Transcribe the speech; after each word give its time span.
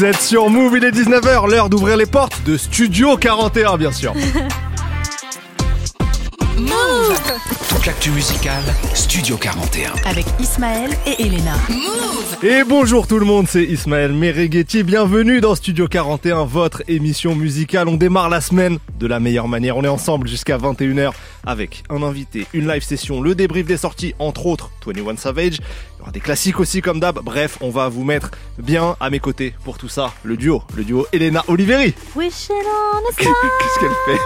Vous 0.00 0.06
êtes 0.06 0.22
sur 0.22 0.48
Move, 0.48 0.78
il 0.78 0.84
est 0.86 0.92
19h, 0.92 1.50
l'heure 1.50 1.68
d'ouvrir 1.68 1.98
les 1.98 2.06
portes 2.06 2.42
de 2.46 2.56
Studio 2.56 3.18
41 3.18 3.76
bien 3.76 3.92
sûr. 3.92 4.14
Toute 7.68 7.84
l'actu 7.84 8.10
musicale, 8.10 8.62
Studio 8.94 9.36
41. 9.36 9.92
avec 10.06 10.24
Ismaël 10.40 10.90
et 11.06 11.22
Elena. 11.22 11.54
Et 12.42 12.64
bonjour 12.64 13.06
tout 13.06 13.18
le 13.18 13.26
monde, 13.26 13.46
c'est 13.46 13.62
Ismaël 13.62 14.14
Merighetti, 14.14 14.84
bienvenue 14.84 15.42
dans 15.42 15.54
Studio 15.54 15.86
41, 15.86 16.46
votre 16.46 16.82
émission 16.88 17.34
musicale. 17.34 17.86
On 17.86 17.96
démarre 17.96 18.30
la 18.30 18.40
semaine 18.40 18.78
de 18.98 19.06
la 19.06 19.20
meilleure 19.20 19.48
manière, 19.48 19.76
on 19.76 19.84
est 19.84 19.88
ensemble 19.88 20.28
jusqu'à 20.28 20.56
21h 20.56 21.12
avec 21.44 21.82
un 21.90 22.02
invité, 22.02 22.46
une 22.54 22.66
live 22.66 22.82
session, 22.82 23.20
le 23.20 23.34
débrief 23.34 23.66
des 23.66 23.76
sorties, 23.76 24.14
entre 24.18 24.46
autres 24.46 24.70
21 24.86 25.16
Savage. 25.16 25.58
Il 26.00 26.04
y 26.04 26.04
aura 26.04 26.12
des 26.12 26.20
classiques 26.20 26.58
aussi 26.60 26.80
comme 26.80 26.98
d'hab, 26.98 27.18
bref, 27.22 27.58
on 27.60 27.68
va 27.68 27.90
vous 27.90 28.04
mettre 28.04 28.30
bien 28.58 28.96
à 29.00 29.10
mes 29.10 29.18
côtés 29.20 29.52
pour 29.64 29.76
tout 29.76 29.88
ça. 29.90 30.14
Le 30.22 30.38
duo, 30.38 30.62
le 30.74 30.82
duo 30.82 31.06
Elena 31.12 31.44
Oliveri. 31.46 31.94
A. 32.16 32.20
Qu'est-ce 33.18 33.78
qu'elle 33.80 33.90
fait 34.06 34.18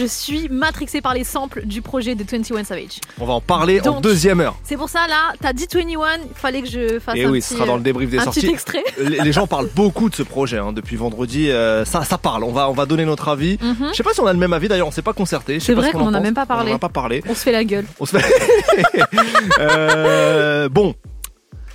Je 0.00 0.04
suis 0.06 0.48
matrixée 0.48 1.00
par 1.00 1.14
les 1.14 1.22
samples 1.24 1.64
du 1.64 1.82
projet 1.82 2.14
de 2.16 2.24
21 2.28 2.64
Savage. 2.64 2.98
On 3.20 3.26
va 3.26 3.34
en 3.34 3.40
parler 3.40 3.80
en 3.80 3.84
Donc, 3.84 4.02
deuxième 4.02 4.40
heure. 4.40 4.56
C'est 4.64 4.76
pour 4.76 4.88
ça 4.88 5.06
là, 5.06 5.32
t'as 5.40 5.52
dit 5.52 5.66
21, 5.72 5.84
il 5.84 6.20
fallait 6.34 6.62
que 6.62 6.68
je 6.68 6.98
fasse 6.98 7.16
Et 7.16 7.24
un 7.24 7.30
oui, 7.30 7.38
petit, 7.40 7.48
ce 7.48 7.54
sera 7.54 7.66
dans 7.66 7.76
le 7.76 7.82
débrief 7.82 8.10
des 8.10 8.18
un 8.18 8.24
sorties. 8.24 8.40
petit 8.40 8.50
extrait. 8.50 8.82
les 9.00 9.20
les 9.20 9.32
gens 9.32 9.46
parlent 9.46 9.68
beaucoup 9.74 10.10
de 10.10 10.14
ce 10.16 10.22
projet 10.22 10.58
hein, 10.58 10.72
depuis 10.72 10.96
vendredi. 10.96 11.50
euh, 11.50 11.84
ça, 11.84 12.04
ça 12.04 12.18
parle. 12.18 12.42
On 12.44 12.52
va, 12.52 12.68
on 12.68 12.72
va 12.72 12.86
donner 12.86 13.04
notre 13.04 13.28
avis. 13.28 13.56
Mhm. 13.62 13.88
Je 13.92 13.96
sais 13.96 14.02
pas 14.02 14.12
si 14.14 14.20
on 14.20 14.26
a 14.26 14.32
le 14.32 14.38
même 14.38 14.52
avis. 14.52 14.66
D'ailleurs, 14.68 14.88
on 14.88 14.92
s'est 14.92 15.00
pas 15.02 15.12
concerté. 15.12 15.60
C'est 15.60 15.74
vrai 15.74 15.92
qu'on 15.92 16.00
en 16.00 16.08
a 16.08 16.12
pense. 16.14 16.22
même 16.22 16.34
pas 16.34 16.46
parlé. 16.46 16.70
On 16.70 16.74
en 16.74 16.76
a 16.76 16.80
pas 16.80 16.88
parlé. 16.88 17.22
On 17.28 17.34
se 17.34 17.40
fait 17.40 17.52
la 17.52 17.64
gueule. 17.64 17.86
On 18.00 18.04
se 18.06 18.16
fait. 18.18 18.24
Euh, 19.58 20.68
bon. 20.72 20.94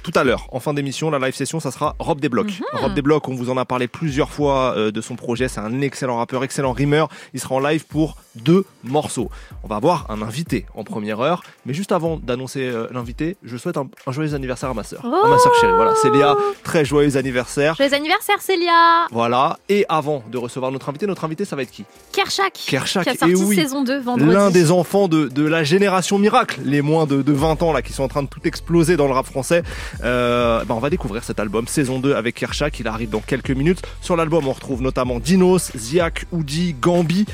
Tout 0.03 0.12
à 0.16 0.23
l'heure, 0.23 0.48
en 0.53 0.62
fin 0.62 0.73
d'émission, 0.73 1.09
la 1.09 1.20
live 1.20 1.36
session, 1.36 1.59
ça 1.59 1.70
sera 1.70 1.95
Rob 2.00 2.22
Desblocs. 2.22 2.48
Mhm. 2.48 2.80
Rob 2.80 2.94
Desblocs, 2.94 3.28
on 3.28 3.36
vous 3.36 3.50
en 3.50 3.58
a 3.58 3.66
parlé 3.66 3.89
plusieurs 3.89 4.30
fois 4.30 4.73
euh, 4.78 4.89
de 4.89 5.02
son 5.02 5.17
projet. 5.17 5.50
C'est 5.50 5.59
un 5.59 5.81
excellent 5.81 6.17
rappeur, 6.17 6.45
excellent 6.45 6.72
rimeur. 6.72 7.09
Il 7.34 7.42
sera 7.42 7.56
en 7.56 7.59
live 7.59 7.86
pour 7.86 8.16
deux 8.43 8.66
morceaux. 8.83 9.30
On 9.63 9.67
va 9.67 9.75
avoir 9.75 10.09
un 10.09 10.21
invité 10.21 10.66
en 10.75 10.83
première 10.83 11.19
heure. 11.19 11.43
Mais 11.66 11.73
juste 11.73 11.91
avant 11.91 12.17
d'annoncer 12.17 12.61
euh, 12.61 12.88
l'invité, 12.91 13.38
je 13.43 13.57
souhaite 13.57 13.77
un, 13.77 13.88
un 14.05 14.11
joyeux 14.11 14.33
anniversaire 14.33 14.69
à 14.69 14.73
ma 14.73 14.83
sœur. 14.83 15.05
À 15.05 15.27
ma 15.27 15.38
sœur 15.38 15.53
chérie. 15.55 15.73
Voilà, 15.75 15.93
c'est 16.02 16.09
Léa. 16.09 16.35
Très 16.63 16.85
joyeux 16.85 17.17
anniversaire. 17.17 17.75
Joyeux 17.75 17.93
anniversaire 17.93 18.41
Célia 18.41 19.08
Voilà. 19.11 19.58
Et 19.69 19.85
avant 19.89 20.23
de 20.31 20.38
recevoir 20.38 20.71
notre 20.71 20.89
invité, 20.89 21.08
notre 21.08 21.25
invité, 21.25 21.45
ça 21.45 21.55
va 21.55 21.63
être 21.63 21.71
qui? 21.71 21.85
Kershak, 22.11 22.53
Kershak, 22.53 23.03
qui 23.03 23.09
a 23.09 23.15
sorti 23.15 23.33
et 23.33 23.35
oui. 23.35 23.55
saison 23.55 23.83
2 23.83 23.99
vendredi. 23.99 24.31
L'un 24.31 24.49
des 24.49 24.71
enfants 24.71 25.08
de, 25.08 25.27
de 25.27 25.45
la 25.45 25.63
génération 25.63 26.17
miracle, 26.17 26.61
les 26.63 26.81
moins 26.81 27.05
de, 27.05 27.21
de 27.21 27.31
20 27.33 27.61
ans 27.63 27.73
là, 27.73 27.81
qui 27.81 27.93
sont 27.93 28.03
en 28.03 28.08
train 28.08 28.23
de 28.23 28.27
tout 28.27 28.41
exploser 28.45 28.97
dans 28.97 29.08
le 29.08 29.13
rap 29.13 29.25
français. 29.25 29.63
Euh, 30.03 30.63
bah, 30.65 30.73
on 30.75 30.80
va 30.80 30.89
découvrir 30.89 31.23
cet 31.23 31.39
album, 31.39 31.67
saison 31.67 31.99
2 31.99 32.13
avec 32.15 32.35
Kershak, 32.35 32.80
il 32.80 32.88
arrive 32.88 33.09
dans 33.09 33.19
quelques 33.19 33.52
minutes. 33.52 33.81
Sur 34.02 34.15
l'album, 34.15 34.47
on 34.47 34.53
retrouve 34.53 34.81
notamment 34.81 35.19
Dinos, 35.19 35.71
Ziak, 35.75 36.25
Oudi, 36.31 36.75
Gambi. 36.80 37.25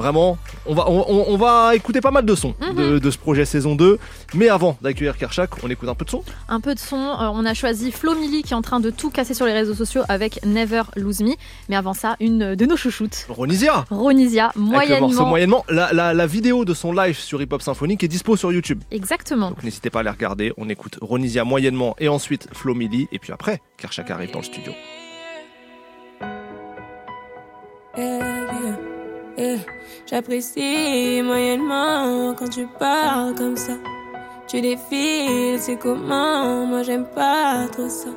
Vraiment, 0.00 0.38
on 0.64 0.74
va, 0.74 0.88
on, 0.88 1.36
va 1.36 1.74
écouter 1.76 2.00
pas 2.00 2.10
mal 2.10 2.24
de 2.24 2.34
sons 2.34 2.54
Mhm. 2.60 2.74
de, 2.74 2.98
de 2.98 3.10
ce 3.10 3.18
projet 3.18 3.44
saison 3.44 3.74
2. 3.74 3.98
Mais 4.34 4.48
avant 4.48 4.78
d'accueillir 4.80 5.16
Kershak, 5.18 5.62
on 5.62 5.68
écoute 5.68 5.88
un 5.90 5.94
peu 5.94 6.06
de 6.06 6.10
son. 6.10 6.22
Un 6.48 6.60
peu 6.60 6.74
de 6.74 6.78
son. 6.80 6.96
Euh, 6.96 7.28
on 7.34 7.44
a 7.44 7.52
choisi 7.52 7.90
Flo 7.92 8.14
Milli 8.14 8.42
qui 8.42 8.52
est 8.54 8.56
en 8.56 8.62
train 8.62 8.80
de 8.80 8.88
tout 8.88 9.10
casser 9.10 9.34
sur 9.34 9.44
les 9.44 9.52
réseaux 9.52 9.74
sociaux 9.74 10.02
avec 10.08 10.44
Never 10.46 10.82
Lose 10.96 11.20
Me. 11.20 11.34
Mais 11.68 11.76
avant 11.76 11.92
ça, 11.92 12.16
une 12.20 12.54
de 12.54 12.66
nos 12.66 12.76
chouchoutes. 12.76 13.26
Ronisia 13.28 13.84
Ronisia, 13.90 14.44
Avec 14.46 14.56
le 14.56 14.62
moyennement. 14.62 15.08
morceau 15.08 15.26
moyennement. 15.26 15.64
La, 15.68 15.92
la, 15.92 16.14
la 16.14 16.26
vidéo 16.26 16.64
de 16.64 16.72
son 16.72 16.92
live 16.92 17.18
sur 17.18 17.42
Hip 17.42 17.48
Hop 17.52 17.60
Symphonique 17.60 18.02
est 18.02 18.08
dispo 18.08 18.36
sur 18.36 18.52
YouTube. 18.52 18.82
Exactement. 18.90 19.50
Donc 19.50 19.62
n'hésitez 19.62 19.90
pas 19.90 20.00
à 20.00 20.02
les 20.02 20.10
regarder. 20.10 20.52
On 20.56 20.68
écoute 20.70 20.98
Ronisia 21.02 21.44
moyennement 21.44 21.94
et 21.98 22.08
ensuite 22.08 22.48
Flo 22.52 22.74
Milli. 22.74 23.06
Et 23.12 23.18
puis 23.18 23.32
après, 23.32 23.60
Kershak 23.76 24.10
arrive 24.10 24.30
dans 24.32 24.38
le 24.38 24.44
studio. 24.44 24.72
Yeah, 27.96 28.06
yeah, 28.62 28.76
yeah. 29.40 29.58
J'apprécie 30.06 31.22
moyennement 31.22 32.34
quand 32.34 32.48
tu 32.48 32.66
parles 32.78 33.34
comme 33.34 33.56
ça. 33.56 33.74
Tu 34.48 34.60
défiles, 34.60 35.60
c'est 35.60 35.76
comment 35.76 36.66
Moi 36.66 36.82
j'aime 36.82 37.06
pas 37.06 37.68
trop 37.70 37.88
ça. 37.88 38.08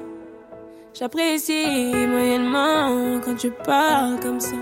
J'apprécie 0.93 1.93
moyennement 2.07 3.19
quand 3.23 3.35
tu 3.35 3.51
parles 3.51 4.19
comme 4.19 4.39
ça. 4.39 4.55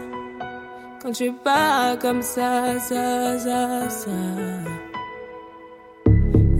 Quand 1.02 1.12
tu 1.14 1.32
parles 1.32 1.98
comme 2.00 2.22
ça, 2.22 2.80
ça, 2.80 3.40
ça, 3.40 3.90
ça. 3.90 4.81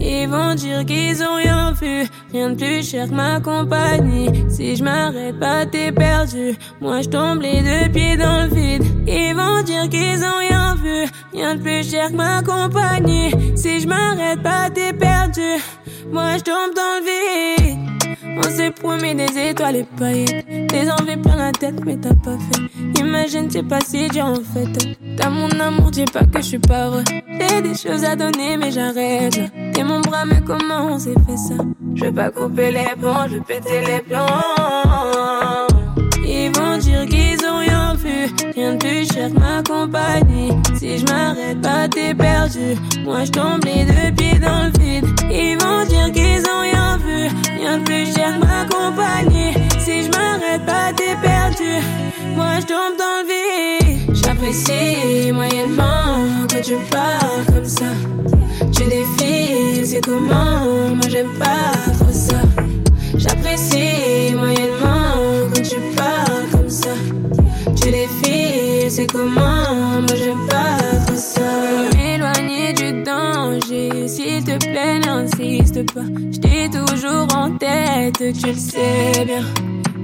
Ils 0.04 0.28
vont 0.28 0.56
dire 0.56 0.84
qu'ils 0.84 1.22
ont 1.22 1.36
rien 1.36 1.74
vu, 1.74 2.08
rien 2.34 2.50
de 2.50 2.56
plus 2.56 2.90
cher 2.90 3.08
que 3.08 3.14
ma 3.14 3.40
compagnie. 3.40 4.30
Si 4.50 4.76
je 4.76 4.84
m'arrête 4.84 5.40
pas, 5.40 5.66
t'es 5.68 5.92
perdu. 5.92 6.58
Moi 6.82 7.02
je 7.02 7.10
tombe 7.10 7.42
les 7.42 7.62
deux 7.62 7.92
pieds 7.92 8.18
dans 8.18 8.44
le 8.44 8.56
vide. 8.56 8.84
Ils 9.08 9.36
vont 9.36 9.62
dire 9.62 9.88
qu'ils 9.90 10.24
ont 10.24 10.40
rien 10.40 10.76
vu, 10.76 11.06
rien 11.34 11.56
de 11.56 11.62
plus 11.62 11.90
cher 11.90 12.08
que 12.10 12.16
ma 12.16 12.42
compagnie. 12.42 13.32
Si 13.56 13.80
je 13.80 13.88
m'arrête 13.88 14.42
pas, 14.42 14.72
t'es 14.72 14.92
perdu. 14.92 15.62
Moi 16.12 16.38
je 16.38 16.44
tombe 16.44 16.74
dans 16.76 16.98
le 16.98 17.06
vide. 17.06 17.92
On 18.38 18.50
s'est 18.50 18.72
promis 18.72 19.14
des 19.14 19.50
étoiles 19.50 19.76
et 19.76 19.86
paillettes. 20.00 20.48
Des 20.68 20.90
envies 20.90 21.18
plein 21.18 21.36
la 21.36 21.52
tête, 21.52 21.80
mais 21.86 21.98
t'as 21.98 22.16
pas 22.16 22.38
fait. 22.38 23.00
Imagine, 23.00 23.50
c'est 23.52 23.64
pas 23.64 23.82
si 23.82 24.08
dur 24.08 24.26
en 24.26 24.36
fait. 24.36 24.98
T'as 25.18 25.30
mon 25.30 25.50
amour, 25.60 25.92
dis 25.92 26.06
pas 26.06 26.24
que 26.24 26.38
je 26.38 26.48
suis 26.48 26.60
pas 26.60 26.90
vrai. 26.90 27.04
J'ai 27.40 27.62
des 27.62 27.76
choses 27.76 28.04
à 28.04 28.16
donner, 28.16 28.58
mais 28.58 28.72
j'arrête. 28.72 29.40
Mon 29.92 30.02
bras, 30.02 30.26
mais 30.26 30.42
comment 30.46 30.94
on 30.94 31.00
s'est 31.00 31.16
fait 31.26 31.38
ça? 31.38 31.56
Je 31.96 32.06
vais 32.06 32.12
pas 32.12 32.32
couper 32.32 32.72
les 32.72 32.96
plans, 33.00 33.28
je 33.28 33.36
vais 33.36 33.42
péter 33.42 33.82
les 33.86 34.02
plans. 34.02 34.26
Ils 36.24 36.52
vont 36.56 36.78
dire 36.78 37.06
qu'ils 37.06 37.46
ont 37.46 37.60
rien 37.60 37.94
vu, 37.96 38.30
de 38.74 38.78
plus 38.78 39.08
que 39.08 39.40
ma 39.40 39.62
compagnie. 39.64 40.52
Si 40.78 41.00
je 41.00 41.06
m'arrête 41.06 41.62
pas, 41.62 41.88
t'es 41.88 42.14
perdu. 42.14 42.76
Moi 43.04 43.26
je 43.26 43.32
tombe 43.32 43.64
les 43.66 43.86
deux 43.86 44.16
pieds 44.16 44.40
dans 44.40 44.66
le 44.66 44.80
vide. 44.80 45.06
Ils 45.30 45.58
vont 45.60 45.86
dire 45.88 46.12
qu'ils 46.12 46.44
ont 46.50 46.62
rien 46.62 46.98
vu, 46.98 47.30
rien 47.60 47.78
de 47.80 47.84
plus 47.84 48.14
cher 48.14 48.40
que 48.40 48.46
ma 48.46 48.66
compagnie. 48.66 49.54
Si 49.80 50.04
je 50.04 50.10
m'arrête 50.10 50.66
pas, 50.66 50.92
t'es 50.96 51.16
perdu. 51.22 51.72
Moi 52.36 52.60
je 52.60 52.66
tombe 52.68 52.96
dans 52.98 53.18
le 53.22 53.28
vide. 53.30 54.16
J'apprécie 54.24 55.32
moyennement 55.32 56.48
quand 56.50 56.62
tu 56.64 56.76
parles 56.90 57.46
comme 57.54 57.66
ça. 57.66 57.92
Tu 58.74 58.84
défiles, 58.86 59.86
c'est 59.86 60.02
comment? 60.02 60.96
Moi 60.96 61.08
j'aime 61.10 61.34
pas 61.40 61.72
trop 61.94 62.12
ça. 62.12 62.42
J'apprécie 63.18 64.34
moyennement 64.36 65.50
quand 65.54 65.62
tu 65.62 65.76
parles 65.96 66.48
comme 66.52 66.70
ça. 66.70 66.90
Tu 67.76 67.92
défiles, 67.92 68.90
c'est 68.90 69.08
comment? 69.08 70.02
Moi 70.02 70.16
j'aime 70.16 70.48
pas 70.48 70.78
trop 71.06 71.16
ça. 71.16 71.42
M'éloigner 71.96 72.74
du 72.74 73.04
danger, 73.04 74.08
s'il 74.08 74.44
te 74.44 74.58
plaît, 74.58 75.00
n'insiste 75.00 75.92
pas. 75.94 76.02
J't'ai 76.32 76.70
toujours 76.70 77.28
en 77.36 77.52
tête, 77.58 78.18
tu 78.18 78.48
le 78.48 78.56
sais 78.56 79.26
bien. 79.26 79.44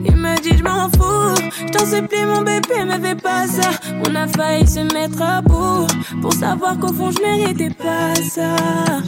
Il 0.08 0.16
me 0.16 0.42
dit 0.42 0.58
je 0.58 0.64
m'en 0.64 0.90
fous, 0.90 1.36
je 1.60 1.72
t'en 1.72 1.86
supplie 1.86 2.26
mon 2.26 2.42
bébé 2.42 2.86
me 2.86 3.00
fais 3.00 3.16
pas 3.16 3.46
ça. 3.48 3.70
On 4.08 4.16
a 4.16 4.28
failli 4.28 4.66
se 4.68 4.80
mettre 4.94 5.22
à 5.22 5.42
bout. 5.42 5.88
Pour 6.22 6.34
savoir 6.34 6.80
qu'au 6.80 6.94
fond 6.94 7.12
je 7.12 7.22
méritais 7.22 7.70
pas 7.70 8.16
ça. 8.16 8.56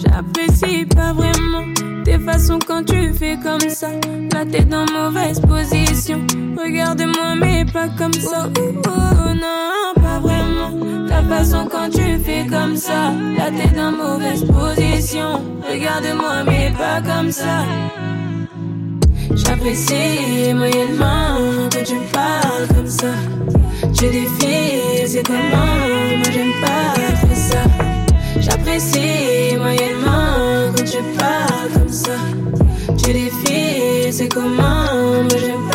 J'apprécie 0.03 0.85
pas 0.85 1.13
vraiment 1.13 1.65
tes 2.03 2.19
façons 2.19 2.59
quand 2.65 2.83
tu 2.83 3.13
fais 3.13 3.37
comme 3.41 3.69
ça. 3.69 3.89
La 4.33 4.45
tête 4.45 4.73
en 4.73 4.85
mauvaise 4.91 5.39
position. 5.39 6.25
Regarde-moi 6.57 7.35
mais 7.35 7.65
pas 7.65 7.87
comme 7.97 8.13
ça. 8.13 8.49
Oh, 8.59 8.61
oh, 8.87 9.33
non 9.33 9.93
pas 9.95 10.19
vraiment 10.19 11.07
Ta 11.07 11.23
façon 11.23 11.67
quand 11.71 11.89
tu 11.89 12.19
fais 12.19 12.45
comme 12.45 12.75
ça. 12.75 13.13
La 13.37 13.51
tête 13.51 13.77
en 13.79 13.91
mauvaise 13.91 14.43
position. 14.43 15.41
Regarde-moi 15.69 16.43
mais 16.45 16.71
pas 16.77 17.01
comme 17.01 17.31
ça 17.31 17.63
J'apprécie 19.45 20.53
moyennement 20.53 21.69
quand 21.71 21.83
tu 21.85 21.95
parles 22.11 22.67
comme 22.75 22.87
ça. 22.87 23.13
Tu 23.97 24.05
défiles, 24.09 25.07
c'est 25.07 25.25
comment 25.25 25.75
Moi 26.17 26.29
j'aime 26.31 26.53
pas 26.61 26.93
trop 27.21 27.35
ça. 27.35 27.63
J'apprécie 28.39 29.55
moyennement 29.57 30.71
quand 30.75 30.83
tu 30.83 31.01
parles 31.17 31.71
comme 31.73 31.89
ça. 31.89 32.17
Tu 32.97 33.13
défiles, 33.13 34.11
c'est 34.13 34.29
comment 34.29 35.23
Moi 35.23 35.37
j'aime 35.39 35.68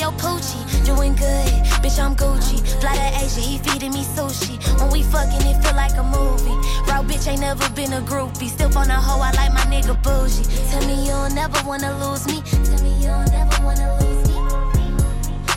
millio 0.00 0.12
poochie. 0.12 0.84
Doing 0.84 1.14
good, 1.14 1.52
bitch, 1.82 1.98
I'm 1.98 2.16
Gucci. 2.16 2.58
Fly 2.80 2.94
to 2.94 3.24
Asia, 3.24 3.40
he 3.40 3.58
feeding 3.58 3.92
me 3.92 4.04
sushi. 4.04 4.58
When 4.80 4.90
we 4.90 5.02
fucking, 5.02 5.46
it 5.46 5.62
feel 5.62 5.74
like 5.74 5.96
a 5.96 6.02
movie. 6.02 6.56
Raw 6.88 7.02
bitch 7.02 7.28
ain't 7.28 7.40
never 7.40 7.68
been 7.70 7.92
a 7.92 8.00
groupie. 8.00 8.48
Still 8.48 8.76
on 8.76 8.90
a 8.90 8.94
hoe, 8.94 9.20
I 9.20 9.32
like 9.32 9.52
my 9.52 9.64
nigga 9.72 10.00
bougie. 10.02 10.44
Tell 10.70 10.86
me 10.86 11.06
you'll 11.06 11.30
never 11.30 11.60
wanna 11.66 11.92
lose 11.98 12.26
me. 12.26 12.42
Tell 12.64 12.82
me 12.82 12.92
you'll 13.02 13.24
never 13.30 13.62
wanna 13.62 13.98
lose 14.00 14.26
me. 14.28 14.34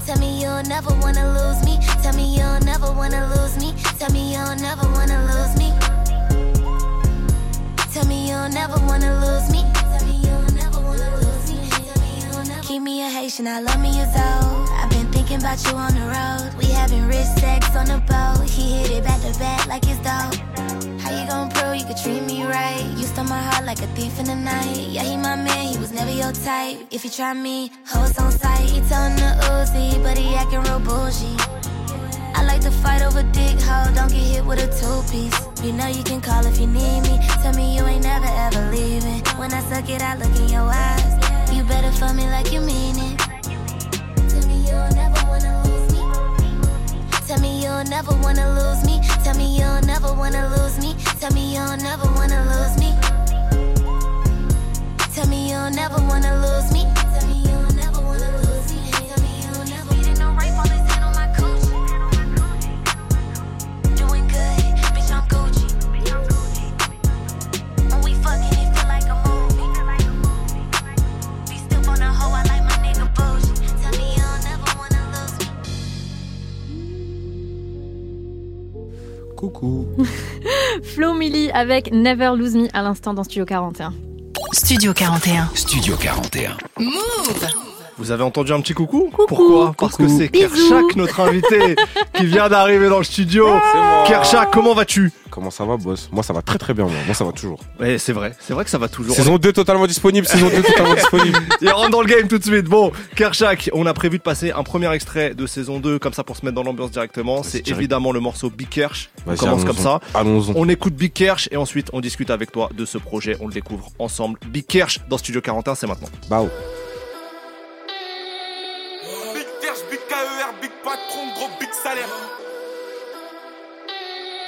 Tell 0.05 0.17
me 0.19 0.41
you'll 0.41 0.63
never 0.63 0.93
wanna 0.95 1.25
lose 1.33 1.63
me. 1.65 1.79
Tell 2.01 2.13
me 2.13 2.35
you'll 2.35 2.59
never 2.61 2.91
wanna 2.91 3.27
lose 3.33 3.57
me. 3.57 3.73
Tell 3.97 4.11
me 4.11 4.33
you'll 4.33 4.55
never 4.55 4.87
wanna 4.91 5.19
lose 5.31 5.55
me. 5.57 5.71
Tell 7.93 8.05
me 8.05 8.29
you'll 8.29 8.49
never 8.49 8.77
wanna 8.85 9.13
lose 9.21 9.49
me. 9.51 9.82
Keep 12.73 12.81
me 12.81 13.03
a 13.03 13.07
Haitian, 13.07 13.45
I 13.45 13.59
love 13.59 13.79
me 13.79 14.01
a 14.01 14.05
though. 14.07 14.65
I've 14.81 14.89
been 14.89 15.05
thinking 15.11 15.37
about 15.37 15.63
you 15.63 15.77
on 15.77 15.93
the 15.93 16.07
road. 16.09 16.57
We 16.57 16.73
having 16.73 17.05
rich 17.05 17.29
sex 17.37 17.69
on 17.75 17.85
the 17.85 18.01
boat. 18.09 18.49
He 18.49 18.81
hit 18.81 18.89
it 18.89 19.03
back 19.03 19.21
to 19.21 19.31
back 19.37 19.67
like 19.67 19.83
it's 19.85 20.01
dope. 20.01 20.33
How 20.99 21.11
you 21.13 21.23
gon' 21.29 21.51
prove 21.51 21.75
you 21.75 21.85
could 21.85 21.97
treat 21.97 22.23
me 22.23 22.43
right? 22.43 22.83
You 22.97 23.05
stole 23.05 23.25
my 23.25 23.39
heart 23.39 23.67
like 23.67 23.77
a 23.77 23.85
thief 23.93 24.19
in 24.19 24.25
the 24.25 24.33
night. 24.33 24.87
Yeah, 24.89 25.03
he 25.03 25.17
my 25.17 25.35
man, 25.35 25.67
he 25.67 25.77
was 25.77 25.91
never 25.91 26.09
your 26.09 26.31
type. 26.31 26.77
If 26.89 27.05
you 27.05 27.11
try 27.11 27.35
me, 27.35 27.69
hoes 27.85 28.17
on 28.17 28.31
sight. 28.31 28.67
He 28.67 28.81
telling 28.89 29.17
the 29.17 29.37
Uzi, 29.53 30.01
but 30.01 30.17
he 30.17 30.33
acting 30.33 30.63
real 30.63 30.79
bougie. 30.79 31.37
I 32.33 32.43
like 32.43 32.61
to 32.61 32.71
fight 32.71 33.03
over 33.03 33.21
dick 33.21 33.61
hoe, 33.61 33.93
don't 33.93 34.09
get 34.09 34.25
hit 34.33 34.45
with 34.45 34.57
a 34.57 34.69
two 34.73 34.97
piece. 35.13 35.37
You 35.63 35.73
know 35.73 35.85
you 35.85 36.03
can 36.03 36.21
call 36.21 36.43
if 36.47 36.59
you 36.59 36.65
need 36.65 37.01
me. 37.01 37.19
Tell 37.43 37.53
me 37.53 37.77
you 37.77 37.85
ain't 37.85 38.03
never 38.03 38.25
ever 38.25 38.71
leaving. 38.71 39.21
When 39.37 39.53
I 39.53 39.61
suck 39.69 39.87
it, 39.91 40.01
I 40.01 40.17
look 40.17 40.35
in 40.41 40.49
your 40.49 40.67
eyes. 40.67 41.32
You 41.53 41.63
better 41.63 41.91
fuck 41.91 42.15
me 42.15 42.25
like 42.29 42.51
you 42.51 42.61
mean 42.61 42.95
it. 42.97 43.19
Tell 44.27 44.47
me 44.47 44.65
you'll 44.67 44.89
never 44.95 45.21
wanna 45.27 45.61
lose 45.63 45.93
me. 45.93 46.01
Tell 47.27 47.39
me 47.39 47.61
you'll 47.61 47.83
never 47.83 48.15
wanna 48.23 48.49
lose 48.57 48.83
me. 48.85 48.99
Tell 49.23 49.35
me 49.35 49.57
you'll 49.57 49.81
never 49.81 50.11
wanna 50.13 50.49
lose 50.49 50.79
me. 50.79 50.95
Tell 51.19 51.31
me 51.31 51.53
you'll 51.53 51.77
never 51.77 52.07
wanna 52.17 52.41
lose 52.53 52.75
me. 52.79 52.89
Tell 55.13 55.27
me 55.27 55.51
you'll 55.51 55.69
never 55.69 56.01
wanna 56.07 56.33
lose 56.41 56.71
me. 56.73 57.02
Coucou. 79.43 79.85
Flo 80.95 81.13
Milli 81.13 81.51
avec 81.51 81.91
Never 81.91 82.31
Lose 82.37 82.55
Me 82.55 82.69
à 82.71 82.81
l'instant 82.81 83.13
dans 83.13 83.25
Studio 83.25 83.43
41. 83.43 83.93
Studio 84.53 84.93
41. 84.93 85.49
Studio 85.53 85.97
41. 85.97 86.55
Vous 87.97 88.11
avez 88.11 88.23
entendu 88.23 88.51
un 88.51 88.61
petit 88.61 88.73
coucou, 88.73 89.11
Pourquoi 89.27 89.73
Parce 89.77 89.95
que 89.97 90.07
c'est. 90.07 90.29
Kershak, 90.29 90.95
notre 90.95 91.19
invité, 91.19 91.75
qui 92.15 92.25
vient 92.25 92.49
d'arriver 92.49 92.89
dans 92.89 92.97
le 92.97 93.03
studio. 93.03 93.47
Kershak, 94.07 94.51
comment 94.51 94.73
vas-tu 94.73 95.11
Comment 95.29 95.49
ça 95.49 95.65
va, 95.65 95.77
boss 95.77 96.09
Moi, 96.11 96.21
ça 96.21 96.31
va 96.31 96.43
très 96.43 96.59
très 96.59 96.75
bien, 96.75 96.85
moi. 96.85 96.93
Moi, 97.07 97.15
ça 97.15 97.23
va 97.23 97.31
toujours. 97.31 97.59
Ouais, 97.79 97.97
c'est 97.97 98.13
vrai, 98.13 98.35
c'est 98.39 98.53
vrai 98.53 98.63
que 98.63 98.69
ça 98.69 98.77
va 98.77 98.87
toujours. 98.87 99.15
Saison 99.15 99.37
2 99.37 99.51
totalement 99.51 99.87
disponible, 99.87 100.27
saison 100.27 100.47
2 100.47 100.61
totalement 100.61 100.93
disponible. 100.93 101.39
Il 101.61 101.69
rentre 101.69 101.89
dans 101.89 102.01
le 102.01 102.07
game 102.07 102.27
tout 102.27 102.37
de 102.37 102.43
suite. 102.43 102.65
Bon, 102.65 102.91
Kershak, 103.15 103.71
on 103.73 103.87
a 103.87 103.93
prévu 103.95 104.19
de 104.19 104.23
passer 104.23 104.51
un 104.51 104.61
premier 104.61 104.91
extrait 104.93 105.33
de 105.33 105.47
saison 105.47 105.79
2, 105.79 105.97
comme 105.97 106.13
ça 106.13 106.23
pour 106.23 106.37
se 106.37 106.45
mettre 106.45 106.55
dans 106.55 106.63
l'ambiance 106.63 106.91
directement. 106.91 107.41
C'est 107.41 107.61
direct. 107.61 107.79
évidemment 107.79 108.11
le 108.11 108.19
morceau 108.19 108.51
Big 108.51 108.69
Kersh. 108.69 109.09
On 109.25 109.35
commence 109.35 109.65
comme 109.65 109.77
ça. 109.77 109.99
Allons-y. 110.13 110.53
On 110.55 110.69
écoute 110.69 110.93
Big 110.93 111.13
Kersh 111.13 111.49
et 111.51 111.57
ensuite 111.57 111.89
on 111.93 111.99
discute 111.99 112.29
avec 112.29 112.51
toi 112.51 112.69
de 112.75 112.85
ce 112.85 112.99
projet. 112.99 113.35
On 113.39 113.47
le 113.47 113.53
découvre 113.53 113.89
ensemble. 113.97 114.37
Big 114.47 114.67
Kersh 114.67 114.99
dans 115.09 115.17
Studio 115.17 115.41
41, 115.41 115.73
c'est 115.73 115.87
maintenant. 115.87 116.09
Bao. 116.29 116.47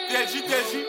TLJ, 0.08 0.44
TLJ. 0.48 0.86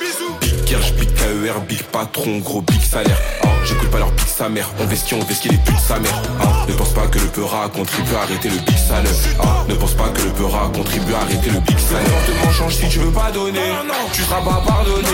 Bisous. 0.00 0.34
Big 0.40 0.64
Kersh, 0.64 0.92
Big 0.94 1.08
KER, 1.14 1.60
Big 1.68 1.82
Patron, 1.84 2.38
gros 2.38 2.62
Big 2.62 2.80
Salaire. 2.82 3.16
Ah, 3.42 3.48
J'écoute 3.64 3.90
pas 3.90 3.98
leur 3.98 4.10
Big 4.12 4.26
sa 4.26 4.48
mère. 4.48 4.68
On 4.80 4.84
vestit, 4.86 5.14
on 5.14 5.20
vestit 5.24 5.48
les 5.48 5.56
putes 5.58 5.76
de 5.76 5.80
sa 5.80 5.98
mère. 5.98 6.20
Ah, 6.40 6.64
Ne 6.68 6.74
pense 6.74 6.92
pas 6.94 7.06
que 7.06 7.18
le 7.18 7.26
peura 7.26 7.68
contribue 7.68 8.14
à 8.14 8.22
arrêter 8.22 8.48
le 8.48 8.56
Big 8.58 8.76
Salaire. 8.76 9.12
Ah, 9.40 9.64
Ne 9.68 9.74
pense 9.74 9.94
pas 9.94 10.08
que 10.08 10.22
le 10.22 10.30
peura 10.30 10.68
contribue 10.74 11.14
à 11.14 11.18
arrêter 11.20 11.50
le 11.50 11.60
Big 11.60 11.78
Salaire. 11.78 12.04
Comportement 12.04 12.52
change 12.52 12.74
si 12.76 12.88
tu 12.88 12.98
veux 13.00 13.12
pas 13.12 13.30
donner. 13.30 13.72
Tu 14.12 14.22
seras 14.22 14.40
pas 14.42 14.62
pardonné. 14.66 15.08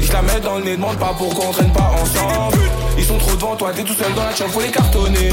Ils 0.00 0.06
se 0.06 0.12
la 0.12 0.22
mettent 0.22 0.42
dans 0.42 0.58
le 0.58 0.64
nez, 0.64 0.76
demande 0.76 0.98
pas 0.98 1.14
pourquoi 1.16 1.46
on 1.46 1.52
traîne 1.52 1.72
pas 1.72 1.92
ensemble. 2.02 2.58
Ils 2.96 3.04
sont 3.04 3.18
trop 3.18 3.36
devant 3.36 3.56
toi, 3.56 3.72
t'es 3.74 3.82
tout 3.84 3.94
seul 3.94 4.12
dans 4.14 4.24
la 4.24 4.34
chambre, 4.34 4.50
faut 4.52 4.60
les 4.60 4.70
cartonner. 4.70 5.30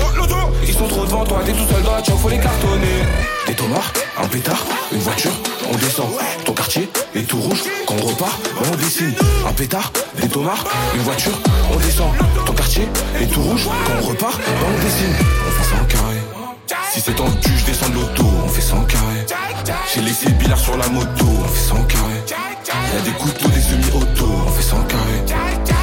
Ils 0.67 0.73
sont 0.73 0.87
trop 0.87 1.05
devant 1.05 1.23
toi, 1.23 1.41
t'es 1.45 1.51
tout 1.53 1.67
seul 1.71 1.83
dans 1.83 1.93
la 1.95 2.03
chambre, 2.03 2.19
faut 2.19 2.29
les 2.29 2.39
cartonner. 2.39 3.01
Un 4.17 4.27
pétard, 4.27 4.65
une 4.91 4.99
voiture, 4.99 5.31
on 5.71 5.77
descend. 5.77 6.07
Ton 6.43 6.53
quartier 6.53 6.89
est 7.15 7.23
tout 7.23 7.39
rouge, 7.39 7.63
quand 7.87 7.95
on 8.01 8.07
repart, 8.07 8.37
on 8.59 8.75
dessine. 8.75 9.13
Un 9.47 9.53
pétard, 9.53 9.93
des 10.21 10.27
tomards, 10.27 10.65
une 10.93 11.01
voiture, 11.01 11.31
on 11.71 11.77
descend. 11.77 12.09
Ton 12.45 12.53
quartier 12.53 12.89
est 13.17 13.27
tout 13.27 13.41
rouge, 13.41 13.65
quand 13.65 13.93
on 14.01 14.07
repart, 14.07 14.41
on 14.41 14.83
dessine. 14.83 15.15
On 15.47 15.51
fait 15.51 15.69
ça 15.69 15.81
en 15.81 15.85
carré. 15.85 16.17
Si 16.91 16.99
c'est 16.99 17.15
tendu, 17.15 17.57
je 17.57 17.65
descends 17.65 17.89
de 17.89 17.95
l'auto, 17.95 18.25
on 18.43 18.49
fait 18.49 18.61
ça 18.61 18.75
en 18.75 18.83
carré. 18.83 19.25
J'ai 19.93 20.01
laissé 20.01 20.25
le 20.25 20.33
billard 20.33 20.59
sur 20.59 20.75
la 20.75 20.89
moto, 20.89 21.25
on 21.25 21.47
fait 21.47 21.69
ça 21.69 21.75
en 21.75 21.83
carré. 21.83 22.54
Y'a 22.67 23.01
des 23.01 23.11
couteaux, 23.11 23.47
des 23.49 23.61
semi-auto, 23.61 24.25
on 24.47 24.49
fait 24.51 24.63
ça 24.63 24.75
en 24.75 24.83
carré. 24.83 25.21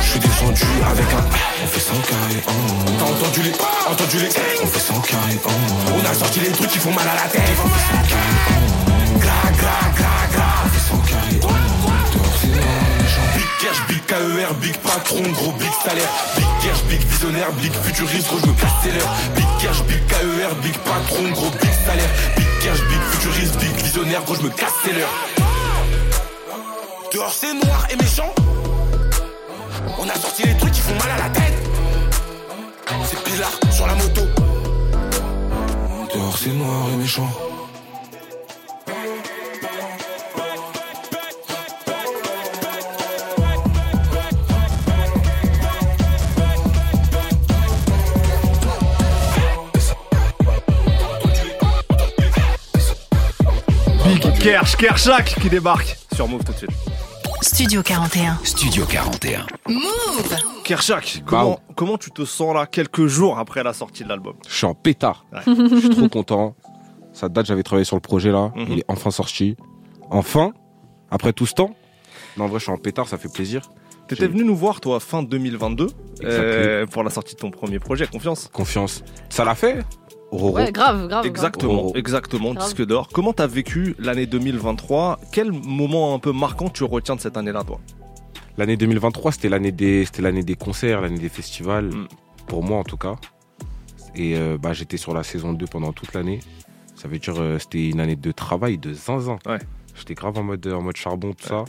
Je 0.02 0.10
suis 0.10 0.18
descendu 0.18 0.62
avec 0.90 1.06
un. 1.14 1.24
On 1.62 1.66
fait 1.68 1.80
ça 1.80 1.92
en 1.92 2.00
carré. 2.00 2.42
oh. 2.48 2.50
T'as 2.98 3.04
entendu 3.04 3.42
les. 3.42 3.52
Entendu 3.88 4.18
les. 4.18 4.28
On 4.62 4.66
fait 4.66 4.80
ça 4.80 4.94
en 4.94 5.00
carré. 5.00 5.38
oh. 5.44 5.50
On 5.94 6.10
a 6.10 6.14
sorti 6.14 6.40
les 6.40 6.48
trucs 6.50 6.70
qui 6.70 6.78
font 6.78 6.90
mal 6.92 7.06
à 7.06 7.14
la 7.22 7.28
tête. 7.30 7.42
On 7.64 7.68
fait 7.68 7.86
ça 7.86 7.94
en 7.94 8.06
carré. 8.08 8.34
oh. 8.48 9.18
Gra, 9.20 9.42
gra, 9.58 9.78
gra, 9.94 10.14
gra. 10.34 10.48
On 10.64 10.68
fait 10.70 10.88
ça 10.88 10.94
en 10.94 10.98
carré. 11.06 11.40
oh. 11.44 11.48
Big 13.36 13.46
cash, 13.60 13.86
big 13.86 14.04
KER, 14.06 14.54
big 14.60 14.76
patron, 14.78 15.22
gros 15.32 15.52
big 15.52 15.70
salaire. 15.84 16.10
Big 16.36 16.46
cash, 16.62 16.82
big 16.88 17.00
visionnaire, 17.06 17.52
big 17.62 17.72
futuriste, 17.72 18.26
gros 18.26 18.40
je 18.40 18.46
me 18.46 18.54
casse 18.54 18.92
l'heure. 18.92 19.14
Big 19.36 19.46
cash, 19.62 19.82
big 19.84 20.04
KER, 20.08 20.52
big 20.62 20.76
patron, 20.78 21.30
gros 21.30 21.50
big 21.60 21.70
salaire. 21.86 22.10
Big 22.36 22.46
cash, 22.60 22.80
big 22.90 23.00
futuriste, 23.12 23.56
big 23.60 23.70
visionnaire, 23.84 24.22
gros 24.24 24.34
je 24.34 24.42
me 24.42 24.50
casse 24.50 24.72
l'heure. 24.92 25.41
Dehors 27.12 27.30
c'est 27.30 27.52
noir 27.52 27.86
et 27.90 27.96
méchant. 27.96 28.34
On 29.98 30.08
a 30.08 30.14
sorti 30.14 30.44
les 30.44 30.56
trucs 30.56 30.72
qui 30.72 30.80
font 30.80 30.94
mal 30.94 31.10
à 31.10 31.24
la 31.24 31.28
tête. 31.28 31.52
C'est 33.04 33.22
Pilar 33.22 33.50
sur 33.70 33.86
la 33.86 33.94
moto. 33.94 34.22
Dehors 36.14 36.38
c'est 36.38 36.48
noir 36.50 36.86
et 36.90 36.96
méchant. 36.96 37.28
Big 54.06 54.38
Kersh, 54.38 54.76
Kershak 54.76 55.34
qui 55.40 55.50
débarque 55.50 55.98
sur 56.14 56.26
Move 56.26 56.42
tout 56.44 56.52
de 56.52 56.56
suite. 56.56 56.70
Studio 57.42 57.82
41. 57.82 58.38
Studio 58.44 58.84
41. 58.86 59.46
Kershak, 60.62 61.24
comment, 61.26 61.58
comment 61.74 61.98
tu 61.98 62.12
te 62.12 62.24
sens 62.24 62.54
là 62.54 62.66
quelques 62.66 63.06
jours 63.06 63.36
après 63.36 63.64
la 63.64 63.72
sortie 63.72 64.04
de 64.04 64.08
l'album? 64.08 64.34
Je 64.48 64.54
suis 64.54 64.64
en 64.64 64.74
pétard. 64.74 65.26
Ouais. 65.32 65.40
Je 65.46 65.80
suis 65.80 65.90
trop 65.90 66.08
content. 66.08 66.54
Ça 67.12 67.28
date, 67.28 67.46
j'avais 67.46 67.64
travaillé 67.64 67.84
sur 67.84 67.96
le 67.96 68.00
projet 68.00 68.30
là. 68.30 68.52
Mhm. 68.54 68.66
Il 68.68 68.78
est 68.78 68.84
enfin 68.86 69.10
sorti. 69.10 69.56
Enfin, 70.08 70.52
après 71.10 71.32
tout 71.32 71.46
ce 71.46 71.54
temps. 71.54 71.74
Non, 72.36 72.44
en 72.44 72.48
vrai, 72.48 72.60
je 72.60 72.64
suis 72.64 72.72
en 72.72 72.78
pétard, 72.78 73.08
ça 73.08 73.18
fait 73.18 73.30
plaisir. 73.32 73.62
T'étais 74.06 74.28
venu 74.28 74.44
nous 74.44 74.56
voir 74.56 74.80
toi 74.80 75.00
fin 75.00 75.24
2022 75.24 75.88
euh, 76.22 76.86
pour 76.86 77.02
la 77.02 77.10
sortie 77.10 77.34
de 77.34 77.40
ton 77.40 77.50
premier 77.50 77.80
projet, 77.80 78.06
Confiance. 78.06 78.48
Confiance. 78.52 79.02
Ça 79.30 79.44
l'a 79.44 79.56
fait? 79.56 79.84
Roro. 80.32 80.56
Ouais, 80.56 80.72
grave, 80.72 81.08
grave. 81.08 81.26
Exactement, 81.26 81.92
exactement, 81.94 82.54
Grave. 82.54 82.64
disque 82.66 82.84
d'or. 82.86 83.08
Comment 83.12 83.32
t'as 83.32 83.46
vécu 83.46 83.94
l'année 83.98 84.26
2023 84.26 85.20
Quel 85.30 85.52
moment 85.52 86.14
un 86.14 86.18
peu 86.18 86.32
marquant 86.32 86.68
tu 86.70 86.84
retiens 86.84 87.16
de 87.16 87.20
cette 87.20 87.36
année-là, 87.36 87.62
toi? 87.64 87.78
L'année 88.58 88.76
2023, 88.76 89.32
c'était 89.32 89.48
l'année 89.48 89.72
des, 89.72 90.04
c'était 90.06 90.22
l'année 90.22 90.42
des 90.42 90.56
concerts, 90.56 91.02
l'année 91.02 91.18
des 91.18 91.28
festivals, 91.28 91.86
Mm. 91.86 92.08
pour 92.46 92.62
moi 92.62 92.78
en 92.78 92.84
tout 92.84 92.96
cas. 92.96 93.16
Et 94.14 94.36
euh, 94.36 94.58
bah, 94.60 94.72
j'étais 94.72 94.96
sur 94.96 95.14
la 95.14 95.22
saison 95.22 95.52
2 95.52 95.66
pendant 95.66 95.92
toute 95.92 96.12
l'année. 96.14 96.40
Ça 96.96 97.08
veut 97.08 97.18
dire 97.18 97.34
euh, 97.38 97.58
c'était 97.58 97.88
une 97.88 98.00
année 98.00 98.16
de 98.16 98.32
travail, 98.32 98.78
de 98.78 98.92
zinzin. 98.92 99.38
Ouais. 99.46 99.58
J'étais 99.94 100.14
grave 100.14 100.38
en 100.38 100.42
mode, 100.42 100.66
en 100.66 100.80
mode 100.82 100.96
charbon, 100.96 101.32
tout 101.32 101.46
ça. 101.46 101.64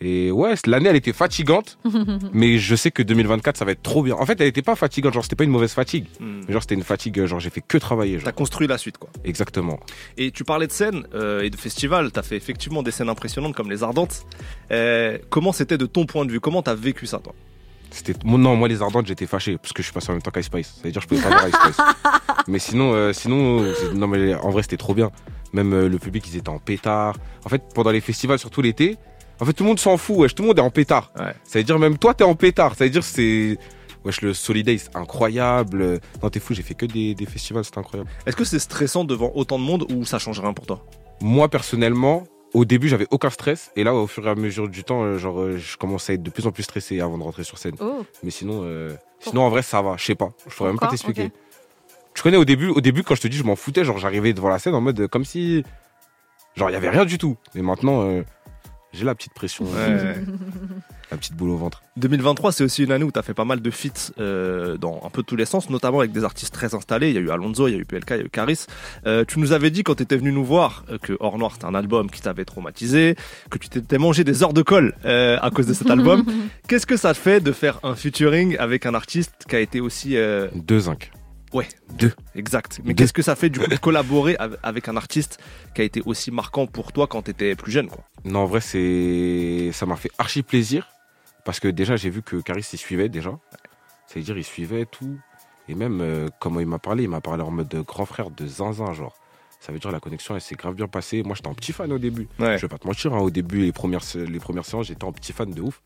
Et 0.00 0.30
ouais, 0.30 0.54
l'année, 0.66 0.90
elle 0.90 0.96
était 0.96 1.14
fatigante, 1.14 1.78
mais 2.32 2.58
je 2.58 2.76
sais 2.76 2.90
que 2.90 3.02
2024, 3.02 3.56
ça 3.56 3.64
va 3.64 3.72
être 3.72 3.82
trop 3.82 4.02
bien. 4.02 4.14
En 4.14 4.26
fait, 4.26 4.38
elle 4.40 4.46
était 4.48 4.60
pas 4.62 4.76
fatigante, 4.76 5.14
genre, 5.14 5.22
c'était 5.22 5.36
pas 5.36 5.44
une 5.44 5.50
mauvaise 5.50 5.72
fatigue. 5.72 6.04
Hmm. 6.20 6.42
Genre, 6.50 6.60
c'était 6.60 6.74
une 6.74 6.82
fatigue, 6.82 7.24
genre, 7.24 7.40
j'ai 7.40 7.48
fait 7.50 7.62
que 7.66 7.78
travailler. 7.78 8.18
T'as 8.22 8.32
construit 8.32 8.66
la 8.66 8.76
suite, 8.76 8.98
quoi. 8.98 9.08
Exactement. 9.24 9.80
Et 10.18 10.30
tu 10.32 10.44
parlais 10.44 10.66
de 10.66 10.72
scènes 10.72 11.06
euh, 11.14 11.40
et 11.42 11.48
de 11.50 11.56
festivals. 11.56 12.12
T'as 12.12 12.22
fait 12.22 12.36
effectivement 12.36 12.82
des 12.82 12.90
scènes 12.90 13.08
impressionnantes 13.08 13.54
comme 13.54 13.70
les 13.70 13.82
Ardentes. 13.82 14.26
Euh, 14.70 15.18
comment 15.30 15.52
c'était 15.52 15.78
de 15.78 15.86
ton 15.86 16.04
point 16.04 16.26
de 16.26 16.30
vue? 16.32 16.40
Comment 16.40 16.62
t'as 16.62 16.74
vécu 16.74 17.06
ça, 17.06 17.18
toi? 17.18 17.34
C'était 17.90 18.14
non, 18.24 18.56
moi 18.56 18.68
les 18.68 18.82
ardentes, 18.82 19.06
j'étais 19.06 19.26
fâché 19.26 19.56
parce 19.58 19.72
que 19.72 19.80
je 19.80 19.86
suis 19.86 19.94
passé 19.94 20.10
en 20.10 20.14
même 20.14 20.20
temps 20.22 20.32
qu'Ice 20.32 20.46
Spice. 20.46 20.74
C'est-à-dire 20.82 21.00
je 21.00 21.06
pouvais 21.06 21.22
pas 21.22 21.28
voir 21.28 21.48
Ice 21.48 21.54
Spice. 21.54 21.76
mais 22.48 22.58
sinon 22.58 22.92
euh, 22.92 23.12
sinon 23.12 23.64
c'est- 23.74 23.94
non 23.94 24.08
mais 24.08 24.34
en 24.34 24.50
vrai 24.50 24.62
c'était 24.62 24.76
trop 24.76 24.92
bien. 24.92 25.10
Même 25.52 25.72
euh, 25.72 25.88
le 25.88 25.98
public 25.98 26.26
ils 26.28 26.36
étaient 26.36 26.48
en 26.48 26.58
pétard. 26.58 27.16
En 27.44 27.48
fait, 27.48 27.62
pendant 27.74 27.92
les 27.92 28.00
festivals 28.00 28.38
surtout 28.40 28.60
l'été, 28.60 28.96
en 29.40 29.44
fait 29.44 29.52
tout 29.52 29.64
le 29.64 29.68
monde 29.68 29.78
s'en 29.80 29.96
fout, 29.96 30.16
wesh, 30.16 30.34
tout 30.34 30.42
le 30.42 30.48
monde 30.48 30.58
est 30.58 30.62
en 30.62 30.70
pétard. 30.70 31.12
Ouais. 31.18 31.32
Ça 31.44 31.58
veut 31.58 31.64
dire 31.64 31.78
même 31.78 31.98
toi 31.98 32.14
t'es 32.14 32.24
en 32.24 32.34
pétard, 32.34 32.74
ça 32.74 32.84
veut 32.84 32.90
dire 32.90 33.04
c'est 33.04 33.58
wesh 34.04 34.20
le 34.22 34.34
Soliday 34.34 34.78
c'est 34.78 34.94
incroyable. 34.96 36.00
Non, 36.22 36.30
t'es 36.30 36.40
fou, 36.40 36.54
j'ai 36.54 36.62
fait 36.62 36.74
que 36.74 36.86
des, 36.86 37.14
des 37.14 37.26
festivals, 37.26 37.64
c'était 37.64 37.78
incroyable. 37.78 38.10
Est-ce 38.26 38.36
que 38.36 38.44
c'est 38.44 38.58
stressant 38.58 39.04
devant 39.04 39.32
autant 39.34 39.58
de 39.58 39.64
monde 39.64 39.86
ou 39.92 40.04
ça 40.04 40.18
change 40.18 40.40
rien 40.40 40.52
pour 40.52 40.66
toi? 40.66 40.84
Moi 41.20 41.48
personnellement, 41.48 42.24
au 42.54 42.64
début, 42.64 42.88
j'avais 42.88 43.06
aucun 43.10 43.30
stress 43.30 43.70
et 43.76 43.84
là 43.84 43.92
au 43.94 44.06
fur 44.06 44.26
et 44.26 44.30
à 44.30 44.34
mesure 44.34 44.68
du 44.68 44.84
temps, 44.84 45.02
euh, 45.02 45.18
genre 45.18 45.40
euh, 45.40 45.58
je 45.58 45.76
commençais 45.76 46.12
à 46.12 46.14
être 46.14 46.22
de 46.22 46.30
plus 46.30 46.46
en 46.46 46.52
plus 46.52 46.62
stressé 46.62 47.00
avant 47.00 47.18
de 47.18 47.22
rentrer 47.22 47.44
sur 47.44 47.58
scène. 47.58 47.74
Oh, 47.80 48.04
Mais 48.22 48.30
sinon, 48.30 48.62
euh, 48.64 48.94
sinon 49.20 49.42
en 49.42 49.50
vrai, 49.50 49.62
ça 49.62 49.82
va. 49.82 49.96
Je 49.98 50.04
sais 50.04 50.14
pas. 50.14 50.30
Je 50.48 50.54
pourrais 50.54 50.70
même 50.70 50.78
pas 50.78 50.88
t'expliquer. 50.88 51.24
Ok. 51.26 51.32
Tu 52.14 52.22
connais 52.22 52.38
au 52.38 52.46
début, 52.46 52.68
au 52.68 52.80
début 52.80 53.02
quand 53.02 53.14
je 53.14 53.20
te 53.20 53.28
dis 53.28 53.36
je 53.36 53.44
m'en 53.44 53.56
foutais, 53.56 53.84
genre 53.84 53.98
j'arrivais 53.98 54.32
devant 54.32 54.48
la 54.48 54.58
scène 54.58 54.74
en 54.74 54.80
mode 54.80 55.06
comme 55.08 55.26
si, 55.26 55.64
genre 56.54 56.70
il 56.70 56.72
y 56.72 56.76
avait 56.76 56.88
rien 56.88 57.04
du 57.04 57.18
tout. 57.18 57.36
Mais 57.54 57.60
maintenant, 57.60 58.00
euh, 58.02 58.22
j'ai 58.96 59.04
la 59.04 59.14
petite 59.14 59.34
pression, 59.34 59.66
euh, 59.76 60.14
la 61.10 61.16
petite 61.16 61.34
boule 61.34 61.50
au 61.50 61.56
ventre. 61.56 61.82
2023, 61.96 62.52
c'est 62.52 62.64
aussi 62.64 62.84
une 62.84 62.92
année 62.92 63.04
où 63.04 63.12
tu 63.12 63.18
as 63.18 63.22
fait 63.22 63.34
pas 63.34 63.44
mal 63.44 63.60
de 63.60 63.70
feats 63.70 64.12
euh, 64.18 64.76
dans 64.76 65.00
un 65.04 65.10
peu 65.10 65.22
tous 65.22 65.36
les 65.36 65.44
sens, 65.44 65.70
notamment 65.70 66.00
avec 66.00 66.12
des 66.12 66.24
artistes 66.24 66.52
très 66.52 66.74
installés. 66.74 67.08
Il 67.10 67.14
y 67.14 67.18
a 67.18 67.20
eu 67.20 67.30
Alonso, 67.30 67.68
il 67.68 67.72
y 67.72 67.74
a 67.74 67.78
eu 67.78 67.84
PLK, 67.84 68.10
il 68.10 68.16
y 68.16 68.20
a 68.20 68.24
eu 68.24 68.30
Caris. 68.30 68.66
Euh, 69.06 69.24
tu 69.26 69.38
nous 69.38 69.52
avais 69.52 69.70
dit 69.70 69.82
quand 69.82 69.94
tu 69.94 70.02
étais 70.02 70.16
venu 70.16 70.32
nous 70.32 70.44
voir 70.44 70.84
euh, 70.90 70.98
que 70.98 71.16
Hors 71.20 71.38
Noir, 71.38 71.52
c'était 71.52 71.66
un 71.66 71.74
album 71.74 72.10
qui 72.10 72.20
t'avait 72.20 72.44
traumatisé, 72.44 73.16
que 73.50 73.58
tu 73.58 73.68
t'étais 73.68 73.98
mangé 73.98 74.24
des 74.24 74.42
heures 74.42 74.52
de 74.52 74.62
colle 74.62 74.94
euh, 75.04 75.38
à 75.40 75.50
cause 75.50 75.66
de 75.66 75.74
cet 75.74 75.90
album. 75.90 76.24
Qu'est-ce 76.68 76.86
que 76.86 76.96
ça 76.96 77.12
te 77.14 77.18
fait 77.18 77.40
de 77.40 77.52
faire 77.52 77.78
un 77.82 77.94
featuring 77.94 78.56
avec 78.58 78.86
un 78.86 78.94
artiste 78.94 79.32
qui 79.48 79.56
a 79.56 79.60
été 79.60 79.80
aussi... 79.80 80.16
euh, 80.16 80.48
Deux 80.54 80.80
zinc. 80.80 81.10
Ouais, 81.52 81.68
Deux. 81.98 82.12
exact. 82.34 82.80
Mais 82.84 82.94
qu'est-ce 82.94 83.12
que 83.12 83.22
ça 83.22 83.36
fait 83.36 83.48
du 83.48 83.60
coup 83.60 83.66
de 83.68 83.76
collaborer 83.76 84.36
av- 84.38 84.58
avec 84.62 84.88
un 84.88 84.96
artiste 84.96 85.38
qui 85.74 85.80
a 85.80 85.84
été 85.84 86.02
aussi 86.04 86.30
marquant 86.30 86.66
pour 86.66 86.92
toi 86.92 87.06
quand 87.06 87.22
tu 87.22 87.30
étais 87.30 87.54
plus 87.54 87.70
jeune 87.72 87.88
quoi? 87.88 88.04
Non, 88.24 88.40
en 88.40 88.46
vrai, 88.46 88.60
c'est, 88.60 89.70
ça 89.72 89.86
m'a 89.86 89.96
fait 89.96 90.10
archi 90.18 90.42
plaisir 90.42 90.88
parce 91.44 91.60
que 91.60 91.68
déjà 91.68 91.96
j'ai 91.96 92.10
vu 92.10 92.22
que 92.22 92.36
Caris 92.42 92.66
il 92.72 92.78
suivait 92.78 93.08
déjà. 93.08 93.38
C'est-à-dire 94.06 94.36
il 94.36 94.44
suivait 94.44 94.86
tout 94.86 95.18
et 95.68 95.74
même 95.74 96.00
euh, 96.00 96.28
comment 96.40 96.60
il 96.60 96.66
m'a 96.66 96.78
parlé, 96.78 97.04
il 97.04 97.08
m'a 97.08 97.20
parlé 97.20 97.42
en 97.42 97.50
mode 97.50 97.72
grand 97.86 98.06
frère 98.06 98.30
de 98.30 98.46
zinzin 98.46 98.92
genre. 98.92 99.14
Ça 99.60 99.72
veut 99.72 99.78
dire 99.78 99.90
la 99.90 100.00
connexion 100.00 100.34
elle 100.34 100.40
s'est 100.40 100.54
grave 100.56 100.74
bien 100.74 100.88
passée. 100.88 101.22
Moi 101.22 101.34
j'étais 101.36 101.48
un 101.48 101.54
petit 101.54 101.72
fan 101.72 101.90
au 101.92 101.98
début. 101.98 102.28
Ouais. 102.38 102.56
Je 102.58 102.62
vais 102.62 102.68
pas 102.68 102.78
te 102.78 102.86
mentir, 102.86 103.14
hein, 103.14 103.18
au 103.20 103.30
début, 103.30 103.60
les 103.60 103.72
premières, 103.72 104.02
les 104.14 104.38
premières 104.40 104.64
séances, 104.64 104.86
j'étais 104.88 105.04
un 105.04 105.12
petit 105.12 105.32
fan 105.32 105.50
de 105.52 105.62
ouf. 105.62 105.80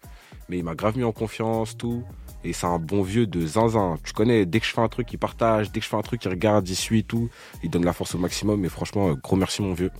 Mais 0.48 0.58
il 0.58 0.64
m'a 0.64 0.74
grave 0.74 0.96
mis 0.98 1.04
en 1.04 1.12
confiance, 1.12 1.76
tout. 1.76 2.02
Et 2.42 2.52
c'est 2.52 2.66
un 2.66 2.78
bon 2.78 3.02
vieux 3.02 3.26
de 3.26 3.46
zinzin. 3.46 3.98
Tu 4.04 4.12
connais, 4.12 4.46
dès 4.46 4.60
que 4.60 4.66
je 4.66 4.72
fais 4.72 4.80
un 4.80 4.88
truc, 4.88 5.12
il 5.12 5.18
partage. 5.18 5.70
Dès 5.72 5.80
que 5.80 5.84
je 5.84 5.90
fais 5.90 5.96
un 5.96 6.02
truc, 6.02 6.24
il 6.24 6.28
regarde, 6.28 6.66
il 6.68 6.74
suit, 6.76 7.04
tout. 7.04 7.28
Il 7.62 7.70
donne 7.70 7.84
la 7.84 7.92
force 7.92 8.14
au 8.14 8.18
maximum. 8.18 8.64
Et 8.64 8.68
franchement, 8.68 9.10
euh, 9.10 9.14
gros 9.14 9.36
merci, 9.36 9.60
mon 9.62 9.74
vieux. 9.74 9.90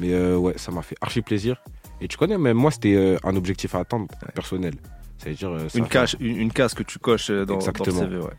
Mais 0.00 0.12
euh, 0.12 0.36
ouais, 0.36 0.54
ça 0.58 0.72
m'a 0.72 0.82
fait 0.82 0.96
archi 1.00 1.22
plaisir. 1.22 1.62
Et 2.00 2.08
tu 2.08 2.16
connais, 2.16 2.36
même 2.36 2.56
moi, 2.56 2.70
c'était 2.70 2.94
euh, 2.94 3.16
un 3.22 3.36
objectif 3.36 3.74
à 3.74 3.80
atteindre, 3.80 4.06
personnel. 4.34 4.74
Ça 5.18 5.30
veut 5.30 5.36
dire. 5.36 5.50
ça 5.70 5.78
une, 6.20 6.26
une, 6.26 6.36
une 6.42 6.52
case 6.52 6.74
que 6.74 6.82
tu 6.82 6.98
coches 6.98 7.30
dans, 7.30 7.44
dans 7.44 7.52
le 7.54 7.60
Exactement. 7.60 8.00
CV. 8.00 8.16
Ouais. 8.18 8.30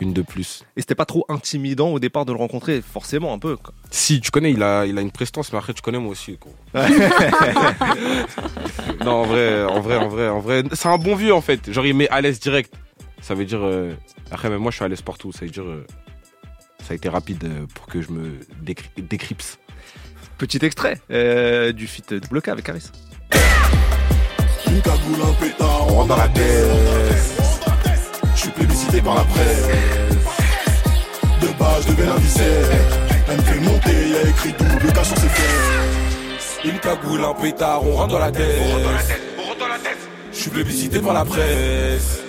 Une 0.00 0.12
de 0.12 0.22
plus. 0.22 0.64
Et 0.76 0.80
c'était 0.80 0.94
pas 0.94 1.06
trop 1.06 1.24
intimidant 1.28 1.88
au 1.88 1.98
départ 1.98 2.24
de 2.24 2.32
le 2.32 2.38
rencontrer, 2.38 2.80
forcément 2.82 3.32
un 3.32 3.38
peu. 3.38 3.56
quoi. 3.56 3.74
Si, 3.90 4.20
tu 4.20 4.30
connais, 4.30 4.52
il 4.52 4.62
a, 4.62 4.86
il 4.86 4.96
a 4.96 5.00
une 5.00 5.10
prestance, 5.10 5.52
mais 5.52 5.58
après, 5.58 5.74
tu 5.74 5.82
connais 5.82 5.98
moi 5.98 6.12
aussi. 6.12 6.38
Quoi. 6.38 6.52
non, 9.04 9.12
en 9.12 9.22
vrai, 9.24 9.64
en 9.64 9.80
vrai, 9.80 9.96
en 9.96 10.08
vrai, 10.08 10.28
en 10.28 10.40
vrai, 10.40 10.62
c'est 10.72 10.88
un 10.88 10.98
bon 10.98 11.14
vieux 11.16 11.34
en 11.34 11.40
fait. 11.40 11.70
Genre, 11.72 11.86
il 11.86 11.94
met 11.94 12.08
à 12.10 12.20
l'aise 12.20 12.38
direct. 12.40 12.72
Ça 13.20 13.34
veut 13.34 13.44
dire. 13.44 13.60
euh, 13.62 13.94
Après, 14.30 14.48
même 14.50 14.60
moi, 14.60 14.70
je 14.70 14.76
suis 14.76 14.84
à 14.84 14.88
l'aise 14.88 15.02
partout. 15.02 15.32
Ça 15.32 15.40
veut 15.44 15.50
dire. 15.50 15.64
euh, 15.64 15.84
Ça 16.84 16.92
a 16.92 16.94
été 16.94 17.08
rapide 17.08 17.42
euh, 17.44 17.66
pour 17.74 17.86
que 17.86 18.00
je 18.00 18.10
me 18.12 18.38
décry- 18.64 18.90
décrypse. 18.98 19.58
Petit 20.36 20.64
extrait 20.64 21.00
euh, 21.10 21.72
du 21.72 21.88
feat 21.88 22.14
double 22.14 22.40
K 22.42 22.48
avec 22.48 22.64
Caris. 22.64 22.90
Une 24.68 24.80
cagoule, 24.82 25.20
un 25.28 25.32
pétard, 25.42 25.86
on 25.88 25.94
rentre 25.96 26.08
dans 26.08 26.16
la 26.16 26.28
tête. 26.28 27.47
Je 28.38 28.42
suis 28.44 28.50
plébiscité 28.52 29.00
par 29.00 29.16
la 29.16 29.24
presse. 29.24 29.66
De 31.40 31.48
bas, 31.58 31.76
je 31.82 31.88
devais 31.88 32.06
la. 32.06 32.14
Elle 33.30 33.36
me 33.36 33.42
fait 33.42 33.58
monter, 33.58 34.10
y'a 34.10 34.30
écrit 34.30 34.52
double 34.52 34.92
K 34.92 35.04
sur 35.04 35.18
ses 35.18 35.28
fesses. 35.28 36.60
Une 36.64 36.78
cagoule, 36.78 37.24
un 37.24 37.34
pétard, 37.34 37.84
on 37.84 37.96
rentre 37.96 38.12
dans 38.12 38.20
la 38.20 38.30
tête. 38.30 38.62
Je 40.30 40.36
suis 40.36 40.50
plébiscité 40.50 41.00
par 41.00 41.14
la 41.14 41.24
presse. 41.24 42.20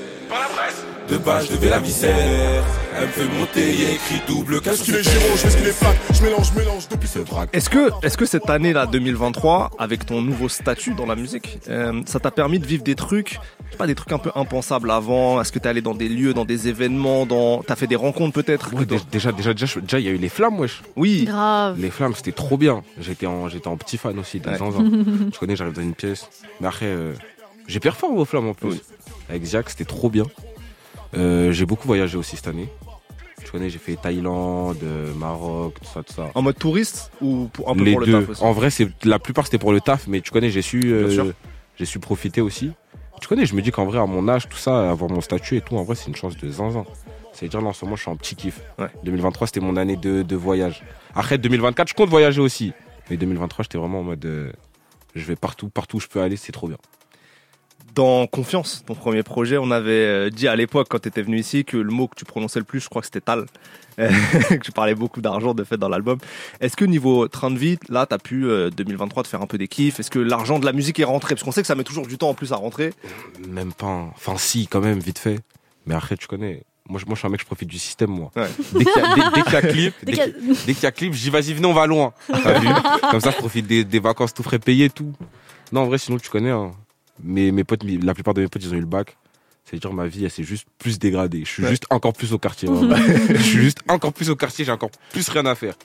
De 1.09 1.17
bas, 1.17 1.41
je 1.43 1.51
devais 1.53 1.69
la 1.69 1.79
viscère. 1.79 2.63
Elle 2.95 3.07
me 3.07 3.11
fait 3.11 3.25
monter, 3.39 3.73
y'a 3.75 3.91
écrit 3.93 4.21
double 4.27 4.61
fesses. 4.61 4.85
je 4.85 4.91
fais 4.93 5.03
ce 5.03 5.57
qu'il. 5.57 6.15
Je 6.15 6.23
mélange, 6.23 6.53
mélange 6.53 6.87
depuis 6.87 7.07
ce 7.07 7.19
drac. 7.19 7.49
Est-ce 7.53 7.69
que, 7.69 7.89
est 8.05 8.15
que 8.15 8.25
cette 8.25 8.47
année-là, 8.49 8.85
2023, 8.85 9.71
avec 9.79 10.05
ton 10.05 10.21
nouveau 10.21 10.49
statut 10.49 10.93
dans 10.93 11.05
la 11.07 11.15
musique, 11.15 11.59
euh, 11.69 12.01
ça 12.05 12.19
t'a 12.19 12.29
permis 12.29 12.59
de 12.59 12.65
vivre 12.67 12.83
des 12.83 12.93
trucs, 12.95 13.39
je 13.65 13.71
sais 13.71 13.77
pas 13.77 13.87
des 13.87 13.95
trucs 13.95 14.11
un 14.11 14.19
peu 14.19 14.31
impensables 14.35 14.91
avant? 14.91 15.41
Est-ce 15.41 15.51
que 15.51 15.57
t'es 15.59 15.69
allé 15.69 15.81
dans 15.81 15.95
des 15.95 16.09
lieux, 16.09 16.33
dans 16.35 16.45
des 16.45 16.67
événements, 16.67 17.25
dans... 17.25 17.63
t'as 17.63 17.75
fait 17.75 17.87
des 17.87 17.95
rencontres 17.95 18.33
peut-être 18.33 18.71
Ouais, 18.75 18.85
déjà, 18.85 19.31
déjà, 19.31 19.53
déjà, 19.53 19.65
je- 19.65 19.79
déjà, 19.79 19.99
il 19.99 20.05
y 20.05 20.09
a 20.09 20.11
eu 20.11 20.17
les 20.17 20.29
flammes, 20.29 20.59
wesh. 20.59 20.83
Oui, 20.95 21.23
grave. 21.23 21.79
Les 21.79 21.89
flammes, 21.89 22.13
c'était 22.15 22.33
trop 22.33 22.57
bien. 22.57 22.83
J'étais 22.99 23.25
en, 23.25 23.49
j'étais 23.49 23.67
en 23.67 23.77
petit 23.77 23.97
fan 23.97 24.19
aussi, 24.19 24.39
des 24.39 24.49
Ouais. 24.49 24.57
tu 25.31 25.39
connais, 25.39 25.55
j'arrive 25.55 25.73
dans 25.73 25.81
une 25.81 25.95
pièce. 25.95 26.27
Mais 26.61 26.67
après, 26.67 26.85
euh, 26.87 27.13
j'ai 27.67 27.79
performé 27.79 28.19
aux 28.19 28.25
flammes 28.25 28.49
en 28.49 28.53
plus. 28.53 28.69
Oui. 28.69 28.81
Avec 29.29 29.43
Ziak, 29.45 29.69
c'était 29.69 29.85
trop 29.85 30.09
bien. 30.09 30.25
Euh, 31.15 31.51
j'ai 31.51 31.65
beaucoup 31.65 31.87
voyagé 31.87 32.17
aussi 32.17 32.35
cette 32.35 32.47
année. 32.47 32.69
Tu 33.43 33.51
connais, 33.51 33.69
j'ai 33.69 33.79
fait 33.79 33.95
Thaïlande, 33.95 34.77
euh, 34.83 35.13
Maroc, 35.15 35.75
tout 35.81 35.85
ça, 35.85 36.03
tout 36.03 36.13
ça. 36.13 36.29
en 36.35 36.41
mode 36.41 36.57
touriste 36.57 37.11
ou 37.21 37.49
pour, 37.51 37.69
un 37.69 37.75
peu 37.75 37.83
les 37.83 37.91
pour 37.91 38.01
le 38.01 38.05
deux. 38.05 38.19
taf 38.19 38.29
aussi 38.29 38.43
En 38.43 38.51
vrai, 38.51 38.69
c'est 38.69 38.87
la 39.05 39.17
plupart 39.17 39.45
c'était 39.45 39.57
pour 39.57 39.71
le 39.71 39.81
taf, 39.81 40.07
mais 40.07 40.21
tu 40.21 40.29
connais, 40.29 40.49
j'ai 40.49 40.61
su, 40.61 40.81
euh, 40.85 41.31
j'ai 41.77 41.85
su 41.85 41.99
profiter 41.99 42.41
aussi. 42.41 42.71
Tu 43.21 43.27
connais, 43.27 43.45
je 43.45 43.55
me 43.55 43.61
dis 43.61 43.71
qu'en 43.71 43.85
vrai, 43.85 43.99
à 43.99 44.05
mon 44.05 44.27
âge, 44.29 44.47
tout 44.47 44.57
ça, 44.57 44.89
avoir 44.89 45.09
mon 45.09 45.21
statut 45.21 45.57
et 45.57 45.61
tout, 45.61 45.75
en 45.77 45.83
vrai, 45.83 45.95
c'est 45.95 46.07
une 46.07 46.15
chance 46.15 46.37
de 46.37 46.49
zinzin. 46.49 46.85
C'est-à-dire, 47.33 47.61
là, 47.61 47.69
en 47.69 47.73
ce 47.73 47.85
moment, 47.85 47.95
je 47.95 48.01
suis 48.01 48.11
en 48.11 48.15
petit 48.15 48.35
kiff. 48.35 48.61
Ouais. 48.77 48.87
2023, 49.03 49.47
c'était 49.47 49.59
mon 49.59 49.77
année 49.77 49.95
de, 49.95 50.23
de 50.23 50.35
voyage. 50.35 50.83
Après, 51.15 51.37
2024, 51.37 51.89
je 51.89 51.93
compte 51.93 52.09
voyager 52.09 52.41
aussi. 52.41 52.73
Mais 53.09 53.17
2023, 53.17 53.63
j'étais 53.63 53.77
vraiment 53.77 53.99
en 53.99 54.03
mode, 54.03 54.25
euh, 54.25 54.51
je 55.15 55.25
vais 55.25 55.35
partout, 55.35 55.69
partout 55.69 55.97
où 55.97 55.99
je 55.99 56.07
peux 56.07 56.21
aller, 56.21 56.37
c'est 56.37 56.51
trop 56.51 56.67
bien. 56.67 56.77
Dans 57.95 58.27
Confiance, 58.27 58.83
ton 58.85 58.93
premier 58.95 59.23
projet, 59.23 59.57
on 59.57 59.71
avait 59.71 59.91
euh, 59.91 60.29
dit 60.29 60.47
à 60.47 60.55
l'époque, 60.55 60.87
quand 60.89 60.99
tu 60.99 61.07
étais 61.09 61.21
venu 61.21 61.37
ici, 61.39 61.65
que 61.65 61.75
le 61.77 61.91
mot 61.91 62.07
que 62.07 62.15
tu 62.15 62.23
prononçais 62.25 62.59
le 62.59 62.65
plus, 62.65 62.79
je 62.79 62.87
crois 62.89 63.01
que 63.01 63.07
c'était 63.07 63.21
tal. 63.21 63.45
Euh, 63.99 64.09
que 64.49 64.55
tu 64.55 64.71
parlais 64.71 64.95
beaucoup 64.95 65.21
d'argent, 65.21 65.53
de 65.53 65.63
fait, 65.63 65.75
dans 65.77 65.89
l'album. 65.89 66.19
Est-ce 66.61 66.77
que 66.77 66.85
niveau 66.85 67.27
train 67.27 67.51
de 67.51 67.57
vie, 67.57 67.77
là, 67.89 68.05
tu 68.05 68.13
as 68.15 68.19
pu, 68.19 68.45
euh, 68.45 68.69
2023, 68.69 69.23
te 69.23 69.27
faire 69.27 69.41
un 69.41 69.47
peu 69.47 69.57
des 69.57 69.67
kiffs? 69.67 69.99
Est-ce 69.99 70.11
que 70.11 70.19
l'argent 70.19 70.59
de 70.59 70.65
la 70.65 70.71
musique 70.71 70.99
est 70.99 71.03
rentré? 71.03 71.35
Parce 71.35 71.43
qu'on 71.43 71.51
sait 71.51 71.61
que 71.61 71.67
ça 71.67 71.75
met 71.75 71.83
toujours 71.83 72.07
du 72.07 72.17
temps 72.17 72.29
en 72.29 72.33
plus 72.33 72.53
à 72.53 72.55
rentrer. 72.55 72.93
Même 73.47 73.73
pas. 73.73 73.87
hein. 73.87 74.11
Enfin, 74.15 74.37
si, 74.37 74.67
quand 74.67 74.81
même, 74.81 74.99
vite 74.99 75.19
fait. 75.19 75.39
Mais 75.85 75.95
après, 75.95 76.15
tu 76.15 76.27
connais. 76.27 76.63
Moi, 76.87 76.99
je, 76.99 77.05
moi, 77.05 77.15
je 77.15 77.19
suis 77.19 77.27
un 77.27 77.31
mec, 77.31 77.41
je 77.41 77.45
profite 77.45 77.67
du 77.69 77.77
système, 77.79 78.09
moi. 78.11 78.31
Ouais. 78.35 78.47
Dès 78.73 78.85
qu'il 78.85 78.95
y, 79.01 79.05
a- 79.05 79.15
dès- 79.15 79.21
dès 79.35 79.41
qu'il 79.43 79.53
y 79.53 79.55
a 79.55 79.61
clip, 79.61 79.93
Dès 80.03 80.05
dès 80.05 80.11
qu'il 80.13 80.83
y 80.83 80.85
a- 80.85 80.89
y 80.89 80.93
clip, 80.93 81.13
je 81.13 81.21
dis 81.21 81.29
vas-y, 81.29 81.53
venez, 81.53 81.67
on 81.67 81.73
va 81.73 81.85
loin. 81.85 82.13
Vu? 82.29 82.67
Comme 83.11 83.19
ça, 83.19 83.31
je 83.31 83.37
profite 83.37 83.67
des, 83.67 83.83
des 83.83 83.99
vacances 83.99 84.33
tout 84.33 84.43
frais 84.43 84.59
payés, 84.59 84.89
tout. 84.89 85.13
Non, 85.71 85.81
en 85.81 85.85
vrai, 85.87 85.97
sinon, 85.97 86.17
tu 86.17 86.29
connais. 86.29 86.49
hein. 86.51 86.71
Mes, 87.23 87.51
mes 87.51 87.63
potes, 87.63 87.83
la 87.83 88.13
plupart 88.13 88.33
de 88.33 88.41
mes 88.41 88.47
potes, 88.47 88.63
ils 88.63 88.73
ont 88.73 88.77
eu 88.77 88.81
le 88.81 88.85
bac. 88.85 89.17
C'est-à-dire, 89.65 89.93
ma 89.93 90.07
vie, 90.07 90.25
elle 90.25 90.31
s'est 90.31 90.43
juste 90.43 90.65
plus 90.79 90.97
dégradée. 90.97 91.43
Je 91.45 91.49
suis 91.51 91.63
Ouais. 91.63 91.69
juste 91.69 91.85
encore 91.89 92.13
plus 92.13 92.33
au 92.33 92.39
quartier. 92.39 92.67
je 93.29 93.37
suis 93.41 93.59
juste 93.61 93.79
encore 93.87 94.13
plus 94.13 94.29
au 94.29 94.35
quartier, 94.35 94.65
j'ai 94.65 94.71
encore 94.71 94.89
plus 95.11 95.27
rien 95.29 95.45
à 95.45 95.53
faire. 95.55 95.75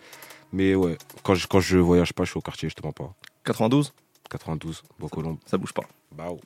Mais 0.52 0.74
ouais, 0.74 0.96
quand 1.22 1.34
je, 1.34 1.46
quand 1.46 1.60
je 1.60 1.76
voyage 1.78 2.12
pas, 2.12 2.24
je 2.24 2.30
suis 2.30 2.38
au 2.38 2.42
quartier, 2.42 2.68
je 2.70 2.74
te 2.74 2.82
mens 2.86 2.92
pas. 2.92 3.12
92, 3.44 3.92
92, 4.30 4.82
Bocolombe. 4.98 5.36
ça 5.44 5.58
bouge 5.58 5.72
pas. 5.72 5.82
Bah, 6.16 6.28
oh. 6.30 6.40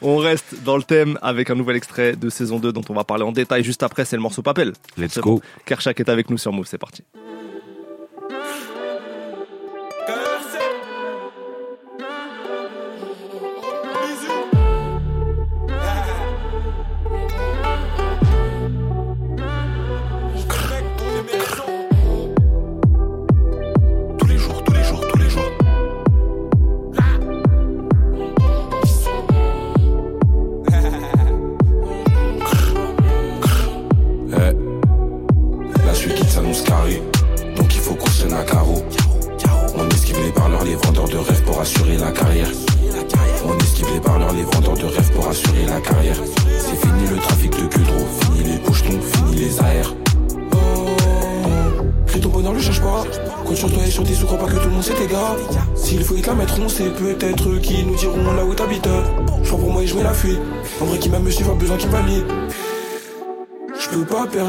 On 0.00 0.16
reste 0.18 0.62
dans 0.64 0.76
le 0.76 0.82
thème 0.84 1.18
avec 1.20 1.50
un 1.50 1.56
nouvel 1.56 1.76
extrait 1.76 2.14
de 2.16 2.30
saison 2.30 2.58
2 2.58 2.72
dont 2.72 2.84
on 2.88 2.94
va 2.94 3.04
parler 3.04 3.24
en 3.24 3.32
détail 3.32 3.64
juste 3.64 3.82
après, 3.82 4.04
c'est 4.04 4.16
le 4.16 4.22
morceau 4.22 4.42
Papel. 4.42 4.72
let's 4.96 5.18
go. 5.18 5.42
Kershak 5.66 5.98
est 6.00 6.08
avec 6.08 6.30
nous 6.30 6.38
sur 6.38 6.52
Move, 6.52 6.66
c'est 6.66 6.78
parti. 6.78 7.02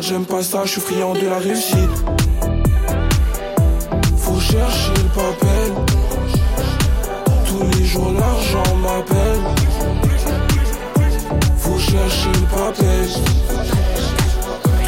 J'aime 0.01 0.25
pas 0.25 0.41
ça, 0.41 0.61
je 0.65 0.71
suis 0.71 0.81
friand 0.81 1.13
de 1.13 1.27
la 1.27 1.37
réussite. 1.37 1.77
Faut 4.17 4.39
chercher 4.39 4.93
le 4.95 5.09
papel. 5.13 5.71
Tous 7.45 7.77
les 7.77 7.85
jours, 7.85 8.11
l'argent 8.11 8.75
m'appelle. 8.77 9.41
Faut 11.57 11.77
chercher 11.77 12.29
le 12.33 12.47
papel. 12.57 13.07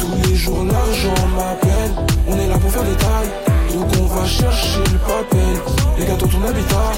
Tous 0.00 0.28
les 0.28 0.34
jours, 0.34 0.64
l'argent 0.64 1.26
m'appelle. 1.36 1.92
On 2.28 2.38
est 2.38 2.48
là 2.48 2.58
pour 2.58 2.70
faire 2.70 2.82
des 2.82 2.96
tailles. 2.96 3.32
Donc 3.72 3.86
on 4.00 4.06
va 4.06 4.26
chercher 4.26 4.80
le 4.92 4.98
papel. 4.98 5.54
Les 5.98 6.06
dans 6.06 6.16
ton 6.16 6.42
habitat. 6.48 6.92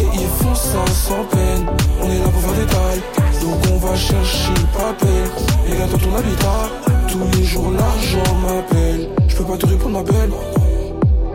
Et 0.00 0.06
ils 0.14 0.28
font 0.42 0.54
ça 0.54 0.84
sans 0.92 1.24
peine. 1.24 1.66
On 2.02 2.10
est 2.10 2.18
là 2.18 2.28
pour 2.28 2.40
faire 2.42 2.58
des 2.60 2.66
tailles. 2.66 3.02
Donc 3.40 3.58
on 3.72 3.86
va 3.86 3.94
chercher 3.94 4.50
le 4.50 4.78
papel. 4.78 5.30
Les 5.68 5.76
dans 5.76 5.98
ton 5.98 6.16
habitat. 6.16 6.95
Tous 7.08 7.38
les 7.38 7.44
jours 7.44 7.70
l'argent 7.70 8.34
m'appelle. 8.42 9.08
Je 9.28 9.36
peux 9.36 9.44
pas 9.44 9.56
te 9.56 9.66
répondre 9.66 9.98
ma 9.98 10.02
belle. 10.02 10.30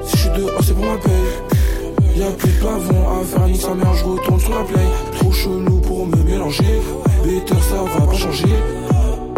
Si 0.04 0.18
je 0.18 0.22
suis 0.22 0.30
dehors 0.30 0.64
c'est 0.64 0.74
pour 0.74 0.86
ma 0.86 0.98
paye. 0.98 2.18
Y'a 2.18 2.32
plus 2.32 2.50
de 2.50 2.60
plafond 2.60 3.04
à 3.10 3.24
faire 3.24 3.48
ni 3.48 3.58
sa 3.58 3.74
mère, 3.74 3.94
je 3.94 4.04
retourne 4.04 4.40
sur 4.40 4.52
la 4.52 4.64
play. 4.64 4.86
Trop 5.18 5.32
chelou 5.32 5.80
pour 5.80 6.06
me 6.06 6.18
mélanger. 6.24 6.82
Better 7.24 7.56
ça 7.70 7.78
va 7.78 8.06
pas 8.06 8.14
changer. 8.14 8.56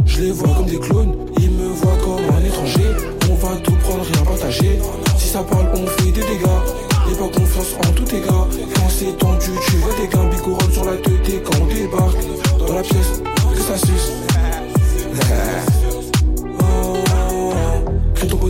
Je 0.05 0.21
les 0.21 0.31
vois 0.31 0.49
comme 0.55 0.65
des 0.65 0.79
clones, 0.79 1.15
ils 1.37 1.51
me 1.51 1.67
voient 1.69 1.97
comme 2.03 2.35
un 2.35 2.45
étranger. 2.45 2.89
On 3.29 3.35
va 3.35 3.55
tout 3.57 3.75
prendre, 3.83 4.03
rien 4.03 4.23
partager. 4.23 4.79
Si 5.17 5.27
ça 5.29 5.43
parle, 5.43 5.67
on 5.73 5.85
fait 5.85 6.11
des 6.11 6.21
dégâts. 6.21 6.59
N'aie 7.07 7.15
pas 7.15 7.39
confiance 7.39 7.75
en 7.85 7.91
tous 7.91 8.03
tes 8.05 8.21
gars. 8.21 8.47
Quand 8.75 8.89
c'est 8.89 9.17
tendu, 9.17 9.51
tu 9.67 9.75
vois 9.77 9.93
des 9.99 10.07
gains 10.07 10.29
bicorolles 10.29 10.71
sur 10.71 10.85
la 10.85 10.93
tête 10.93 11.43
quand 11.43 11.57
on 11.61 11.65
débarque 11.67 12.17
dans 12.59 12.73
la 12.73 12.81
pièce, 12.81 13.21
que 13.53 13.61
ça 13.61 13.77
suce. 13.77 14.11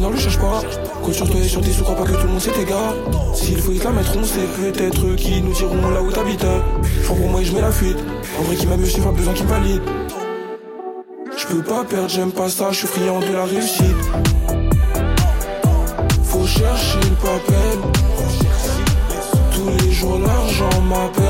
Bonheur, 0.03 0.17
le 0.17 0.19
cherche 0.19 0.37
pas. 0.37 0.61
Compte 1.01 1.13
sur 1.13 1.29
toi 1.29 1.39
et 1.39 1.47
sur 1.47 1.61
tes 1.61 1.71
sous, 1.71 1.83
crois 1.83 1.95
pas 1.95 2.03
que 2.03 2.11
tout 2.11 2.27
le 2.27 2.33
monde 2.33 2.41
c'est 2.41 2.51
tes 2.51 2.65
gars. 2.65 2.93
S'il 3.33 3.57
faut, 3.57 3.71
ils 3.71 3.79
te 3.79 3.85
la 3.85 3.91
mettront, 3.91 4.19
c'est 4.23 4.47
peut-être 4.61 5.05
eux 5.05 5.15
qui 5.15 5.41
nous 5.41 5.53
diront 5.53 5.89
là 5.91 6.01
où 6.01 6.11
t'habites. 6.11 6.45
Prends 7.05 7.15
pour 7.15 7.29
moi 7.29 7.39
et 7.39 7.45
je 7.45 7.53
mets 7.53 7.61
la 7.61 7.71
fuite. 7.71 7.97
En 8.37 8.43
vrai, 8.43 8.55
qui 8.57 8.67
m'a 8.67 8.75
mieux, 8.75 8.85
pas 9.01 9.11
besoin 9.11 9.33
qu'il 9.33 9.45
me 9.45 9.49
valide. 9.49 9.81
Je 11.37 11.47
peux 11.47 11.63
pas 11.63 11.85
perdre, 11.85 12.09
j'aime 12.09 12.33
pas 12.33 12.49
ça, 12.49 12.71
je 12.71 12.79
suis 12.79 12.87
friand 12.87 13.21
de 13.21 13.31
la 13.31 13.45
réussite. 13.45 13.95
Faut 16.25 16.45
chercher 16.45 16.99
le 16.99 17.15
papel. 17.15 17.79
Tous 19.53 19.85
les 19.85 19.91
jours 19.93 20.19
l'argent 20.19 20.81
m'appelle. 20.81 21.22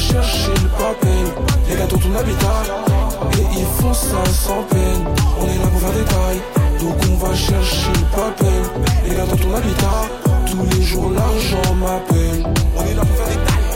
Chercher 0.00 0.52
le 0.62 0.68
papel. 0.68 1.24
Les 1.68 1.76
gars 1.76 1.86
dans 1.86 1.98
ton 1.98 2.14
habitat. 2.14 2.62
Et 3.38 3.58
ils 3.58 3.66
font 3.80 3.92
ça 3.92 4.24
sans 4.32 4.62
peine. 4.64 5.04
On 5.38 5.46
est 5.46 5.58
là 5.58 5.66
pour 5.70 5.80
faire 5.80 5.92
des 5.92 6.04
tailles. 6.04 6.42
Donc 6.80 6.96
on 7.10 7.26
va 7.26 7.34
chercher 7.34 7.92
le 7.92 8.06
papel. 8.16 8.62
Les 9.04 9.14
gars 9.14 9.26
dans 9.26 9.36
ton 9.36 9.54
habitat. 9.54 10.00
Tous 10.46 10.64
les 10.76 10.82
jours 10.82 11.10
l'argent 11.10 11.74
m'appelle. 11.74 12.44
On 12.76 12.82
est 12.82 12.94
là 12.94 13.02
pour 13.02 13.16
faire 13.16 13.28
des 13.28 13.42
tailles. 13.46 13.70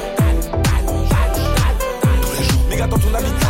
Tous 2.22 2.32
les 2.38 2.44
jours, 2.44 2.64
les 2.70 2.76
gars 2.76 2.86
dans 2.86 2.98
ton 2.98 3.14
habitat. 3.14 3.43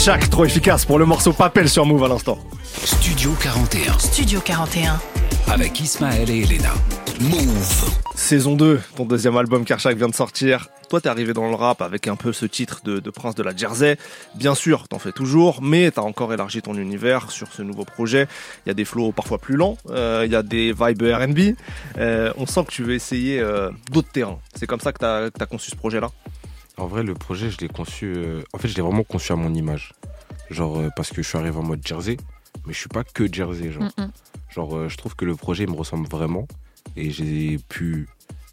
Kershak, 0.00 0.30
trop 0.30 0.46
efficace 0.46 0.86
pour 0.86 0.98
le 0.98 1.04
morceau 1.04 1.34
Papel 1.34 1.68
sur 1.68 1.84
Move 1.84 2.02
à 2.04 2.08
l'instant. 2.08 2.38
Studio 2.72 3.32
41 3.38 3.98
Studio 3.98 4.40
41. 4.40 4.98
avec 5.46 5.78
Ismaël 5.78 6.30
et 6.30 6.40
Elena. 6.40 6.72
Move. 7.20 7.90
Saison 8.14 8.56
2, 8.56 8.80
ton 8.96 9.04
deuxième 9.04 9.36
album 9.36 9.66
Kershak 9.66 9.98
vient 9.98 10.08
de 10.08 10.14
sortir. 10.14 10.68
Toi, 10.88 11.02
t'es 11.02 11.10
arrivé 11.10 11.34
dans 11.34 11.50
le 11.50 11.54
rap 11.54 11.82
avec 11.82 12.08
un 12.08 12.16
peu 12.16 12.32
ce 12.32 12.46
titre 12.46 12.80
de, 12.82 12.98
de 12.98 13.10
Prince 13.10 13.34
de 13.34 13.42
la 13.42 13.54
Jersey. 13.54 13.98
Bien 14.36 14.54
sûr, 14.54 14.88
t'en 14.88 14.98
fais 14.98 15.12
toujours, 15.12 15.60
mais 15.60 15.90
t'as 15.90 16.00
encore 16.00 16.32
élargi 16.32 16.62
ton 16.62 16.78
univers 16.78 17.30
sur 17.30 17.52
ce 17.52 17.60
nouveau 17.60 17.84
projet. 17.84 18.26
Il 18.64 18.70
y 18.70 18.72
a 18.72 18.74
des 18.74 18.86
flows 18.86 19.12
parfois 19.12 19.36
plus 19.36 19.56
lents, 19.56 19.76
euh, 19.90 20.22
il 20.24 20.32
y 20.32 20.36
a 20.36 20.42
des 20.42 20.72
vibes 20.72 21.02
R&B. 21.02 21.54
Euh, 21.98 22.32
on 22.38 22.46
sent 22.46 22.64
que 22.64 22.72
tu 22.72 22.84
veux 22.84 22.94
essayer 22.94 23.38
euh, 23.38 23.68
d'autres 23.90 24.10
terrains. 24.10 24.38
C'est 24.54 24.66
comme 24.66 24.80
ça 24.80 24.94
que 24.94 24.98
t'as 24.98 25.26
as 25.26 25.46
conçu 25.46 25.70
ce 25.70 25.76
projet-là? 25.76 26.08
En 26.80 26.86
vrai, 26.86 27.02
le 27.02 27.14
projet, 27.14 27.50
je 27.50 27.58
l'ai 27.58 27.68
conçu. 27.68 28.06
euh, 28.16 28.42
En 28.52 28.58
fait, 28.58 28.68
je 28.68 28.74
l'ai 28.74 28.82
vraiment 28.82 29.04
conçu 29.04 29.32
à 29.32 29.36
mon 29.36 29.52
image. 29.54 29.92
Genre, 30.50 30.78
euh, 30.78 30.88
parce 30.96 31.10
que 31.10 31.22
je 31.22 31.28
suis 31.28 31.38
arrivé 31.38 31.56
en 31.56 31.62
mode 31.62 31.86
Jersey, 31.86 32.16
mais 32.66 32.72
je 32.72 32.78
suis 32.78 32.88
pas 32.88 33.04
que 33.04 33.32
Jersey. 33.32 33.70
Genre, 33.70 33.84
Mm, 33.98 34.02
mm. 34.02 34.12
genre 34.54 34.76
euh, 34.76 34.88
je 34.88 34.96
trouve 34.96 35.14
que 35.14 35.24
le 35.24 35.36
projet 35.36 35.66
me 35.66 35.74
ressemble 35.74 36.08
vraiment. 36.08 36.48
Et 36.96 37.10
j'ai 37.10 37.58
pu 37.68 38.08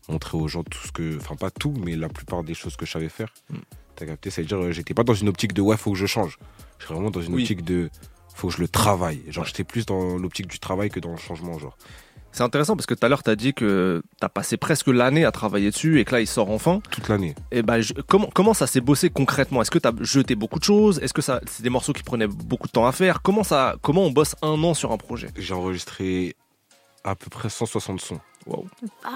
montrer 0.09 0.37
aux 0.37 0.47
gens 0.47 0.63
tout 0.63 0.79
ce 0.85 0.91
que. 0.91 1.17
Enfin, 1.17 1.35
pas 1.35 1.49
tout, 1.51 1.73
mais 1.83 1.95
la 1.95 2.09
plupart 2.09 2.43
des 2.43 2.53
choses 2.53 2.75
que 2.75 2.85
je 2.85 2.91
savais 2.91 3.09
faire. 3.09 3.33
Mm. 3.49 3.55
T'as 3.95 4.05
capté? 4.05 4.29
C'est-à-dire, 4.29 4.57
euh, 4.61 4.71
j'étais 4.71 4.93
pas 4.93 5.03
dans 5.03 5.15
une 5.15 5.29
optique 5.29 5.53
de 5.53 5.61
ouais, 5.61 5.77
faut 5.77 5.91
que 5.91 5.97
je 5.97 6.05
change. 6.05 6.37
J'étais 6.79 6.93
vraiment 6.93 7.09
dans 7.11 7.21
une 7.21 7.33
Oui. 7.33 7.43
optique 7.43 7.63
de 7.63 7.89
faut 8.35 8.49
que 8.49 8.53
je 8.55 8.59
le 8.61 8.67
travaille. 8.67 9.23
Genre, 9.29 9.45
j'étais 9.45 9.63
plus 9.63 9.85
dans 9.87 10.17
l'optique 10.17 10.47
du 10.47 10.59
travail 10.59 10.89
que 10.91 10.99
dans 10.99 11.11
le 11.11 11.17
changement. 11.17 11.57
Genre, 11.57 11.75
C'est 12.37 12.43
intéressant 12.43 12.75
parce 12.75 12.85
que 12.85 12.93
tout 12.93 13.03
à 13.03 13.09
l'heure, 13.09 13.23
t'as 13.23 13.35
dit 13.35 13.55
que 13.55 14.03
t'as 14.19 14.29
passé 14.29 14.57
presque 14.57 14.85
l'année 14.89 15.25
à 15.25 15.31
travailler 15.31 15.71
dessus 15.71 15.99
et 15.99 16.05
que 16.05 16.13
là, 16.13 16.21
il 16.21 16.27
sort 16.27 16.51
enfin. 16.51 16.81
toute 16.91 17.09
l'année. 17.09 17.33
Et 17.49 17.63
ben, 17.63 17.81
je- 17.81 17.93
comment, 18.05 18.29
comment 18.31 18.53
ça 18.53 18.67
s'est 18.67 18.79
bossé 18.79 19.09
concrètement? 19.09 19.63
Est-ce 19.63 19.71
que 19.71 19.79
t'as 19.79 19.91
jeté 20.01 20.35
beaucoup 20.35 20.59
de 20.59 20.63
choses? 20.63 20.99
Est-ce 20.99 21.15
que 21.15 21.23
ça, 21.23 21.41
c'est 21.49 21.63
des 21.63 21.71
morceaux 21.71 21.93
qui 21.93 22.03
prenaient 22.03 22.27
beaucoup 22.27 22.67
de 22.67 22.71
temps 22.71 22.85
à 22.85 22.91
faire? 22.91 23.23
Comment 23.23 23.43
ça, 23.43 23.75
comment 23.81 24.03
on 24.03 24.11
bosse 24.11 24.35
un 24.43 24.61
an 24.63 24.75
sur 24.75 24.91
un 24.91 24.97
projet? 24.97 25.29
J'ai 25.35 25.55
enregistré 25.55 26.35
à 27.03 27.15
peu 27.15 27.27
près 27.31 27.49
160 27.49 27.99
sons. 28.01 28.19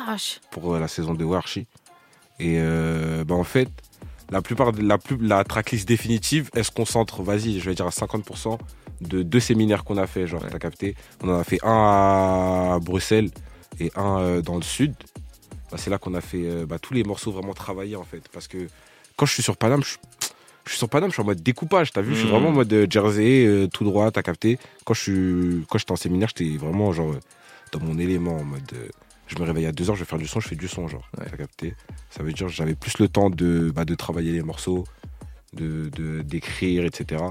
Vache. 0.08 0.42
pour 0.50 0.74
euh, 0.74 0.80
la 0.80 0.88
saison 0.88 1.14
de 1.14 1.24
Warshi. 1.24 1.68
Et 2.40 2.56
euh, 2.58 3.24
bah, 3.24 3.36
en 3.36 3.44
fait, 3.44 3.70
la 4.32 4.42
plupart 4.42 4.72
de 4.72 4.82
la, 4.82 4.98
plus, 4.98 5.18
la 5.18 5.44
tracklist 5.44 5.88
définitive, 5.88 6.50
elle 6.56 6.64
se 6.66 6.72
concentre, 6.72 7.22
vas-y, 7.22 7.60
je 7.60 7.70
vais 7.70 7.76
dire 7.76 7.86
à 7.88 7.92
50% 7.92 8.58
de 9.02 9.24
deux 9.24 9.40
séminaires 9.40 9.84
qu'on 9.84 9.98
a 9.98 10.08
fait. 10.08 10.26
Genre, 10.28 10.42
t'as 10.50 10.60
capté? 10.60 10.96
On 11.22 11.30
en 11.30 11.40
a 11.40 11.44
fait 11.44 11.60
un 11.64 12.76
à 12.76 12.80
Bruxelles 12.82 13.30
et 13.80 13.92
un 13.96 14.20
euh, 14.20 14.42
dans 14.42 14.56
le 14.56 14.62
sud. 14.62 14.94
Bah, 15.72 15.78
c'est 15.78 15.90
là 15.90 15.98
qu'on 15.98 16.14
a 16.14 16.22
fait 16.22 16.44
euh, 16.46 16.66
bah, 16.66 16.80
tous 16.80 16.94
les 16.94 17.04
morceaux 17.04 17.32
vraiment 17.32 17.54
travaillés 17.54 17.96
en 17.96 18.04
fait. 18.04 18.24
Parce 18.32 18.48
que 18.48 18.68
quand 19.18 19.26
je 19.26 19.34
suis 19.34 19.44
sur 19.44 19.58
Paname, 19.58 19.84
je, 19.84 19.96
je 20.66 20.70
suis 20.72 20.78
sur 20.78 20.88
Paname, 20.90 21.10
je 21.10 21.14
suis 21.16 21.22
en 21.22 21.26
mode 21.26 21.42
découpage. 21.42 21.92
T'as 21.92 22.02
vu? 22.02 22.14
Je 22.14 22.20
suis 22.20 22.28
Mhm. 22.28 22.34
vraiment 22.34 22.50
en 22.50 22.54
mode 22.54 22.72
euh, 22.74 22.88
Jersey, 22.90 23.46
euh, 23.46 23.68
tout 23.68 23.84
droit, 23.84 24.12
t'as 24.12 24.22
capté? 24.22 24.60
Quand 24.86 24.94
je 24.94 25.02
suis 25.02 25.66
quand 25.70 25.78
j'étais 25.78 25.92
en 25.92 25.96
séminaire, 25.98 26.30
j'étais 26.36 26.58
vraiment 26.58 26.92
genre 26.94 27.16
dans 27.72 27.80
mon 27.80 27.98
élément 27.98 28.38
en 28.38 28.44
mode. 28.44 28.72
euh, 28.74 28.88
je 29.36 29.40
me 29.40 29.46
réveille 29.46 29.66
à 29.66 29.72
2h, 29.72 29.94
je 29.96 30.00
vais 30.00 30.06
faire 30.06 30.20
du 30.20 30.28
son, 30.28 30.40
je 30.40 30.48
fais 30.48 30.56
du 30.56 30.68
son, 30.68 30.88
genre. 30.88 31.08
Ouais. 31.18 31.26
T'as 31.30 31.38
capté? 31.38 31.76
Ça 32.10 32.24
veut 32.24 32.34
dire 32.34 32.48
que 32.48 32.54
j'avais 32.54 32.76
plus 32.76 33.00
le 33.00 33.08
temps 33.08 33.30
de, 33.30 33.72
bah, 33.74 33.86
de 33.86 33.96
travailler 33.96 34.32
les 34.34 34.42
morceaux, 34.44 34.86
de 35.54 35.90
de- 35.90 36.22
d'écrire, 36.22 36.86
etc. 36.86 37.24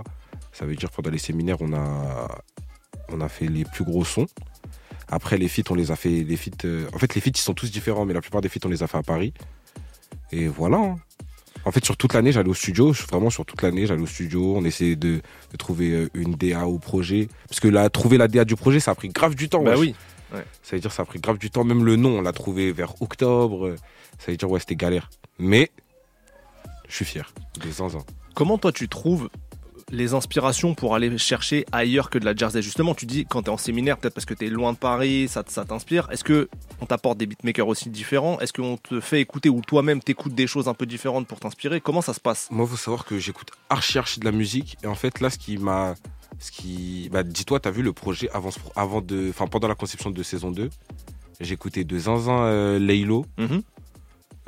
Ça 0.53 0.67
veut 0.67 0.75
dire 0.77 0.91
que 0.91 0.97
pendant 0.97 1.11
les 1.11 1.19
séminaires, 1.19 1.59
on 1.61 1.73
a, 1.73 2.43
on 3.11 3.21
a 3.21 3.29
fait 3.29 3.47
les 3.47 3.65
plus 3.65 3.85
gros 3.85 4.05
sons. 4.05 4.27
Après, 5.09 5.37
les 5.39 5.49
feats, 5.49 5.63
on 5.71 5.75
les 5.75 5.91
a 5.91 5.97
fait. 5.97 6.23
Les 6.25 6.37
feats, 6.37 6.65
euh, 6.65 6.87
En 6.95 6.99
fait, 6.99 7.15
les 7.15 7.21
feats, 7.21 7.31
ils 7.35 7.37
sont 7.39 7.55
tous 7.55 7.71
différents, 7.71 8.05
mais 8.05 8.15
la 8.15 8.21
plupart 8.21 8.41
des 8.41 8.49
feats, 8.49 8.61
on 8.65 8.69
les 8.69 8.83
a 8.83 8.87
fait 8.87 8.99
à 8.99 9.03
Paris. 9.03 9.33
Et 10.33 10.47
voilà. 10.49 10.77
hein. 10.79 10.97
En 11.65 11.73
fait, 11.73 11.85
sur 11.85 11.97
toute 11.97 12.15
l'année, 12.15 12.33
j'allais 12.33 12.49
au 12.49 12.55
studio. 12.55 12.93
Vraiment, 13.11 13.29
sur 13.29 13.45
toute 13.45 13.61
l'année, 13.63 13.87
j'allais 13.87 14.01
au 14.03 14.07
studio. 14.07 14.57
On 14.57 14.65
essayait 14.65 14.97
de, 14.97 15.21
de 15.51 15.57
trouver 15.59 15.91
euh, 15.91 16.09
une 16.15 16.33
DA 16.35 16.67
au 16.67 16.79
projet. 16.79 17.29
Parce 17.49 17.61
que 17.61 17.69
là, 17.69 17.91
trouver 17.91 18.17
la 18.19 18.29
DA 18.29 18.45
du 18.45 18.57
projet, 18.57 18.81
ça 18.81 18.93
a 18.93 18.95
pris 18.95 19.09
grave 19.09 19.35
du 19.35 19.49
temps. 19.49 19.63
Bah 19.63 19.73
wesh. 19.73 19.81
oui. 19.81 19.95
Ça 20.31 20.77
veut 20.77 20.81
dire 20.81 20.90
que 20.90 20.97
ça 20.97 21.03
a 21.03 21.07
pris 21.07 21.21
grave 21.21 21.38
du 21.38 21.51
temps. 21.51 21.64
Même 21.64 21.85
le 21.85 21.97
nom, 21.97 22.19
on 22.19 22.23
l'a 22.23 22.33
trouvé 22.33 22.73
vers 22.73 23.01
octobre. 23.03 23.75
Ça 24.19 24.31
veut 24.31 24.37
dire, 24.37 24.51
ouais, 24.51 24.61
c'était 24.61 24.77
galère. 24.77 25.11
Mais 25.38 25.71
je 26.88 26.95
suis 26.97 27.05
fier 27.05 27.33
de 27.61 27.71
Zanzan. 27.71 28.05
Comment 28.35 28.59
toi 28.59 28.73
tu 28.73 28.88
trouves 28.88 29.31
les 29.93 30.14
inspirations 30.14 30.75
pour 30.75 30.95
aller 30.95 31.19
chercher 31.19 31.66
ailleurs 31.73 32.11
que 32.11 32.19
de 32.19 32.25
la 32.25 32.35
Jersey? 32.35 32.62
Justement, 32.62 32.95
tu 32.95 33.07
dis 33.07 33.27
quand 33.29 33.43
tu 33.43 33.47
es 33.47 33.53
en 33.53 33.57
séminaire, 33.57 33.99
peut-être 33.99 34.14
parce 34.14 34.25
que 34.25 34.35
tu 34.35 34.47
es 34.47 34.49
loin 34.49 34.73
de 34.73 34.79
Paris, 34.79 35.27
ça, 35.29 35.43
ça 35.49 35.64
t'inspire. 35.64 36.09
Est-ce 36.12 36.23
que 36.23 36.49
on 36.81 36.87
t'apporte 36.87 37.19
des 37.19 37.27
beatmakers 37.27 37.66
aussi 37.66 37.90
différents? 37.90 38.38
Est-ce 38.38 38.53
qu'on 38.53 38.77
te 38.77 39.01
fait 39.01 39.21
écouter 39.21 39.49
ou 39.49 39.62
toi-même 39.62 40.01
t'écoutes 40.01 40.35
des 40.35 40.47
choses 40.47 40.69
un 40.69 40.75
peu 40.75 40.87
différentes 40.87 41.27
pour 41.27 41.40
t'inspirer? 41.40 41.81
Comment 41.81 42.03
ça 42.03 42.14
se 42.14 42.21
passe? 42.21 42.49
Moi, 42.51 42.66
faut 42.66 42.77
savoir 42.77 43.05
que 43.05 43.19
j'écoute 43.19 43.51
archi 43.69 43.99
archi 43.99 44.21
de 44.21 44.25
la 44.25 44.33
musique. 44.33 44.77
Et 44.85 44.87
en 44.87 44.95
fait, 44.95 45.21
là, 45.21 45.29
ce 45.31 45.38
qui 45.38 45.59
m'a. 45.59 45.95
Ce 46.38 46.51
qui. 46.51 47.09
Bah, 47.12 47.23
dis-toi, 47.23 47.61
t'as 47.61 47.71
vu 47.71 47.83
le 47.83 47.93
projet 47.93 48.29
avant, 48.33 48.51
avant 48.77 49.01
de. 49.01 49.29
Enfin, 49.31 49.47
pendant 49.47 49.69
la 49.69 49.75
conception 49.75 50.11
de 50.11 50.23
saison 50.23 50.51
2. 50.51 50.71
J'écoutais 51.40 51.85
de 51.85 51.99
Zinzin 51.99 52.43
euh, 52.45 52.79
Laylo. 52.79 53.25
Mhm. 53.38 53.62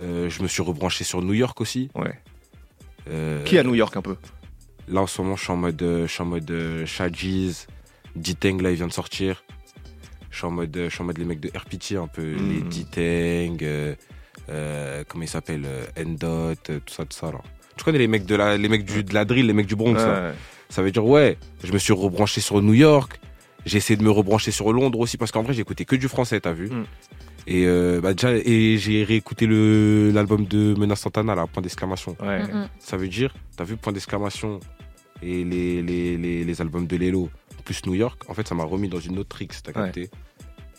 Euh, 0.02 0.28
je 0.30 0.42
me 0.42 0.48
suis 0.48 0.62
rebranché 0.62 1.04
sur 1.04 1.22
New 1.22 1.34
York 1.34 1.60
aussi. 1.60 1.90
Ouais. 1.94 2.18
Euh, 3.08 3.42
Qui 3.44 3.58
à 3.58 3.62
New 3.62 3.74
York 3.74 3.96
un 3.96 4.02
peu? 4.02 4.16
Là, 4.88 5.00
en 5.02 5.06
ce 5.06 5.20
moment, 5.22 5.36
je 5.36 5.42
suis 5.44 5.52
en 5.52 5.56
mode, 5.56 5.80
euh, 5.82 6.06
je 6.06 6.12
suis 6.12 6.22
en 6.22 6.26
mode 6.26 6.50
là, 8.62 8.70
il 8.70 8.76
vient 8.76 8.88
de 8.88 8.92
sortir. 8.92 9.44
Je 10.30 10.36
suis 10.38 10.46
en 10.46 10.50
mode, 10.50 10.74
je 10.76 10.88
suis 10.88 11.02
en 11.02 11.04
mode 11.04 11.18
les 11.18 11.24
mecs 11.24 11.40
de 11.40 11.50
RPT, 11.56 11.96
un 11.96 12.08
peu, 12.08 12.22
Mhm. 12.34 12.48
les 12.50 12.60
D-Tang, 12.62 13.96
euh, 14.48 15.04
comment 15.08 15.24
ils 15.24 15.28
s'appellent, 15.28 15.66
euh, 15.66 15.84
Endot, 15.98 16.54
tout 16.64 16.80
ça, 16.92 17.04
tout 17.04 17.16
ça, 17.16 17.30
là. 17.32 17.40
Tu 17.76 17.84
connais 17.84 17.98
les 17.98 18.08
mecs 18.08 18.26
de 18.26 18.34
la, 18.34 18.56
les 18.56 18.68
mecs 18.68 18.84
du, 18.84 19.02
de 19.04 19.14
la 19.14 19.24
drill, 19.24 19.46
les 19.46 19.52
mecs 19.52 19.66
du 19.66 19.76
Bronx. 19.76 19.94
Ouais. 19.98 20.32
Ça 20.72 20.80
veut 20.80 20.90
dire, 20.90 21.04
ouais, 21.04 21.36
je 21.62 21.70
me 21.70 21.76
suis 21.76 21.92
rebranché 21.92 22.40
sur 22.40 22.62
New 22.62 22.72
York. 22.72 23.20
J'ai 23.66 23.76
essayé 23.76 23.98
de 23.98 24.02
me 24.02 24.10
rebrancher 24.10 24.50
sur 24.52 24.72
Londres 24.72 24.98
aussi, 25.00 25.18
parce 25.18 25.30
qu'en 25.30 25.42
vrai, 25.42 25.52
j'écoutais 25.52 25.84
que 25.84 25.96
du 25.96 26.08
français, 26.08 26.40
t'as 26.40 26.54
vu. 26.54 26.70
Mm. 26.70 26.84
Et, 27.46 27.66
euh, 27.66 28.00
bah, 28.00 28.14
déjà, 28.14 28.32
et 28.32 28.78
j'ai 28.78 29.04
réécouté 29.04 29.44
le, 29.46 30.10
l'album 30.14 30.46
de 30.46 30.74
Menace 30.78 31.00
Santana, 31.00 31.34
là, 31.34 31.46
point 31.46 31.62
d'exclamation. 31.62 32.16
Ouais. 32.22 32.42
Mm. 32.44 32.70
Ça 32.78 32.96
veut 32.96 33.08
dire, 33.08 33.34
t'as 33.54 33.64
vu 33.64 33.76
point 33.76 33.92
d'exclamation 33.92 34.60
et 35.22 35.44
les, 35.44 35.82
les, 35.82 36.16
les, 36.16 36.42
les 36.42 36.60
albums 36.62 36.86
de 36.86 36.96
Lelo, 36.96 37.28
plus 37.66 37.84
New 37.84 37.94
York, 37.94 38.22
en 38.28 38.32
fait, 38.34 38.48
ça 38.48 38.54
m'a 38.54 38.64
remis 38.64 38.88
dans 38.88 38.98
une 38.98 39.18
autre 39.18 39.28
tricks, 39.28 39.52
t'as 39.62 39.78
Ouais. 39.78 39.86
capté. 39.88 40.08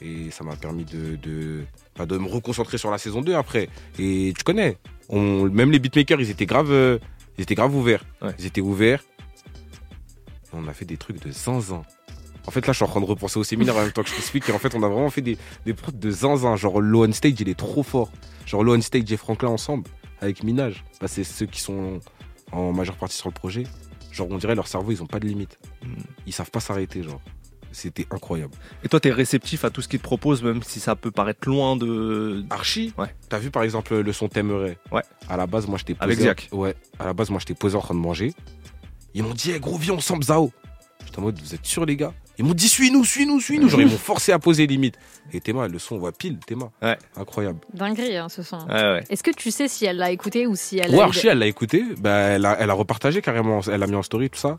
Et 0.02 0.32
ça 0.32 0.44
m'a 0.44 0.56
permis 0.56 0.86
de, 0.86 1.18
de, 1.18 1.66
bah, 1.96 2.08
de 2.08 2.18
me 2.18 2.28
reconcentrer 2.28 2.80
sur 2.80 2.90
la 2.90 2.98
saison 2.98 3.22
2 3.22 3.36
après. 3.36 3.70
Et 4.00 4.34
tu 4.36 4.44
connais, 4.44 4.78
on, 5.10 5.48
même 5.50 5.70
les 5.72 5.78
beatmakers, 5.78 6.20
ils 6.20 6.32
étaient 6.32 6.48
grave, 6.48 6.72
euh, 6.72 6.98
ils 7.38 7.44
étaient 7.44 7.54
grave 7.56 7.76
ouverts. 7.76 8.04
Ouais. 8.24 8.32
Ils 8.40 8.48
étaient 8.48 8.60
ouverts. 8.60 9.04
On 10.54 10.68
a 10.68 10.74
fait 10.74 10.86
des 10.86 10.98
trucs 10.98 11.24
de 11.24 11.32
zinzin. 11.32 11.84
En 12.46 12.52
fait, 12.52 12.66
là, 12.68 12.74
je 12.74 12.78
suis 12.78 12.86
en 12.86 12.90
train 12.90 13.00
de 13.00 13.06
repenser 13.06 13.40
au 13.40 13.44
séminaire 13.44 13.76
en 13.78 13.82
même 13.82 13.92
temps 13.92 14.04
que 14.04 14.10
je 14.10 14.16
t'explique. 14.16 14.50
Et 14.50 14.52
en 14.52 14.60
fait, 14.60 14.76
on 14.76 14.84
a 14.84 14.88
vraiment 14.88 15.10
fait 15.10 15.22
des, 15.22 15.38
des 15.66 15.74
prods 15.74 15.92
de 15.94 16.12
zinzin. 16.12 16.56
Genre, 16.56 16.82
Low 16.82 17.06
on 17.08 17.12
Stage, 17.12 17.36
il 17.40 17.50
est 17.50 17.58
trop 17.58 17.84
fort. 17.84 18.12
Genre, 18.46 18.64
Low 18.64 18.76
on 18.76 18.82
Stage 18.82 19.12
et 19.12 19.18
Franklin 19.18 19.50
ensemble, 19.50 19.90
avec 20.20 20.44
Minage. 20.44 20.84
Bah, 21.00 21.08
c'est 21.08 21.24
ceux 21.24 21.46
qui 21.46 21.62
sont 21.62 22.00
en 22.52 22.74
majeure 22.74 22.98
partie 22.98 23.16
sur 23.16 23.30
le 23.30 23.34
projet. 23.34 23.64
Genre, 24.12 24.28
on 24.30 24.38
dirait 24.38 24.56
leur 24.56 24.68
cerveau, 24.68 24.92
ils 24.92 25.02
ont 25.02 25.08
pas 25.08 25.20
de 25.20 25.28
limite. 25.28 25.58
Mm. 25.84 25.88
Ils 26.28 26.34
savent 26.34 26.52
pas 26.52 26.60
s'arrêter, 26.60 27.02
genre. 27.02 27.22
C'était 27.72 28.06
incroyable. 28.12 28.54
Et 28.84 28.90
toi, 28.90 29.00
t'es 29.00 29.10
réceptif 29.12 29.66
à 29.66 29.72
tout 29.72 29.82
ce 29.82 29.88
qu'ils 29.88 29.98
te 29.98 30.04
proposent, 30.04 30.44
même 30.44 30.62
si 30.62 30.80
ça 30.80 30.96
peut 30.96 31.10
paraître 31.10 31.50
loin 31.50 31.76
de. 31.76 32.46
Archi 32.52 32.94
Ouais. 33.00 33.08
T'as 33.30 33.40
vu, 33.40 33.50
par 33.50 33.64
exemple, 33.64 33.98
le 33.98 34.14
son 34.14 34.28
T'aimerais 34.28 34.78
Ouais. 34.92 35.02
À 35.28 35.38
la 35.38 35.48
base, 35.48 35.66
moi, 35.66 35.80
j'étais 35.80 35.96
posé. 35.96 36.04
Avec 36.04 36.20
Ziak. 36.20 36.50
Ouais. 36.52 36.76
À 37.00 37.06
la 37.06 37.14
base, 37.14 37.32
moi, 37.32 37.40
j'étais 37.40 37.56
posé 37.56 37.76
en 37.76 37.82
train 37.82 37.96
de 37.96 38.00
manger. 38.00 38.34
Ils 39.14 39.24
m'ont 39.24 39.34
dit, 39.34 39.52
hey, 39.52 39.60
gros, 39.60 39.78
viens, 39.78 39.94
on 39.94 40.00
s'en 40.00 40.22
Zao. 40.22 40.52
J'étais 41.06 41.20
en 41.20 41.24
mode, 41.24 41.40
vous 41.40 41.54
êtes 41.54 41.66
sûrs, 41.66 41.86
les 41.86 41.96
gars? 41.96 42.14
Ils 42.40 42.46
m'ont 42.46 42.54
dit, 42.54 42.68
suis-nous, 42.68 43.06
suis-nous, 43.06 43.40
suis-nous. 43.40 43.70
Genre, 43.70 43.82
ils 43.82 43.88
m'ont 43.88 43.98
forcé 43.98 44.32
à 44.32 44.40
poser 44.40 44.66
limite. 44.66 44.96
Et 45.34 45.40
Théma, 45.40 45.68
le 45.68 45.78
son, 45.78 45.96
on 45.96 46.00
voit 46.00 46.12
pile, 46.12 46.40
Théma. 46.40 46.72
Ouais. 46.82 46.98
Incroyable. 47.16 47.60
Dinguerie, 47.74 48.18
hein, 48.18 48.28
ce 48.30 48.42
son. 48.42 48.58
Ouais, 48.68 48.74
ouais. 48.74 49.04
Est-ce 49.10 49.22
que 49.22 49.30
tu 49.32 49.52
sais 49.52 49.68
si 49.68 49.86
elle 49.86 49.98
l'a 49.98 50.10
écouté 50.10 50.48
ou 50.48 50.56
si 50.56 50.80
elle 50.80 50.92
Ouais, 50.92 51.02
a. 51.02 51.04
Archie, 51.04 51.28
elle 51.28 51.38
l'a 51.40 51.46
écouté. 51.48 51.84
Bah, 52.00 52.10
elle, 52.12 52.46
a, 52.46 52.58
elle 52.60 52.70
a 52.70 52.74
repartagé 52.74 53.22
carrément. 53.22 53.62
Elle 53.62 53.84
a 53.84 53.88
mis 53.88 53.96
en 53.96 54.02
story, 54.02 54.30
tout 54.32 54.40
ça. 54.40 54.58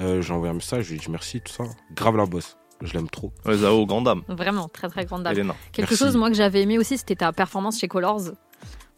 Euh, 0.00 0.22
J'ai 0.22 0.32
envoyé 0.32 0.50
un 0.50 0.54
message, 0.54 0.84
je 0.84 0.90
lui 0.90 0.96
ai 0.98 1.00
dit 1.00 1.10
merci, 1.10 1.40
tout 1.40 1.52
ça. 1.52 1.64
Grave 1.96 2.16
la 2.16 2.26
bosse. 2.26 2.56
Je 2.82 2.92
l'aime 2.92 3.08
trop. 3.08 3.32
Ouais, 3.46 3.56
Zao, 3.56 3.86
grande 3.86 4.04
dame. 4.04 4.22
Vraiment, 4.28 4.68
très 4.68 4.88
très 4.88 5.04
grande 5.06 5.22
dame. 5.24 5.32
Elena. 5.32 5.54
Quelque 5.72 5.90
Merci. 5.90 6.04
chose, 6.04 6.16
moi, 6.16 6.28
que 6.28 6.36
j'avais 6.36 6.60
aimé 6.62 6.78
aussi, 6.78 6.98
c'était 6.98 7.16
ta 7.16 7.32
performance 7.32 7.80
chez 7.80 7.88
Colors 7.88 8.32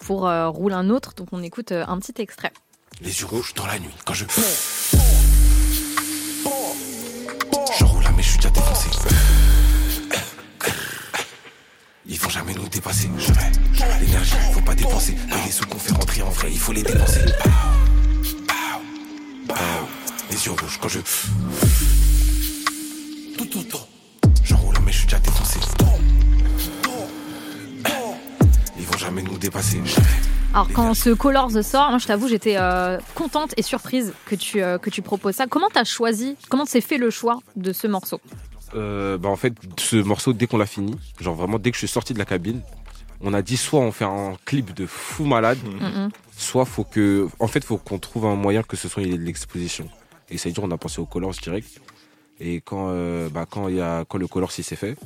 pour 0.01 0.27
euh, 0.29 0.49
Roule 0.49 0.73
un 0.73 0.91
autre. 0.91 1.15
Donc, 1.15 1.29
on 1.33 1.43
écoute 1.43 1.71
euh, 1.73 1.85
un 1.87 1.99
petit 1.99 2.21
extrait. 2.21 2.53
Les 3.01 3.21
yeux 3.21 3.27
rouges 3.27 3.55
dans 3.55 3.67
la 3.67 3.79
nuit 3.79 3.95
quand 4.05 4.15
je. 4.15 4.25
Je 7.79 7.85
roule 7.85 8.03
là, 8.03 8.11
mais 8.17 8.23
je 8.23 8.31
suis 8.31 8.39
déjà 8.39 8.51
défoncé. 8.51 8.89
Ils 12.07 12.19
vont 12.19 12.29
jamais 12.29 12.55
nous 12.55 12.69
dépasser. 12.69 13.09
Je 13.17 13.33
vais, 13.33 13.53
l'énergie, 14.01 14.35
faut 14.53 14.61
pas 14.63 14.75
dépenser. 14.75 15.15
Que 15.15 15.47
les 15.47 15.53
sous 15.53 15.65
qu'on 15.67 15.79
fait 15.79 15.93
rentrer 15.93 16.23
en 16.23 16.31
vrai, 16.31 16.49
il 16.51 16.59
faut 16.59 16.73
les 16.73 16.83
dépenser. 16.83 17.21
Les 20.31 20.47
yeux 20.47 20.53
rouges 20.53 20.79
quand 20.81 20.89
je. 20.89 20.99
Tout, 23.37 23.47
tout, 23.47 23.63
tout. 23.63 23.79
Là, 24.51 24.81
mais 24.85 24.91
je 24.91 24.99
suis 24.99 25.07
déjà 25.07 25.21
défoncé. 25.21 25.61
Ils 28.77 28.87
vont 28.87 28.99
jamais 28.99 29.23
nous 29.23 29.39
dépasser. 29.39 29.81
Je 29.85 29.95
vais. 30.01 30.38
Alors, 30.59 30.73
quand 30.73 30.93
ce 30.95 31.11
Colors 31.11 31.63
sort, 31.63 31.91
moi, 31.91 31.99
je 32.01 32.07
t'avoue, 32.09 32.27
j'étais 32.27 32.57
euh, 32.59 32.99
contente 33.15 33.55
et 33.57 33.63
surprise 33.63 34.13
que 34.27 34.35
tu, 34.35 34.61
euh, 34.61 34.77
que 34.77 34.91
tu 34.91 35.03
proposes 35.03 35.37
ça. 35.37 35.47
Comment 35.47 35.69
t'as 35.73 35.85
choisi 35.85 36.35
Comment 36.49 36.65
s'est 36.65 36.81
fait 36.81 36.99
le 36.99 37.11
choix 37.11 37.39
de 37.55 37.73
ce 37.73 37.87
morceau? 37.87 38.21
Euh, 38.75 39.17
bah 39.19 39.29
en 39.29 39.37
fait, 39.37 39.55
ce 39.77 39.95
morceau, 39.95 40.33
dès 40.33 40.49
qu'on 40.49 40.59
l'a 40.59 40.67
fini, 40.67 40.99
genre 41.21 41.37
vraiment 41.37 41.61
dès 41.61 41.71
que 41.71 41.77
je 41.77 41.87
suis 41.87 41.87
sorti 41.87 42.13
de 42.13 42.19
la 42.19 42.25
cabine, 42.25 42.61
on 43.21 43.35
a 43.35 43.43
dit 43.43 43.57
soit 43.57 43.79
on 43.79 43.93
fait 43.93 44.05
un 44.05 44.33
clip 44.47 44.75
de 44.75 44.85
fou 44.85 45.27
malade, 45.27 45.59
Mm, 45.65 46.09
soit 46.37 46.65
faut 46.65 46.83
que, 46.83 47.29
en 47.39 47.47
fait, 47.47 47.63
faut 47.63 47.79
qu'on 47.79 48.01
trouve 48.01 48.27
un 48.27 48.35
moyen 48.35 48.65
que 48.65 48.77
ce 48.77 48.89
soit 48.89 49.05
de 49.05 49.15
l'exposition. 49.15 49.89
Et 50.29 50.39
ça 50.39 50.49
veut 50.49 50.55
dire 50.55 50.65
on 50.65 50.73
a 50.73 50.77
pensé 50.77 51.01
au 51.01 51.07
Colors 51.07 51.35
direct. 51.41 51.81
Et 52.41 52.63
quand, 52.63 52.93
bah 53.31 53.47
quand 53.49 53.69
il 53.69 53.77
y 53.77 53.81
a, 53.81 54.05
quand 54.09 54.19
le 54.19 54.27
Colors 54.27 54.51
s'est 54.51 54.65
fait, 54.65 54.97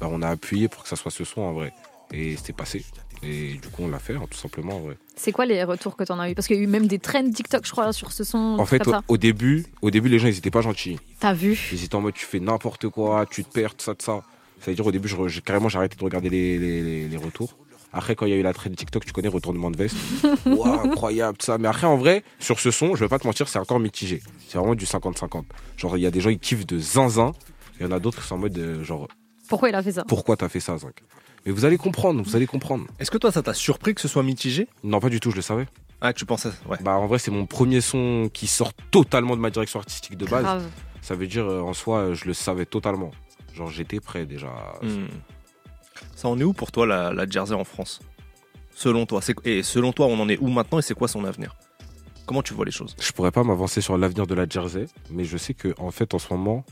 bah 0.00 0.08
on 0.10 0.20
a 0.20 0.28
appuyé 0.30 0.66
pour 0.66 0.82
que 0.82 0.88
ça 0.88 0.96
soit 0.96 1.12
ce 1.12 1.22
son 1.22 1.42
en 1.42 1.52
vrai. 1.52 1.72
Et 2.12 2.34
c'était 2.36 2.52
passé. 2.52 2.84
Et 3.22 3.54
du 3.54 3.68
coup 3.68 3.82
on 3.82 3.88
l'a 3.88 3.98
fait, 3.98 4.14
hein, 4.14 4.24
tout 4.30 4.38
simplement 4.38 4.76
en. 4.76 4.90
C'est 5.16 5.32
quoi 5.32 5.46
les 5.46 5.64
retours 5.64 5.96
que 5.96 6.04
t'en 6.04 6.18
as 6.20 6.30
eu? 6.30 6.34
Parce 6.34 6.46
qu'il 6.46 6.56
y 6.56 6.60
a 6.60 6.62
eu 6.62 6.66
même 6.66 6.86
des 6.86 6.98
trends 6.98 7.28
TikTok, 7.30 7.64
je 7.66 7.70
crois, 7.72 7.92
sur 7.92 8.12
ce 8.12 8.24
son. 8.24 8.56
En 8.58 8.66
fait, 8.66 8.82
au, 9.08 9.16
début, 9.16 9.64
au 9.82 9.90
début 9.90 10.08
les 10.08 10.18
gens 10.18 10.28
ils 10.28 10.36
étaient 10.38 10.50
pas 10.50 10.60
gentils. 10.60 10.98
T'as 11.20 11.32
vu? 11.32 11.58
Ils 11.72 11.84
étaient 11.84 11.94
en 11.94 12.00
mode 12.02 12.14
tu 12.14 12.26
fais 12.26 12.40
n'importe 12.40 12.88
quoi, 12.88 13.24
tu 13.30 13.42
te 13.44 13.50
perds, 13.52 13.74
tout 13.74 13.84
ça, 13.84 13.94
tout 13.94 14.04
ça. 14.04 14.22
Ça 14.60 14.70
veut 14.70 14.74
dire 14.74 14.86
au 14.86 14.92
début, 14.92 15.08
je, 15.08 15.40
carrément 15.40 15.68
j'ai 15.68 15.78
arrêté 15.78 15.96
de 15.96 16.04
regarder 16.04 16.28
les, 16.30 16.58
les, 16.58 16.82
les- 16.82 17.08
les 17.08 17.16
retours. 17.16 17.56
Après, 17.92 18.14
quand 18.14 18.26
il 18.26 18.30
y 18.30 18.32
a 18.34 18.36
eu 18.36 18.42
la 18.42 18.52
trend 18.52 18.68
TikTok, 18.70 19.04
tu 19.06 19.12
connais 19.12 19.28
retournement 19.28 19.70
de 19.70 19.76
veste. 19.78 19.96
Waouh, 20.46 20.80
incroyable, 20.90 21.38
tout 21.38 21.46
ça. 21.46 21.56
Mais 21.56 21.68
après, 21.68 21.86
en 21.86 21.96
vrai, 21.96 22.24
sur 22.38 22.60
ce 22.60 22.70
son, 22.70 22.94
je 22.94 23.04
vais 23.04 23.08
pas 23.08 23.18
te 23.18 23.26
mentir, 23.26 23.48
c'est 23.48 23.58
encore 23.58 23.80
mitigé. 23.80 24.22
C'est 24.48 24.58
vraiment 24.58 24.74
du 24.74 24.84
50-50. 24.84 25.44
Genre, 25.78 25.96
il 25.96 26.02
y 26.02 26.06
a 26.06 26.10
des 26.10 26.20
gens 26.20 26.30
qui 26.30 26.38
kiffent 26.38 26.66
de 26.66 26.78
zinzin. 26.78 27.32
Il 27.80 27.86
y 27.86 27.88
en 27.88 27.92
a 27.92 27.98
d'autres 28.00 28.20
qui 28.20 28.26
sont 28.28 28.34
en 28.34 28.38
mode, 28.38 28.58
euh, 28.58 28.84
genre, 28.84 29.08
Pourquoi 29.48 29.70
il 29.70 29.74
a 29.74 29.82
fait 29.82 29.92
ça? 29.92 30.04
pourquoi 30.06 30.36
t'as 30.36 30.48
fait 30.50 30.60
ça, 30.60 30.76
Zinc? 30.76 30.92
Mais 31.46 31.52
vous 31.52 31.64
allez 31.64 31.78
comprendre, 31.78 32.22
vous 32.22 32.34
allez 32.36 32.46
comprendre. 32.46 32.86
Est-ce 32.98 33.10
que 33.10 33.18
toi, 33.18 33.30
ça 33.32 33.42
t'a 33.42 33.54
surpris 33.54 33.94
que 33.94 34.00
ce 34.00 34.08
soit 34.08 34.22
mitigé? 34.24 34.66
Non, 34.82 34.98
pas 35.00 35.08
du 35.08 35.20
tout, 35.20 35.30
je 35.30 35.36
le 35.36 35.42
savais. 35.42 35.66
Ah, 36.00 36.12
tu 36.12 36.26
pensais 36.26 36.50
Ouais. 36.68 36.76
Bah, 36.82 36.96
en 36.96 37.06
vrai, 37.06 37.18
c'est 37.18 37.30
mon 37.30 37.46
premier 37.46 37.80
son 37.80 38.28
qui 38.32 38.46
sort 38.48 38.72
totalement 38.90 39.36
de 39.36 39.40
ma 39.40 39.50
direction 39.50 39.78
artistique 39.78 40.16
de 40.18 40.26
base. 40.26 40.42
Grave. 40.42 40.66
Ça 41.02 41.14
veut 41.14 41.26
dire, 41.28 41.46
euh, 41.46 41.60
en 41.62 41.72
soi, 41.72 41.98
euh, 42.00 42.14
je 42.14 42.24
le 42.26 42.34
savais 42.34 42.66
totalement. 42.66 43.12
Genre, 43.54 43.70
j'étais 43.70 44.00
prêt 44.00 44.26
déjà. 44.26 44.48
Hmm. 44.82 45.06
Ça 46.16 46.28
en 46.28 46.38
est 46.38 46.44
où 46.44 46.52
pour 46.52 46.72
toi 46.72 46.84
la, 46.86 47.12
la 47.12 47.26
Jersey 47.28 47.54
en 47.54 47.64
France? 47.64 48.00
Selon 48.74 49.06
toi. 49.06 49.22
c'est- 49.22 49.36
Et 49.46 49.62
selon 49.62 49.92
toi, 49.92 50.06
on 50.06 50.18
en 50.20 50.28
est 50.28 50.38
où 50.38 50.48
maintenant 50.48 50.78
et 50.80 50.82
c'est 50.82 50.94
quoi 50.94 51.08
son 51.08 51.24
avenir? 51.24 51.54
Comment 52.26 52.42
tu 52.42 52.54
vois 52.54 52.64
les 52.64 52.72
choses? 52.72 52.96
Je 53.00 53.12
pourrais 53.12 53.30
pas 53.30 53.44
m'avancer 53.44 53.80
sur 53.80 53.96
l'avenir 53.96 54.26
de 54.26 54.34
la 54.34 54.46
Jersey, 54.48 54.86
mais 55.10 55.24
je 55.24 55.36
sais 55.36 55.54
que 55.54 55.74
en 55.78 55.92
fait 55.92 56.12
en 56.12 56.18
ce 56.18 56.26
moment, 56.32 56.64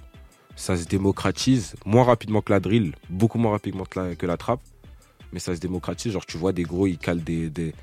ça 0.56 0.76
se 0.76 0.84
démocratise 0.84 1.74
moins 1.84 2.04
rapidement 2.04 2.40
que 2.42 2.52
la 2.52 2.60
drill, 2.60 2.94
beaucoup 3.10 3.38
moins 3.38 3.52
rapidement 3.52 3.84
que 3.84 3.98
la, 4.00 4.14
que 4.14 4.26
la 4.26 4.36
trap, 4.36 4.60
mais 5.32 5.38
ça 5.40 5.54
se 5.54 5.60
démocratise. 5.60 6.12
Genre 6.12 6.24
tu 6.26 6.36
vois 6.38 6.52
des 6.52 6.62
gros, 6.62 6.86
ils 6.86 6.98
calent 6.98 7.22
des, 7.24 7.50
des, 7.50 7.74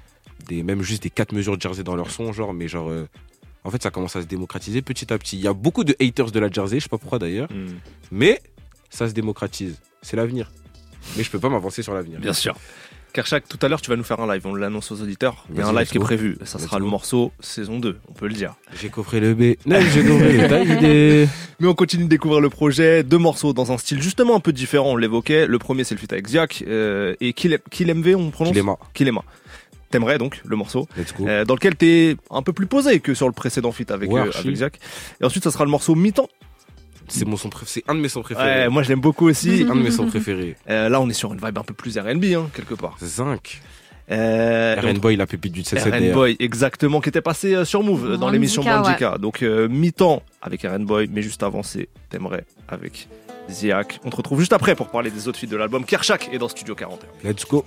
des 0.48 0.64
même 0.64 0.82
juste 0.82 1.04
des 1.04 1.10
quatre 1.10 1.34
mesures 1.34 1.58
de 1.58 1.62
Jersey 1.62 1.84
dans 1.84 1.96
leur 1.96 2.10
son, 2.12 2.32
genre, 2.32 2.54
mais 2.54 2.68
genre 2.68 2.90
euh, 2.90 3.08
en 3.64 3.70
fait 3.72 3.84
ça 3.84 3.92
commence 3.92 4.16
à 4.16 4.22
se 4.22 4.28
démocratiser 4.28 4.82
petit 4.82 5.12
à 5.14 5.18
petit. 5.18 5.38
Il 5.38 5.42
y 5.44 5.48
a 5.48 5.54
beaucoup 5.54 5.84
de 5.84 5.96
haters 6.00 6.32
de 6.32 6.40
la 6.40 6.50
Jersey, 6.52 6.80
je 6.80 6.84
sais 6.84 6.90
pas 6.90 6.98
pourquoi 6.98 7.20
d'ailleurs, 7.20 7.50
Hmm. 7.52 7.76
mais 8.12 8.42
ça 8.90 9.08
se 9.08 9.14
démocratise. 9.14 9.80
C'est 10.02 10.18
l'avenir. 10.18 10.52
Mais 11.18 11.24
je 11.24 11.30
peux 11.32 11.40
pas 11.40 11.50
m'avancer 11.50 11.82
sur 11.84 11.94
l'avenir. 11.94 12.20
Bien 12.20 12.34
sûr. 12.34 12.56
Kershak, 13.14 13.48
tout 13.48 13.58
à 13.62 13.68
l'heure, 13.68 13.82
tu 13.82 13.90
vas 13.90 13.98
nous 13.98 14.04
faire 14.04 14.20
un 14.20 14.34
live. 14.34 14.46
On 14.46 14.56
l'annonce 14.56 14.92
aux 14.92 15.02
auditeurs. 15.02 15.46
Il 15.52 15.60
y 15.60 15.62
a 15.62 15.68
un 15.68 15.74
live 15.74 15.90
qui 15.90 15.98
est 15.98 16.00
prévu. 16.02 16.38
Ça 16.46 16.60
sera 16.60 16.80
le 16.80 16.86
morceau 16.86 17.32
saison 17.40 17.80
2, 17.80 17.98
on 18.08 18.14
peut 18.14 18.28
le 18.28 18.34
dire. 18.34 18.56
J'ai 18.82 18.90
coffré 18.90 19.20
le 19.20 19.34
B. 19.34 19.56
Non, 19.66 19.80
j'ai 19.94 20.04
coffré 20.04 20.34
le 20.38 20.48
taille 20.48 20.72
idée. 20.72 21.28
Mais 21.60 21.68
on 21.68 21.74
continue 21.76 22.06
de 22.06 22.10
découvrir 22.10 22.40
le 22.42 22.50
projet. 22.50 23.04
Deux 23.04 23.18
morceaux 23.18 23.54
dans 23.54 23.72
un 23.72 23.78
style 23.78 24.02
justement 24.02 24.36
un 24.36 24.40
peu 24.40 24.54
différent, 24.54 24.92
on 24.92 24.96
l'évoquait. 24.96 25.46
Le 25.48 25.60
premier, 25.60 25.84
c'est 25.84 25.96
le 25.96 26.00
feat 26.00 26.14
avec 26.14 26.28
Ziak. 26.28 26.64
euh, 26.68 27.16
et 27.22 27.34
Killemv, 27.34 28.16
on 28.16 28.32
prononce 28.32 28.54
Kilema. 28.54 28.78
Kilema. 28.94 29.24
T'aimerais 29.90 30.18
donc 30.18 30.42
le 30.46 30.56
morceau. 30.56 30.88
Let's 30.98 31.14
go. 31.14 31.28
euh, 31.28 31.44
dans 31.44 31.54
lequel 31.56 31.76
t'es 31.76 32.16
un 32.30 32.42
peu 32.42 32.54
plus 32.54 32.66
posé 32.66 33.02
que 33.02 33.14
sur 33.14 33.28
le 33.28 33.34
précédent 33.34 33.74
feat 33.74 33.92
avec, 33.92 34.10
Ouais, 34.10 34.22
euh, 34.22 34.28
archi. 34.28 34.40
avec 34.48 34.56
Ziak. 34.56 34.80
Et 35.22 35.26
ensuite, 35.26 35.44
ça 35.44 35.52
sera 35.52 35.66
le 35.66 35.72
morceau 35.72 35.96
mi-temps. 35.96 36.30
C'est 37.12 37.26
mon 37.26 37.38
son 37.38 37.50
c'est 37.66 37.84
un 37.88 37.96
de 37.96 38.00
mes 38.00 38.10
sons 38.10 38.22
préférés. 38.22 38.64
Ouais, 38.64 38.70
moi 38.70 38.84
je 38.84 38.90
l'aime 38.90 39.02
beaucoup 39.02 39.28
aussi. 39.28 39.66
un 39.70 39.76
de 39.76 39.82
mes 39.82 39.92
sons 39.92 40.08
préférés. 40.08 40.56
Euh, 40.70 40.90
là, 40.90 41.02
on 41.02 41.10
est 41.10 41.14
sur 41.14 41.34
une 41.34 41.40
vibe 41.40 41.58
un 41.58 41.64
peu 41.64 41.74
plus 41.74 41.98
R&B, 41.98 42.26
hein, 42.36 42.50
quelque 42.54 42.74
part. 42.74 42.98
Zinc. 43.04 43.62
Euh, 44.12 44.76
RN 44.82 44.98
Boy, 44.98 45.16
la 45.16 45.26
pépite 45.26 45.54
du 45.54 45.64
7 45.64 45.84
RN 45.84 46.12
Boy, 46.12 46.36
exactement, 46.40 47.00
qui 47.00 47.10
était 47.10 47.22
passé 47.22 47.56
euh, 47.56 47.66
sur 47.66 47.82
Move 47.82 48.12
euh, 48.12 48.18
dans 48.18 48.30
l'émission 48.30 48.62
Bandika, 48.62 48.82
Bandika. 48.82 49.18
Donc 49.18 49.42
euh, 49.42 49.70
mi-temps 49.70 50.22
avec 50.42 50.64
RN 50.64 50.86
Boy, 50.86 51.10
mais 51.12 51.22
juste 51.22 51.44
avant 51.44 51.64
c'est 51.64 51.88
T'aimerais 52.10 52.44
avec 52.68 53.08
Ziak. 53.50 54.00
On 54.04 54.10
te 54.10 54.18
retrouve 54.18 54.40
juste 54.40 54.54
après 54.54 54.76
pour 54.76 54.90
parler 54.90 55.12
des 55.12 55.28
autres 55.28 55.40
feats 55.40 55.48
de 55.48 55.56
l'album. 55.56 55.86
Kershak 55.86 56.30
est 56.34 56.40
dans 56.40 56.50
Studio 56.50 56.76
41. 56.76 57.30
Let's 57.30 57.46
go. 57.48 57.66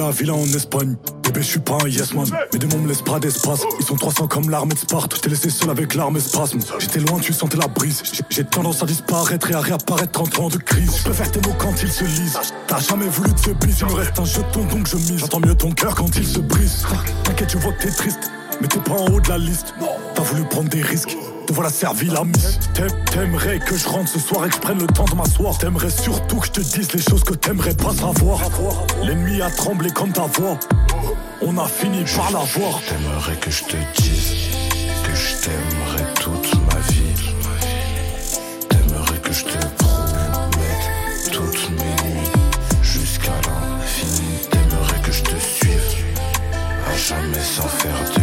La 0.00 0.10
villa 0.10 0.34
en 0.34 0.44
Espagne. 0.46 0.96
Bébé, 1.22 1.42
je 1.42 1.46
suis 1.46 1.60
pas 1.60 1.78
un 1.84 1.88
yes 1.88 2.12
man. 2.14 2.26
Mes 2.52 2.58
démons 2.58 2.78
me 2.78 2.88
laissent 2.88 3.02
pas 3.02 3.18
d'espace. 3.20 3.60
Ils 3.78 3.84
sont 3.86 3.96
300 3.96 4.26
comme 4.28 4.50
l'armée 4.50 4.74
de 4.74 4.78
Sparte. 4.78 5.14
Je 5.16 5.20
t'ai 5.20 5.28
laissé 5.30 5.50
seul 5.50 5.70
avec 5.70 5.94
l'arme 5.94 6.18
spasme. 6.18 6.58
J'étais 6.78 7.00
loin, 7.00 7.18
tu 7.20 7.32
sentais 7.32 7.56
la 7.56 7.68
brise. 7.68 8.02
J'ai- 8.30 8.44
tendance 8.44 8.82
à 8.82 8.86
disparaître 8.86 9.50
et 9.50 9.54
à 9.54 9.60
réapparaître 9.60 10.12
30 10.12 10.38
ans 10.38 10.48
de 10.48 10.56
crise. 10.56 10.90
Je 10.98 11.02
préfère 11.04 11.30
tes 11.30 11.40
mots 11.48 11.54
quand 11.58 11.74
ils 11.82 11.92
se 11.92 12.04
lisent. 12.04 12.38
T'as 12.66 12.80
jamais 12.80 13.06
voulu 13.08 13.32
de 13.32 13.38
ce 13.38 13.50
bis. 13.50 13.76
Il 13.80 13.86
me 13.86 13.92
reste 13.92 14.18
un 14.18 14.24
jeton 14.24 14.64
donc 14.64 14.86
je 14.88 14.96
mise. 14.96 15.18
J'entends 15.18 15.40
mieux 15.40 15.54
ton 15.54 15.70
cœur 15.72 15.94
quand 15.94 16.14
il 16.16 16.26
se 16.26 16.38
brise. 16.40 16.84
T'inquiète, 17.24 17.48
tu 17.48 17.58
vois 17.58 17.72
que 17.74 17.82
t'es 17.84 17.90
triste. 17.92 18.30
Mais 18.60 18.66
t'es 18.68 18.80
pas 18.80 18.92
en 18.94 19.06
haut 19.06 19.20
de 19.20 19.28
la 19.28 19.38
liste. 19.38 19.74
T'as 20.14 20.22
voulu 20.22 20.42
prendre 20.44 20.68
des 20.68 20.82
risques. 20.82 21.16
Voilà 21.52 21.70
servi 21.70 22.06
la. 22.06 22.22
T'aim- 22.74 22.86
T'aimerais 23.12 23.58
que 23.58 23.76
je 23.76 23.88
rentre 23.88 24.08
ce 24.08 24.18
soir 24.20 24.46
et 24.46 24.48
que 24.48 24.54
je 24.54 24.60
prenne 24.60 24.78
le 24.78 24.86
temps 24.86 25.04
de 25.04 25.14
m'asseoir. 25.14 25.58
T'aimerais 25.58 25.90
surtout 25.90 26.36
que 26.38 26.46
je 26.46 26.52
te 26.52 26.60
dise 26.60 26.92
les 26.92 27.02
choses 27.02 27.24
que 27.24 27.34
t'aimerais 27.34 27.74
pas 27.74 27.92
savoir. 27.92 28.40
L'ennemi 29.02 29.42
a 29.42 29.50
tremblé 29.50 29.90
comme 29.90 30.12
ta 30.12 30.26
voix. 30.26 30.58
On 31.42 31.58
a 31.58 31.66
fini 31.66 32.04
par 32.16 32.30
la 32.30 32.38
voir. 32.40 32.80
T'aimerais 32.88 33.36
que 33.36 33.50
je 33.50 33.64
te 33.64 33.76
dise 34.00 34.32
que 35.04 35.14
je 35.14 35.36
t'aimerais 35.44 36.14
toute 36.20 36.54
ma 36.66 36.78
vie. 36.92 37.34
T'aimerais 38.68 39.18
que 39.18 39.32
je 39.32 39.44
te 39.44 39.58
promette 39.78 41.30
toutes 41.32 41.70
mes 41.70 42.10
nuits 42.10 42.30
jusqu'à 42.82 43.32
l'infini. 43.46 44.38
T'aimerais 44.50 45.00
que 45.02 45.12
je 45.12 45.22
te 45.22 45.36
suive 45.40 46.04
à 46.86 46.96
jamais 46.96 47.42
sans 47.42 47.66
faire 47.68 47.98
de 48.14 48.19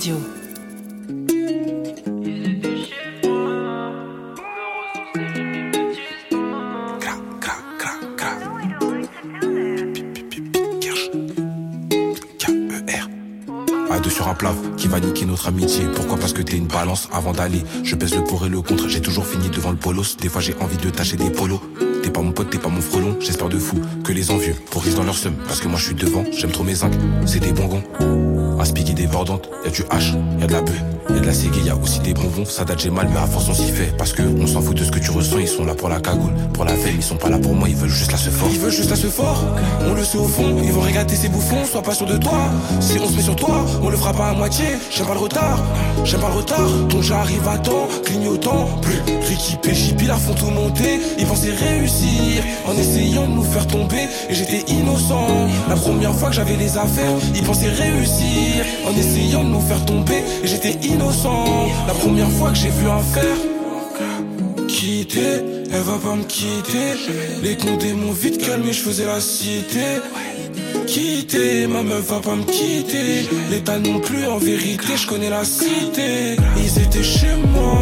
Radio. 0.00 0.16
Sur 14.10 14.26
un 14.28 14.34
plaf 14.34 14.56
qui 14.76 14.88
va 14.88 15.00
niquer 15.00 15.24
notre 15.24 15.48
amitié. 15.48 15.84
Pourquoi 15.94 16.18
Parce 16.18 16.32
que 16.32 16.42
t'es 16.42 16.56
une 16.56 16.66
balance 16.66 17.08
avant 17.12 17.32
d'aller. 17.32 17.62
Je 17.84 17.94
pèse 17.94 18.14
le 18.14 18.24
pour 18.24 18.44
et 18.44 18.48
le 18.48 18.60
contre. 18.60 18.88
J'ai 18.88 19.00
toujours 19.00 19.26
fini 19.26 19.48
devant 19.48 19.70
le 19.70 19.76
polos. 19.76 20.16
Des 20.16 20.28
fois 20.28 20.40
j'ai 20.40 20.54
envie 20.60 20.76
de 20.76 20.90
tâcher 20.90 21.16
des 21.16 21.30
polos. 21.30 21.60
T'es 22.02 22.10
pas 22.10 22.20
mon 22.20 22.32
pote, 22.32 22.50
t'es 22.50 22.58
pas 22.58 22.68
mon 22.68 22.80
frelon. 22.80 23.16
J'espère 23.20 23.48
de 23.48 23.58
fou 23.58 23.80
que 24.04 24.12
les 24.12 24.30
envieux 24.30 24.54
pourrissent 24.70 24.96
dans 24.96 25.04
leur 25.04 25.16
seum. 25.16 25.34
Parce 25.46 25.60
que 25.60 25.68
moi 25.68 25.78
je 25.78 25.86
suis 25.86 25.94
devant, 25.94 26.24
j'aime 26.32 26.50
trop 26.50 26.64
mes 26.64 26.74
zincs. 26.74 26.92
C'est 27.24 27.40
des 27.40 27.52
bonbons. 27.52 28.39
Un 28.60 28.64
spiggy 28.66 28.92
débordante, 28.92 29.48
y'a 29.64 29.70
du 29.70 29.80
H, 29.84 30.18
y'a 30.38 30.46
de 30.46 30.52
la 30.52 30.60
bœuf, 30.60 30.82
y'a 31.08 31.20
de 31.20 31.26
la 31.26 31.32
ciguë, 31.32 31.60
y'a 31.66 31.76
aussi 31.76 32.00
des 32.00 32.14
bonbons. 32.14 32.44
Ça 32.44 32.64
date 32.64 32.80
j'ai 32.80 32.90
mal, 32.90 33.08
mais 33.12 33.18
à 33.18 33.26
force 33.26 33.48
on 33.48 33.54
s'y 33.54 33.70
fait. 33.70 33.94
Parce 33.96 34.12
que 34.12 34.22
on 34.22 34.46
s'en 34.46 34.60
fout 34.60 34.76
de 34.76 34.84
ce 34.84 34.90
que 34.90 34.98
tu 34.98 35.10
ressens. 35.10 35.38
Ils 35.38 35.48
sont 35.48 35.64
là 35.64 35.74
pour 35.74 35.88
la 35.88 36.00
cagoule, 36.00 36.32
pour 36.52 36.64
la 36.64 36.74
veille. 36.74 36.96
Ils 36.96 37.02
sont 37.02 37.16
pas 37.16 37.28
là 37.28 37.38
pour 37.38 37.54
moi, 37.54 37.68
ils 37.68 37.76
veulent 37.76 37.88
juste 37.88 38.12
la 38.12 38.18
se 38.18 38.30
fort. 38.30 38.48
Ils 38.52 38.58
veulent 38.58 38.70
juste 38.70 38.90
la 38.90 38.96
se 38.96 39.06
fort. 39.06 39.44
On 39.88 39.94
le 39.94 40.04
sait 40.04 40.18
au 40.18 40.28
fond. 40.28 40.56
Ils 40.62 40.72
vont 40.72 40.80
regarder 40.80 41.16
ces 41.16 41.28
bouffons. 41.28 41.64
Sois 41.64 41.82
pas 41.82 41.94
sûr 41.94 42.06
de 42.06 42.16
toi. 42.16 42.50
Si 42.80 42.98
on 42.98 43.08
se 43.08 43.16
met 43.16 43.22
sur 43.22 43.36
toi, 43.36 43.64
on 43.82 43.88
le 43.88 43.96
fera 43.96 44.12
pas 44.12 44.28
à 44.28 44.34
moitié. 44.34 44.66
J'aime 44.90 45.06
pas 45.06 45.14
le 45.14 45.20
retard, 45.20 45.58
j'aime 46.04 46.20
pas 46.20 46.28
le 46.28 46.36
retard. 46.36 46.70
Donc 46.88 47.02
j'arrive 47.02 47.46
à 47.48 47.58
temps, 47.58 47.88
clignotant. 48.04 48.68
Plus 48.82 49.00
Ricky 49.28 49.56
Péchipi 49.62 50.06
la 50.06 50.16
font 50.16 50.34
tout 50.34 50.50
monter. 50.50 51.00
Ils 51.18 51.26
pensaient 51.26 51.52
réussir 51.52 52.42
en 52.66 52.76
essayant 52.76 53.26
de 53.26 53.32
nous 53.32 53.44
faire 53.44 53.66
tomber. 53.66 54.08
Et 54.28 54.34
j'étais 54.34 54.64
innocent. 54.72 55.48
La 55.68 55.76
première 55.76 56.14
fois 56.14 56.28
que 56.28 56.36
j'avais 56.36 56.56
les 56.56 56.76
affaires, 56.76 57.12
ils 57.34 57.42
pensaient 57.42 57.68
réussir 57.68 58.64
en 58.86 58.96
essayant 58.96 59.44
de 59.44 59.48
nous 59.48 59.60
faire 59.60 59.84
tomber. 59.84 60.22
Et 60.42 60.46
j'étais 60.46 60.72
innocent. 60.82 60.89
La 61.86 61.94
première 61.94 62.30
fois 62.30 62.50
que 62.50 62.56
j'ai 62.56 62.70
vu 62.70 62.88
un 62.88 63.00
fer 63.00 63.36
quitter, 64.68 65.42
elle 65.72 65.82
va 65.82 65.98
pas 66.02 66.16
me 66.16 66.24
quitter. 66.24 66.94
Les 67.42 67.56
condés 67.56 67.92
m'ont 67.92 68.12
vite 68.12 68.38
calmé, 68.38 68.72
je 68.72 68.80
faisais 68.80 69.06
la 69.06 69.20
cité. 69.20 70.00
Quitter, 70.86 71.66
ma 71.66 71.82
meuf 71.82 72.06
va 72.06 72.20
pas 72.20 72.34
me 72.34 72.44
quitter. 72.44 73.28
L'état 73.50 73.78
non 73.78 74.00
plus, 74.00 74.26
en 74.26 74.38
vérité, 74.38 74.96
je 74.96 75.06
connais 75.06 75.30
la 75.30 75.44
cité. 75.44 76.36
Ils 76.56 76.82
étaient 76.82 77.02
chez 77.02 77.36
moi. 77.52 77.78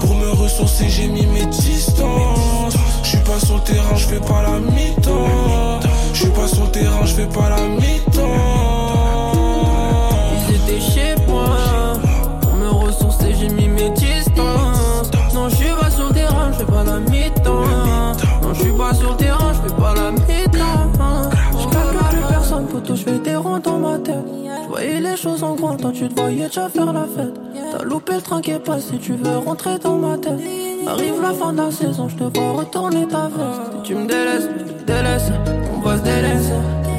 Pour 0.00 0.14
me 0.14 0.30
ressourcer, 0.30 0.86
j'ai 0.88 1.08
mis 1.08 1.26
mes 1.26 1.46
distances. 1.46 2.74
Je 3.02 3.08
suis 3.08 3.18
pas 3.18 3.40
sur 3.44 3.56
le 3.56 3.62
terrain, 3.62 3.96
je 3.96 4.06
fais 4.06 4.20
pas 4.20 4.42
la 4.42 4.60
mi-temps. 4.60 5.80
Je 6.12 6.18
suis 6.20 6.30
pas 6.30 6.46
sur 6.46 6.64
le 6.64 6.70
terrain, 6.70 7.04
je 7.04 7.14
fais 7.14 7.26
pas 7.26 7.48
la 7.48 7.60
mi-temps. 7.60 8.22
Ils 10.48 10.54
étaient 10.54 10.80
chez 10.80 11.13
Non, 15.34 15.48
je 15.48 15.56
suis 15.56 15.68
pas 15.68 15.90
sur 15.90 16.08
le 16.08 16.14
terrain, 16.14 16.52
je 16.52 16.58
fais 16.58 16.64
pas 16.64 16.84
la 16.84 16.98
mi-temps. 17.00 17.64
Non, 18.42 18.54
je 18.54 18.60
suis 18.60 18.72
pas 18.72 18.94
sur 18.94 19.10
le 19.10 19.16
terrain, 19.16 19.52
je 19.52 19.68
fais 19.68 19.74
pas 19.80 19.94
la 19.94 20.10
mi-temps. 20.10 20.90
Personne, 22.28 22.66
poteau, 22.66 22.94
je 22.94 23.02
fais 23.02 23.18
des 23.18 23.36
ronds 23.36 23.58
dans 23.58 23.78
ma 23.78 23.98
tête. 23.98 24.24
Je 24.64 24.68
voyais 24.68 25.00
les 25.00 25.16
choses 25.16 25.42
en 25.42 25.54
grand, 25.54 25.76
toi 25.76 25.90
tu 25.92 26.08
te 26.08 26.20
voyais 26.20 26.46
déjà 26.46 26.68
faire 26.68 26.92
la 26.92 27.04
fête. 27.04 27.34
T'as 27.72 27.84
loupé 27.84 28.14
le 28.14 28.22
train 28.22 28.40
qui 28.40 28.52
est 28.52 28.58
passé, 28.58 28.98
tu 29.00 29.14
veux 29.14 29.38
rentrer 29.38 29.78
dans 29.78 29.96
ma 29.96 30.16
tête. 30.16 30.40
Arrive 30.86 31.20
la 31.22 31.32
fin 31.32 31.52
de 31.52 31.58
la 31.58 31.70
saison, 31.70 32.08
je 32.08 32.16
te 32.16 32.38
vois 32.38 32.52
retourner 32.52 33.06
ta 33.06 33.28
veste. 33.28 33.82
Tu 33.84 33.94
me 33.94 34.06
délaisses, 34.06 34.48
je 34.58 34.72
te 34.72 34.84
délaisse, 34.86 35.30
on 35.74 35.80
va 35.80 35.96
se 35.96 36.02
délaisser. 36.02 36.52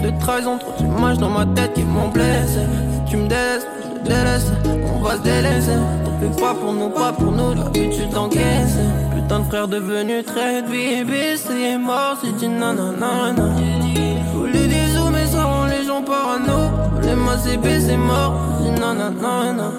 De 0.03 0.19
trahison, 0.19 0.57
trop 0.57 0.73
d'images 0.77 1.17
dans 1.17 1.29
ma 1.29 1.45
tête 1.45 1.73
qui 1.73 1.83
m'ont 1.83 2.09
blessé. 2.09 2.59
Tu 3.07 3.17
me 3.17 3.27
délaisses, 3.27 3.67
délaisse, 4.05 4.51
on 4.95 5.01
va 5.01 5.17
se 5.17 5.21
délaisser. 5.21 5.79
T'en 6.03 6.19
fais 6.19 6.41
pas 6.41 6.53
pour 6.53 6.73
nous, 6.73 6.89
pas 6.89 7.13
pour 7.13 7.31
nous, 7.31 7.53
l'habitude 7.53 8.09
d'encaisser. 8.09 8.87
Putain 9.15 9.39
de 9.39 9.45
frère 9.45 9.67
devenu 9.67 10.23
très 10.23 10.61
bébé, 10.61 11.35
c'est 11.37 11.77
mort, 11.77 12.17
c'est 12.21 12.35
dit 12.37 12.47
nanana. 12.47 13.33
Je 13.35 14.37
voulais 14.37 14.67
des 14.67 14.87
sous, 14.93 15.09
mais 15.09 15.25
ça 15.25 15.43
rend 15.43 15.65
les 15.65 15.83
gens 15.85 16.03
parano. 16.03 16.71
Les 17.01 17.15
masses 17.15 17.47
c'est 17.87 17.97
mort, 17.97 18.33
c'est 18.61 18.79
nanana. 18.79 19.71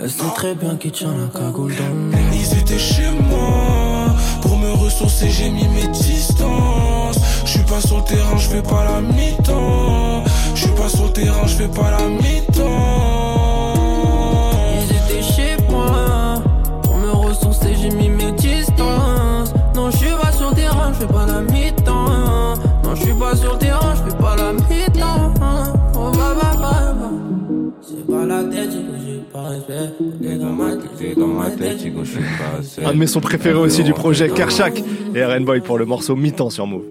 Elle 0.00 0.10
sait 0.10 0.34
très 0.34 0.54
bien 0.54 0.76
qui 0.76 0.90
tient 0.90 1.12
la 1.12 1.38
cagoule 1.38 1.74
dans. 1.76 2.18
Ils 2.32 2.58
étaient 2.58 2.78
chez 2.78 3.10
moi. 3.30 4.16
Pour 4.40 4.56
me 4.56 4.72
ressourcer, 4.72 5.30
j'ai 5.30 5.50
mis 5.50 5.68
mes 5.68 5.86
distances. 5.88 7.18
Je 7.44 7.50
suis 7.50 7.64
pas 7.64 7.80
sur 7.80 7.98
le 7.98 8.04
terrain, 8.04 8.36
je 8.36 8.48
fais 8.48 8.62
pas 8.62 8.84
la 8.84 9.00
mi-temps. 9.00 10.24
Je 10.54 10.62
suis 10.62 10.70
pas 10.72 10.88
sur 10.88 11.04
le 11.04 11.12
terrain, 11.12 11.46
je 11.46 11.54
fais 11.54 11.68
pas 11.68 11.90
la 11.90 12.08
mi-temps. 12.08 13.11
Fais 21.06 21.12
pas 21.12 21.26
la 21.26 21.40
mi-temps. 21.40 22.54
Non, 22.84 22.94
je 22.94 23.02
suis 23.02 23.14
pas 23.14 23.36
sur 23.36 23.52
le 23.52 23.58
terrain, 23.58 23.94
je 23.94 24.10
fais 24.10 24.18
pas 24.18 24.36
la 24.36 24.52
mi-temps. 24.52 25.34
Oh, 25.94 26.10
bah, 26.12 26.34
bah, 26.40 26.52
bah, 26.58 26.94
bah. 26.94 27.10
C'est 27.80 28.06
pas 28.06 28.24
la 28.24 28.44
tête, 28.44 28.70
que 28.70 28.98
j'ai 29.04 29.20
pas 29.32 29.42
respect. 29.42 29.90
C'est 30.22 30.38
dans 30.38 30.52
ma 30.52 30.76
tête, 30.76 30.90
c'est 30.98 31.18
dans 31.18 31.26
ma 31.26 31.50
tête, 31.50 31.78
que 31.78 32.04
je 32.04 32.10
suis 32.10 32.20
pas 32.20 32.58
assez. 32.60 32.84
Un 32.84 32.92
de 32.92 32.98
mes 32.98 33.06
sons 33.06 33.20
préférés 33.20 33.58
aussi 33.58 33.82
du 33.82 33.92
projet 33.92 34.28
Karchak 34.30 34.82
et 35.14 35.24
RN 35.24 35.44
Boy 35.44 35.60
pour 35.60 35.78
le 35.78 35.84
morceau 35.84 36.14
Mi-temps 36.14 36.50
sur 36.50 36.66
Move. 36.66 36.84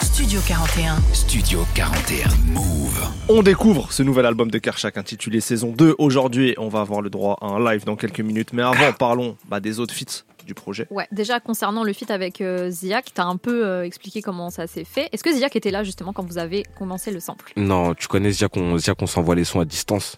Studio 0.00 0.40
41. 0.46 0.96
Studio 1.12 1.60
41 1.74 2.28
Move. 2.52 3.08
On 3.28 3.42
découvre 3.42 3.92
ce 3.92 4.02
nouvel 4.02 4.26
album 4.26 4.50
de 4.50 4.58
Karchak 4.58 4.98
intitulé 4.98 5.40
Saison 5.40 5.72
2. 5.76 5.94
Aujourd'hui, 5.98 6.54
on 6.58 6.68
va 6.68 6.80
avoir 6.80 7.00
le 7.00 7.10
droit 7.10 7.38
à 7.40 7.46
un 7.46 7.64
live 7.64 7.84
dans 7.84 7.96
quelques 7.96 8.20
minutes. 8.20 8.52
Mais 8.52 8.62
avant, 8.62 8.92
parlons 8.98 9.36
bah, 9.48 9.60
des 9.60 9.80
autres 9.80 9.94
feats 9.94 10.24
du 10.44 10.54
projet. 10.54 10.86
Ouais, 10.90 11.06
déjà 11.12 11.40
concernant 11.40 11.82
le 11.84 11.92
feat 11.92 12.10
avec 12.10 12.40
euh, 12.40 12.70
Ziak, 12.70 13.12
t'as 13.14 13.24
un 13.24 13.36
peu 13.36 13.66
euh, 13.66 13.84
expliqué 13.84 14.22
comment 14.22 14.50
ça 14.50 14.66
s'est 14.66 14.84
fait. 14.84 15.08
Est-ce 15.12 15.24
que 15.24 15.32
Ziak 15.32 15.56
était 15.56 15.70
là 15.70 15.82
justement 15.84 16.12
quand 16.12 16.24
vous 16.24 16.38
avez 16.38 16.64
commencé 16.78 17.10
le 17.10 17.20
sample? 17.20 17.52
Non, 17.56 17.94
tu 17.94 18.08
connais 18.08 18.30
Ziak, 18.30 18.56
on, 18.56 18.76
Ziak, 18.78 19.00
on 19.00 19.06
s'envoie 19.06 19.34
les 19.34 19.44
sons 19.44 19.60
à 19.60 19.64
distance. 19.64 20.16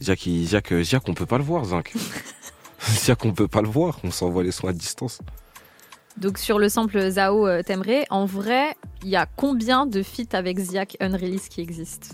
Ziak, 0.00 0.26
il- 0.26 0.46
Ziak, 0.46 0.72
euh, 0.72 0.82
Ziak, 0.82 1.08
on 1.08 1.14
peut 1.14 1.26
pas 1.26 1.38
le 1.38 1.44
voir, 1.44 1.64
Zinc. 1.64 1.92
Ziak, 2.80 3.24
on 3.24 3.32
peut 3.32 3.48
pas 3.48 3.62
le 3.62 3.68
voir, 3.68 3.98
on 4.04 4.10
s'envoie 4.10 4.42
les 4.42 4.52
sons 4.52 4.66
à 4.68 4.72
distance. 4.72 5.18
Donc 6.16 6.36
sur 6.38 6.58
le 6.58 6.68
sample 6.68 7.08
Zao 7.10 7.46
euh, 7.46 7.62
T'aimerais, 7.62 8.04
en 8.10 8.26
vrai, 8.26 8.76
il 9.02 9.08
y 9.08 9.16
a 9.16 9.26
combien 9.26 9.86
de 9.86 10.02
feats 10.02 10.36
avec 10.36 10.58
Ziak 10.58 10.96
Unreleased 11.00 11.48
qui 11.48 11.60
existent? 11.62 12.08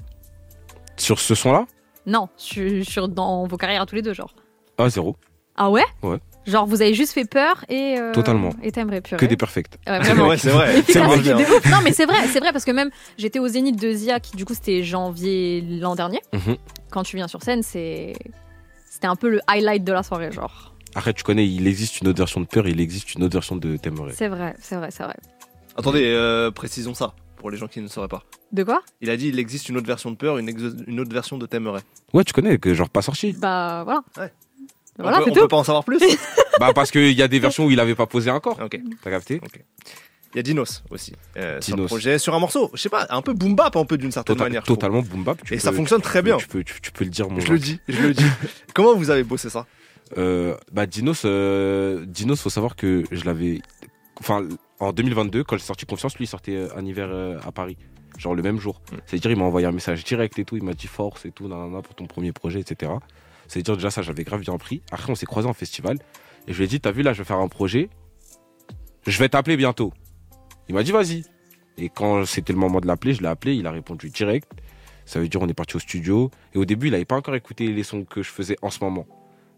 Sur 0.96 1.18
ce 1.18 1.34
son-là? 1.34 1.66
Non, 2.06 2.28
sur, 2.36 2.84
sur- 2.86 3.08
dans 3.08 3.46
vos 3.46 3.56
carrières 3.56 3.82
à 3.82 3.86
tous 3.86 3.96
les 3.96 4.02
deux, 4.02 4.14
genre. 4.14 4.34
Ah, 4.78 4.88
zéro. 4.88 5.16
Ah 5.56 5.68
ouais? 5.70 5.84
Ouais. 6.02 6.18
Genre 6.48 6.66
vous 6.66 6.82
avez 6.82 6.94
juste 6.94 7.12
fait 7.12 7.24
peur 7.24 7.64
et... 7.68 7.96
euh, 7.98 8.12
Totalement. 8.12 8.50
Et 8.62 8.72
T'aimerais 8.72 9.00
purée. 9.00 9.18
Que 9.20 9.26
des 9.26 9.36
perfects. 9.36 9.78
Ouais, 9.86 9.98
vraiment. 10.00 10.26
Ouais, 10.28 10.36
c'est 10.38 10.50
vrai. 10.50 10.78
Ouf. 10.78 11.70
Non 11.70 11.78
mais 11.84 11.92
c'est 11.92 12.06
vrai, 12.06 12.26
c'est 12.32 12.40
vrai 12.40 12.52
parce 12.52 12.64
que 12.64 12.70
même 12.72 12.90
j'étais 13.18 13.38
au 13.38 13.46
Zénith 13.48 13.80
de 13.80 13.92
Ziak, 13.92 14.34
du 14.34 14.44
coup 14.44 14.54
c'était 14.54 14.82
janvier 14.82 15.62
l'an 15.80 15.94
dernier. 15.94 16.20
Mhm. 16.32 16.56
Quand 16.90 17.02
tu 17.02 17.16
viens 17.16 17.28
sur 17.28 17.42
scène, 17.42 17.62
c'est 17.62 18.14
c'était 18.90 19.06
un 19.06 19.16
peu 19.16 19.28
le 19.28 19.40
highlight 19.46 19.84
de 19.84 19.92
la 19.92 20.02
soirée, 20.02 20.32
genre. 20.32 20.74
Après, 20.94 21.12
tu 21.12 21.22
connais, 21.22 21.46
il 21.46 21.66
existe 21.68 22.00
une 22.00 22.08
autre 22.08 22.18
version 22.18 22.40
de 22.40 22.46
Peur, 22.46 22.66
il 22.66 22.80
existe 22.80 23.14
une 23.14 23.22
autre 23.22 23.34
version 23.34 23.54
de 23.56 23.76
T'aimerais. 23.76 24.12
C'est 24.16 24.26
vrai, 24.28 24.54
c'est 24.60 24.74
vrai, 24.76 24.90
c'est 24.90 25.02
vrai. 25.04 25.14
Attendez, 25.76 26.02
euh, 26.06 26.50
précisons 26.50 26.94
ça 26.94 27.14
pour 27.36 27.50
les 27.50 27.56
gens 27.58 27.68
qui 27.68 27.80
ne 27.80 27.86
sauraient 27.88 28.08
pas. 28.08 28.24
De 28.50 28.64
quoi? 28.64 28.82
Il 29.02 29.10
a 29.10 29.16
dit 29.16 29.28
il 29.28 29.38
existe 29.38 29.68
une 29.68 29.76
autre 29.76 29.86
version 29.86 30.10
de 30.10 30.16
Peur, 30.16 30.38
une, 30.38 30.48
une 30.88 30.98
autre 30.98 31.12
version 31.12 31.36
de 31.38 31.44
T'aimerais. 31.46 31.82
Ouais, 32.14 32.24
tu 32.24 32.32
connais, 32.32 32.58
que 32.58 32.72
genre 32.74 32.88
pas 32.88 33.02
sorti. 33.02 33.34
Bah 33.38 33.82
voilà. 33.84 34.02
Ouais. 34.18 34.32
Voilà, 34.98 35.20
on 35.20 35.24
peut, 35.24 35.30
on 35.30 35.34
tout. 35.34 35.40
peut 35.42 35.48
pas 35.48 35.56
en 35.58 35.64
savoir 35.64 35.84
plus 35.84 35.98
bah, 36.60 36.72
parce 36.74 36.90
qu'il 36.90 37.12
y 37.12 37.22
a 37.22 37.28
des 37.28 37.38
versions 37.38 37.66
où 37.66 37.70
il 37.70 37.78
avait 37.80 37.94
pas 37.94 38.06
posé 38.06 38.30
encore. 38.30 38.58
Ok. 38.62 38.78
T'as 39.02 39.10
capté 39.10 39.40
Il 40.34 40.36
y 40.36 40.38
a 40.40 40.42
Dinos 40.42 40.82
aussi 40.90 41.12
euh, 41.36 41.60
sur 41.60 41.72
le 41.76 41.82
Dinos. 41.82 41.86
projet, 41.90 42.18
sur 42.18 42.34
un 42.34 42.38
morceau, 42.40 42.70
je 42.74 42.80
sais 42.82 42.88
pas, 42.88 43.06
un 43.10 43.22
peu 43.22 43.32
boom 43.32 43.54
bap 43.54 43.76
un 43.76 43.84
peu 43.84 43.96
d'une 43.96 44.10
certaine 44.12 44.36
Tota- 44.36 44.44
manière. 44.44 44.62
Totalement 44.64 45.00
boom 45.02 45.22
bap. 45.24 45.38
Et 45.46 45.48
peux- 45.50 45.58
ça 45.58 45.72
fonctionne 45.72 46.00
très 46.02 46.20
bien. 46.22 46.36
Tu 46.38 46.48
peux, 46.48 46.64
tu, 46.64 46.80
tu 46.80 46.90
peux 46.92 47.04
le 47.04 47.10
dire, 47.10 47.28
mon 47.30 47.38
Je 47.40 47.52
le 47.52 47.58
dis, 47.58 47.80
je 47.88 48.02
le 48.02 48.12
dis. 48.14 48.24
Comment 48.74 48.94
vous 48.94 49.10
avez 49.10 49.22
bossé 49.24 49.48
ça? 49.50 49.66
Euh, 50.16 50.56
bah 50.72 50.86
Dinos, 50.86 51.22
euh, 51.26 52.04
Dinos, 52.06 52.40
faut 52.40 52.50
savoir 52.50 52.76
que 52.76 53.04
je 53.12 53.24
l'avais, 53.24 53.60
enfin 54.20 54.42
en 54.80 54.92
2022 54.92 55.44
quand 55.44 55.56
j'ai 55.58 55.62
sorti 55.64 55.84
Confiance, 55.86 56.16
lui 56.16 56.24
il 56.24 56.28
sortait 56.28 56.56
euh, 56.56 56.68
un 56.76 56.84
hiver 56.86 57.08
euh, 57.10 57.38
à 57.46 57.52
Paris, 57.52 57.76
genre 58.16 58.34
le 58.34 58.42
même 58.42 58.58
jour. 58.58 58.80
Mm. 58.90 58.96
C'est-à-dire 59.06 59.30
il 59.32 59.36
m'a 59.36 59.44
envoyé 59.44 59.66
un 59.66 59.72
message 59.72 60.02
direct 60.04 60.38
et 60.38 60.44
tout, 60.46 60.56
il 60.56 60.62
m'a 60.64 60.72
dit 60.72 60.86
force 60.86 61.26
et 61.26 61.30
tout, 61.30 61.46
nanana, 61.46 61.82
pour 61.82 61.94
ton 61.94 62.06
premier 62.06 62.32
projet, 62.32 62.60
etc. 62.60 62.90
C'est-à-dire 63.48 63.76
déjà 63.76 63.90
ça 63.90 64.02
j'avais 64.02 64.24
grave 64.24 64.40
bien 64.40 64.56
pris. 64.58 64.82
Après 64.92 65.10
on 65.10 65.14
s'est 65.14 65.26
croisés 65.26 65.48
en 65.48 65.54
festival 65.54 65.98
et 66.46 66.52
je 66.52 66.58
lui 66.58 66.64
ai 66.64 66.68
dit 66.68 66.80
t'as 66.80 66.92
vu 66.92 67.02
là 67.02 67.12
je 67.12 67.18
vais 67.18 67.24
faire 67.24 67.38
un 67.38 67.48
projet, 67.48 67.88
je 69.06 69.18
vais 69.18 69.28
t'appeler 69.28 69.56
bientôt. 69.56 69.92
Il 70.68 70.74
m'a 70.74 70.82
dit 70.82 70.92
vas-y. 70.92 71.24
Et 71.78 71.88
quand 71.88 72.24
c'était 72.26 72.52
le 72.52 72.58
moment 72.58 72.80
de 72.80 72.86
l'appeler, 72.86 73.14
je 73.14 73.22
l'ai 73.22 73.28
appelé, 73.28 73.54
il 73.54 73.66
a 73.66 73.70
répondu 73.70 74.10
direct. 74.10 74.50
Ça 75.06 75.20
veut 75.20 75.28
dire 75.28 75.40
on 75.40 75.48
est 75.48 75.54
parti 75.54 75.76
au 75.76 75.80
studio 75.80 76.30
et 76.54 76.58
au 76.58 76.64
début 76.64 76.88
il 76.88 76.94
avait 76.94 77.04
pas 77.04 77.16
encore 77.16 77.34
écouté 77.34 77.68
les 77.68 77.82
sons 77.82 78.04
que 78.04 78.22
je 78.22 78.30
faisais 78.30 78.56
en 78.62 78.70
ce 78.70 78.84
moment. 78.84 79.06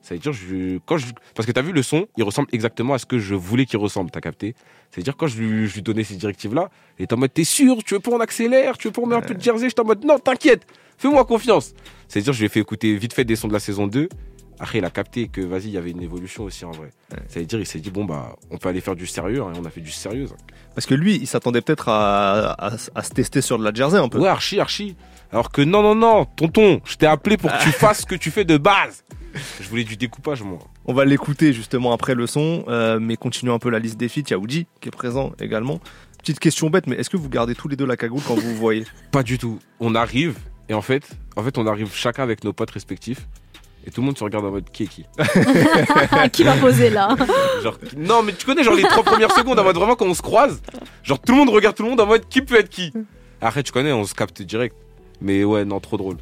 Ça 0.02 0.14
veut 0.14 0.20
dire, 0.20 0.32
je, 0.32 0.78
quand 0.86 0.96
je, 0.96 1.06
parce 1.34 1.46
que 1.46 1.52
tu 1.52 1.58
as 1.58 1.62
vu 1.62 1.72
le 1.72 1.82
son, 1.82 2.06
il 2.16 2.24
ressemble 2.24 2.48
exactement 2.52 2.94
à 2.94 2.98
ce 2.98 3.04
que 3.06 3.18
je 3.18 3.34
voulais 3.34 3.66
qu'il 3.66 3.78
ressemble, 3.78 4.10
t'as 4.10 4.20
capté? 4.20 4.54
Ça 4.90 4.96
veut 4.96 5.02
dire, 5.02 5.16
quand 5.16 5.26
je 5.26 5.38
lui, 5.40 5.66
je 5.68 5.74
lui 5.74 5.82
donnais 5.82 6.04
ces 6.04 6.14
directives-là, 6.16 6.70
il 6.98 7.04
était 7.04 7.14
en 7.14 7.18
mode, 7.18 7.32
t'es 7.34 7.44
sûr, 7.44 7.76
tu 7.84 7.94
veux 7.94 8.00
pas 8.00 8.10
on 8.10 8.20
accélère, 8.20 8.78
tu 8.78 8.88
veux 8.88 8.92
pas 8.92 9.02
on 9.02 9.06
met 9.06 9.14
un 9.16 9.20
peu 9.20 9.34
de 9.34 9.40
jersey 9.40 9.68
J'étais 9.68 9.80
en 9.80 9.84
mode, 9.84 10.04
non, 10.04 10.18
t'inquiète, 10.18 10.66
fais-moi 10.96 11.24
confiance. 11.26 11.74
C'est 12.08 12.20
à 12.20 12.22
dire, 12.22 12.32
je 12.32 12.38
lui 12.38 12.46
ai 12.46 12.48
fait 12.48 12.60
écouter 12.60 12.96
vite 12.96 13.12
fait 13.12 13.24
des 13.24 13.36
sons 13.36 13.48
de 13.48 13.52
la 13.52 13.60
saison 13.60 13.86
2. 13.86 14.08
Après, 14.62 14.76
il 14.78 14.84
a 14.84 14.90
capté 14.90 15.28
que, 15.28 15.40
vas-y, 15.40 15.64
il 15.68 15.70
y 15.72 15.78
avait 15.78 15.90
une 15.90 16.02
évolution 16.02 16.44
aussi 16.44 16.64
en 16.66 16.70
vrai. 16.70 16.90
Ça 17.28 17.38
veut 17.40 17.46
dire, 17.46 17.58
il 17.60 17.66
s'est 17.66 17.78
dit, 17.80 17.90
bon, 17.90 18.04
bah, 18.04 18.36
on 18.50 18.58
peut 18.58 18.68
aller 18.68 18.82
faire 18.82 18.94
du 18.96 19.06
sérieux, 19.06 19.42
hein, 19.42 19.52
et 19.54 19.58
on 19.58 19.64
a 19.64 19.70
fait 19.70 19.80
du 19.80 19.90
sérieux. 19.90 20.26
ça. 20.26 20.34
Parce 20.74 20.86
que 20.86 20.94
lui, 20.94 21.16
il 21.16 21.26
s'attendait 21.26 21.62
peut-être 21.62 21.88
à, 21.88 22.52
à- 22.52 22.76
à 22.94 23.02
se 23.02 23.10
tester 23.10 23.40
sur 23.40 23.58
de 23.58 23.64
la 23.64 23.72
jersey 23.72 23.98
un 23.98 24.08
peu. 24.08 24.18
Ouais, 24.18 24.28
archi, 24.28 24.60
archi. 24.60 24.96
Alors 25.32 25.50
que 25.50 25.62
non, 25.62 25.82
non, 25.82 25.94
non, 25.94 26.24
tonton, 26.26 26.80
je 26.84 26.96
t'ai 26.96 27.06
appelé 27.06 27.36
pour 27.38 27.50
que 27.50 27.62
tu 27.62 27.70
fasses 27.72 28.00
ce 28.02 28.06
que 28.06 28.14
tu 28.16 28.30
fais 28.30 28.44
de 28.44 28.58
base. 28.58 29.02
Je 29.60 29.68
voulais 29.68 29.84
du 29.84 29.96
découpage, 29.96 30.42
moi. 30.42 30.58
On 30.86 30.92
va 30.92 31.04
l'écouter 31.04 31.52
justement 31.52 31.92
après 31.92 32.14
le 32.14 32.26
son, 32.26 32.64
euh, 32.68 32.98
mais 33.00 33.16
continuons 33.16 33.54
un 33.54 33.58
peu 33.58 33.70
la 33.70 33.78
liste 33.78 33.96
des 33.96 34.08
feats. 34.08 34.22
Il 34.26 34.30
y 34.30 34.34
a 34.34 34.38
Oudi 34.38 34.66
qui 34.80 34.88
est 34.88 34.92
présent 34.92 35.32
également. 35.40 35.80
Petite 36.18 36.40
question 36.40 36.68
bête, 36.70 36.86
mais 36.86 36.96
est-ce 36.96 37.10
que 37.10 37.16
vous 37.16 37.28
gardez 37.28 37.54
tous 37.54 37.68
les 37.68 37.76
deux 37.76 37.86
la 37.86 37.96
cagoule 37.96 38.20
quand 38.26 38.34
vous 38.34 38.42
vous 38.42 38.56
voyez? 38.56 38.84
Pas 39.10 39.22
du 39.22 39.38
tout. 39.38 39.58
On 39.78 39.94
arrive 39.94 40.36
et 40.68 40.74
en 40.74 40.82
fait, 40.82 41.08
en 41.36 41.42
fait, 41.42 41.56
on 41.58 41.66
arrive 41.66 41.94
chacun 41.94 42.22
avec 42.22 42.44
nos 42.44 42.52
potes 42.52 42.70
respectifs 42.70 43.26
et 43.86 43.90
tout 43.90 44.02
le 44.02 44.06
monde 44.06 44.18
se 44.18 44.24
regarde 44.24 44.44
en 44.44 44.50
mode 44.50 44.70
qui 44.70 44.82
est 44.82 44.86
qui? 44.86 45.06
qui 46.32 46.42
va 46.42 46.54
poser 46.56 46.90
là? 46.90 47.16
Genre, 47.62 47.78
non, 47.96 48.22
mais 48.22 48.32
tu 48.34 48.44
connais 48.44 48.62
genre 48.62 48.74
les 48.74 48.82
trois 48.82 49.02
premières 49.02 49.32
secondes 49.32 49.58
en 49.58 49.64
mode 49.64 49.76
vraiment 49.76 49.96
quand 49.96 50.06
on 50.06 50.14
se 50.14 50.22
croise, 50.22 50.60
genre 51.02 51.18
tout 51.18 51.32
le 51.32 51.38
monde 51.38 51.48
regarde 51.48 51.74
tout 51.76 51.82
le 51.82 51.88
monde 51.88 52.00
en 52.00 52.06
mode 52.06 52.28
qui 52.28 52.42
peut 52.42 52.58
être 52.58 52.68
qui? 52.68 52.92
Après, 53.40 53.62
tu 53.62 53.72
connais, 53.72 53.92
on 53.92 54.04
se 54.04 54.14
capte 54.14 54.42
direct. 54.42 54.76
Mais 55.22 55.44
ouais, 55.44 55.64
non, 55.64 55.80
trop 55.80 55.96
drôle. 55.96 56.16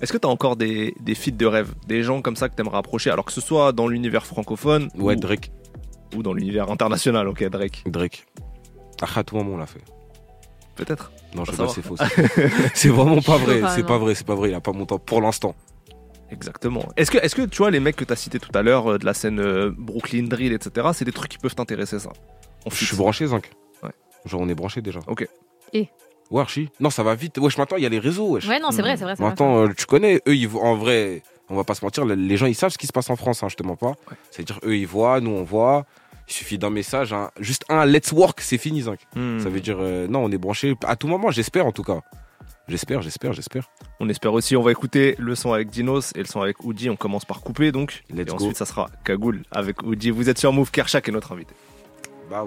Est-ce 0.00 0.12
que 0.12 0.18
t'as 0.18 0.28
encore 0.28 0.56
des, 0.56 0.94
des 1.00 1.14
feats 1.14 1.30
de 1.36 1.46
rêve 1.46 1.74
Des 1.86 2.02
gens 2.02 2.22
comme 2.22 2.36
ça 2.36 2.48
que 2.48 2.54
t'aimerais 2.54 2.78
approcher 2.78 3.10
Alors 3.10 3.24
que 3.24 3.32
ce 3.32 3.40
soit 3.40 3.72
dans 3.72 3.88
l'univers 3.88 4.26
francophone 4.26 4.88
Ouais, 4.96 5.14
ou, 5.16 5.20
Drake. 5.20 5.50
ou 6.16 6.22
dans 6.22 6.32
l'univers 6.32 6.70
international, 6.70 7.28
ok, 7.28 7.44
Drake. 7.48 7.82
Drake. 7.86 8.26
Ah, 9.02 9.06
à 9.16 9.24
tout 9.24 9.36
moment, 9.36 9.52
on 9.54 9.58
l'a 9.58 9.66
fait. 9.66 9.82
Peut-être. 10.74 11.10
Non, 11.34 11.44
je 11.44 11.52
Faut 11.52 11.66
rigole, 11.66 11.74
c'est 11.74 11.82
faux. 11.82 11.96
c'est 12.74 12.88
vraiment 12.88 13.20
pas 13.22 13.36
vrai. 13.38 13.60
Pas 13.60 13.74
C'est 13.74 13.86
pas 13.86 13.98
vrai, 13.98 14.14
c'est 14.14 14.26
pas 14.26 14.34
vrai. 14.34 14.50
Il 14.50 14.54
a 14.54 14.60
pas 14.60 14.72
mon 14.72 14.86
temps 14.86 14.98
pour 14.98 15.20
l'instant. 15.20 15.54
Exactement. 16.30 16.84
Est-ce 16.96 17.10
que, 17.10 17.18
est 17.18 17.32
que 17.34 17.42
tu 17.42 17.58
vois 17.58 17.70
les 17.70 17.80
mecs 17.80 17.96
que 17.96 18.04
t'as 18.04 18.16
cités 18.16 18.40
tout 18.40 18.50
à 18.54 18.62
l'heure 18.62 18.92
euh, 18.92 18.98
de 18.98 19.04
la 19.04 19.14
scène 19.14 19.38
euh, 19.38 19.72
Brooklyn 19.76 20.24
Drill, 20.24 20.52
etc. 20.52 20.88
C'est 20.92 21.04
des 21.04 21.12
trucs 21.12 21.30
qui 21.30 21.38
peuvent 21.38 21.54
t'intéresser, 21.54 21.98
ça. 21.98 22.10
Je 22.70 22.84
suis 22.84 22.96
branché, 22.96 23.26
Zinc. 23.28 23.48
Ouais. 23.82 23.90
Genre, 24.24 24.40
on 24.40 24.48
est 24.48 24.54
branché 24.54 24.82
déjà. 24.82 25.00
Ok. 25.06 25.26
Et 25.72 25.88
Ouais, 26.30 26.40
archi. 26.40 26.68
Non, 26.80 26.90
ça 26.90 27.02
va 27.02 27.14
vite. 27.14 27.38
Wesh, 27.38 27.56
maintenant, 27.58 27.76
il 27.76 27.82
y 27.82 27.86
a 27.86 27.88
les 27.88 27.98
réseaux, 27.98 28.28
wesh. 28.34 28.46
Ouais, 28.48 28.58
non, 28.58 28.70
c'est 28.70 28.82
vrai, 28.82 28.96
c'est 28.96 29.04
vrai. 29.04 29.14
c'est 29.16 29.22
vrai. 29.22 29.30
Maintenant, 29.30 29.58
euh, 29.64 29.68
tu 29.76 29.86
connais, 29.86 30.20
eux, 30.26 30.34
ils 30.36 30.48
voient, 30.48 30.62
en 30.64 30.74
vrai, 30.76 31.22
on 31.48 31.54
va 31.56 31.64
pas 31.64 31.74
se 31.74 31.84
mentir, 31.84 32.04
le- 32.04 32.14
les 32.14 32.36
gens, 32.36 32.46
ils 32.46 32.54
savent 32.54 32.72
ce 32.72 32.78
qui 32.78 32.86
se 32.86 32.92
passe 32.92 33.10
en 33.10 33.16
France, 33.16 33.42
hein, 33.42 33.48
je 33.48 33.56
te 33.56 33.62
mens 33.62 33.76
pas. 33.76 33.94
C'est-à-dire, 34.30 34.58
eux, 34.64 34.76
ils 34.76 34.86
voient, 34.86 35.20
nous, 35.20 35.30
on 35.30 35.42
voit. 35.44 35.86
Il 36.28 36.32
suffit 36.32 36.58
d'un 36.58 36.70
message, 36.70 37.12
hein, 37.12 37.30
juste 37.38 37.64
un 37.68 37.84
let's 37.86 38.10
work, 38.10 38.40
c'est 38.40 38.58
fini, 38.58 38.82
Zinc. 38.82 38.98
Hmm. 39.14 39.38
Ça 39.38 39.48
veut 39.48 39.60
dire, 39.60 39.76
euh, 39.78 40.08
non, 40.08 40.24
on 40.24 40.30
est 40.32 40.38
branché 40.38 40.74
à 40.84 40.96
tout 40.96 41.06
moment, 41.06 41.30
j'espère 41.30 41.66
en 41.66 41.70
tout 41.72 41.84
cas. 41.84 42.00
J'espère, 42.66 43.00
j'espère, 43.00 43.32
j'espère. 43.32 43.70
On 44.00 44.08
espère 44.08 44.32
aussi. 44.32 44.56
On 44.56 44.62
va 44.62 44.72
écouter 44.72 45.14
le 45.18 45.36
son 45.36 45.52
avec 45.52 45.70
Dinos 45.70 46.10
et 46.16 46.18
le 46.18 46.24
son 46.24 46.40
avec 46.40 46.64
Oudi. 46.64 46.90
On 46.90 46.96
commence 46.96 47.24
par 47.24 47.40
couper 47.42 47.70
donc. 47.70 48.02
Let's 48.10 48.22
et 48.22 48.24
go. 48.24 48.34
ensuite, 48.34 48.56
ça 48.56 48.66
sera 48.66 48.88
Cagoule 49.04 49.42
avec 49.52 49.84
Oudi. 49.84 50.10
Vous 50.10 50.28
êtes 50.28 50.38
sur 50.38 50.52
Move 50.52 50.72
Kershak 50.72 51.08
est 51.08 51.12
notre 51.12 51.30
invité. 51.30 51.54
Bah, 52.28 52.44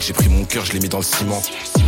j'ai 0.00 0.12
pris 0.12 0.28
mon 0.28 0.44
cœur, 0.44 0.64
je 0.64 0.72
l'ai 0.72 0.80
mis 0.80 0.88
dans 0.88 0.98
le 0.98 1.04
ciment. 1.04 1.42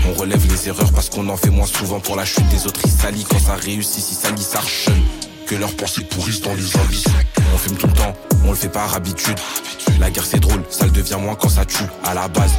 On 0.08 0.12
relève 0.14 0.46
les 0.50 0.68
erreurs 0.68 0.92
parce 0.92 1.08
qu'on 1.08 1.28
en 1.28 1.36
fait 1.36 1.50
moins 1.50 1.66
souvent 1.66 2.00
pour 2.00 2.16
la 2.16 2.24
chute 2.24 2.46
des 2.48 2.66
autres. 2.66 2.80
Ils 2.84 2.90
salient 2.90 3.24
quand 3.24 3.38
ça 3.38 3.54
réussit, 3.54 4.02
si 4.02 4.14
ça 4.14 4.30
lit, 4.30 4.42
ça 4.42 4.60
rechonne. 4.60 5.02
Que 5.46 5.54
leurs 5.54 5.74
pensées 5.74 6.04
pourrissent 6.04 6.40
dans 6.40 6.54
les 6.54 6.76
envies. 6.76 7.04
On 7.54 7.58
fume 7.58 7.76
tout 7.76 7.86
le 7.86 7.92
temps, 7.92 8.14
on 8.44 8.50
le 8.50 8.56
fait 8.56 8.68
par 8.68 8.94
habitude. 8.94 9.38
La 10.00 10.10
guerre 10.10 10.26
c'est 10.26 10.40
drôle, 10.40 10.62
ça 10.70 10.84
le 10.86 10.90
devient 10.90 11.18
moins 11.20 11.34
quand 11.34 11.48
ça 11.48 11.64
tue. 11.64 11.84
À 12.04 12.14
la 12.14 12.28
base, 12.28 12.52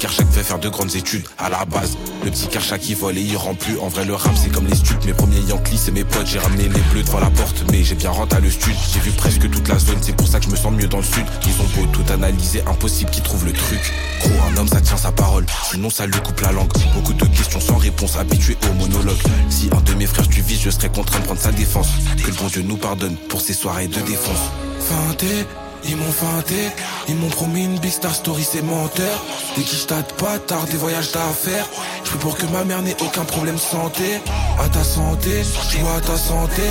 Kershak 0.00 0.32
fait 0.32 0.42
faire 0.42 0.58
de 0.58 0.70
grandes 0.70 0.96
études 0.96 1.24
à 1.38 1.50
la 1.50 1.66
base. 1.66 1.98
Le 2.24 2.30
petit 2.30 2.46
Kershak 2.48 2.80
qui 2.80 2.94
vole 2.94 3.18
et 3.18 3.20
il 3.20 3.36
rend 3.36 3.54
plus. 3.54 3.78
En 3.78 3.88
vrai, 3.88 4.06
le 4.06 4.14
rap 4.14 4.32
c'est 4.34 4.50
comme 4.50 4.66
les 4.66 4.74
studs. 4.74 4.94
Mes 5.04 5.12
premiers 5.12 5.40
Yankees, 5.40 5.76
c'est 5.76 5.90
mes 5.90 6.04
potes. 6.04 6.26
J'ai 6.26 6.38
ramené 6.38 6.62
les 6.64 6.80
bleus 6.90 7.02
devant 7.02 7.20
la 7.20 7.28
porte, 7.28 7.62
mais 7.70 7.84
j'ai 7.84 7.96
bien 7.96 8.08
rentré 8.08 8.38
à 8.38 8.40
le 8.40 8.50
stud. 8.50 8.74
J'ai 8.94 9.00
vu 9.00 9.10
presque 9.10 9.50
toute 9.50 9.68
la 9.68 9.78
zone, 9.78 9.98
c'est 10.00 10.16
pour 10.16 10.26
ça 10.26 10.38
que 10.38 10.46
je 10.46 10.50
me 10.50 10.56
sens 10.56 10.72
mieux 10.72 10.88
dans 10.88 10.96
le 10.96 11.04
sud. 11.04 11.26
Ils 11.46 11.60
ont 11.60 11.68
beau 11.76 11.86
tout 11.92 12.10
analyser, 12.10 12.62
impossible 12.66 13.10
qu'ils 13.10 13.22
trouvent 13.22 13.44
le 13.44 13.52
truc. 13.52 13.92
Gros, 14.22 14.30
un 14.50 14.56
homme 14.56 14.68
ça 14.68 14.80
tient 14.80 14.96
sa 14.96 15.12
parole, 15.12 15.44
sinon 15.70 15.90
ça 15.90 16.06
lui 16.06 16.18
coupe 16.20 16.40
la 16.40 16.52
langue. 16.52 16.72
Beaucoup 16.94 17.12
de 17.12 17.26
questions 17.26 17.60
sans 17.60 17.76
réponse, 17.76 18.16
habitué 18.16 18.56
au 18.70 18.74
monologue. 18.74 19.18
Si 19.50 19.68
un 19.70 19.82
de 19.82 19.92
mes 19.94 20.06
frères 20.06 20.28
tu 20.28 20.40
vises, 20.40 20.62
je 20.62 20.70
serais 20.70 20.88
contraint 20.88 21.20
de 21.20 21.26
prendre 21.26 21.40
sa 21.40 21.52
défense. 21.52 21.88
Que 22.16 22.28
le 22.28 22.36
bon 22.36 22.46
Dieu 22.46 22.62
nous 22.62 22.78
pardonne 22.78 23.16
pour 23.28 23.42
ces 23.42 23.52
soirées 23.52 23.88
de 23.88 24.00
défense. 24.00 24.50
Feinté, 24.80 25.44
ils 25.84 25.96
m'ont 25.96 26.12
feinté, 26.12 26.68
ils 27.08 27.16
m'ont 27.16 27.28
promis 27.28 27.64
une 27.64 27.78
big 27.78 27.90
star 27.90 28.14
story, 28.14 28.44
c'est 28.44 28.62
menteur. 28.62 29.24
Qu'ils 29.54 29.86
t'attendent 29.86 30.16
pas 30.16 30.38
tard, 30.38 30.64
des 30.66 30.76
voyages 30.76 31.12
d'affaires. 31.12 31.66
Je 32.04 32.16
pour 32.18 32.36
que 32.36 32.46
ma 32.46 32.64
mère 32.64 32.82
n'ait 32.82 32.96
aucun 33.02 33.24
problème 33.24 33.58
santé. 33.58 34.20
À 34.58 34.68
ta 34.68 34.84
santé, 34.84 35.42
vois 35.80 35.94
à 35.94 36.00
ta 36.00 36.16
santé. 36.16 36.62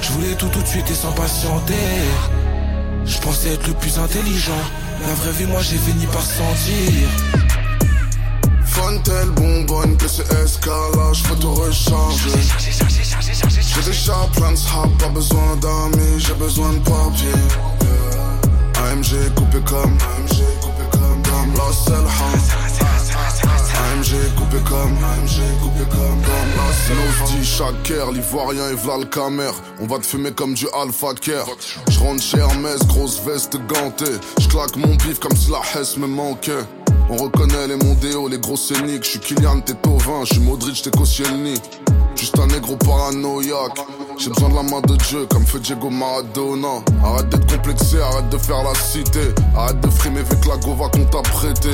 Je 0.00 0.12
voulais 0.12 0.34
tout 0.34 0.48
tout 0.48 0.62
de 0.62 0.66
suite 0.66 0.90
et 0.90 0.94
sans 0.94 1.12
patienter. 1.12 1.74
Je 3.04 3.18
pensais 3.18 3.54
être 3.54 3.66
le 3.66 3.74
plus 3.74 3.98
intelligent. 3.98 4.64
La 5.06 5.14
vraie 5.14 5.32
vie, 5.32 5.46
moi 5.46 5.60
j'ai 5.60 5.76
fini 5.76 6.06
par 6.06 6.22
sentir. 6.22 7.08
Fontel, 8.64 9.28
bonbonne, 9.36 9.96
PCS, 9.96 10.60
là, 10.66 11.12
je 11.12 11.22
peux 11.24 11.36
te 11.36 11.46
recharger. 11.46 12.30
J'ai 13.74 13.82
déjà 13.82 14.14
plein 14.34 14.52
de 14.52 14.98
pas 14.98 15.08
besoin 15.08 15.56
d'amis, 15.56 16.18
j'ai 16.18 16.34
besoin 16.34 16.72
de 16.72 16.78
papier. 16.78 17.32
AMG 18.82 19.34
coupé 19.36 19.58
comme, 19.64 19.96
AMG 20.00 20.42
coupé 20.60 20.84
comme, 20.90 21.22
comme 21.22 21.54
la 21.54 21.72
seule 21.72 22.04
AMG 23.92 24.34
coupé 24.36 24.58
comme, 24.68 24.96
AMG 25.04 25.38
coupé 25.62 25.84
comme, 25.90 26.20
comme 26.22 26.50
la 26.56 26.72
seule 26.72 27.28
dit 27.28 27.46
chaque 27.46 28.12
l'ivoirien 28.12 28.70
et 28.70 28.74
v'là 28.74 28.98
le 28.98 29.04
camer. 29.04 29.52
On 29.80 29.86
va 29.86 29.98
te 29.98 30.06
fumer 30.06 30.32
comme 30.32 30.54
du 30.54 30.66
alpha 30.74 31.14
care. 31.14 31.46
Je 31.88 31.98
rentre 32.00 32.22
chez 32.22 32.38
Hermès, 32.38 32.84
grosse 32.86 33.20
veste 33.24 33.56
gantée. 33.68 34.18
Je 34.40 34.48
claque 34.48 34.76
mon 34.76 34.94
bif 34.96 35.20
comme 35.20 35.36
si 35.36 35.50
la 35.50 35.60
Hesse 35.74 35.96
me 35.96 36.06
manquait. 36.08 36.64
On 37.08 37.16
reconnaît 37.16 37.68
les 37.68 37.76
mondéos, 37.76 38.28
les 38.28 38.38
gros 38.38 38.56
scéniques. 38.56 39.04
Je 39.04 39.10
suis 39.10 39.20
Kylian, 39.20 39.60
t'es 39.60 39.74
Tovin, 39.74 40.24
je 40.24 40.34
suis 40.34 40.42
Modric, 40.42 40.82
t'es 40.82 40.90
Koscielny. 40.90 41.54
Juste 42.16 42.38
un 42.38 42.46
négro 42.48 42.76
paranoïaque. 42.76 43.78
J'ai 44.18 44.28
besoin 44.30 44.50
de 44.50 44.54
la 44.54 44.62
main 44.62 44.80
de 44.82 44.96
Dieu, 44.96 45.26
comme 45.26 45.44
fait 45.44 45.58
Diego 45.58 45.90
Maradona. 45.90 46.82
Arrête 47.04 47.28
d'être 47.30 47.46
complexé, 47.46 48.00
arrête 48.00 48.28
de 48.28 48.38
faire 48.38 48.62
la 48.62 48.74
cité. 48.74 49.20
Arrête 49.56 49.80
de 49.80 49.88
frimer 49.88 50.20
avec 50.20 50.46
la 50.46 50.56
gova 50.58 50.88
qu'on 50.88 51.04
t'a 51.04 51.22
prêté. 51.22 51.70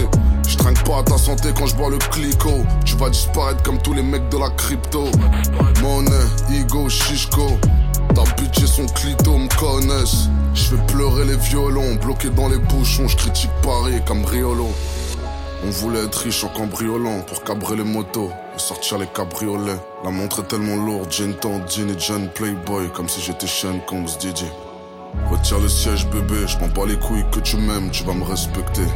Je 0.47 0.57
trinque 0.57 0.82
pas 0.84 0.99
à 0.99 1.03
ta 1.03 1.18
santé 1.18 1.51
quand 1.57 1.66
je 1.66 1.76
bois 1.76 1.91
le 1.91 1.99
clico. 1.99 2.51
Tu 2.84 2.97
vas 2.97 3.11
disparaître 3.11 3.62
comme 3.62 3.78
tous 3.78 3.93
les 3.93 4.03
mecs 4.03 4.28
de 4.30 4.39
la 4.39 4.51
crypto. 4.51 5.05
Monnaie, 5.82 6.11
Igo, 6.51 6.89
Shishko. 6.89 7.59
Ta 8.14 8.22
budget 8.36 8.66
son 8.66 8.86
clito 8.86 9.36
me 9.36 9.49
connaissent. 9.59 10.28
Je 10.55 10.62
fais 10.62 10.86
pleurer 10.86 11.24
les 11.24 11.36
violons, 11.36 11.97
bloqués 11.97 12.30
dans 12.30 12.49
les 12.49 12.59
bouchons. 12.59 13.09
Je 13.09 13.16
critique 13.16 13.51
Paris 13.62 14.01
comme 14.07 14.24
Riolo. 14.24 14.68
On 15.66 15.70
voulait 15.70 16.05
être 16.05 16.16
riche 16.16 16.45
en 16.45 16.49
cambriolant 16.49 17.20
pour 17.26 17.43
cabrer 17.43 17.76
les 17.76 17.84
motos 17.84 18.30
sortir 18.59 18.99
les 18.99 19.07
cabriolets. 19.07 19.81
La 20.05 20.11
montre 20.11 20.41
est 20.41 20.49
tellement 20.49 20.77
lourde, 20.77 21.11
j'ai 21.11 21.25
une 21.25 21.37
tendine 21.37 21.91
et 21.91 21.99
jeune 21.99 22.29
playboy 22.31 22.89
comme 22.93 23.09
si 23.09 23.21
j'étais 23.21 23.47
Sean 23.47 23.79
Combs 23.87 24.19
DJ. 24.21 24.45
Retire 25.31 25.59
le 25.59 25.69
siège 25.69 26.07
bébé, 26.09 26.47
je 26.47 26.59
m'en 26.59 26.69
bats 26.69 26.87
les 26.87 26.99
couilles 26.99 27.25
que 27.33 27.41
tu 27.41 27.57
m'aimes, 27.57 27.91
tu 27.91 28.05
vas 28.05 28.15
me 28.15 28.25
respecter. 28.25 28.87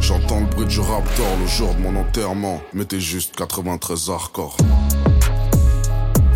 J'entends 0.00 0.40
le 0.40 0.46
bruit 0.46 0.66
du 0.66 0.80
raptor 0.80 1.26
le 1.40 1.46
jour 1.46 1.74
de 1.74 1.80
mon 1.80 1.96
enterrement, 1.96 2.60
mais 2.72 2.84
t'es 2.84 3.00
juste 3.00 3.34
93 3.36 4.10
hardcore. 4.10 4.56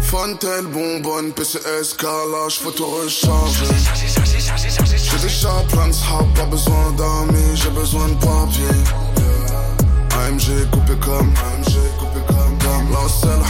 Fontel, 0.01 0.65
bonbonne, 0.73 1.33
PCS, 1.33 1.95
calage, 1.99 2.61
faut 2.61 2.71
te 2.71 2.83
recharger. 2.83 3.67
J'ai 3.95 5.19
déjà 5.19 5.51
plein 5.69 5.89
de 5.89 6.35
pas 6.35 6.47
besoin 6.47 6.93
d'amis, 6.93 7.57
j'ai 7.57 7.71
besoin 7.71 8.09
de 8.09 8.15
papier. 8.15 9.08
AMG 10.19 10.69
coupé 10.73 10.95
comme, 11.01 11.33
AMG 11.37 11.75
coupé 11.99 12.21
comme, 12.27 12.59
comme 12.59 12.93
la 12.93 13.09
seule 13.09 13.41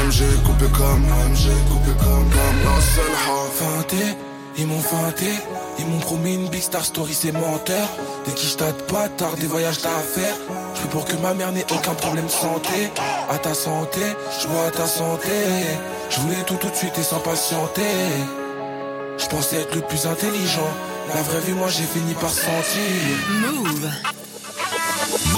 AMG 0.00 0.42
coupé 0.44 0.66
comme, 0.76 1.04
AMG 1.04 1.44
coupé 1.68 1.92
comme, 1.98 2.28
comme 2.30 2.58
la 2.64 2.80
seule 2.80 3.16
Feinté, 3.54 4.16
ils 4.58 4.66
m'ont 4.66 4.80
feinté, 4.80 5.32
ils 5.78 5.86
m'ont 5.86 5.98
promis 6.00 6.34
une 6.34 6.48
big 6.48 6.62
star 6.62 6.84
story, 6.84 7.14
c'est 7.14 7.32
menteur. 7.32 7.88
Dès 8.26 8.32
qu'ils 8.32 8.56
t'attendent 8.56 8.86
pas 8.86 9.08
tard, 9.08 9.36
des 9.36 9.46
voyages 9.46 9.80
d'affaires. 9.80 10.36
Je 10.74 10.80
fais 10.80 10.88
pour 10.88 11.04
que 11.04 11.16
ma 11.16 11.34
mère 11.34 11.52
n'ait 11.52 11.66
aucun 11.72 11.94
problème 11.94 12.26
de 12.26 12.30
santé. 12.30 12.90
À 13.30 13.38
ta 13.38 13.54
santé, 13.54 14.00
je 14.40 14.48
vois 14.48 14.66
à 14.66 14.70
ta 14.70 14.86
santé. 14.86 15.30
Je 16.10 16.20
voulais 16.20 16.42
tout 16.46 16.56
tout 16.56 16.68
de 16.68 16.74
suite 16.74 16.98
et 16.98 17.02
sans 17.02 17.20
patienter. 17.20 17.82
Je 19.18 19.26
pensais 19.26 19.56
être 19.56 19.74
le 19.74 19.82
plus 19.82 20.06
intelligent. 20.06 20.70
La 21.14 21.22
vraie 21.22 21.40
vie, 21.40 21.52
moi 21.52 21.68
j'ai 21.68 21.84
fini 21.84 22.14
par 22.14 22.30
sentir. 22.30 22.50
Move. 23.40 23.90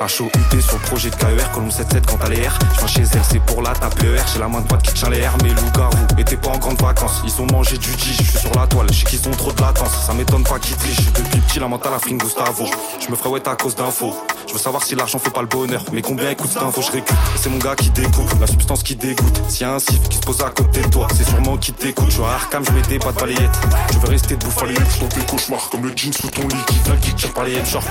Hein 0.00 0.06
HOUT 0.06 0.60
sur 0.60 0.74
le 0.74 0.82
projet 0.82 1.10
de 1.10 1.14
KER, 1.14 1.50
colombe 1.52 1.70
77 1.70 2.06
quand 2.06 2.18
t'as 2.18 2.28
les 2.28 2.46
R. 2.48 2.58
Je 2.72 2.78
viens 2.78 2.86
chez 2.86 3.02
elle, 3.02 3.24
c'est 3.30 3.40
pour 3.40 3.62
la 3.62 3.72
tape 3.72 4.02
ER. 4.02 4.20
J'ai 4.32 4.40
la 4.40 4.48
main 4.48 4.60
droite 4.60 4.82
qui 4.82 4.92
tient 4.92 5.08
les 5.08 5.26
R, 5.26 5.32
mais 5.42 5.50
loups-garous 5.50 6.18
étaient 6.18 6.36
pas 6.36 6.50
en 6.50 6.58
grande 6.58 6.80
vacances. 6.80 7.22
Ils 7.24 7.40
ont 7.40 7.46
mangé 7.46 7.78
du 7.78 7.88
je 7.90 8.22
suis 8.22 8.38
sur 8.38 8.52
la 8.54 8.66
toile. 8.66 8.86
Je 8.90 9.00
sais 9.00 9.04
qu'ils 9.04 9.28
ont 9.28 9.32
trop 9.32 9.52
de 9.52 9.60
latence, 9.60 10.06
ça 10.06 10.12
m'étonne 10.12 10.44
pas 10.44 10.58
qu'ils 10.58 10.76
trichent. 10.76 11.12
Depuis 11.12 11.40
petit, 11.40 11.58
la 11.60 11.68
mentale 11.68 11.94
à 11.94 11.98
Fring 11.98 12.20
Gustavo. 12.20 12.66
Je 13.00 13.10
me 13.10 13.16
ferais 13.16 13.30
ouais 13.30 13.48
à 13.48 13.54
cause 13.54 13.76
d'infos. 13.76 14.14
Je 14.48 14.52
veux 14.52 14.58
savoir 14.58 14.82
si 14.82 14.94
l'argent 14.94 15.18
fait 15.18 15.30
pas 15.30 15.40
le 15.42 15.46
bonheur. 15.48 15.84
Mais 15.92 16.02
combien 16.02 16.30
écoute 16.30 16.50
cette 16.52 16.62
info, 16.62 16.82
je 16.82 16.90
récupère. 16.90 17.16
Et 17.34 17.38
c'est 17.38 17.50
mon 17.50 17.58
gars 17.58 17.74
qui 17.74 17.90
découpe, 17.90 18.30
la 18.40 18.46
substance 18.46 18.82
qui 18.82 18.96
dégoûte. 18.96 19.40
S'il 19.48 19.62
y 19.62 19.64
a 19.64 19.74
un 19.74 19.78
sif 19.78 20.00
qui 20.08 20.16
se 20.16 20.22
pose 20.22 20.40
à 20.42 20.50
côté 20.50 20.80
de 20.80 20.88
toi, 20.88 21.06
c'est 21.16 21.24
sûrement 21.24 21.56
qui 21.56 21.72
t'écoute. 21.72 22.06
Je 22.08 22.14
suis 22.14 22.22
à 22.22 22.34
Arkham, 22.34 22.64
je 22.64 22.72
mettais 22.72 22.98
pas 22.98 23.12
de 23.12 23.18
balayette. 23.18 23.58
Tu 23.90 23.98
veux 23.98 24.08
rester 24.08 24.36
debout, 24.36 24.50
fallait 24.50 24.74
je 24.74 25.00
dans 25.00 25.08
tes 25.08 25.20
cauchemars. 25.22 25.70
Comme 25.70 25.84
le 25.84 25.92
jean 25.96 26.12
sous 26.12 26.28
ton 26.28 26.42
lit 26.42 26.64
qui 26.66 26.78
vient 26.84 26.96
qui 26.96 27.14
tire 27.14 27.32
par 27.32 27.44
les 27.44 27.64
genre. 27.64 27.82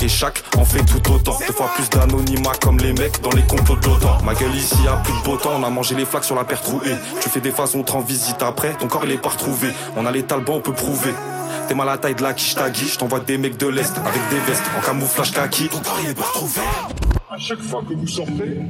Et 0.00 0.08
chaque 0.08 0.42
en 0.56 0.64
fait 0.64 0.82
tout 0.84 1.12
autant. 1.12 1.38
Deux 1.46 1.52
fois 1.52 1.70
plus 1.74 1.90
d'anonymat 1.90 2.52
comme 2.60 2.78
les 2.78 2.92
mecs 2.92 3.20
dans 3.20 3.30
les 3.32 3.42
complots 3.42 3.76
de 3.76 3.86
l'OTAN. 3.86 4.22
Ma 4.24 4.34
gueule 4.34 4.54
ici 4.54 4.76
a 4.88 4.96
plus 4.98 5.12
de 5.12 5.24
beau 5.24 5.36
temps, 5.36 5.52
on 5.58 5.64
a 5.64 5.70
mangé 5.70 5.94
les 5.94 6.04
flaques 6.04 6.24
sur 6.24 6.36
la 6.36 6.44
paire 6.44 6.60
trouée. 6.60 6.94
Tu 7.20 7.28
fais 7.28 7.40
des 7.40 7.50
phases, 7.50 7.74
on 7.74 7.82
te 7.82 7.92
rend 7.92 8.00
visite 8.00 8.42
après, 8.42 8.74
ton 8.74 8.86
corps 8.86 9.04
il 9.04 9.10
est 9.10 9.18
pas 9.18 9.30
retrouvé. 9.30 9.68
On 9.96 10.06
a 10.06 10.12
les 10.12 10.22
talbans, 10.22 10.54
on 10.56 10.60
peut 10.60 10.72
prouver. 10.72 11.12
T'es 11.66 11.74
mal 11.74 11.88
à 11.88 11.92
la 11.92 11.98
taille 11.98 12.14
de 12.14 12.22
la 12.22 12.32
quiche 12.32 12.54
tagui, 12.54 12.86
je 12.86 12.98
t'envoie 12.98 13.20
des 13.20 13.38
mecs 13.38 13.56
de 13.56 13.66
l'Est 13.66 13.96
avec 13.98 14.20
des 14.30 14.38
vestes 14.46 14.64
en 14.78 14.86
camouflage 14.86 15.32
kaki. 15.32 15.68
Ton 15.68 15.78
corps 15.78 15.98
il 16.02 16.10
est 16.10 16.14
pas 16.14 16.24
retrouvé. 16.24 16.60
À 17.30 17.38
chaque 17.38 17.60
fois 17.60 17.82
que 17.88 17.94
vous 17.94 18.06
sortez, 18.06 18.60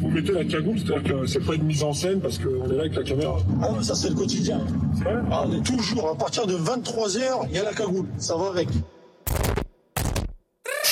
vous 0.00 0.08
mettez 0.08 0.32
la 0.32 0.44
cagoule, 0.44 0.78
c'est-à-dire 0.78 1.02
que 1.04 1.26
c'est 1.26 1.44
pas 1.44 1.54
une 1.54 1.64
mise 1.64 1.82
en 1.82 1.92
scène 1.92 2.20
parce 2.20 2.38
qu'on 2.38 2.64
est 2.70 2.74
là 2.74 2.80
avec 2.80 2.96
la 2.96 3.02
caméra. 3.02 3.36
Ah 3.62 3.68
non, 3.70 3.82
ça 3.82 3.94
c'est 3.94 4.08
le 4.08 4.14
quotidien. 4.14 4.60
Ah, 5.30 5.44
on 5.46 5.52
est 5.52 5.62
toujours, 5.62 6.10
à 6.10 6.14
partir 6.16 6.46
de 6.46 6.54
23h, 6.54 7.46
il 7.50 7.56
y 7.56 7.58
a 7.58 7.64
la 7.64 7.74
cagoule. 7.74 8.06
Ça 8.18 8.36
va 8.36 8.48
avec. 8.48 8.68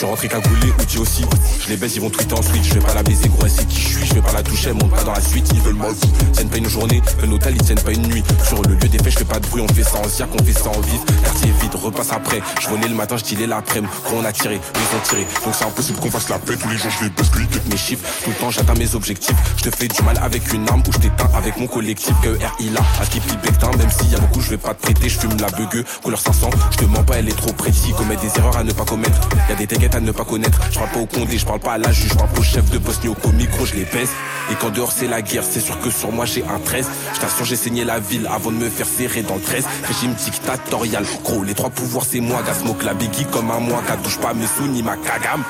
Je 0.04 0.06
suis 0.06 0.10
rentré 0.10 0.28
cagoulé, 0.28 0.70
outil 0.78 0.98
aussi. 0.98 1.24
Je 1.62 1.70
les 1.70 1.78
baise, 1.78 1.96
ils 1.96 2.02
vont 2.02 2.10
tweeter 2.10 2.34
ensuite. 2.34 2.62
Je 2.62 2.74
vais 2.74 2.80
pas 2.80 2.92
la 2.92 3.02
baiser, 3.02 3.26
gros, 3.30 3.48
sait 3.48 3.64
qui 3.64 3.80
je 3.80 3.88
suis. 3.88 4.06
Je 4.06 4.12
vais 4.12 4.20
pas 4.20 4.32
la 4.32 4.42
toucher, 4.42 4.70
monte 4.74 4.90
pas 4.90 5.02
dans 5.02 5.14
la 5.14 5.20
suite. 5.22 5.48
Ils 5.54 5.62
veulent 5.62 5.76
ma 5.76 5.88
vie. 5.88 6.12
Tiennent 6.34 6.48
pas 6.50 6.58
une 6.58 6.68
journée, 6.68 7.00
un 7.22 7.32
hôtel, 7.32 7.54
ils 7.56 7.62
tiennent 7.62 7.80
pas 7.80 7.92
une 7.92 8.06
nuit. 8.08 8.22
Sur 8.46 8.60
le 8.64 8.74
lieu 8.74 8.88
des 8.88 8.98
faits, 8.98 9.12
je 9.12 9.18
fais 9.20 9.24
pas 9.24 9.40
de 9.40 9.46
bruit. 9.46 9.62
On 9.66 9.72
fait 9.72 9.82
ça 9.82 9.96
en 10.04 10.06
ziac, 10.06 10.28
on 10.38 10.44
fait 10.44 10.52
ça 10.52 10.68
en 10.68 10.80
vide. 10.80 11.00
Quartier 11.22 11.50
vide, 11.58 11.74
repasse 11.74 12.12
après. 12.12 12.42
Je 12.60 12.68
venais 12.68 12.88
le 12.88 12.94
matin, 12.94 13.16
je 13.16 13.24
tilais 13.24 13.46
l'après-midi. 13.46 13.90
Gros, 14.04 14.18
on 14.18 14.24
a 14.26 14.32
tiré, 14.32 14.56
ils 14.74 14.96
ont 14.96 15.00
tiré. 15.08 15.26
Donc 15.42 15.54
c'est 15.58 15.64
impossible 15.64 15.98
qu'on 15.98 16.10
fasse 16.10 16.28
la 16.28 16.38
paix. 16.38 16.56
Tous 16.60 16.68
les 16.68 16.76
jours, 16.76 16.90
je 17.00 17.04
les 17.04 17.10
baisse, 17.10 17.30
mes 17.70 17.76
chiffres. 17.78 18.06
Tout 18.24 18.30
le 18.30 18.36
temps, 18.36 18.50
j'atteins 18.50 18.74
mes 18.74 18.94
objectifs. 18.94 19.36
Je 19.56 19.70
te 19.70 19.74
fais 19.74 19.88
du 19.88 20.02
mal 20.02 20.18
avec 20.22 20.52
une 20.52 20.68
arme 20.68 20.82
ou 20.86 20.92
je 20.92 20.98
t'éteins 20.98 21.30
avec 21.34 21.56
mon 21.56 21.66
collectif. 21.66 22.12
Que 22.22 22.36
il 22.60 22.76
a, 22.76 22.82
à 23.00 23.06
qui 23.06 23.20
Bectin. 23.20 23.70
Même 23.78 23.90
s'il 23.90 24.12
y 24.12 24.16
a 24.16 24.18
beaucoup, 24.18 24.42
je 24.42 24.50
vais 24.50 24.58
pas 24.58 24.74
te 24.74 24.82
prêter. 24.82 25.08
Je 25.08 25.18
fume 25.18 25.38
la 25.40 25.48
bugueux, 25.48 25.84
couleur 26.02 26.20
500. 26.20 26.50
Je 26.72 26.76
te 26.76 26.84
mens 26.84 27.02
pas, 27.04 27.16
elle 27.16 27.28
est 27.30 27.36
trop 27.36 27.54
précis. 27.54 27.94
Commet 27.96 28.16
des 28.16 28.28
erreurs 28.36 28.58
à 28.58 28.64
ne 28.64 28.72
pas 28.72 28.84
commettre. 28.84 29.18
Y 29.48 29.66
des 29.66 29.93
à 29.94 30.00
ne 30.00 30.10
pas 30.10 30.24
connaître. 30.24 30.60
Je 30.70 30.78
parle 30.78 30.90
pas 30.90 31.00
au 31.00 31.06
condé, 31.06 31.38
je 31.38 31.46
parle 31.46 31.60
pas 31.60 31.72
à 31.74 31.78
la 31.78 31.92
juge, 31.92 32.10
je 32.10 32.14
parle 32.14 32.30
pas 32.30 32.40
au 32.40 32.42
chef 32.42 32.68
de 32.70 32.78
poste 32.78 33.04
ni 33.04 33.10
au 33.10 33.32
micro, 33.32 33.64
je 33.64 33.74
les 33.74 33.84
baisse. 33.84 34.10
Et 34.50 34.54
quand 34.60 34.70
dehors 34.70 34.92
c'est 34.92 35.06
la 35.06 35.22
guerre, 35.22 35.44
c'est 35.48 35.60
sûr 35.60 35.78
que 35.80 35.90
sur 35.90 36.12
moi 36.12 36.24
j'ai 36.24 36.42
un 36.44 36.58
13. 36.58 36.88
Je 37.38 37.44
j'ai 37.44 37.56
saigné 37.56 37.84
la 37.84 38.00
ville 38.00 38.28
avant 38.30 38.50
de 38.50 38.56
me 38.56 38.68
faire 38.68 38.86
serrer 38.86 39.22
dans 39.22 39.36
le 39.36 39.40
13. 39.40 39.64
Régime 39.84 40.14
dictatorial, 40.14 41.04
gros, 41.22 41.42
les 41.44 41.54
trois 41.54 41.70
pouvoirs 41.70 42.04
c'est 42.04 42.20
moi. 42.20 42.42
Gas 42.42 42.54
smoke 42.54 42.84
la 42.84 42.94
biggie 42.94 43.26
comme 43.26 43.50
un 43.50 43.60
moi, 43.60 43.82
qu'à 43.86 43.96
touche 43.96 44.18
pas 44.18 44.34
mes 44.34 44.46
sous 44.46 44.66
ni 44.66 44.82
ma 44.82 44.96
cagam. 44.96 45.42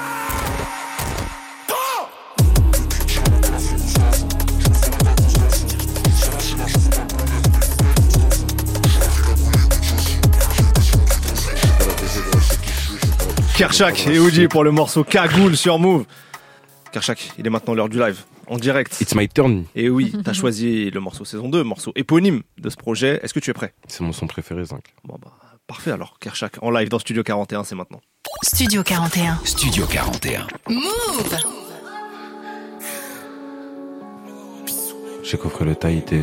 Kershak 13.57 14.09
et 14.09 14.17
Uji 14.19 14.49
pour 14.49 14.65
le 14.65 14.73
morceau 14.73 15.05
Cagoule 15.05 15.57
sur 15.57 15.79
Move. 15.79 16.07
Kershak, 16.91 17.31
il 17.39 17.47
est 17.47 17.51
maintenant 17.51 17.75
l'heure 17.75 17.89
du 17.89 18.01
live, 18.01 18.25
en 18.49 18.57
direct. 18.57 19.01
It's 19.01 19.15
my 19.15 19.29
turn. 19.29 19.65
Et 19.77 19.89
oui, 19.89 20.13
t'as 20.25 20.33
choisi 20.41 20.91
le 20.91 20.99
morceau 20.99 21.25
saison 21.25 21.49
2, 21.49 21.63
morceau 21.63 21.93
éponyme 21.95 22.43
de 22.59 22.69
ce 22.69 22.77
projet. 22.77 23.21
Est-ce 23.23 23.33
que 23.33 23.39
tu 23.39 23.51
es 23.51 23.55
prêt? 23.55 23.73
C'est 23.87 24.01
mon 24.01 24.13
son 24.13 24.27
préféré, 24.27 24.65
Zinc. 24.65 24.83
Bon 25.05 25.17
bah, 25.23 25.31
parfait 25.69 25.93
alors. 25.93 26.19
Kershak, 26.19 26.57
en 26.63 26.71
live 26.73 26.89
dans 26.89 26.99
Studio 26.99 27.23
41, 27.23 27.63
c'est 27.63 27.77
maintenant. 27.77 28.01
Studio 28.43 28.83
41. 28.83 29.39
Studio 29.45 29.87
41. 29.87 30.49
Move 30.69 31.39
J'ai 35.23 35.39
coffré 35.39 35.65
le 35.65 35.77
taïté. 35.77 36.23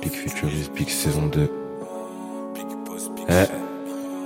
Big 0.00 0.12
Futurist, 0.12 0.74
Big 0.74 0.88
saison 0.88 1.30
2. 1.30 1.48
Eh, 3.28 3.46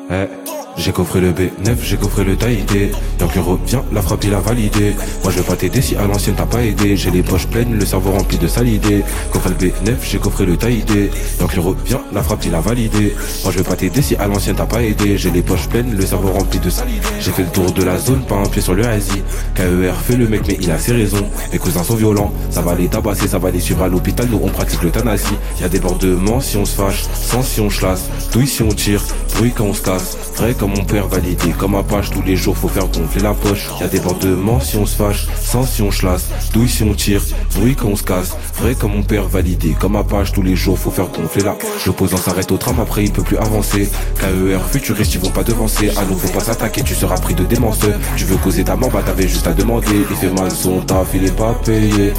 eh. 0.09 0.54
J'ai 0.77 0.93
coffré 0.93 1.21
le 1.21 1.33
B9, 1.33 1.77
j'ai 1.83 1.97
coffré 1.97 2.25
le 2.25 2.37
taïdé 2.37 2.91
Donc 3.19 3.31
il 3.35 3.41
revient, 3.41 3.79
la 3.93 4.03
frappe 4.03 4.25
il 4.25 4.35
a 4.35 4.41
validé. 4.41 4.95
Moi 5.23 5.33
je 5.33 5.39
vais 5.39 5.45
pas 5.45 5.57
t'aider 5.57 5.81
si 5.81 5.95
à 5.97 6.07
l'ancienne 6.07 6.35
t'as 6.37 6.47
pas 6.47 6.63
aidé. 6.63 6.97
J'ai 6.97 7.11
les 7.11 7.23
poches 7.23 7.47
pleines, 7.47 7.79
le 7.79 7.87
cerveau 7.87 8.11
rempli 8.11 8.39
de 8.39 8.49
sale 8.49 8.69
idée 8.69 9.05
Coffré 9.33 9.51
le 9.51 9.57
B9, 9.57 9.95
j'ai 10.03 10.19
coffré 10.19 10.45
le 10.47 10.57
taïdé 10.57 11.11
Donc 11.39 11.51
il 11.55 11.61
revient, 11.61 11.99
la 12.13 12.23
frappe 12.23 12.45
il 12.45 12.55
a 12.55 12.61
validé. 12.61 13.15
Moi 13.45 13.53
je 13.53 13.59
vais 13.59 13.65
pas 13.65 13.77
t'aider 13.77 14.03
si 14.03 14.17
à 14.17 14.27
l'ancienne 14.27 14.57
t'as 14.57 14.67
pas 14.67 14.83
aidé. 14.83 15.17
J'ai 15.17 15.31
les 15.31 15.43
poches 15.43 15.69
pleines, 15.69 15.97
le 15.97 16.05
cerveau 16.05 16.33
rempli 16.33 16.59
de 16.59 16.71
sale 16.71 16.91
idée 16.91 17.01
J'ai 17.21 17.31
fait 17.31 17.43
le 17.43 17.51
tour 17.51 17.71
de 17.71 17.83
la 17.85 17.97
zone, 17.97 18.23
pas 18.23 18.37
un 18.37 18.47
pied 18.47 18.61
sur 18.61 18.75
le 18.75 18.85
Asie 18.85 19.23
KER 19.55 19.95
fait 20.05 20.17
le 20.17 20.27
mec 20.27 20.43
mais 20.49 20.59
il 20.61 20.71
a 20.71 20.79
ses 20.79 20.93
raisons. 20.93 21.27
Mes 21.53 21.59
cousins 21.59 21.85
sont 21.85 21.95
violents, 21.95 22.33
ça 22.51 22.63
va 22.63 22.75
les 22.75 22.89
tabasser, 22.89 23.29
ça 23.29 23.39
va 23.39 23.51
les 23.51 23.61
suivre 23.61 23.85
à 23.85 23.89
l'hôpital 23.89 24.27
Nous 24.31 24.41
on 24.43 24.49
pratique 24.49 24.83
l'euthanasie 24.83 25.37
Y 25.61 25.65
a 25.65 25.69
des 25.69 25.79
bordements 25.79 26.41
si 26.41 26.57
on 26.57 26.65
se 26.65 26.75
fâche, 26.75 27.05
sans 27.15 27.43
si 27.43 27.61
on 27.61 27.69
chlasse 27.69 28.09
Douille 28.33 28.49
si 28.49 28.63
on 28.63 28.69
tire, 28.69 29.03
bruit 29.35 29.53
quand 29.57 29.65
on 29.65 29.75
se 29.75 29.83
casse 29.83 30.17
Vrai 30.37 30.55
comme 30.55 30.71
mon 30.71 30.85
père 30.85 31.07
validé, 31.09 31.55
comme 31.59 31.75
Apache 31.75 32.11
tous 32.11 32.23
les 32.23 32.37
jours 32.37 32.57
faut 32.57 32.69
faire 32.69 32.89
gonfler 32.89 33.23
la 33.23 33.35
poche. 33.35 33.69
Y 33.81 33.85
a 33.85 33.89
des 33.89 34.01
bordements 34.01 34.61
si 34.61 34.77
on 34.77 34.87
se 34.87 34.97
fâche, 34.97 35.27
sans 35.41 35.65
si 35.65 35.83
on 35.83 35.91
chlasse 35.91 36.29
Douille 36.53 36.69
si 36.69 36.83
on 36.83 36.95
tire, 36.95 37.23
bruit 37.55 37.77
quand 37.77 37.89
on 37.89 37.97
se 37.97 38.03
casse 38.03 38.37
Vrai 38.59 38.75
comme 38.75 38.93
mon 38.93 39.03
père 39.03 39.29
validé, 39.29 39.77
comme 39.79 39.97
Apache 39.97 40.33
tous 40.33 40.43
les 40.43 40.57
jours 40.57 40.79
faut 40.79 40.91
faire 40.91 41.09
gonfler 41.09 41.43
la 41.43 41.57
L'opposant 41.87 42.17
s'arrête 42.17 42.51
au 42.51 42.57
tram 42.57 42.81
après 42.81 43.05
il 43.05 43.13
peut 43.13 43.23
plus 43.23 43.37
avancer. 43.37 43.89
KER 44.19 44.61
futuriste 44.71 45.15
ils 45.15 45.21
vont 45.21 45.31
pas 45.31 45.45
devancer. 45.45 45.91
Nous 46.09 46.17
faut 46.17 46.33
pas 46.33 46.41
s'attaquer, 46.41 46.83
tu 46.83 46.95
seras 46.95 47.17
pris 47.17 47.35
de 47.35 47.45
démence. 47.45 47.79
Tu 48.17 48.25
veux 48.25 48.37
causer 48.37 48.65
ta 48.65 48.77
mort, 48.77 48.91
bah 48.91 49.03
t'avais 49.05 49.29
juste 49.29 49.47
à 49.47 49.53
demander. 49.53 50.07
Il 50.11 50.17
fait 50.17 50.31
mal 50.31 50.51
son 50.51 50.81
taf, 50.81 51.09
il 51.15 51.25
est 51.25 51.37
pas 51.37 51.55
payé. 51.65 52.13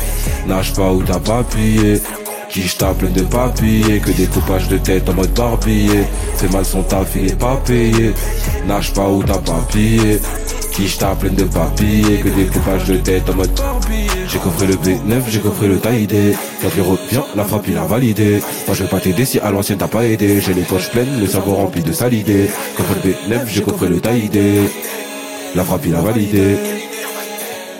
Nage 0.47 0.73
pas 0.73 0.91
ou 0.91 1.01
t'as 1.03 1.19
pas 1.19 1.43
plié 1.43 2.01
T'as 2.77 2.93
plein 2.93 3.09
de 3.09 3.21
papiers, 3.21 3.99
que 3.99 4.11
des 4.11 4.27
coupages 4.27 4.69
de 4.69 4.77
tête 4.77 5.09
en 5.09 5.13
mode 5.13 5.33
barbillé. 5.33 6.03
Fait 6.37 6.47
mal 6.53 6.63
son 6.63 6.83
taf, 6.83 7.13
il 7.15 7.31
est 7.31 7.35
pas 7.37 7.57
payé. 7.65 8.13
Nage 8.65 8.93
pas 8.93 9.09
où 9.09 9.21
t'as 9.23 9.39
pas. 9.39 9.67
Quiche 10.71 10.97
t'as 10.97 11.15
plein 11.15 11.31
de 11.31 11.43
papiers, 11.43 12.19
que 12.23 12.29
des 12.29 12.45
coupages 12.45 12.85
de 12.85 12.95
tête 12.95 13.29
en 13.29 13.33
mode 13.35 13.51
barbillé. 13.55 14.09
J'ai 14.29 14.39
coffré 14.39 14.67
le 14.67 14.75
B9, 14.75 15.23
j'ai 15.29 15.39
coffré 15.41 15.67
le 15.67 15.79
taïdé. 15.79 16.33
Quand 16.61 16.69
il 16.77 16.81
revient, 16.81 17.23
la 17.35 17.43
frappe 17.43 17.67
il 17.67 17.77
a 17.77 17.83
validé. 17.83 18.41
Moi 18.67 18.75
je 18.75 18.83
vais 18.83 18.89
pas 18.89 19.01
t'aider 19.01 19.25
si 19.25 19.37
à 19.39 19.51
l'ancienne 19.51 19.77
t'as 19.77 19.89
pas 19.89 20.05
aidé. 20.05 20.39
J'ai 20.39 20.53
les 20.53 20.63
poches 20.63 20.89
pleines, 20.91 21.19
le 21.19 21.27
cerveau 21.27 21.55
rempli 21.55 21.83
de 21.83 21.91
sale 21.91 22.13
idée. 22.13 22.49
Coffré 22.77 22.95
le 23.03 23.35
B9, 23.35 23.47
j'ai 23.47 23.63
coffré 23.63 23.89
le 23.89 23.99
taïdé. 23.99 24.61
La 25.55 25.63
frappe 25.65 25.85
il 25.85 25.95
a 25.95 25.99
validé. 25.99 26.55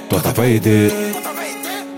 Toi 0.10 0.20
t'as 0.22 0.34
pas 0.34 0.48
aidé. 0.48 0.90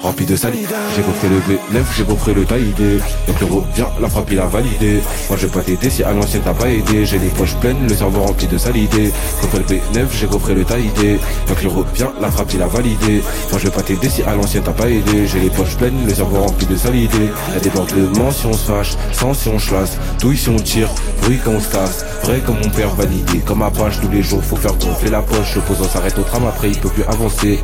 Rempli 0.02 0.28
de 0.28 0.36
salive, 0.36 0.72
j'ai 0.96 1.02
coffré 1.02 1.28
le 1.28 1.40
B9, 1.40 1.84
j'ai 1.98 2.04
coffré 2.04 2.34
le 2.34 2.46
taïdé 2.46 3.00
Donc 3.28 3.40
le 3.42 3.46
revient, 3.48 3.88
la 4.00 4.08
frappe 4.08 4.30
il 4.32 4.40
a 4.40 4.46
validé. 4.46 5.02
Moi 5.28 5.38
je 5.38 5.48
vais 5.48 5.52
pas 5.52 5.62
t'aider 5.62 5.90
si 5.90 6.04
à 6.04 6.12
l'ancienne 6.14 6.44
t'as 6.46 6.54
pas 6.54 6.70
aidé. 6.70 7.04
J'ai 7.06 7.18
les 7.18 7.30
poches 7.30 7.56
pleines, 7.56 7.88
le 7.88 7.96
cerveau 7.96 8.22
rempli 8.22 8.46
de 8.48 8.58
salidé 8.58 9.12
Coffré 9.42 9.58
le 9.58 9.66
B9, 9.66 10.06
j'ai 10.12 10.28
coffré 10.28 10.54
le 10.54 10.64
taïdé 10.66 11.20
Donc 11.48 11.64
le 11.64 11.70
revient, 11.70 12.08
la 12.22 12.30
frappe 12.30 12.54
il 12.54 12.62
a 12.62 12.68
validé. 12.68 13.24
Moi 13.50 13.60
je 13.60 13.64
vais 13.66 13.72
pas 13.72 13.82
t'aider 13.82 14.08
si 14.08 14.22
à 14.22 14.36
l'ancienne 14.36 14.64
t'as 14.64 14.72
pas 14.72 14.88
aidé. 14.88 15.26
J'ai 15.26 15.40
les 15.40 15.50
poches 15.50 15.76
pleines, 15.78 16.06
le 16.06 16.14
cerveau 16.14 16.42
rempli 16.42 16.68
de 16.68 16.76
salidé 16.76 17.30
Y'a 17.54 17.60
des 17.60 17.70
bordements 17.70 18.32
si 18.32 18.46
on 18.46 18.54
se 18.54 18.66
fâche, 18.72 18.96
sans 19.14 19.34
si 19.34 19.50
on 19.50 19.58
chlasse. 19.58 19.98
Douille 20.20 20.38
si 20.38 20.50
on 20.50 20.58
tire, 20.58 20.90
bruit 21.24 21.40
quand 21.44 21.52
on 21.52 21.60
se 21.60 21.70
casse 21.70 22.06
Vrai 22.24 22.40
comme 22.46 22.60
mon 22.64 22.70
père 22.70 22.94
validé, 22.94 23.40
comme 23.40 23.64
Apache 23.64 24.00
tous 24.00 24.10
les 24.10 24.22
jours 24.22 24.44
faut 24.44 24.58
faire 24.58 24.76
gonfler 24.76 25.10
la 25.10 25.24
poche. 25.24 25.56
L'opposant 25.56 25.90
s'arrête 25.90 26.20
au 26.20 26.24
tram 26.24 26.46
après 26.46 26.70
il 26.70 26.80
peut 26.80 26.90
plus 26.90 27.04
avancer 27.04 27.60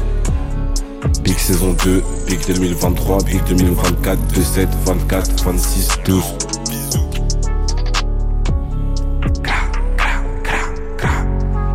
Big 1.34 1.40
saison 1.40 1.74
2, 1.74 2.04
Big 2.28 2.46
2023, 2.46 3.24
Big 3.26 3.44
2024, 3.46 4.16
27, 4.28 4.70
24, 4.86 5.36
26, 5.36 5.88
12. 6.06 6.24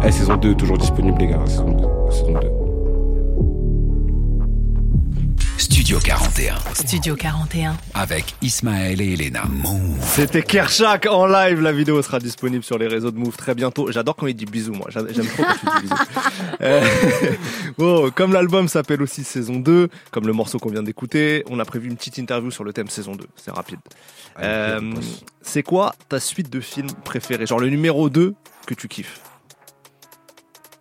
Eh, 0.05 0.13
saison 0.13 0.37
2, 0.37 0.55
toujours 0.55 0.79
disponible, 0.79 1.19
les 1.19 1.27
gars. 1.27 1.41
Saison 1.47 1.73
2. 1.73 1.87
Saison 2.13 2.35
2. 2.41 2.58
Studio 5.89 6.03
41. 6.05 6.59
Studio 6.75 7.17
41. 7.17 7.75
Avec 7.95 8.35
Ismaël 8.43 9.01
et 9.01 9.15
Elena. 9.15 9.47
Move. 9.47 9.97
C'était 10.03 10.43
Kershak 10.43 11.07
en 11.07 11.27
live. 11.27 11.63
La 11.63 11.73
vidéo 11.73 12.03
sera 12.03 12.19
disponible 12.19 12.63
sur 12.63 12.77
les 12.77 12.87
réseaux 12.87 13.11
de 13.11 13.17
Move 13.17 13.39
très 13.39 13.55
bientôt. 13.55 13.91
J'adore 13.91 14.15
quand 14.15 14.27
il 14.27 14.35
dit 14.35 14.45
bisous, 14.45 14.75
moi. 14.75 14.89
J'aime 14.91 15.27
trop 15.27 15.45
quand 15.45 15.55
tu 15.55 15.65
dis 15.65 15.89
bisous. 15.89 15.95
Euh, 16.61 16.85
bon, 17.79 18.11
comme 18.15 18.35
l'album 18.35 18.69
s'appelle 18.69 19.01
aussi 19.01 19.25
saison 19.25 19.61
2, 19.61 19.89
comme 20.11 20.27
le 20.27 20.35
morceau 20.35 20.59
qu'on 20.59 20.69
vient 20.69 20.83
d'écouter, 20.83 21.43
on 21.49 21.59
a 21.59 21.65
prévu 21.65 21.89
une 21.89 21.97
petite 21.97 22.19
interview 22.19 22.51
sur 22.51 22.65
le 22.65 22.75
thème 22.75 22.91
saison 22.91 23.13
2. 23.13 23.25
C'est 23.37 23.53
rapide. 23.53 23.79
Euh, 24.41 24.93
c'est 25.41 25.63
quoi 25.63 25.95
ta 26.11 26.21
suite 26.21 26.51
de 26.51 26.61
films 26.61 26.91
préférée 27.03 27.47
Genre 27.47 27.61
le 27.61 27.71
numéro 27.71 28.11
2 28.11 28.35
que 28.67 28.75
tu 28.75 28.89
kiffes 28.89 29.23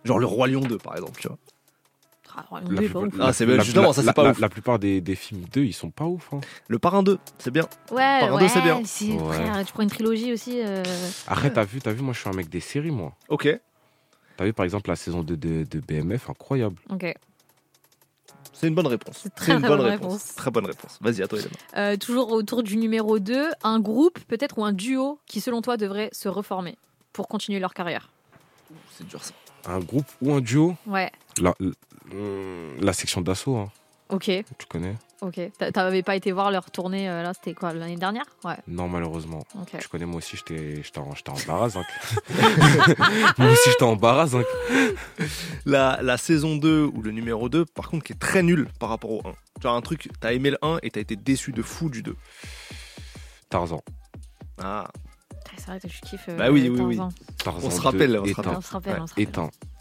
Genre 0.04 0.18
le 0.18 0.26
Roi 0.26 0.48
Lion 0.48 0.60
2, 0.60 0.76
par 0.76 0.96
exemple, 0.96 1.18
tu 1.18 1.28
vois. 1.28 1.38
Ah, 2.50 2.60
La 2.62 2.68
lui, 2.80 2.88
pas 2.88 3.00
plupart- 3.00 3.02
ouf. 3.02 3.14
Ah, 3.20 3.32
c'est 3.32 3.46
bien, 3.46 3.60
justement, 3.60 3.92
ça, 3.92 4.00
c'est 4.02 4.06
la- 4.06 4.12
pas 4.12 4.22
la- 4.24 4.30
ouf. 4.30 4.38
La 4.40 4.48
plupart 4.48 4.78
des, 4.78 5.00
des 5.00 5.14
films 5.14 5.44
2, 5.52 5.62
ils 5.64 5.72
sont 5.72 5.90
pas 5.90 6.04
ouf. 6.04 6.28
Hein. 6.32 6.40
Le 6.68 6.78
Parrain 6.78 7.02
2, 7.02 7.18
c'est 7.38 7.50
bien. 7.50 7.64
Ouais, 7.90 8.20
Parrain 8.20 8.34
ouais, 8.34 8.40
2, 8.42 8.48
c'est 8.48 8.60
bien. 8.62 8.80
c'est- 8.84 9.12
Ouais. 9.12 9.34
frère, 9.34 9.64
tu 9.64 9.72
prends 9.72 9.82
une 9.82 9.90
trilogie 9.90 10.32
aussi. 10.32 10.60
euh, 10.62 10.82
Après, 11.26 11.52
t'as 11.52 11.64
vu, 11.64 11.80
t'as 11.80 11.92
vu, 11.92 12.02
moi 12.02 12.12
je 12.14 12.20
suis 12.20 12.28
un 12.28 12.32
mec 12.32 12.48
des 12.48 12.60
séries, 12.60 12.90
moi. 12.90 13.12
Ok. 13.28 13.48
T'as 14.36 14.44
vu 14.44 14.52
par 14.52 14.64
exemple 14.64 14.88
la 14.90 14.96
saison 14.96 15.22
2 15.22 15.36
de, 15.36 15.64
de 15.68 15.80
BMF, 15.80 16.30
incroyable. 16.30 16.76
Ok. 16.90 17.12
C'est 18.52 18.66
une 18.68 18.74
bonne 18.74 18.86
réponse. 18.88 19.20
C'est 19.22 19.34
très, 19.34 19.52
une 19.52 19.60
bonne 19.60 19.68
bonne 19.78 19.80
réponse. 19.82 20.12
réponse. 20.12 20.34
Très 20.34 20.50
bonne 20.50 20.66
réponse. 20.66 20.98
Vas-y, 21.00 21.22
à 21.22 21.28
toi, 21.28 21.38
Elena. 21.38 21.50
Euh, 21.76 21.96
toujours 21.96 22.32
autour 22.32 22.62
du 22.64 22.76
numéro 22.76 23.18
2, 23.20 23.50
un 23.62 23.78
groupe 23.78 24.18
peut-être 24.26 24.58
ou 24.58 24.64
un 24.64 24.72
duo 24.72 25.20
qui 25.26 25.40
selon 25.40 25.60
toi 25.62 25.76
devrait 25.76 26.08
se 26.12 26.28
reformer 26.28 26.76
pour 27.12 27.28
continuer 27.28 27.60
leur 27.60 27.72
carrière. 27.72 28.10
C'est 28.96 29.06
dur 29.06 29.22
ça. 29.22 29.32
Un 29.66 29.78
groupe 29.80 30.06
ou 30.22 30.32
un 30.32 30.40
duo? 30.40 30.74
Ouais, 30.86 31.10
La, 31.40 31.54
la, 32.12 32.86
la 32.86 32.92
section 32.92 33.20
d'assaut, 33.20 33.56
hein, 33.56 33.70
ok, 34.08 34.24
tu 34.58 34.66
connais 34.68 34.96
ok. 35.20 35.40
T'a- 35.58 35.72
T'avais 35.72 36.02
pas 36.04 36.14
été 36.16 36.30
voir 36.32 36.50
leur 36.52 36.70
tournée 36.70 37.08
euh, 37.10 37.22
là, 37.24 37.32
c'était 37.34 37.52
quoi, 37.52 37.72
l'année 37.72 37.96
dernière? 37.96 38.24
Ouais, 38.44 38.56
Non, 38.68 38.88
malheureusement. 38.88 39.44
ok. 39.60 39.78
Tu 39.80 39.88
connais, 39.88 40.06
moi 40.06 40.18
aussi, 40.18 40.36
j'étais 40.36 40.80
en, 40.98 41.12
barasse. 41.46 41.76
hein. 41.76 41.82
moi 43.38 43.50
aussi, 43.50 43.68
j'étais 43.70 43.82
en 43.82 43.96
hein. 44.00 44.44
La, 45.66 45.98
la 46.02 46.16
saison 46.16 46.56
2 46.56 46.84
ou 46.94 47.02
le 47.02 47.10
numéro 47.10 47.48
2, 47.48 47.64
par 47.64 47.88
contre, 47.90 48.04
qui 48.04 48.12
est 48.12 48.18
très 48.18 48.42
nul 48.44 48.68
par 48.78 48.88
rapport 48.90 49.10
au 49.10 49.22
1. 49.26 49.32
Genre 49.62 49.74
un 49.74 49.80
truc, 49.80 50.08
t'as 50.20 50.32
aimé 50.32 50.50
le 50.50 50.58
1 50.62 50.78
et 50.84 50.90
t'as 50.90 51.00
été 51.00 51.16
déçu 51.16 51.50
de 51.52 51.62
fou 51.62 51.90
du 51.90 52.02
2. 52.04 52.14
Tarzan. 53.50 53.82
Ah, 54.62 54.88
C'est 55.56 55.66
vrai 55.66 55.80
que 55.80 55.88
je 55.88 56.00
kiffe. 56.00 56.26
euh, 56.28 56.36
Bah 56.36 56.50
oui, 56.50 56.68
oui, 56.68 56.80
oui. 56.80 56.96
Tarzan. 56.96 57.12
Tarzan 57.44 57.66
On 57.66 57.70
se 57.70 57.76
2, 57.78 57.82
rappelle, 57.82 58.18
on 58.18 58.24
se 58.24 58.34
rappelle. 58.34 58.56
On 58.56 58.60
se 58.60 58.72
rappelle, 58.72 59.00
on 59.02 59.06
se 59.06 59.14
rappelle. 59.14 59.26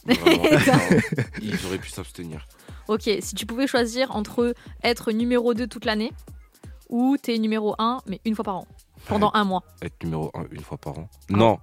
Vraiment. 0.21 0.43
Ils 1.41 1.65
auraient 1.65 1.77
pu 1.77 1.89
s'abstenir. 1.89 2.45
Ok, 2.87 3.09
si 3.19 3.35
tu 3.35 3.45
pouvais 3.45 3.67
choisir 3.67 4.15
entre 4.15 4.53
être 4.83 5.11
numéro 5.11 5.53
2 5.53 5.67
toute 5.67 5.85
l'année 5.85 6.11
ou 6.89 7.17
t'es 7.21 7.37
numéro 7.37 7.75
1 7.79 7.99
mais 8.07 8.21
une 8.25 8.33
fois 8.35 8.45
par 8.45 8.55
an, 8.57 8.67
pendant 9.07 9.31
un 9.33 9.43
mois. 9.43 9.63
Être 9.81 10.01
numéro 10.03 10.31
1 10.33 10.45
une 10.51 10.61
fois 10.61 10.77
par 10.77 10.97
an. 10.99 11.09
Non, 11.29 11.59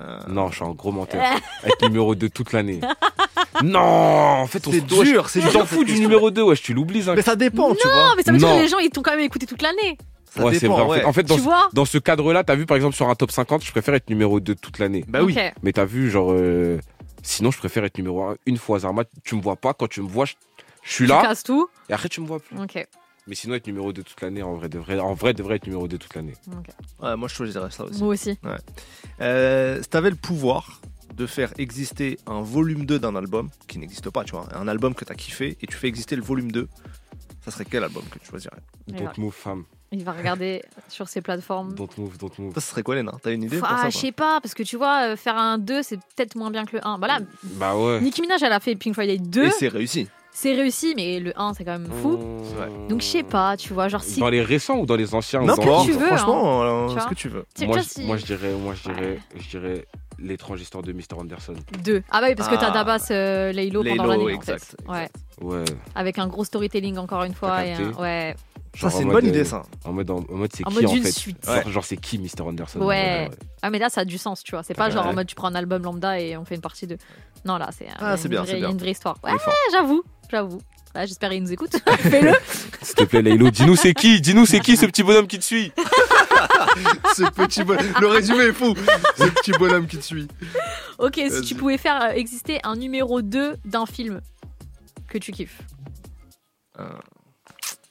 Euh, 0.00 0.18
non, 0.28 0.48
je 0.50 0.56
suis 0.56 0.64
un 0.64 0.70
gros 0.70 0.92
menteur. 0.92 1.20
Être 1.64 1.82
numéro 1.88 2.14
2 2.14 2.28
toute 2.30 2.52
l'année. 2.52 2.80
Non, 3.64 3.80
en 3.80 4.46
fait, 4.46 4.64
on 4.68 4.70
C'est 4.72 4.80
dur, 4.82 5.28
c'est 5.28 5.40
Tu 5.40 5.48
dur, 5.48 5.66
fous 5.66 5.82
du 5.84 5.98
numéro 5.98 6.30
2, 6.30 6.42
wesh, 6.42 6.62
tu 6.62 6.74
l'oublies. 6.74 7.02
Zach. 7.02 7.16
Mais 7.16 7.22
ça 7.22 7.34
dépend, 7.34 7.74
tu 7.74 7.86
non, 7.88 7.92
vois. 7.92 8.14
mais 8.16 8.22
ça 8.22 8.30
veut 8.30 8.38
dire 8.38 8.46
Non. 8.48 8.56
que 8.56 8.62
les 8.62 8.68
gens 8.68 8.78
ils 8.78 8.90
t'ont 8.90 9.02
quand 9.02 9.10
même 9.10 9.20
écouté 9.24 9.46
toute 9.46 9.62
l'année. 9.62 9.98
Ça 10.30 10.44
ouais, 10.44 10.54
c'est 10.54 10.60
dépend, 10.60 10.84
vrai. 10.84 10.84
En 10.84 10.88
ouais. 10.90 10.98
fait, 11.00 11.04
en 11.06 11.12
fait, 11.12 11.22
dans, 11.24 11.34
Tu 11.34 11.40
ce- 11.40 11.44
vois 11.44 11.68
dans 11.72 11.84
ce 11.84 11.98
cadre-là, 11.98 12.44
t'as 12.44 12.54
vu 12.54 12.66
par 12.66 12.76
exemple 12.76 12.94
sur 12.94 13.08
un 13.08 13.14
top 13.16 13.32
50, 13.32 13.64
je 13.64 13.70
préfère 13.72 13.94
être 13.94 14.08
numéro 14.10 14.38
2 14.38 14.54
toute 14.54 14.78
l'année. 14.78 15.04
Bah 15.08 15.22
oui. 15.24 15.36
Mais 15.62 15.72
t'as 15.72 15.86
vu, 15.86 16.08
genre, 16.10 16.30
euh, 16.32 16.78
sinon, 17.22 17.50
je 17.50 17.58
préfère 17.58 17.84
être 17.84 17.96
numéro 17.98 18.22
1 18.24 18.36
une 18.46 18.56
fois. 18.58 18.78
Zarma, 18.80 19.04
tu 19.24 19.34
me 19.36 19.40
vois 19.42 19.56
pas. 19.56 19.74
Quand 19.74 19.88
tu 19.88 20.02
me 20.02 20.08
vois, 20.08 20.24
je, 20.24 20.34
je 20.82 20.92
suis 20.92 21.04
Tu 21.04 21.10
là. 21.10 21.22
casses 21.22 21.42
tout. 21.42 21.68
Et 21.88 21.92
après, 21.92 22.08
tu 22.08 22.20
me 22.20 22.26
vois 22.26 22.40
plus. 22.40 22.58
Ok. 22.58 22.86
Mais 23.26 23.34
sinon, 23.34 23.54
être 23.56 23.66
numéro 23.66 23.92
2 23.92 24.02
toute 24.02 24.20
l'année, 24.22 24.42
en 24.42 24.54
vrai, 24.54 24.68
devrait, 24.70 24.98
en 24.98 25.12
vrai, 25.12 25.34
devrait 25.34 25.56
être 25.56 25.66
numéro 25.66 25.86
2 25.86 25.98
toute 25.98 26.14
l'année. 26.14 26.34
ok. 26.50 26.68
Ouais, 27.02 27.16
moi, 27.16 27.28
je 27.28 27.34
choisirais 27.34 27.70
ça 27.70 27.84
aussi. 27.84 27.98
Moi 28.02 28.14
aussi. 28.14 28.38
Euh, 29.20 29.82
si 29.82 29.88
t'avais 29.88 30.10
le 30.10 30.16
pouvoir 30.16 30.80
de 31.14 31.26
faire 31.26 31.52
exister 31.58 32.18
un 32.26 32.42
volume 32.42 32.86
2 32.86 32.98
d'un 32.98 33.16
album 33.16 33.50
qui 33.66 33.78
n'existe 33.78 34.08
pas, 34.10 34.24
tu 34.24 34.32
vois, 34.32 34.46
un 34.56 34.68
album 34.68 34.94
que 34.94 35.04
t'as 35.04 35.14
kiffé 35.14 35.58
et 35.60 35.66
tu 35.66 35.76
fais 35.76 35.88
exister 35.88 36.16
le 36.16 36.22
volume 36.22 36.50
2, 36.52 36.68
ça 37.44 37.50
serait 37.50 37.64
quel 37.64 37.82
album 37.84 38.04
que 38.10 38.18
tu 38.18 38.26
choisirais? 38.30 38.60
Donc, 38.86 39.18
move 39.18 39.34
femme. 39.34 39.64
Il 39.90 40.04
va 40.04 40.12
regarder 40.12 40.62
sur 40.88 41.08
ses 41.08 41.22
plateformes. 41.22 41.74
Don't 41.74 41.88
move, 41.96 42.18
don't 42.18 42.30
move. 42.38 42.54
Ça 42.54 42.60
serait 42.60 42.82
quoi, 42.82 42.94
Léna 42.94 43.12
T'as 43.22 43.32
une 43.32 43.44
idée 43.44 43.58
Ah, 43.64 43.86
je 43.90 43.96
sais 43.96 44.12
pas, 44.12 44.38
parce 44.42 44.52
que 44.54 44.62
tu 44.62 44.76
vois, 44.76 45.08
euh, 45.12 45.16
faire 45.16 45.36
un 45.38 45.56
2, 45.58 45.82
c'est 45.82 45.96
peut-être 45.96 46.34
moins 46.36 46.50
bien 46.50 46.64
que 46.66 46.76
le 46.76 46.86
1. 46.86 46.98
Voilà, 46.98 47.20
Bah 47.42 47.74
ouais. 47.76 48.00
Nicki 48.00 48.20
Minaj, 48.20 48.42
elle 48.42 48.52
a 48.52 48.60
fait 48.60 48.74
Pink 48.76 48.94
Friday 48.94 49.16
2. 49.18 49.46
Et 49.46 49.50
c'est 49.50 49.68
réussi. 49.68 50.06
C'est 50.30 50.54
réussi, 50.54 50.92
mais 50.94 51.18
le 51.18 51.32
1, 51.40 51.54
c'est 51.54 51.64
quand 51.64 51.78
même 51.78 51.88
fou. 52.02 52.16
Donc 52.88 53.00
je 53.00 53.06
sais 53.06 53.22
pas, 53.22 53.56
tu 53.56 53.72
vois, 53.72 53.88
genre 53.88 54.02
si. 54.02 54.20
Dans 54.20 54.28
les 54.28 54.42
récents 54.42 54.78
ou 54.78 54.86
dans 54.86 54.94
les 54.94 55.14
anciens 55.14 55.42
N'importe, 55.42 55.86
tu 55.86 55.92
veux, 55.92 56.06
franchement, 56.06 56.62
hein. 56.62 56.88
euh, 56.90 56.94
Tu 56.94 57.00
ce 57.00 57.06
que 57.08 57.14
tu 57.14 57.28
veux. 57.28 57.44
Moi, 57.62 57.82
si- 57.82 58.04
moi, 58.04 58.16
je 58.18 58.24
dirais, 58.26 58.52
moi, 58.52 58.74
je 58.74 58.88
dirais, 58.92 59.18
je 59.36 59.48
dirais 59.48 59.86
l'étrange 60.20 60.60
histoire 60.60 60.82
de 60.84 60.92
Mr. 60.92 61.18
Anderson. 61.18 61.54
2. 61.82 62.02
Ah 62.10 62.20
bah 62.20 62.26
oui, 62.28 62.34
parce 62.36 62.48
que 62.48 62.54
t'as 62.56 62.68
Ah. 62.68 62.70
Dabas 62.72 63.06
euh, 63.10 63.52
Laylo 63.52 63.82
pendant 63.82 64.04
l'année, 64.06 64.24
en 64.24 64.40
fait. 64.40 64.52
exact, 64.52 64.76
Ouais. 64.88 65.08
Ouais. 65.40 65.64
Avec 65.94 66.18
un 66.18 66.26
gros 66.28 66.44
storytelling 66.44 66.98
encore 66.98 67.22
une 67.24 67.34
fois. 67.34 67.64
Et 67.64 67.72
un- 67.72 67.92
Ouais. 67.92 68.36
Ça, 68.80 68.90
c'est 68.90 69.02
une 69.02 69.10
bonne 69.10 69.26
idée, 69.26 69.40
euh, 69.40 69.44
ça. 69.44 69.62
En 69.84 69.92
mode, 69.92 70.10
en, 70.10 70.18
en 70.18 70.34
mode 70.34 70.50
c'est 70.54 70.66
En 70.66 70.70
qui 70.70 70.76
mode 70.76 70.86
en 70.86 70.94
une 70.94 71.02
fait 71.02 71.10
suite. 71.12 71.44
Genre, 71.44 71.70
genre, 71.70 71.84
c'est 71.84 71.96
qui 71.96 72.18
Mr. 72.18 72.42
Anderson 72.42 72.80
Ouais. 72.80 73.28
Ah 73.62 73.70
mais 73.70 73.78
là 73.78 73.88
ça 73.90 74.02
a 74.02 74.04
du 74.04 74.18
sens, 74.18 74.42
tu 74.44 74.52
vois. 74.52 74.62
C'est 74.62 74.74
pas 74.74 74.86
Ouais. 74.86 74.90
genre 74.92 75.06
en 75.06 75.12
mode 75.14 75.26
tu 75.26 75.34
prends 75.34 75.48
un 75.48 75.54
album 75.54 75.82
lambda 75.82 76.20
et 76.20 76.36
on 76.36 76.44
fait 76.44 76.54
une 76.54 76.60
partie 76.60 76.86
de. 76.86 76.96
Non 77.44 77.56
là 77.58 77.70
c'est. 77.76 77.86
Ah, 77.98 78.16
c'est 78.16 78.24
une 78.24 78.30
bien, 78.30 78.42
vraie- 78.42 78.50
c'est 78.52 78.56
il 78.58 78.60
y 78.60 78.64
a 78.64 78.66
bien. 78.66 78.74
une 78.74 78.78
vraie 78.80 78.90
histoire. 78.92 79.16
Ouais, 79.24 79.32
j'avoue, 79.72 80.02
j'avoue. 80.30 80.60
J'espère 80.94 81.30
qu'il 81.30 81.42
nous 81.42 81.52
écoute. 81.52 81.76
Fais-le. 81.98 82.32
S'il 82.82 82.94
te 82.94 83.04
plaît, 83.04 83.22
Laylo, 83.22 83.50
dis-nous 83.50 83.76
c'est 83.76 83.94
qui 83.94 84.20
Dis-nous 84.20 84.46
c'est 84.46 84.58
qui 84.60 84.76
ce 84.76 84.86
petit 84.86 85.02
bonhomme 85.04 85.26
qui 85.28 85.38
te 85.38 85.44
suit 85.44 85.72
Ce 87.16 87.22
petit 87.30 87.62
bonhomme. 87.64 87.92
Le 88.00 88.06
résumé 88.08 88.44
est 88.44 88.52
fou. 88.52 88.74
Ce 89.16 89.24
petit 89.24 89.52
bonhomme 89.52 89.86
qui 89.86 89.98
te 89.98 90.02
suit. 90.04 90.26
Ok, 90.98 91.20
si 91.30 91.42
tu 91.42 91.54
pouvais 91.54 91.78
faire 91.78 92.02
euh, 92.02 92.08
exister 92.10 92.58
un 92.64 92.74
numéro 92.76 93.22
2 93.22 93.56
d'un 93.64 93.86
film 93.86 94.20
que 95.08 95.18
tu 95.18 95.30
kiffes. 95.32 95.60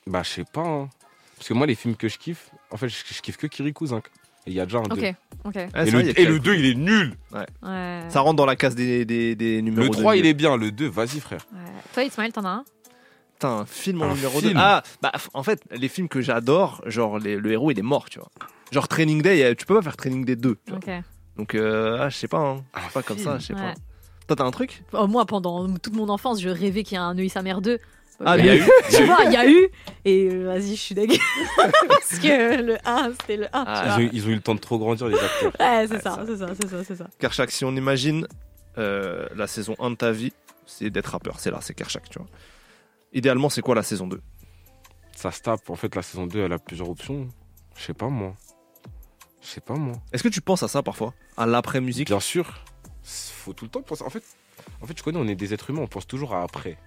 Bah, 0.07 0.23
je 0.23 0.29
sais 0.29 0.43
pas. 0.45 0.61
hein. 0.65 0.89
Parce 1.37 1.47
que 1.49 1.53
moi, 1.53 1.67
les 1.67 1.75
films 1.75 1.95
que 1.95 2.07
je 2.07 2.17
kiffe, 2.17 2.49
en 2.71 2.77
fait, 2.77 2.89
je, 2.89 2.95
je 3.13 3.21
kiffe 3.21 3.37
que 3.37 3.47
Kirikou 3.47 3.85
Zinc. 3.87 4.07
Et 4.45 4.51
il 4.51 4.53
y 4.53 4.59
a 4.59 4.65
déjà 4.65 4.79
un 4.79 4.83
Ok, 4.83 4.95
2. 4.99 5.07
ok. 5.45 5.55
Ouais, 5.55 5.65
Et 5.65 5.69
c'est 5.73 5.85
le, 5.85 5.91
vrai, 5.91 6.01
il 6.01 6.05
y 6.07 6.09
a 6.09 6.19
et 6.19 6.25
le 6.25 6.39
Kirikou. 6.39 6.43
2, 6.45 6.55
il 6.55 6.65
est 6.65 6.75
nul. 6.75 7.13
Ouais. 7.33 7.45
Ouais. 7.63 8.01
Ça 8.09 8.21
rentre 8.21 8.37
dans 8.37 8.45
la 8.45 8.55
case 8.55 8.75
des, 8.75 9.05
des, 9.05 9.35
des 9.35 9.61
numéros 9.61 9.83
Le 9.83 9.89
de 9.89 9.95
3, 10.01 10.15
il 10.17 10.25
est 10.25 10.33
bien. 10.33 10.55
Le 10.57 10.71
2, 10.71 10.87
vas-y, 10.87 11.19
frère. 11.19 11.45
Ouais. 11.53 11.59
Toi 11.93 12.03
Ismaël, 12.05 12.31
t'en 12.31 12.45
as 12.45 12.49
un? 12.49 12.65
Putain, 13.33 13.49
un 13.49 13.65
film 13.65 14.01
en 14.01 14.05
Un 14.11 14.15
numéro 14.15 14.41
2. 14.41 14.47
film. 14.47 14.59
Ah, 14.59 14.81
bah 15.01 15.11
f- 15.15 15.27
en 15.35 15.43
fait, 15.43 15.61
les 15.71 15.89
films 15.89 16.07
que 16.09 16.21
j'adore, 16.21 16.81
genre 16.87 17.19
les- 17.19 17.35
le 17.35 17.51
héros 17.51 17.69
il 17.69 17.77
est 17.77 17.83
mort, 17.83 18.09
tu 18.09 18.17
vois. 18.17 18.29
Genre 18.71 18.87
Training 18.87 19.21
Day, 19.21 19.43
euh, 19.43 19.53
tu 19.53 19.65
peux 19.67 19.75
pas 19.75 19.81
faire 19.83 19.95
Training 19.97 20.25
Day 20.25 20.35
2. 20.35 20.57
tu 20.65 20.71
vois. 20.71 20.79
Ok. 20.79 20.89
Donc, 21.35 21.53
euh, 21.53 21.97
ah, 22.01 22.09
je 22.09 22.17
sais 22.17 22.27
pas, 22.27 22.39
hein. 22.39 22.63
C'est 22.85 22.93
pas 22.93 23.03
comme 23.03 23.19
ça, 23.19 23.37
je 23.37 23.45
sais 23.47 23.53
Ouais. 23.53 23.59
pas. 23.59 23.73
Toi, 24.25 24.35
t'as 24.37 24.43
un 24.43 24.49
truc? 24.51 24.81
Oh, 24.93 25.05
moi, 25.07 25.25
pendant 25.27 25.67
toute 25.77 25.93
mon 25.95 26.09
enfance, 26.09 26.41
je 26.41 26.49
rêvais 26.49 26.81
qu'il 26.83 26.93
y 26.97 26.99
ait 26.99 27.03
un 27.03 27.15
œil 27.17 27.29
sa 27.29 27.43
mère 27.43 27.61
2. 27.61 27.77
Ah, 28.25 28.37
il 28.37 28.45
y 28.45 28.49
a 28.49 28.55
eu 28.55 28.63
Tu 28.89 29.03
vois, 29.05 29.23
il 29.25 29.31
y 29.33 29.35
a 29.35 29.47
eu. 29.49 29.69
Et 30.05 30.29
euh, 30.31 30.45
vas-y, 30.45 30.69
je 30.75 30.81
suis 30.81 30.95
dégueu. 30.95 31.15
Parce 31.87 32.17
que 32.19 32.61
le 32.63 32.77
1, 32.83 33.11
c'était 33.21 33.37
le 33.37 33.45
1. 33.45 33.49
Ah, 33.53 33.85
Ils 33.85 33.93
ont, 33.93 33.99
eu- 34.05 34.09
ils 34.13 34.25
ont 34.25 34.29
eu 34.29 34.35
le 34.35 34.41
temps 34.41 34.55
de 34.55 34.59
trop 34.59 34.79
grandir, 34.79 35.07
les 35.07 35.17
acteurs. 35.19 35.53
Ouais, 35.59 35.87
c'est 35.87 36.01
ça, 36.01 36.23
c'est 36.25 36.37
ça, 36.37 36.47
c'est 36.59 36.67
ça, 36.67 36.83
c'est 36.83 36.95
ça. 36.95 37.07
Kershak, 37.19 37.51
si 37.51 37.63
on 37.65 37.75
imagine 37.75 38.27
euh, 38.77 39.27
la 39.35 39.45
saison 39.47 39.75
1 39.79 39.91
de 39.91 39.95
ta 39.95 40.11
vie, 40.11 40.33
c'est 40.65 40.89
d'être 40.89 41.07
rappeur. 41.11 41.39
C'est 41.39 41.51
là, 41.51 41.59
c'est 41.61 41.73
Kershak, 41.75 42.09
tu 42.09 42.17
vois. 42.19 42.27
Idéalement, 43.13 43.49
c'est 43.49 43.61
quoi 43.61 43.75
la 43.75 43.83
saison 43.83 44.07
2 44.07 44.19
Ça 45.15 45.31
se 45.31 45.41
tape. 45.41 45.69
En 45.69 45.75
fait, 45.75 45.93
la 45.95 46.01
saison 46.01 46.25
2, 46.27 46.39
elle 46.39 46.53
a 46.53 46.59
plusieurs 46.59 46.89
options. 46.89 47.27
Je 47.75 47.83
sais 47.83 47.93
pas, 47.93 48.09
moi. 48.09 48.33
Je 49.41 49.47
sais 49.47 49.61
pas, 49.61 49.75
moi. 49.75 49.93
Est-ce 50.11 50.23
que 50.23 50.27
tu 50.29 50.41
penses 50.41 50.63
à 50.63 50.67
ça 50.67 50.81
parfois? 50.81 51.13
À 51.37 51.45
l'après-musique? 51.45 52.07
Bien 52.07 52.19
sûr. 52.19 52.51
Faut 53.03 53.53
tout 53.53 53.65
le 53.65 53.71
temps 53.71 53.81
penser. 53.83 54.03
En 54.03 54.09
fait, 54.09 54.23
en 54.81 54.87
fait, 54.87 54.93
tu 54.95 55.03
connais, 55.03 55.19
on 55.19 55.27
est 55.27 55.35
des 55.35 55.53
êtres 55.53 55.69
humains, 55.69 55.81
on 55.83 55.87
pense 55.87 56.07
toujours 56.07 56.33
à 56.33 56.41
après. 56.43 56.77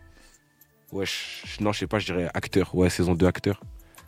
Ouais, 0.92 1.06
je- 1.06 1.62
non, 1.62 1.72
je 1.72 1.80
sais 1.80 1.86
pas, 1.86 1.98
je 1.98 2.06
dirais 2.06 2.28
acteur. 2.34 2.74
Ouais, 2.74 2.90
saison 2.90 3.14
2, 3.14 3.26
acteur. 3.26 3.60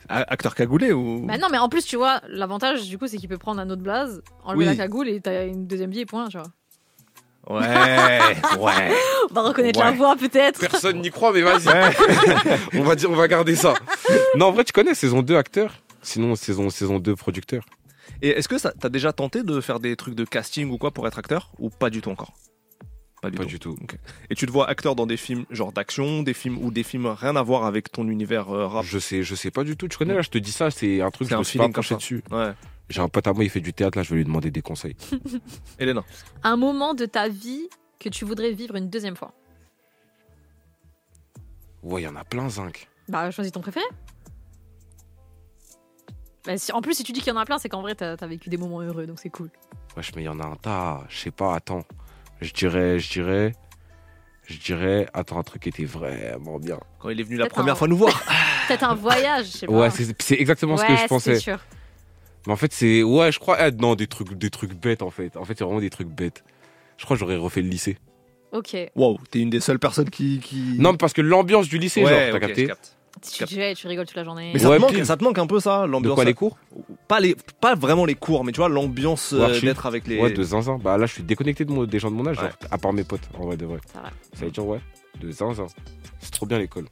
A- 0.08 0.30
Acteur 0.32 0.54
cagoulé 0.54 0.92
ou? 0.92 1.24
Bah 1.26 1.38
non, 1.38 1.46
mais 1.50 1.58
en 1.58 1.68
plus, 1.68 1.84
tu 1.84 1.96
vois, 1.96 2.20
l'avantage 2.28 2.88
du 2.88 2.98
coup, 2.98 3.06
c'est 3.06 3.18
qu'il 3.18 3.28
peut 3.28 3.38
prendre 3.38 3.60
un 3.60 3.70
autre 3.70 3.82
blaze, 3.82 4.22
enlever 4.44 4.64
Oui. 4.64 4.66
la 4.66 4.76
cagoule 4.76 5.08
et 5.08 5.20
t'as 5.20 5.46
une 5.46 5.66
deuxième 5.66 5.90
vie 5.90 6.00
et 6.00 6.06
point, 6.06 6.28
tu 6.28 6.38
vois. 6.38 6.48
Ouais, 7.48 7.66
ouais. 8.58 8.92
On 9.30 9.34
va 9.34 9.42
reconnaître 9.42 9.78
Ouais. 9.80 9.86
la 9.86 9.92
voix 9.92 10.16
peut-être. 10.16 10.60
Personne 10.60 11.00
n'y 11.00 11.10
croit, 11.10 11.32
mais 11.32 11.42
vas-y. 11.42 11.66
on, 12.74 12.82
va 12.82 12.94
dire, 12.96 13.10
on 13.10 13.14
va 13.16 13.26
garder 13.28 13.56
ça. 13.56 13.74
Non, 14.36 14.46
en 14.46 14.52
vrai, 14.52 14.64
tu 14.64 14.72
connais 14.72 14.94
saison 14.94 15.22
2, 15.22 15.36
acteur? 15.36 15.72
Sinon, 16.02 16.34
saison, 16.36 16.68
saison 16.70 16.98
2, 16.98 17.14
producteur. 17.16 17.64
Et 18.20 18.30
est-ce 18.30 18.48
que 18.48 18.58
ça- 18.58 18.72
t'as 18.78 18.88
déjà 18.88 19.12
tenté 19.12 19.42
de 19.42 19.60
faire 19.60 19.80
des 19.80 19.96
trucs 19.96 20.14
de 20.14 20.24
casting 20.24 20.70
ou 20.70 20.78
quoi 20.78 20.90
pour 20.92 21.06
être 21.06 21.18
acteur? 21.18 21.50
Ou 21.58 21.70
pas 21.70 21.90
du 21.90 22.00
tout 22.00 22.10
encore? 22.10 22.32
Pas 23.22 23.30
du 23.30 23.38
Pas 23.38 23.44
tout. 23.44 23.48
du 23.50 23.58
tout. 23.60 23.76
Ok. 23.80 23.96
Et 24.30 24.34
tu 24.34 24.44
te 24.46 24.50
vois 24.50 24.68
acteur 24.68 24.94
dans 24.96 25.06
des 25.06 25.16
films 25.16 25.46
genre 25.48 25.72
d'action, 25.72 26.22
des 26.24 26.34
films 26.34 26.58
ou 26.58 26.70
des 26.72 26.82
films 26.82 27.06
rien 27.06 27.36
à 27.36 27.42
voir 27.42 27.64
avec 27.64 27.90
ton 27.92 28.06
univers 28.08 28.50
euh, 28.50 28.66
rap 28.66 28.84
Je 28.84 28.98
sais, 28.98 29.22
je 29.22 29.34
sais 29.36 29.50
pas 29.52 29.62
du 29.64 29.76
tout. 29.76 29.86
Tu 29.88 29.96
connais, 29.96 30.12
là, 30.14 30.22
je 30.22 30.28
te 30.28 30.38
dis 30.38 30.50
ça, 30.52 30.70
c'est 30.72 31.00
un 31.00 31.10
truc, 31.10 31.28
C'est 31.28 31.34
je 31.34 31.38
me 31.38 31.44
suis 31.44 31.58
pas 31.58 31.68
penché 31.68 31.94
dessus. 31.94 32.22
Ouais. 32.32 32.52
J'ai 32.90 33.00
un 33.00 33.08
pote 33.08 33.26
à 33.28 33.32
moi, 33.32 33.44
il 33.44 33.48
fait 33.50 33.60
du 33.60 33.72
théâtre, 33.72 33.96
là, 33.96 34.02
je 34.02 34.10
vais 34.10 34.16
lui 34.16 34.24
demander 34.24 34.50
des 34.50 34.60
conseils. 34.60 34.96
Elena. 35.78 36.02
Un 36.42 36.56
moment 36.56 36.94
de 36.94 37.06
ta 37.06 37.28
vie 37.28 37.68
que 38.00 38.08
tu 38.08 38.24
voudrais 38.24 38.50
vivre 38.52 38.74
une 38.74 38.90
deuxième 38.90 39.14
fois. 39.16 39.32
Ouais, 41.84 42.02
il 42.02 42.04
y 42.04 42.08
en 42.08 42.16
a 42.16 42.24
plein, 42.24 42.48
Zinc. 42.50 42.88
Bah, 43.08 43.30
choisis 43.30 43.52
ton 43.52 43.60
préféré. 43.60 43.84
Bah, 46.44 46.56
si- 46.58 46.72
en 46.72 46.82
plus, 46.82 46.94
si 46.94 47.04
tu 47.04 47.12
dis 47.12 47.20
qu'il 47.20 47.32
y 47.32 47.36
en 47.36 47.38
a 47.40 47.44
plein, 47.44 47.58
c'est 47.58 47.68
qu'en 47.68 47.82
vrai, 47.82 47.94
t'as 47.94 48.16
as 48.20 48.26
vécu 48.26 48.48
des 48.50 48.56
moments 48.56 48.80
heureux, 48.80 49.06
donc 49.06 49.20
c'est 49.20 49.30
cool. 49.30 49.48
Wesh, 49.96 50.12
mais 50.16 50.22
il 50.22 50.26
y 50.26 50.28
en 50.28 50.40
a 50.40 50.44
un 50.46 50.56
tas. 50.56 51.04
Je 51.08 51.18
sais 51.18 51.30
pas, 51.30 51.54
attends. 51.54 51.84
Je 52.42 52.52
dirais, 52.52 52.98
je 52.98 53.10
dirais. 53.10 53.52
Je 54.46 54.58
dirais, 54.58 55.06
attends, 55.14 55.38
un 55.38 55.42
truc 55.44 55.62
qui 55.62 55.68
était 55.68 55.84
vraiment 55.84 56.58
bien. 56.58 56.78
Quand 56.98 57.08
il 57.10 57.20
est 57.20 57.22
venu 57.22 57.36
la 57.36 57.46
première 57.46 57.72
un- 57.74 57.76
fois 57.76 57.88
nous 57.88 57.96
voir. 57.96 58.22
Peut-être 58.68 58.84
un 58.84 58.94
voyage, 58.94 59.46
je 59.46 59.50
sais 59.58 59.66
pas. 59.66 59.72
Ouais, 59.72 59.90
c'est 59.90 60.20
c'est 60.20 60.34
exactement 60.40 60.76
ce 60.76 60.82
que 60.84 60.88
Ouais, 60.90 60.96
je 60.96 61.02
c'est 61.02 61.08
pensais. 61.08 61.38
sûr. 61.38 61.58
Mais 62.46 62.52
en 62.52 62.56
fait, 62.56 62.72
c'est. 62.72 63.02
Ouais, 63.04 63.30
je 63.32 63.38
crois. 63.38 63.56
ah, 63.58 63.70
non, 63.70 63.94
des 63.94 64.08
trucs, 64.08 64.34
des 64.34 64.50
trucs 64.50 64.74
bêtes, 64.74 65.02
en 65.02 65.10
fait. 65.10 65.36
En 65.36 65.44
fait, 65.44 65.56
c'est 65.56 65.64
vraiment 65.64 65.80
des 65.80 65.90
trucs 65.90 66.08
bêtes. 66.08 66.42
Je 66.98 67.04
crois 67.04 67.16
que 67.16 67.20
j'aurais 67.20 67.36
refait 67.36 67.62
le 67.62 67.68
lycée. 67.68 67.98
Ok. 68.50 68.76
Wow, 68.96 69.18
t'es 69.30 69.38
une 69.40 69.50
des 69.50 69.60
seules 69.60 69.78
personnes 69.78 70.10
qui. 70.10 70.40
qui... 70.40 70.76
Non, 70.78 70.92
mais 70.92 70.98
parce 70.98 71.12
que 71.12 71.22
l'ambiance 71.22 71.68
du 71.68 71.78
lycée, 71.78 72.02
Ouais, 72.04 72.10
genre, 72.10 72.32
t'as 72.32 72.40
capté 72.46 72.62
je 72.62 72.66
capte. 72.68 72.96
Tu, 73.20 73.44
tu, 73.44 73.86
rigoles 73.86 74.06
toute 74.06 74.16
la 74.16 74.24
journée. 74.24 74.50
Mais 74.52 74.58
ça, 74.58 74.68
Ouais, 74.70 74.76
te 74.76 74.80
manque, 74.80 75.04
ça 75.04 75.16
te 75.16 75.22
manque 75.22 75.38
un 75.38 75.46
peu 75.46 75.60
ça, 75.60 75.82
De 75.82 75.86
l'ambiance. 75.92 76.14
quoi 76.14 76.24
les 76.24 76.34
cours 76.34 76.56
pas, 77.06 77.20
les, 77.20 77.36
pas 77.60 77.74
vraiment 77.74 78.04
les 78.06 78.14
cours, 78.14 78.42
mais 78.44 78.52
tu 78.52 78.58
vois, 78.58 78.68
l'ambiance 78.68 79.32
euh, 79.34 79.60
d'être 79.60 79.84
avec 79.86 80.06
les. 80.06 80.18
Ouais, 80.18 80.32
de 80.32 80.42
zinzin. 80.42 80.78
Bah 80.82 80.96
là, 80.96 81.06
je 81.06 81.12
suis 81.14 81.22
déconnecté 81.22 81.64
de 81.64 81.70
mon- 81.72 81.84
des 81.84 81.98
gens 81.98 82.10
de 82.10 82.16
mon 82.16 82.26
âge, 82.26 82.38
Ouais. 82.38 82.44
genre, 82.44 82.52
à 82.70 82.78
part 82.78 82.92
mes 82.92 83.04
potes, 83.04 83.28
en 83.38 83.44
vrai 83.46 83.56
de 83.56 83.66
vrai. 83.66 83.78
Ça 83.92 84.00
va. 84.00 84.10
Ça 84.32 84.44
veut 84.44 84.50
dire, 84.50 84.66
ouais, 84.66 84.80
de 85.20 85.30
zinzin. 85.30 85.66
C'est 86.20 86.32
trop 86.32 86.46
bien 86.46 86.58
l'école. 86.58 86.86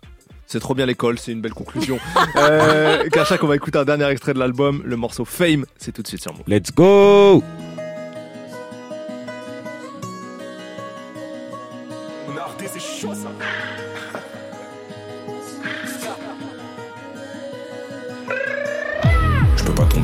C'est 0.47 0.61
trop 0.61 0.75
bien 0.75 0.85
l'école, 0.85 1.19
c'est 1.19 1.33
une 1.33 1.41
belle 1.41 1.55
conclusion. 1.55 1.99
euh, 2.37 3.09
on 3.41 3.47
va 3.47 3.57
écouter 3.57 3.79
un 3.79 3.85
dernier 3.85 4.09
extrait 4.09 4.35
de 4.35 4.39
l'album, 4.41 4.83
le 4.85 4.97
morceau 4.97 5.25
Fame, 5.25 5.65
c'est 5.79 5.93
tout 5.93 6.03
de 6.03 6.09
suite 6.09 6.23
sur 6.23 6.35
moi. 6.35 6.43
Let's 6.49 6.73
go 6.75 7.43
On 12.29 12.37
a 12.37 12.41
arrêté, 12.41 12.67
c'est 12.67 12.81
chaud 12.81 13.15
ça. 13.15 13.31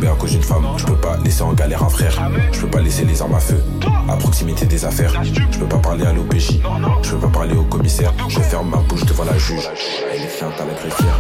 À 0.07 0.15
cause 0.19 0.31
d'une 0.31 0.43
femme, 0.43 0.65
je 0.77 0.85
peux 0.85 0.97
pas 0.97 1.17
laisser 1.25 1.43
en 1.43 1.53
galère 1.53 1.83
un 1.83 1.89
frère, 1.89 2.31
je 2.53 2.61
peux 2.61 2.71
pas 2.71 2.81
laisser 2.81 3.05
les 3.05 3.21
armes 3.21 3.35
à 3.35 3.41
feu. 3.41 3.61
À 4.09 4.17
proximité 4.17 4.65
des 4.65 4.85
affaires, 4.85 5.13
je 5.25 5.59
peux 5.59 5.67
pas 5.67 5.79
parler 5.79 6.07
à 6.07 6.13
l'OPJ, 6.13 6.61
je 7.03 7.11
peux 7.11 7.19
pas 7.19 7.29
parler 7.29 7.57
au 7.57 7.65
commissaire, 7.65 8.13
je 8.29 8.41
ferme 8.41 8.71
ma 8.71 8.79
bouche 8.79 9.05
devant 9.05 9.25
la 9.25 9.37
juge, 9.37 9.69
elle 10.13 10.23
est 10.23 10.29
fiante 10.29 10.55
à 10.61 10.65
la 10.65 10.75
greffière. 10.75 11.19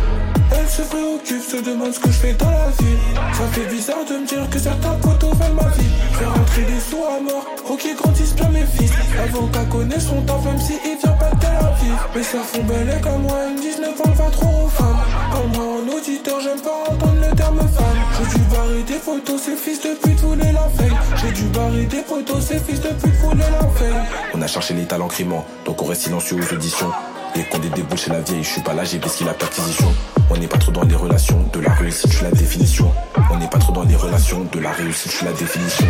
Se 0.69 0.83
préoccupe, 0.83 1.43
se 1.43 1.57
demande 1.57 1.95
ce 1.95 2.01
que 2.01 2.11
je 2.11 2.19
fais 2.19 2.33
dans 2.35 2.51
la 2.51 2.69
ville. 2.79 2.99
Ça 3.33 3.47
fait 3.53 3.67
bizarre 3.67 4.05
de 4.09 4.19
me 4.19 4.27
dire 4.27 4.51
que 4.51 4.59
certains 4.59 4.95
potos 5.01 5.33
veulent 5.33 5.55
ma 5.55 5.69
vie. 5.69 5.89
Faire 6.19 6.35
rentrer 6.35 6.63
des 6.63 6.81
sous 6.81 7.03
à 7.05 7.21
mort, 7.21 7.47
faut 7.65 7.77
qu'ils 7.77 7.97
grandissent 7.97 8.35
bien 8.35 8.49
mes 8.51 8.67
fils. 8.67 8.91
L'avocat 9.17 9.65
connaît 9.71 10.01
son 10.01 10.21
taf, 10.23 10.45
même 10.45 10.61
si 10.61 10.75
il 10.85 10.99
vient 10.99 11.13
pas 11.13 11.31
de 11.31 11.41
Tel 11.41 11.57
Aviv. 11.57 11.97
Mais 12.15 12.23
ça 12.23 12.39
font 12.41 12.63
belle 12.65 13.01
comme 13.01 13.23
moi, 13.23 13.39
M19 13.57 13.89
on 14.05 14.11
va 14.11 14.31
trop 14.31 14.65
aux 14.65 14.69
femmes. 14.69 14.99
Comme 15.33 15.53
moi 15.53 15.77
en 15.81 15.97
auditeur, 15.97 16.41
j'aime 16.41 16.61
pas 16.61 16.93
entendre 16.93 17.21
le 17.27 17.37
terme 17.37 17.59
femme. 17.59 17.99
J'ai 18.19 18.39
dû 18.39 18.45
barrer 18.45 18.83
des 18.83 18.99
photos, 18.99 19.41
ces 19.41 19.57
fils 19.57 19.81
de 19.81 19.95
pute 19.95 20.21
voulaient 20.21 20.53
la 20.53 20.69
veille. 20.77 20.97
J'ai 21.17 21.33
dû 21.33 21.45
barrer 21.45 21.85
des 21.85 22.03
photos, 22.03 22.45
ces 22.45 22.59
fils 22.59 22.81
de 22.81 22.89
pute 22.89 23.15
voulaient 23.23 23.51
la 23.51 23.67
veille. 23.79 24.03
On 24.35 24.43
a 24.43 24.47
cherché 24.47 24.75
les 24.75 24.85
talents 24.85 25.09
crimants, 25.09 25.47
donc 25.65 25.81
on 25.81 25.87
reste 25.87 26.03
silencieux 26.03 26.37
aux 26.37 26.55
auditions. 26.55 26.91
Et 27.35 27.43
qu'on 27.45 27.59
des 27.59 27.69
débouche 27.71 28.05
chez 28.05 28.11
la 28.11 28.21
vieille, 28.21 28.43
je 28.43 28.49
suis 28.49 28.61
pas 28.63 28.73
là, 28.73 28.85
j'ai 28.85 28.99
baissé 28.99 29.25
la 29.25 29.35
perquisition. 29.35 29.93
On 30.31 30.37
n'est 30.37 30.47
pas 30.47 30.59
trop 30.59 30.73
dans 30.73 30.85
les 30.85 30.95
relations, 30.95 31.49
de 31.53 31.61
la 31.61 31.73
réussite, 31.73 32.11
je 32.11 32.17
suis 32.17 32.25
la 32.25 32.31
définition. 32.31 32.93
On 33.31 33.37
n'est 33.37 33.49
pas 33.49 33.59
trop 33.59 33.73
dans 33.73 33.85
les 33.85 33.97
relations, 33.97 34.47
de 34.53 34.59
la 34.59 34.73
réussite, 34.73 35.11
je 35.11 35.17
suis 35.17 35.27
la 35.27 35.33
définition. 35.33 35.87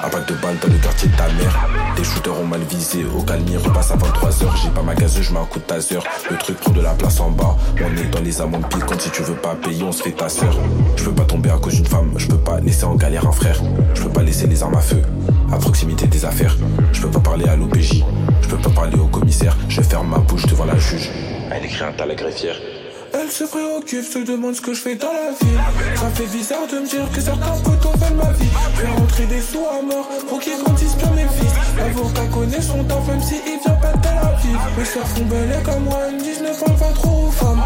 Un 0.00 0.08
pack 0.08 0.28
de 0.28 0.34
balles 0.34 0.56
dans 0.62 0.72
le 0.72 0.78
quartier 0.78 1.08
de 1.08 1.16
ta 1.16 1.26
mère. 1.32 1.68
Les 1.96 2.04
shooters 2.04 2.38
ont 2.38 2.46
mal 2.46 2.60
visé, 2.62 3.04
au 3.04 3.22
calme, 3.22 3.44
ils 3.48 3.58
repassent 3.58 3.90
à 3.90 3.96
23h. 3.96 4.62
J'ai 4.62 4.70
pas 4.70 4.82
ma 4.82 4.94
gazeuse, 4.94 5.24
je 5.24 5.32
mets 5.32 5.40
un 5.40 5.44
coup 5.44 5.58
de 5.58 5.64
taser. 5.64 5.98
Le 6.30 6.36
truc 6.36 6.56
prend 6.58 6.72
de 6.72 6.80
la 6.80 6.92
place 6.94 7.18
en 7.18 7.30
bas. 7.30 7.56
On 7.80 7.96
est 7.96 8.08
dans 8.08 8.20
les 8.20 8.40
amendes 8.40 8.68
piquantes, 8.68 9.00
si 9.00 9.10
tu 9.10 9.22
veux 9.22 9.34
pas 9.34 9.56
payer, 9.56 9.82
on 9.82 9.90
se 9.90 10.02
fait 10.02 10.12
ta 10.12 10.28
sœur. 10.28 10.56
Je 10.96 11.04
peux 11.04 11.14
pas 11.14 11.24
tomber 11.24 11.50
à 11.50 11.58
cause 11.58 11.74
d'une 11.74 11.86
femme, 11.86 12.12
je 12.16 12.28
peux 12.28 12.38
pas 12.38 12.60
laisser 12.60 12.84
en 12.84 12.94
galère 12.94 13.26
un 13.26 13.32
frère. 13.32 13.60
Je 13.94 14.02
peux 14.02 14.10
pas 14.10 14.22
laisser 14.22 14.46
les 14.46 14.62
armes 14.62 14.76
à 14.76 14.80
feu 14.80 15.02
à 15.52 15.56
proximité 15.56 16.06
des 16.06 16.24
affaires. 16.24 16.56
Je 16.92 17.02
peux 17.02 17.10
pas 17.10 17.20
parler 17.20 17.48
à 17.48 17.56
l'OPJ, 17.56 18.04
je 18.42 18.48
peux 18.48 18.58
pas 18.58 18.70
parler 18.70 18.98
au 18.98 19.08
commissaire. 19.08 19.56
Je 19.68 19.82
ferme 19.82 20.10
ma 20.10 20.18
bouche 20.18 20.46
devant 20.46 20.64
la 20.64 20.78
juge. 20.78 21.10
Elle 21.50 21.64
écrit 21.64 21.84
un 21.84 21.92
tas 21.92 22.04
à 22.04 22.06
la 22.06 22.14
greffière. 22.14 22.56
Elle 23.12 23.30
se 23.30 23.44
préoccupe, 23.44 24.04
se 24.04 24.18
demande 24.18 24.54
ce 24.54 24.60
que 24.60 24.74
je 24.74 24.80
fais 24.80 24.94
dans 24.94 25.12
la 25.12 25.30
vie. 25.30 25.56
Ça 25.96 26.10
fait 26.10 26.26
bizarre 26.26 26.66
de 26.70 26.78
me 26.78 26.86
dire 26.86 27.10
que 27.12 27.20
certains 27.20 27.56
potos 27.62 27.96
veulent 27.96 28.16
ma 28.16 28.32
vie. 28.32 28.50
Je 28.76 28.82
vais 28.82 28.92
rentrer 28.92 29.26
des 29.26 29.40
sous 29.40 29.64
à 29.66 29.82
mort 29.82 30.08
pour 30.28 30.40
qu'ils 30.40 30.58
grandissent 30.62 30.96
bien 30.96 31.10
mes 31.12 31.22
fils. 31.22 31.52
L'avocat 31.76 32.26
connaît 32.32 32.60
son 32.60 32.84
temps, 32.84 33.02
même 33.08 33.22
si 33.22 33.36
il 33.46 33.60
vient 33.64 33.74
pas 33.80 33.92
de 33.92 34.02
Tel 34.02 34.18
Aviv. 34.18 34.58
Mes 34.76 34.84
soeurs 34.84 35.06
font 35.06 35.24
belle 35.24 35.62
comme 35.64 35.84
moi, 35.84 35.98
elles 36.08 36.14
me 36.16 36.20
disent 36.20 36.42
ne 36.42 36.48
pas 36.48 36.92
trop 36.94 37.26
aux 37.28 37.30
femmes. 37.30 37.62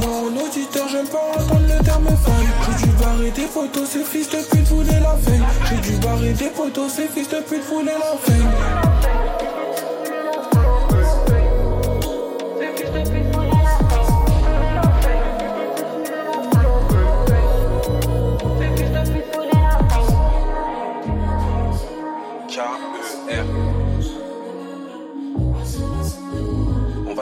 Moi, 0.00 0.14
en 0.14 0.46
auditeur, 0.46 0.88
j'aime 0.90 1.08
pas 1.08 1.42
entendre 1.42 1.66
le 1.66 1.84
terme 1.84 2.06
femme. 2.06 2.78
J'ai 2.78 2.86
dû 2.86 2.92
barrer 2.96 3.30
des 3.30 3.46
photos, 3.46 3.88
ces 3.88 4.04
fils 4.04 4.28
de 4.30 4.38
pute 4.50 4.68
voulaient 4.68 5.00
la 5.00 5.16
fame. 5.16 5.46
J'ai 5.68 5.90
dû 5.90 5.96
barrer 5.98 6.32
des 6.32 6.50
photos, 6.50 6.92
ces 6.92 7.08
fils 7.08 7.28
de 7.28 7.40
pute 7.40 7.64
voulaient 7.68 7.98
la 7.98 8.16
fame. 8.22 8.50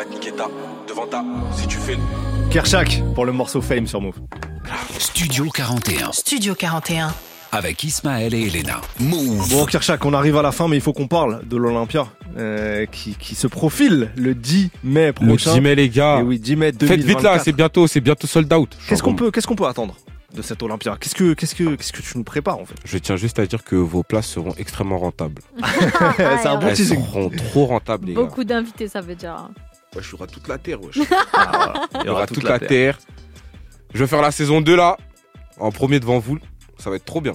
Va 0.03 0.09
te 0.09 0.15
niquer 0.15 0.33
ta 0.33 0.49
devant 0.89 1.07
ta 1.07 1.25
si 1.55 1.67
tu 1.67 1.79
fais 1.79 1.95
le. 1.95 2.01
Kershak 2.51 3.03
pour 3.15 3.25
le 3.25 3.33
morceau 3.33 3.61
Fame 3.61 3.87
sur 3.87 4.01
Move. 4.01 4.17
Studio 4.99 5.49
41. 5.49 6.13
Studio 6.13 6.55
41. 6.55 7.13
Avec 7.53 7.85
Ismaël 7.85 8.35
et 8.35 8.47
Elena. 8.47 8.81
Move. 8.99 9.49
Bon 9.51 9.65
Kershak, 9.67 10.05
on 10.05 10.13
arrive 10.15 10.37
à 10.37 10.43
la 10.43 10.53
fin 10.53 10.69
mais 10.69 10.77
il 10.77 10.83
faut 10.83 10.93
qu'on 10.93 11.07
parle 11.07 11.47
de 11.47 11.57
l'Olympia 11.57 12.09
euh, 12.37 12.87
qui, 12.87 13.15
qui 13.15 13.35
se 13.35 13.47
profile 13.47 14.11
le 14.17 14.35
10 14.35 14.71
mai 14.85 15.09
Le 15.09 15.13
prochain. 15.13 15.53
10 15.55 15.61
mai, 15.61 15.75
les 15.75 15.89
gars. 15.89 16.19
Et 16.21 16.23
oui, 16.23 16.39
10 16.39 16.57
mai 16.57 16.73
2024. 16.73 16.89
Faites 16.89 17.07
vite 17.07 17.23
là, 17.23 17.39
c'est 17.39 17.53
bientôt, 17.53 17.87
c'est 17.87 18.01
bientôt 18.01 18.27
sold 18.27 18.53
out. 18.53 18.77
Qu'est-ce 18.89 19.03
qu'on 19.03 19.15
peut, 19.15 19.31
qu'est-ce 19.31 19.47
qu'on 19.47 19.57
peut 19.57 19.67
attendre 19.67 19.95
de 20.35 20.43
cette 20.43 20.63
Olympia? 20.63 20.97
Qu'est-ce 20.99 21.15
que, 21.15 21.35
qu'est-ce 21.35 21.55
que, 21.55 21.75
qu'est-ce 21.77 21.93
que 21.93 22.03
tu 22.03 22.17
nous 22.19 22.25
prépares 22.25 22.59
en 22.59 22.65
fait? 22.65 22.75
Je 22.85 22.99
tiens 22.99 23.17
juste 23.17 23.39
à 23.39 23.47
dire 23.47 23.63
que 23.63 23.77
vos 23.77 24.03
places 24.03 24.29
seront 24.29 24.55
extrêmement 24.57 24.99
rentables. 24.99 25.43
C'est 26.17 26.47
un 26.47 26.57
bon 26.59 26.69
Elles 26.69 26.77
seront 26.77 27.31
trop 27.31 27.67
rentables, 27.67 28.07
les 28.07 28.15
gars. 28.15 28.23
Beaucoup 28.23 28.45
d'invités, 28.45 28.89
ça 28.89 29.01
veut 29.01 29.15
dire. 29.15 29.51
Wesh, 29.95 30.09
il 30.09 30.13
y 30.13 30.15
aura 30.15 30.27
toute 30.27 30.49
la 30.49 30.59
terre, 30.59 30.83
wesh. 30.83 30.99
Ah, 31.33 31.87
Il 32.01 32.07
y 32.07 32.09
aura 32.09 32.27
toute 32.27 32.43
la 32.43 32.59
terre. 32.59 32.99
Je 33.95 33.99
vais 33.99 34.07
faire 34.07 34.23
la 34.23 34.31
saison 34.31 34.61
2 34.61 34.75
là, 34.77 34.97
en 35.59 35.71
premier 35.71 36.01
devant 36.01 36.19
vous. 36.19 36.39
Ça 36.79 36.89
va 36.91 36.97
être 36.97 37.05
trop 37.05 37.21
bien. 37.21 37.35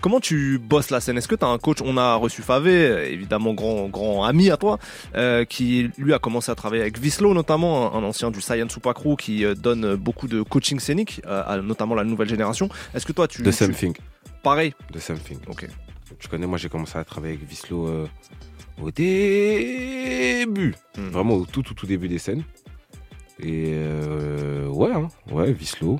Comment 0.00 0.18
tu 0.18 0.58
bosses 0.58 0.90
la 0.90 1.00
scène? 1.00 1.16
Est-ce 1.16 1.28
que 1.28 1.36
tu 1.36 1.44
as 1.44 1.48
un 1.48 1.58
coach? 1.58 1.78
On 1.84 1.96
a 1.96 2.16
reçu 2.16 2.42
Favé, 2.42 3.12
évidemment 3.12 3.54
grand 3.54 3.86
grand 3.88 4.24
ami 4.24 4.50
à 4.50 4.56
toi, 4.56 4.80
euh, 5.14 5.44
qui 5.44 5.90
lui 5.96 6.12
a 6.12 6.18
commencé 6.18 6.50
à 6.50 6.56
travailler 6.56 6.82
avec 6.82 6.98
Vislo 6.98 7.32
notamment, 7.34 7.94
un, 7.94 8.00
un 8.00 8.02
ancien 8.02 8.32
du 8.32 8.40
Science 8.40 8.72
Super 8.72 8.94
Crew 8.94 9.14
qui 9.16 9.44
euh, 9.44 9.54
donne 9.54 9.94
beaucoup 9.94 10.26
de 10.26 10.42
coaching 10.42 10.80
scénique, 10.80 11.22
euh, 11.26 11.44
à 11.46 11.58
notamment 11.58 11.94
la 11.94 12.02
nouvelle 12.02 12.28
génération. 12.28 12.68
Est-ce 12.94 13.06
que 13.06 13.12
toi 13.12 13.28
tu 13.28 13.42
The 13.42 13.46
tu- 13.46 13.52
same 13.52 13.74
thing. 13.74 13.96
Pareil? 14.42 14.74
The 14.92 14.98
same 14.98 15.18
thing. 15.20 15.38
Ok. 15.46 15.68
Tu 16.18 16.26
connais, 16.26 16.48
moi 16.48 16.58
j'ai 16.58 16.68
commencé 16.68 16.98
à 16.98 17.04
travailler 17.04 17.34
avec 17.36 17.48
Vislo 17.48 17.86
euh, 17.86 18.08
au 18.80 18.90
début. 18.90 20.74
Hmm. 20.96 21.08
Vraiment 21.08 21.34
au 21.34 21.46
tout, 21.46 21.62
tout, 21.62 21.74
tout 21.74 21.86
début 21.86 22.08
des 22.08 22.18
scènes. 22.18 22.44
Et 23.40 23.72
euh, 23.74 24.68
ouais, 24.68 24.92
hein, 24.92 25.08
ouais, 25.30 25.52
Vislo. 25.52 25.98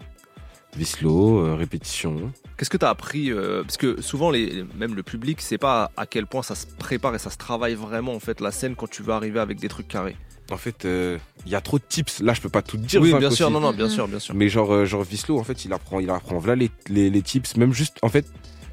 Vislo, 0.76 1.38
euh, 1.38 1.54
répétition. 1.54 2.32
Qu'est-ce 2.56 2.70
que 2.70 2.76
tu 2.76 2.84
as 2.84 2.90
appris 2.90 3.30
euh, 3.30 3.62
Parce 3.62 3.76
que 3.76 4.00
souvent, 4.00 4.30
les, 4.30 4.64
même 4.76 4.94
le 4.94 5.02
public, 5.02 5.40
c'est 5.40 5.58
pas 5.58 5.90
à 5.96 6.06
quel 6.06 6.26
point 6.26 6.42
ça 6.42 6.54
se 6.54 6.66
prépare 6.66 7.14
et 7.14 7.18
ça 7.18 7.30
se 7.30 7.36
travaille 7.36 7.74
vraiment 7.74 8.14
en 8.14 8.20
fait 8.20 8.40
la 8.40 8.52
scène 8.52 8.74
quand 8.76 8.88
tu 8.88 9.02
veux 9.02 9.12
arriver 9.12 9.40
avec 9.40 9.58
des 9.58 9.68
trucs 9.68 9.88
carrés. 9.88 10.16
En 10.50 10.56
fait, 10.56 10.84
il 10.84 11.52
y 11.52 11.54
a 11.54 11.60
trop 11.60 11.78
de 11.78 11.84
tips. 11.88 12.20
Là, 12.20 12.34
je 12.34 12.40
peux 12.40 12.48
pas 12.48 12.62
tout 12.62 12.76
te 12.76 12.82
dire. 12.82 13.00
oui, 13.00 13.14
bien 13.14 13.30
sûr, 13.30 13.46
aussi. 13.46 13.54
non, 13.54 13.60
non, 13.60 13.72
bien 13.72 13.88
sûr, 13.88 14.06
bien 14.06 14.18
sûr. 14.18 14.34
Mais 14.34 14.48
genre, 14.48 14.84
genre 14.84 15.02
Vislo, 15.02 15.38
en 15.38 15.44
fait, 15.44 15.64
il 15.64 15.72
apprend, 15.72 15.98
il 15.98 16.10
apprend 16.10 16.38
voilà 16.38 16.56
les, 16.56 16.70
les, 16.88 17.10
les 17.10 17.22
tips. 17.22 17.56
Même 17.56 17.72
juste, 17.72 17.96
en 18.02 18.08
fait, 18.08 18.26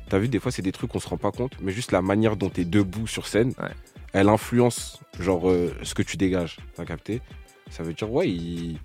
t'as 0.09 0.17
vu, 0.19 0.27
des 0.27 0.39
fois, 0.39 0.51
c'est 0.51 0.61
des 0.61 0.71
trucs 0.71 0.91
qu'on 0.91 0.99
se 0.99 1.07
rend 1.07 1.17
pas 1.17 1.31
compte, 1.31 1.53
mais 1.61 1.71
juste 1.71 1.91
la 1.91 2.01
manière 2.01 2.35
dont 2.35 2.49
t'es 2.49 2.65
debout 2.65 3.07
sur 3.07 3.27
scène, 3.27 3.53
elle 4.13 4.29
influence, 4.29 4.99
genre, 5.19 5.49
euh, 5.49 5.73
ce 5.83 5.93
que 5.93 6.01
tu 6.03 6.17
dégages. 6.17 6.57
T'as 6.75 6.85
capté? 6.85 7.21
Ça 7.69 7.83
veut 7.83 7.93
dire, 7.93 8.11
ouais, 8.11 8.27
il, 8.29 8.79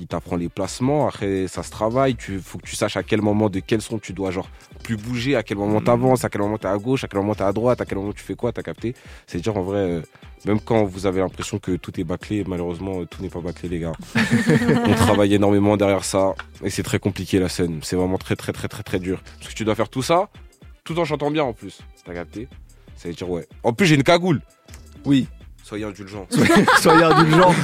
il 0.00 0.06
t'apprend 0.06 0.36
les 0.36 0.48
placements. 0.48 1.06
Après, 1.06 1.46
ça 1.48 1.62
se 1.62 1.70
travaille. 1.70 2.16
Tu 2.16 2.38
faut 2.40 2.56
que 2.58 2.66
tu 2.66 2.74
saches 2.74 2.96
à 2.96 3.02
quel 3.02 3.20
moment 3.20 3.50
de 3.50 3.60
quel 3.60 3.82
son 3.82 3.98
tu 3.98 4.14
dois, 4.14 4.30
genre, 4.30 4.48
plus 4.82 4.96
bouger, 4.96 5.36
à 5.36 5.42
quel 5.42 5.58
moment 5.58 5.80
Mm. 5.80 5.84
t'avances, 5.84 6.24
à 6.24 6.30
quel 6.30 6.40
moment 6.40 6.56
t'es 6.56 6.68
à 6.68 6.78
gauche, 6.78 7.04
à 7.04 7.08
quel 7.08 7.20
moment 7.20 7.34
t'es 7.34 7.44
à 7.44 7.52
droite, 7.52 7.80
à 7.82 7.84
quel 7.84 7.98
moment 7.98 8.12
tu 8.14 8.22
fais 8.24 8.34
quoi. 8.34 8.50
T'as 8.52 8.62
capté? 8.62 8.94
C'est 9.26 9.40
dire, 9.40 9.56
en 9.56 9.62
vrai. 9.62 9.78
euh, 9.78 10.02
même 10.44 10.58
quand 10.58 10.82
vous 10.84 11.06
avez 11.06 11.20
l'impression 11.20 11.58
que 11.60 11.76
tout 11.76 12.00
est 12.00 12.04
bâclé, 12.04 12.42
malheureusement, 12.48 13.02
euh, 13.02 13.04
tout 13.04 13.22
n'est 13.22 13.28
pas 13.28 13.38
bâclé, 13.40 13.68
les 13.68 13.78
gars. 13.78 13.92
On 14.86 14.94
travaille 14.94 15.34
énormément 15.34 15.76
derrière 15.76 16.02
ça 16.04 16.34
et 16.64 16.70
c'est 16.70 16.82
très 16.82 16.98
compliqué 16.98 17.38
la 17.38 17.48
scène. 17.48 17.78
C'est 17.82 17.94
vraiment 17.94 18.18
très, 18.18 18.34
très, 18.34 18.52
très, 18.52 18.66
très, 18.66 18.82
très 18.82 18.98
dur. 18.98 19.22
Parce 19.38 19.50
que 19.52 19.54
tu 19.56 19.64
dois 19.64 19.74
faire 19.76 19.88
tout 19.88 20.02
ça 20.02 20.30
tout 20.84 20.98
en 20.98 21.04
chantant 21.04 21.30
bien 21.30 21.44
en 21.44 21.52
plus. 21.52 21.80
T'as 22.04 22.14
capté 22.14 22.48
Ça 22.96 23.08
veut 23.08 23.14
dire, 23.14 23.28
ouais. 23.30 23.46
En 23.62 23.72
plus, 23.72 23.86
j'ai 23.86 23.94
une 23.94 24.02
cagoule. 24.02 24.40
Oui. 25.04 25.26
Soyez 25.64 25.84
indulgents. 25.84 26.26
Soyez 26.80 27.04
indulgents. 27.04 27.54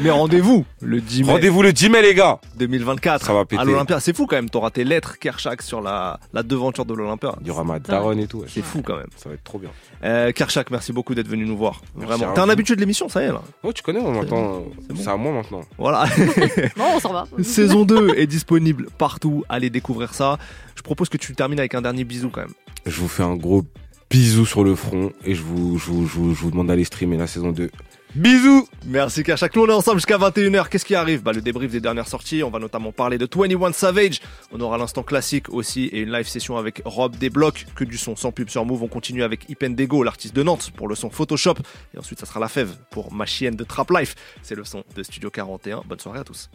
Mais 0.00 0.10
rendez-vous 0.10 0.64
le 0.80 1.00
10 1.00 1.24
mai. 1.24 1.32
Rendez-vous 1.32 1.62
le 1.62 1.72
10 1.72 1.90
mai, 1.90 2.02
les 2.02 2.14
gars. 2.14 2.38
2024. 2.56 3.26
Ça 3.26 3.32
va 3.34 3.44
péter. 3.44 3.60
À 3.60 3.64
l'Olympia. 3.64 3.98
C'est 3.98 4.14
fou 4.16 4.26
quand 4.26 4.36
même. 4.36 4.48
T'auras 4.48 4.70
tes 4.70 4.84
lettres 4.84 5.18
Kershak 5.18 5.60
sur 5.62 5.80
la, 5.82 6.20
la 6.32 6.44
devanture 6.44 6.84
de 6.86 6.94
l'Olympia. 6.94 7.34
Il 7.40 7.48
y 7.48 7.50
aura 7.50 7.64
ma 7.64 7.80
daronne 7.80 8.20
et 8.20 8.28
tout. 8.28 8.38
ouais. 8.38 8.46
C'est 8.48 8.62
fou 8.64 8.80
quand 8.82 8.96
même. 8.96 9.08
Ça 9.16 9.28
va 9.28 9.34
être 9.34 9.42
trop 9.42 9.58
bien. 9.58 9.70
Euh, 10.04 10.30
Kershak, 10.30 10.70
merci 10.70 10.92
beaucoup 10.92 11.16
d'être 11.16 11.26
venu 11.28 11.44
nous 11.46 11.56
voir. 11.58 11.82
Merci 11.96 12.14
Vraiment. 12.20 12.32
T'es 12.32 12.40
un 12.40 12.48
habitué 12.48 12.76
de 12.76 12.80
l'émission, 12.80 13.08
ça 13.08 13.22
y 13.22 13.24
est 13.24 13.32
là. 13.32 13.42
Oh, 13.64 13.72
tu 13.72 13.82
connais, 13.82 14.00
moi, 14.00 14.12
maintenant. 14.12 14.62
C'est 14.96 15.08
à 15.08 15.16
moi 15.16 15.32
maintenant. 15.32 15.62
Voilà. 15.78 16.06
Bon, 16.76 16.84
on 16.94 17.00
s'en 17.00 17.12
va. 17.12 17.26
Saison 17.42 17.84
2 17.84 18.14
est 18.16 18.28
disponible 18.28 18.86
partout. 18.98 19.44
Allez 19.48 19.68
découvrir 19.68 20.14
ça. 20.14 20.38
Je 20.76 20.82
propose 20.82 21.08
que 21.08 21.16
tu 21.16 21.34
termines 21.34 21.58
avec 21.58 21.74
un 21.74 21.82
dernier 21.82 22.04
bisou 22.04 22.30
quand 22.30 22.42
même. 22.42 22.52
Je 22.88 23.00
vous 23.00 23.08
fais 23.08 23.22
un 23.22 23.36
gros 23.36 23.64
bisou 24.10 24.46
sur 24.46 24.64
le 24.64 24.74
front 24.74 25.12
et 25.24 25.34
je 25.34 25.42
vous, 25.42 25.78
je 25.78 25.90
vous, 25.90 26.06
je 26.06 26.14
vous, 26.14 26.34
je 26.34 26.40
vous 26.40 26.50
demande 26.50 26.68
d'aller 26.68 26.84
streamer 26.84 27.16
la 27.18 27.26
saison 27.26 27.52
2. 27.52 27.70
Bisous 28.14 28.66
Merci 28.86 29.22
Kershak. 29.22 29.54
Nous 29.54 29.62
on 29.62 29.68
est 29.68 29.72
ensemble 29.72 29.98
jusqu'à 29.98 30.16
21h. 30.16 30.68
Qu'est-ce 30.70 30.86
qui 30.86 30.94
arrive? 30.94 31.22
Bah, 31.22 31.32
Le 31.32 31.42
débrief 31.42 31.70
des 31.70 31.80
dernières 31.80 32.08
sorties. 32.08 32.42
On 32.42 32.48
va 32.48 32.58
notamment 32.58 32.90
parler 32.90 33.18
de 33.18 33.28
21 33.30 33.72
Savage. 33.72 34.20
On 34.50 34.60
aura 34.60 34.78
l'instant 34.78 35.02
classique 35.02 35.50
aussi 35.50 35.84
et 35.84 36.00
une 36.00 36.10
live 36.10 36.26
session 36.26 36.56
avec 36.56 36.80
Rob 36.86 37.16
Desblocs. 37.16 37.66
Que 37.74 37.84
du 37.84 37.98
son 37.98 38.16
sans 38.16 38.32
pub 38.32 38.48
sur 38.48 38.64
Move. 38.64 38.82
On 38.82 38.88
continue 38.88 39.22
avec 39.22 39.48
Ipendego, 39.50 40.02
l'artiste 40.02 40.34
de 40.34 40.42
Nantes, 40.42 40.70
pour 40.74 40.88
le 40.88 40.94
son 40.94 41.10
Photoshop. 41.10 41.56
Et 41.94 41.98
ensuite, 41.98 42.18
ça 42.18 42.24
sera 42.24 42.40
la 42.40 42.48
fève 42.48 42.76
pour 42.90 43.12
ma 43.12 43.26
chienne 43.26 43.56
de 43.56 43.64
Trap 43.64 43.90
Life. 43.90 44.14
C'est 44.42 44.54
le 44.54 44.64
son 44.64 44.84
de 44.96 45.02
Studio 45.02 45.30
41. 45.30 45.82
Bonne 45.86 46.00
soirée 46.00 46.20
à 46.20 46.24
tous. 46.24 46.48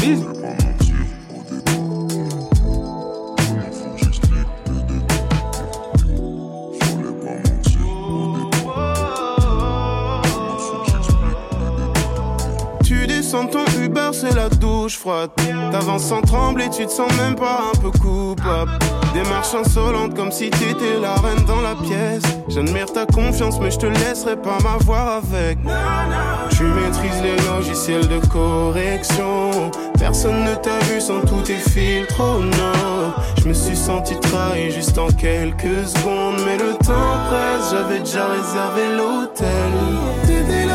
Tu 0.00 0.16
descends 13.28 13.46
ton 13.46 13.66
Uber, 13.84 14.08
c'est 14.12 14.34
la 14.34 14.48
douche 14.48 14.96
froide. 14.96 15.28
T'avances 15.70 16.04
sans 16.04 16.22
trembler, 16.22 16.70
tu 16.70 16.86
te 16.86 16.90
sens 16.90 17.12
même 17.18 17.34
pas 17.34 17.60
un 17.74 17.78
peu 17.78 17.90
coupable. 17.90 18.70
Démarche 19.12 19.54
insolente 19.54 20.14
comme 20.16 20.32
si 20.32 20.48
t'étais 20.48 20.98
la 20.98 21.12
reine 21.16 21.44
dans 21.46 21.60
la 21.60 21.74
pièce. 21.74 22.22
J'admire 22.48 22.90
ta 22.90 23.04
confiance, 23.04 23.60
mais 23.60 23.70
je 23.70 23.76
te 23.76 23.86
laisserai 23.86 24.36
pas 24.36 24.56
m'avoir 24.62 25.18
avec. 25.18 25.58
Tu 26.52 26.62
maîtrises 26.62 27.22
les 27.22 27.36
logiciels 27.50 28.08
de 28.08 28.18
correction. 28.28 29.72
Personne 29.98 30.44
ne 30.44 30.54
t'a 30.54 30.78
vu 30.90 30.98
sans 30.98 31.20
tous 31.20 31.42
tes 31.42 31.56
filtres, 31.56 32.20
oh 32.20 32.40
non. 32.40 33.12
Je 33.42 33.48
me 33.48 33.52
suis 33.52 33.76
senti 33.76 34.18
trahi 34.20 34.70
juste 34.70 34.96
en 34.96 35.08
quelques 35.08 35.86
secondes. 35.86 36.40
Mais 36.46 36.56
le 36.56 36.72
temps 36.78 37.18
presse, 37.28 37.72
j'avais 37.72 37.98
déjà 37.98 38.26
réservé 38.28 38.96
l'hôtel. 38.96 40.67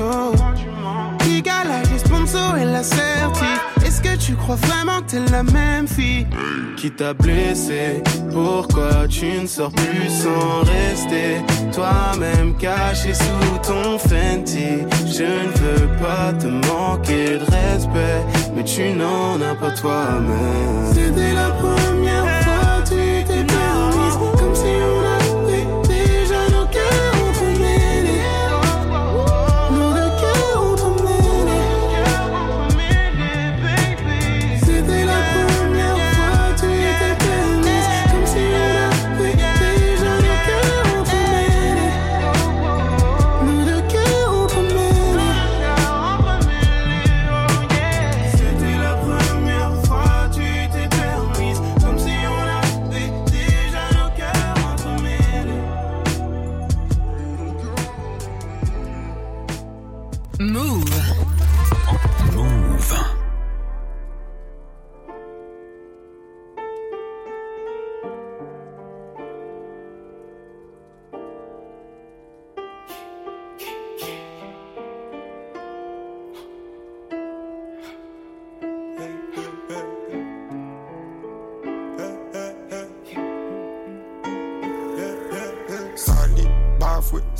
Photos. 0.00 0.34
Les 1.92 1.98
sponsors 1.98 2.56
et 2.56 2.64
l'assertif. 2.64 3.60
Est-ce 3.84 4.00
que 4.00 4.16
tu 4.16 4.30
tu 4.30 4.36
crois 4.36 4.54
vraiment 4.56 5.00
que 5.00 5.10
t'es 5.10 5.32
la 5.32 5.42
même 5.42 5.88
fille? 5.88 6.26
Qui 6.76 6.90
t'a 6.92 7.14
blessé? 7.14 8.00
Pourquoi 8.32 9.08
tu 9.08 9.26
ne 9.26 9.46
sors 9.46 9.72
plus 9.72 10.08
sans 10.08 10.60
rester? 10.60 11.42
Toi-même 11.72 12.56
caché 12.56 13.12
sous 13.12 13.58
ton 13.62 13.98
Fenty 13.98 14.84
Je 15.06 15.24
ne 15.24 15.52
veux 15.62 15.88
pas 15.98 16.32
te 16.38 16.46
manquer 16.46 17.38
de 17.38 17.44
respect, 17.50 18.22
mais 18.54 18.62
tu 18.62 18.92
n'en 18.92 19.40
as 19.40 19.56
pas 19.56 19.72
toi-même. 19.72 20.92
C'était 20.94 21.34
la 21.34 21.50
première 21.50 22.39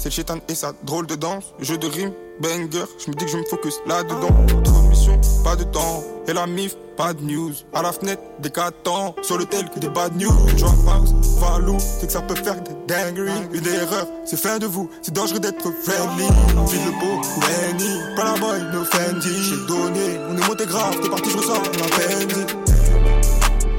c'est 0.01 0.09
le 0.09 0.15
chétan 0.15 0.39
et 0.49 0.55
sa 0.55 0.73
drôle 0.83 1.07
de 1.07 1.15
danse. 1.15 1.53
Jeu 1.61 1.77
de 1.77 1.87
rime, 1.87 2.13
banger, 2.41 2.87
je 2.99 3.11
me 3.11 3.17
dis 3.17 3.27
que 3.27 3.31
je 3.31 3.37
me 3.37 3.45
focus 3.45 3.81
là-dedans. 3.87 4.35
Trop 4.65 4.83
mission, 4.89 5.21
pas 5.45 5.57
de 5.57 5.65
temps. 5.65 6.03
Et 6.27 6.33
la 6.33 6.47
mif, 6.47 6.75
pas 6.97 7.13
de 7.13 7.23
news. 7.23 7.53
À 7.75 7.83
la 7.83 7.93
fenêtre, 7.93 8.23
des 8.39 8.51
catans. 8.51 9.15
Sur 9.21 9.37
le 9.37 9.45
tel 9.45 9.69
que 9.69 9.79
des 9.79 9.91
bad 9.91 10.17
news. 10.17 10.33
Drophouse, 10.57 11.13
Valou, 11.39 11.77
c'est 11.79 12.07
que 12.07 12.13
ça 12.13 12.23
peut 12.23 12.35
faire 12.35 12.61
des 12.63 12.73
dingueries. 12.87 13.47
Une 13.53 13.67
erreur, 13.67 14.07
c'est 14.25 14.39
fin 14.39 14.59
de 14.59 14.67
vous. 14.67 14.89
C'est 15.03 15.13
dangereux 15.13 15.41
d'être 15.41 15.71
friendly. 15.83 16.27
File 16.69 16.81
le 16.87 16.93
beau, 16.93 17.21
Lenny. 17.43 18.17
Pas 18.17 18.25
la 18.25 18.39
boy, 18.39 18.61
no 18.73 18.85
Fendi. 18.85 19.29
J'ai 19.29 19.67
donné, 19.67 20.19
on 20.31 20.37
est 20.39 20.49
monté 20.49 20.65
grave. 20.65 20.99
T'es 21.03 21.11
parti, 21.11 21.31
je 21.31 21.37
ressors 21.37 21.63
la 21.63 21.97
peine. 21.97 22.47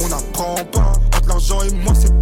On 0.03 0.07
n'apprend 0.07 0.55
pas. 0.71 0.93
Entre 1.17 1.27
l'argent 1.27 1.61
et 1.63 1.71
moi, 1.71 1.93
c'est 1.99 2.20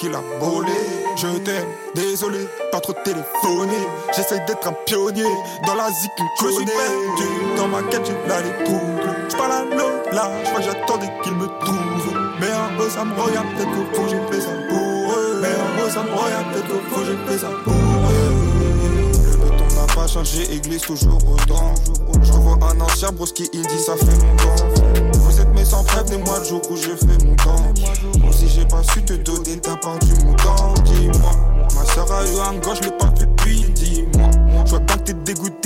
qu'il 0.00 0.14
a 0.14 0.22
volé. 0.40 0.72
Je 1.16 1.26
t'aime, 1.38 1.68
désolé, 1.94 2.48
pas 2.72 2.80
trop 2.80 2.94
téléphoné. 3.04 3.76
J'essaye 4.16 4.40
d'être 4.46 4.66
un 4.66 4.72
pionnier 4.86 5.24
dans 5.66 5.74
la 5.74 5.88
zik 5.88 6.10
qui 6.16 6.22
me 6.22 6.52
connaît. 6.52 6.66
perdu 6.66 7.56
dans 7.56 7.68
ma 7.68 7.82
quête, 7.82 8.06
j'ai 8.06 8.28
là 8.28 8.40
les 8.40 8.64
troubles. 8.64 9.14
J'parle 9.28 9.52
à 9.52 9.64
l'autre 9.64 10.10
là, 10.12 10.30
j'crois 10.44 10.60
que 10.60 10.66
j'attendais 10.66 11.10
qu'il 11.22 11.34
me 11.34 11.46
trouve. 11.46 12.14
Mais 12.40 12.50
un 12.50 12.76
peu 12.78 12.88
ça 12.88 13.04
me 13.04 13.12
regarde, 13.20 13.46
peut-être 13.56 13.70
qu'au 13.70 13.94
fond 13.94 14.08
j'ai 14.08 14.34
fait 14.34 14.40
ça 14.40 14.52
pour 14.68 15.12
eux. 15.12 15.40
Mais 15.42 15.48
un 15.48 15.82
peu 15.84 15.90
ça 15.90 16.02
me 16.02 16.10
regarde, 16.10 16.52
peut-être 16.52 17.04
j'ai 17.06 17.32
fait 17.32 17.38
ça 17.38 17.50
pour 17.64 17.72
eux. 17.72 18.34
Le 19.30 19.36
béton 19.36 19.80
n'a 19.80 19.94
pas 19.94 20.06
changé, 20.06 20.50
église 20.54 20.82
toujours 20.82 21.20
autant. 21.30 21.74
Je 22.22 22.32
revois 22.32 22.58
un 22.70 22.80
ancien 22.80 23.12
broski, 23.12 23.50
il 23.52 23.66
dit 23.66 23.78
ça 23.78 23.96
fait 23.96 24.06
longtemps. 24.06 25.19
Mes 25.60 25.66
sans 25.66 25.84
prévenez-moi 25.84 26.38
le 26.38 26.44
jour 26.46 26.62
où 26.70 26.76
je 26.76 26.96
fais 26.96 27.26
mon 27.26 27.36
temps. 27.36 27.74
Moi 28.18 28.32
si 28.32 28.48
j'ai 28.48 28.64
pas 28.64 28.82
su 28.82 29.02
te 29.04 29.12
donner 29.12 29.58
ta 29.58 29.76
part 29.76 29.98
du 29.98 30.24
montant, 30.24 30.72
dis-moi. 30.86 31.32
Ma 31.74 31.84
soeur 31.84 32.10
a 32.10 32.24
eu 32.24 32.38
un 32.48 32.58
gars, 32.60 32.74
je 32.80 32.88
l'ai 32.88 32.96
pas 32.96 33.12
fait 33.14 33.26
depuis 33.26 33.66
dix 33.74 34.04
mois. 34.16 34.30
Je 34.64 34.70
vois 34.70 34.78
bien 34.78 34.96
que 34.96 35.02
t'es 35.02 35.12
dégoûté 35.12 35.59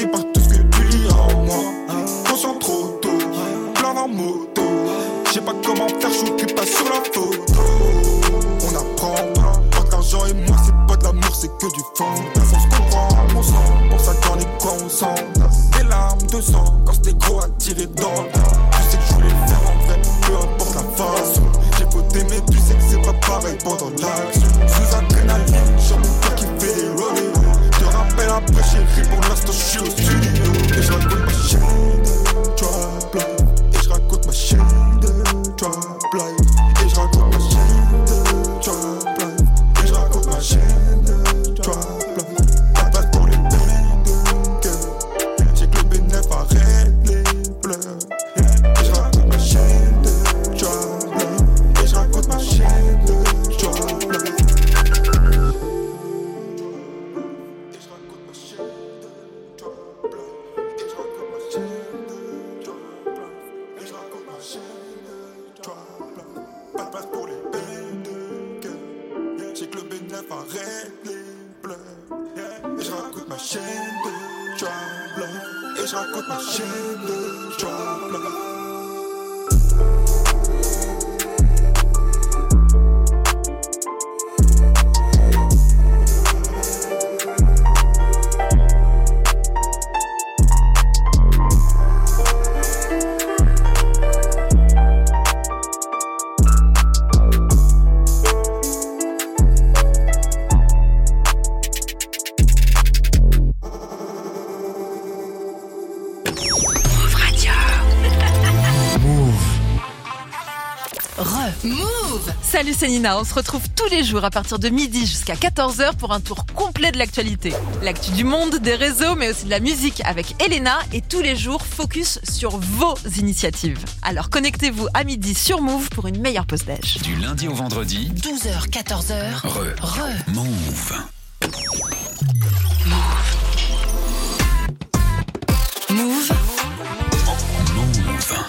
Salut, 112.65 112.77
c'est 112.79 112.89
Nina. 112.89 113.19
On 113.19 113.25
se 113.25 113.35
retrouve 113.35 113.61
tous 113.77 113.91
les 113.91 114.03
jours 114.03 114.25
à 114.25 114.31
partir 114.31 114.59
de 114.59 114.71
midi 114.71 115.01
jusqu'à 115.01 115.35
14h 115.35 115.97
pour 115.97 116.13
un 116.13 116.21
tour 116.21 116.47
complet 116.55 116.93
de 116.93 116.99
l'actualité. 116.99 117.53
L'actu 117.83 118.11
du 118.13 118.25
monde, 118.25 118.57
des 118.57 118.75
réseaux, 118.75 119.17
mais 119.17 119.29
aussi 119.29 119.45
de 119.45 119.51
la 119.51 119.61
musique 119.61 120.01
avec 120.07 120.35
Elena 120.43 120.79
et 120.95 121.03
tous 121.03 121.21
les 121.21 121.37
jours 121.37 121.61
focus 121.67 122.21
sur 122.23 122.57
vos 122.57 122.95
initiatives. 123.19 123.85
Alors 124.01 124.31
connectez-vous 124.31 124.89
à 124.95 125.05
midi 125.05 125.35
sur 125.35 125.61
Move 125.61 125.91
pour 125.91 126.07
une 126.07 126.19
meilleure 126.23 126.47
pause 126.47 126.65
d'âge. 126.65 126.97
Du 127.03 127.17
lundi 127.17 127.49
au 127.49 127.55
vendredi, 127.55 128.11
12h, 128.15 128.71
14h. 128.71 129.47
re, 129.47 129.75
Re. 129.83 130.31
move. 130.33 130.45
Move. 130.45 131.24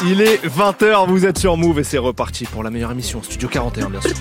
Il 0.07 0.21
est 0.21 0.45
20h, 0.45 1.07
vous 1.07 1.25
êtes 1.25 1.39
sur 1.39 1.57
Move 1.57 1.79
et 1.79 1.83
c'est 1.83 1.97
reparti 1.97 2.45
pour 2.45 2.61
la 2.61 2.69
meilleure 2.69 2.91
émission, 2.91 3.23
Studio 3.23 3.49
41 3.49 3.89
bien 3.89 4.01
sûr. 4.01 4.11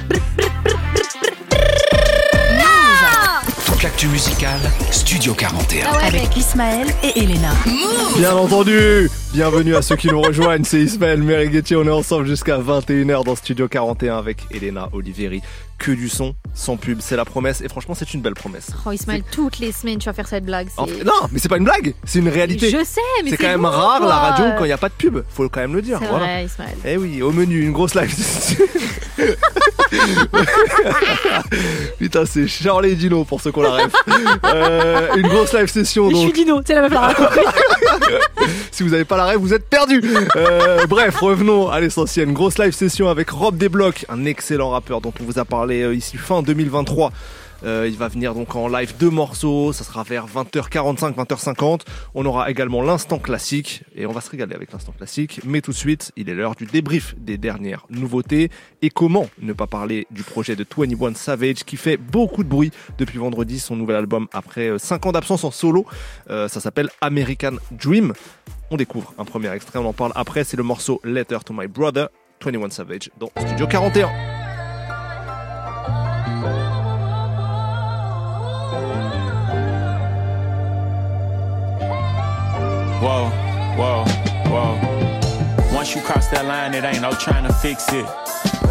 Toute 3.66 3.82
l'actu 3.82 4.09
musicale, 4.09 4.61
Studio 4.91 5.35
41. 5.35 5.91
Avec 6.03 6.35
Ismaël 6.37 6.87
et 7.03 7.20
Elena. 7.20 7.53
Move 7.66 8.18
Bien 8.18 8.35
entendu 8.35 9.11
Bienvenue 9.35 9.76
à 9.76 9.82
ceux 9.82 9.97
qui 9.97 10.09
nous 10.09 10.22
rejoignent, 10.22 10.64
c'est 10.64 10.80
Ismaël 10.80 11.22
Meriguetier, 11.22 11.76
on 11.76 11.85
est 11.85 11.91
ensemble 11.91 12.26
jusqu'à 12.26 12.57
21h 12.57 13.24
dans 13.24 13.37
Studio 13.37 13.68
41 13.68 14.16
avec 14.16 14.39
Elena 14.53 14.89
Olivieri. 14.93 15.43
Que 15.85 15.91
du 15.93 16.09
son, 16.09 16.35
sans 16.55 16.78
pub, 16.78 17.01
c'est 17.03 17.14
la 17.14 17.26
promesse 17.26 17.61
et 17.61 17.68
franchement 17.68 17.95
c'est 17.95 18.14
une 18.14 18.22
belle 18.22 18.32
promesse. 18.32 18.68
Oh 18.87 18.93
Ismaël, 18.93 19.22
toutes 19.30 19.59
les 19.59 19.70
semaines 19.70 19.99
tu 19.99 20.07
vas 20.07 20.14
faire 20.14 20.26
cette 20.26 20.47
blague. 20.47 20.68
c'est- 20.74 20.80
En 20.80 20.87
fait- 20.87 21.05
non, 21.05 21.12
mais 21.30 21.39
c'est 21.39 21.51
pas 21.51 21.59
une 21.59 21.64
blague, 21.64 21.93
c'est 22.05 22.20
une 22.20 22.30
réalité. 22.30 22.70
Je 22.70 22.82
sais, 22.82 23.01
mais 23.22 23.28
C'est 23.30 23.37
quand 23.37 23.49
même 23.49 23.66
rare 23.66 23.99
quoi. 23.99 24.09
la 24.09 24.14
radio 24.16 24.47
quand 24.57 24.64
il 24.64 24.68
n'y 24.68 24.72
a 24.72 24.78
pas 24.78 24.89
de 24.89 24.95
pub, 24.95 25.18
faut 25.28 25.47
quand 25.51 25.61
même 25.61 25.74
le 25.74 25.82
dire. 25.82 25.99
C'est 26.01 26.07
voilà. 26.09 26.24
vrai, 26.24 26.45
Ismaël. 26.47 26.76
Eh 26.87 26.97
oui, 26.97 27.20
au 27.20 27.32
menu, 27.32 27.61
une 27.62 27.72
grosse 27.72 27.95
live. 27.95 28.14
Putain, 31.99 32.24
c'est 32.26 32.47
Charlie 32.49 32.97
Dino 32.97 33.24
pour 33.24 33.41
ceux 33.41 33.53
qu'on 33.53 33.62
la 33.62 33.72
rêve. 33.72 33.93
Euh, 34.45 35.14
une 35.16 35.28
grosse 35.28 35.53
live 35.53 35.68
session 35.68 36.11
je 36.11 36.16
suis 36.16 36.32
Dino, 36.32 36.61
c'est 36.64 36.74
la 36.74 36.82
meuf 36.82 36.93
la 36.93 37.14
si 38.72 38.82
vous 38.82 38.91
n'avez 38.91 39.05
pas 39.05 39.16
la 39.16 39.24
rêve, 39.26 39.39
vous 39.39 39.55
êtes 39.55 39.68
perdu. 39.68 40.03
Euh, 40.37 40.87
bref, 40.87 41.16
revenons 41.16 41.68
à 41.68 41.80
l'essentiel. 41.80 42.28
Une 42.28 42.35
grosse 42.35 42.59
live 42.59 42.72
session 42.72 43.09
avec 43.09 43.30
Rob 43.30 43.57
Desblocs, 43.57 44.05
un 44.09 44.24
excellent 44.24 44.70
rappeur 44.70 45.01
dont 45.01 45.12
on 45.20 45.24
vous 45.24 45.39
a 45.39 45.45
parlé 45.45 45.74
euh, 45.83 45.95
ici 45.95 46.16
fin 46.16 46.43
2023. 46.43 47.12
Euh, 47.64 47.89
il 47.89 47.97
va 47.97 48.09
venir 48.09 48.35
donc 48.35 48.55
en 48.57 48.68
live 48.68 48.95
deux 48.99 49.11
morceaux, 49.11 49.72
ça 49.72 49.85
sera 49.85 50.03
vers 50.03 50.27
20h45, 50.27 51.14
20h50. 51.14 51.81
On 52.14 52.27
aura 52.27 52.51
également 52.51 52.83
l'instant 52.83 53.18
classique 53.18 53.85
et 53.95 54.07
on 54.07 54.12
va 54.12 54.20
se 54.20 54.31
régaler 54.31 54.55
avec 54.55 54.72
l'instant 54.72 54.93
classique. 54.93 55.41
Mais 55.45 55.61
tout 55.61 55.70
de 55.70 55.77
suite, 55.77 56.12
il 56.16 56.29
est 56.29 56.35
l'heure 56.35 56.55
du 56.55 56.66
débrief 56.66 57.14
des 57.18 57.39
dernières 57.39 57.87
nouveautés 57.89 58.51
et 58.83 58.91
comment 58.91 59.29
ne 59.41 59.53
pas 59.53 59.66
parler 59.66 60.07
du 60.11 60.22
projet 60.22 60.57
de 60.57 60.66
21 60.77 61.14
Savage 61.14 61.64
qui 61.64 61.77
fait 61.77 61.97
beaucoup 61.97 62.45
de 62.45 62.49
bruit 62.49 62.70
depuis 62.99 63.18
vendredi, 63.18 63.59
son 63.59 63.77
nouvel 63.77 63.97
album 63.97 64.27
après 64.33 64.79
5 64.79 65.07
ans 65.07 65.12
d'absence 65.12 65.45
en 65.45 65.51
solo. 65.51 65.87
Euh, 66.29 66.49
ça 66.49 66.61
s'appelle 66.61 66.91
American 67.01 67.57
Dream. 67.70 68.12
On 68.70 68.77
découvre 68.77 69.14
un 69.18 69.25
premier 69.25 69.51
extrait, 69.53 69.79
on 69.79 69.87
en 69.87 69.93
parle 69.93 70.12
après. 70.14 70.45
C'est 70.45 70.57
le 70.57 70.62
morceau 70.62 71.01
Letter 71.05 71.39
to 71.45 71.55
My 71.55 71.66
Brother, 71.66 72.09
21 72.45 72.70
Savage, 72.70 73.11
dans 73.18 73.31
Studio 73.39 73.66
41. 73.66 74.43
Whoa, 83.05 83.29
whoa, 83.77 84.05
whoa. 84.49 85.75
Once 85.75 85.95
you 85.95 86.01
cross 86.01 86.29
that 86.29 86.47
line, 86.47 86.73
it 86.73 86.85
ain't 86.85 87.03
no 87.03 87.13
trying 87.13 87.45
to 87.45 87.53
fix 87.53 87.93
it. 87.93 88.07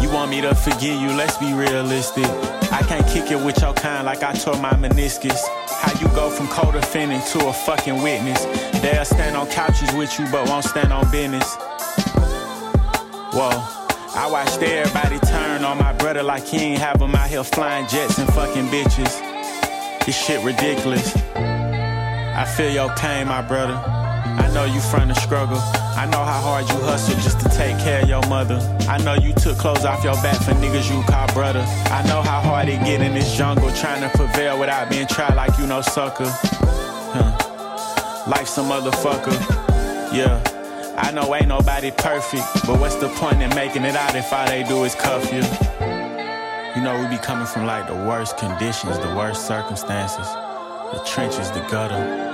You 0.02 0.10
want 0.10 0.28
me 0.28 0.40
to 0.40 0.56
forgive 0.56 1.00
you, 1.00 1.12
let's 1.12 1.38
be 1.38 1.52
realistic. 1.52 2.24
I 2.72 2.82
can't 2.82 3.06
kick 3.06 3.30
it 3.30 3.38
with 3.46 3.60
your 3.60 3.74
kind 3.74 4.04
like 4.04 4.24
I 4.24 4.32
tore 4.32 4.58
my 4.58 4.72
meniscus. 4.72 5.40
How 5.68 5.92
you 6.00 6.08
go 6.16 6.30
from 6.30 6.48
co-defendant 6.48 7.24
to 7.26 7.46
a 7.46 7.52
fucking 7.52 8.02
witness? 8.02 8.44
They'll 8.82 9.04
stand 9.04 9.36
on 9.36 9.46
couches 9.50 9.94
with 9.94 10.18
you, 10.18 10.26
but 10.32 10.48
won't 10.48 10.64
stand 10.64 10.92
on 10.92 11.08
business. 11.12 11.54
Whoa. 13.30 13.54
I 14.16 14.28
watched 14.28 14.60
everybody 14.60 15.20
turn 15.20 15.62
on 15.62 15.78
my 15.78 15.92
brother 15.92 16.24
like 16.24 16.44
he 16.44 16.56
ain't 16.56 16.80
have 16.80 17.00
him 17.00 17.14
out 17.14 17.30
here 17.30 17.44
flying 17.44 17.86
jets 17.86 18.18
and 18.18 18.28
fucking 18.34 18.66
bitches. 18.66 19.14
This 20.04 20.20
shit 20.20 20.42
ridiculous. 20.44 21.14
I 21.36 22.44
feel 22.56 22.72
your 22.72 22.92
pain, 22.96 23.28
my 23.28 23.40
brother. 23.40 24.03
I 24.54 24.66
know 24.66 24.72
you 24.72 24.80
from 24.82 25.08
the 25.08 25.14
struggle. 25.14 25.58
I 25.58 26.06
know 26.06 26.22
how 26.22 26.40
hard 26.40 26.68
you 26.68 26.76
hustle 26.76 27.16
just 27.16 27.40
to 27.40 27.48
take 27.48 27.76
care 27.80 28.02
of 28.02 28.08
your 28.08 28.24
mother. 28.28 28.54
I 28.88 28.98
know 28.98 29.14
you 29.14 29.32
took 29.32 29.58
clothes 29.58 29.84
off 29.84 30.04
your 30.04 30.14
back 30.22 30.40
for 30.44 30.52
niggas 30.52 30.94
you 30.94 31.02
call 31.10 31.26
brother. 31.34 31.64
I 31.86 32.06
know 32.06 32.22
how 32.22 32.40
hard 32.40 32.68
it 32.68 32.78
get 32.84 33.00
in 33.00 33.14
this 33.14 33.36
jungle 33.36 33.68
trying 33.72 34.08
to 34.08 34.16
prevail 34.16 34.60
without 34.60 34.88
being 34.88 35.08
tried 35.08 35.34
like 35.34 35.58
you 35.58 35.66
no 35.66 35.80
sucker. 35.80 36.28
Huh. 36.28 38.30
Life's 38.30 38.56
a 38.56 38.60
motherfucker. 38.60 39.34
Yeah. 40.14 40.40
I 40.96 41.10
know 41.10 41.34
ain't 41.34 41.48
nobody 41.48 41.90
perfect, 41.90 42.44
but 42.64 42.78
what's 42.78 42.94
the 42.94 43.08
point 43.08 43.42
in 43.42 43.52
making 43.56 43.82
it 43.82 43.96
out 43.96 44.14
if 44.14 44.32
all 44.32 44.46
they 44.46 44.62
do 44.62 44.84
is 44.84 44.94
cuff 44.94 45.32
you? 45.32 45.42
You 46.76 46.84
know, 46.84 46.96
we 47.02 47.16
be 47.16 47.20
coming 47.20 47.48
from 47.48 47.66
like 47.66 47.88
the 47.88 47.96
worst 48.06 48.38
conditions, 48.38 49.00
the 49.00 49.16
worst 49.16 49.48
circumstances, 49.48 50.28
the 50.92 51.02
trenches, 51.04 51.50
the 51.50 51.66
gutter. 51.72 52.33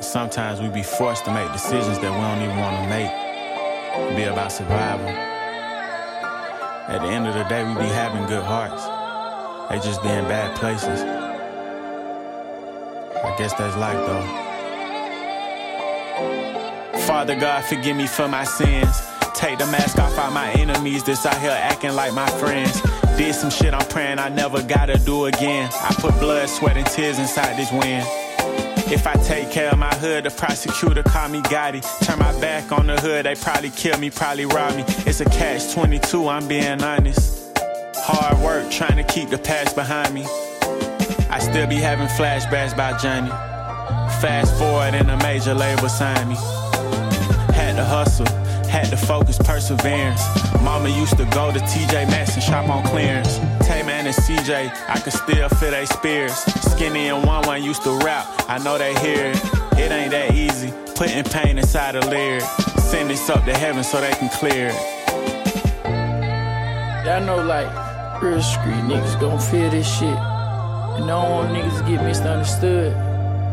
Sometimes 0.00 0.60
we 0.62 0.68
be 0.68 0.82
forced 0.82 1.26
to 1.26 1.32
make 1.32 1.52
decisions 1.52 1.98
that 1.98 2.10
we 2.10 2.20
don't 2.20 2.42
even 2.42 2.56
want 2.56 2.76
to 2.76 2.88
make. 2.88 4.16
Be 4.16 4.24
about 4.24 4.50
survival. 4.50 5.06
At 6.88 7.02
the 7.02 7.08
end 7.08 7.26
of 7.26 7.34
the 7.34 7.44
day, 7.44 7.62
we 7.64 7.74
be 7.74 7.88
having 7.88 8.26
good 8.26 8.42
hearts. 8.42 8.82
They 9.68 9.78
just 9.86 10.02
be 10.02 10.08
in 10.08 10.24
bad 10.24 10.56
places. 10.56 11.02
I 13.22 13.36
guess 13.36 13.52
that's 13.52 13.76
life 13.76 13.98
though. 14.06 14.26
Father 17.06 17.38
God, 17.38 17.62
forgive 17.64 17.96
me 17.96 18.06
for 18.06 18.26
my 18.26 18.44
sins. 18.44 19.02
Take 19.34 19.58
the 19.58 19.66
mask 19.66 19.98
off 19.98 20.18
all 20.18 20.30
my 20.30 20.50
enemies 20.52 21.04
that's 21.04 21.26
out 21.26 21.38
here 21.40 21.50
acting 21.50 21.92
like 21.94 22.14
my 22.14 22.28
friends. 22.30 22.80
Did 23.18 23.34
some 23.34 23.50
shit 23.50 23.74
I'm 23.74 23.86
praying 23.88 24.18
I 24.18 24.30
never 24.30 24.62
gotta 24.62 24.98
do 24.98 25.26
again. 25.26 25.68
I 25.72 25.94
put 25.98 26.18
blood, 26.18 26.48
sweat, 26.48 26.78
and 26.78 26.86
tears 26.86 27.18
inside 27.18 27.58
this 27.58 27.70
wind. 27.70 28.06
If 28.92 29.06
I 29.06 29.14
take 29.14 29.52
care 29.52 29.70
of 29.70 29.78
my 29.78 29.94
hood, 29.94 30.24
the 30.24 30.30
prosecutor 30.30 31.04
call 31.04 31.28
me 31.28 31.40
Gotti. 31.42 31.80
Turn 32.04 32.18
my 32.18 32.38
back 32.40 32.72
on 32.72 32.88
the 32.88 33.00
hood, 33.00 33.24
they 33.24 33.36
probably 33.36 33.70
kill 33.70 33.96
me, 33.98 34.10
probably 34.10 34.46
rob 34.46 34.74
me. 34.74 34.82
It's 35.06 35.20
a 35.20 35.26
catch 35.26 35.72
22, 35.72 36.28
I'm 36.28 36.48
being 36.48 36.82
honest. 36.82 37.56
Hard 37.94 38.38
work 38.40 38.68
trying 38.68 38.96
to 38.96 39.04
keep 39.04 39.28
the 39.30 39.38
past 39.38 39.76
behind 39.76 40.12
me. 40.12 40.24
I 41.30 41.38
still 41.38 41.68
be 41.68 41.76
having 41.76 42.08
flashbacks 42.08 42.74
about 42.74 43.00
Johnny. 43.00 43.30
Fast 44.20 44.58
forward 44.58 44.94
and 44.94 45.08
a 45.08 45.16
major 45.18 45.54
label 45.54 45.88
signed 45.88 46.28
me. 46.28 46.34
Had 47.54 47.76
to 47.76 47.84
hustle, 47.84 48.26
had 48.70 48.86
to 48.86 48.96
focus, 48.96 49.36
perseverance. 49.38 50.22
Mama 50.62 50.88
used 50.88 51.16
to 51.18 51.24
go 51.26 51.52
to 51.52 51.58
TJ 51.58 52.06
Maxx 52.08 52.34
and 52.34 52.42
shop 52.42 52.68
on 52.68 52.84
clearance. 52.84 53.38
Tay-Man 53.66 54.06
and 54.06 54.14
CJ, 54.14 54.72
I 54.88 55.00
could 55.00 55.12
still 55.12 55.48
feel 55.48 55.72
they 55.72 55.86
spears. 55.86 56.32
Skinny 56.72 57.08
and 57.08 57.26
One 57.26 57.46
One 57.46 57.62
used 57.62 57.82
to 57.82 57.98
rap, 57.98 58.26
I 58.48 58.58
know 58.58 58.78
they 58.78 58.94
hear 59.00 59.32
it. 59.32 59.36
It 59.78 59.90
ain't 59.90 60.12
that 60.12 60.34
easy, 60.34 60.72
putting 60.94 61.24
pain 61.24 61.58
inside 61.58 61.96
a 61.96 62.06
lyric. 62.08 62.42
Send 62.90 63.10
this 63.10 63.28
up 63.28 63.44
to 63.44 63.56
heaven 63.56 63.82
so 63.82 64.00
they 64.00 64.12
can 64.12 64.28
clear 64.30 64.68
it. 64.68 65.00
Y'all 67.04 67.20
know 67.24 67.44
like 67.44 68.22
real 68.22 68.40
street 68.40 68.84
niggas 68.84 69.18
gon' 69.20 69.40
feel 69.40 69.70
this 69.70 69.88
shit. 69.98 70.08
And 70.08 71.04
I 71.04 71.08
don't 71.08 71.54
niggas 71.54 71.86
get 71.88 72.02
misunderstood. 72.04 72.94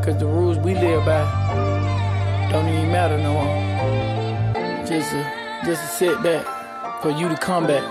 Cause 0.04 0.18
the 0.20 0.26
rules 0.26 0.58
we 0.60 0.74
live 0.76 1.06
by 1.06 1.24
don't 2.52 2.68
even 2.68 2.92
matter 2.92 3.18
no 3.18 3.34
more. 3.34 3.67
Just 4.88 5.12
a 5.14 5.24
just 5.66 5.84
a 5.84 5.88
setback 5.88 6.46
for 7.02 7.10
you 7.12 7.28
to 7.28 7.36
come 7.36 7.68
back. 7.68 7.84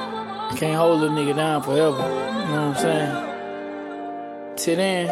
You 0.53 0.57
can't 0.59 0.77
hold 0.77 1.03
a 1.03 1.09
nigga 1.09 1.37
down 1.37 1.63
forever. 1.63 1.99
You 1.99 2.55
know 2.55 2.69
what 2.69 2.77
I'm 2.77 2.77
saying? 2.77 4.57
Till 4.57 4.77
then, 4.77 5.07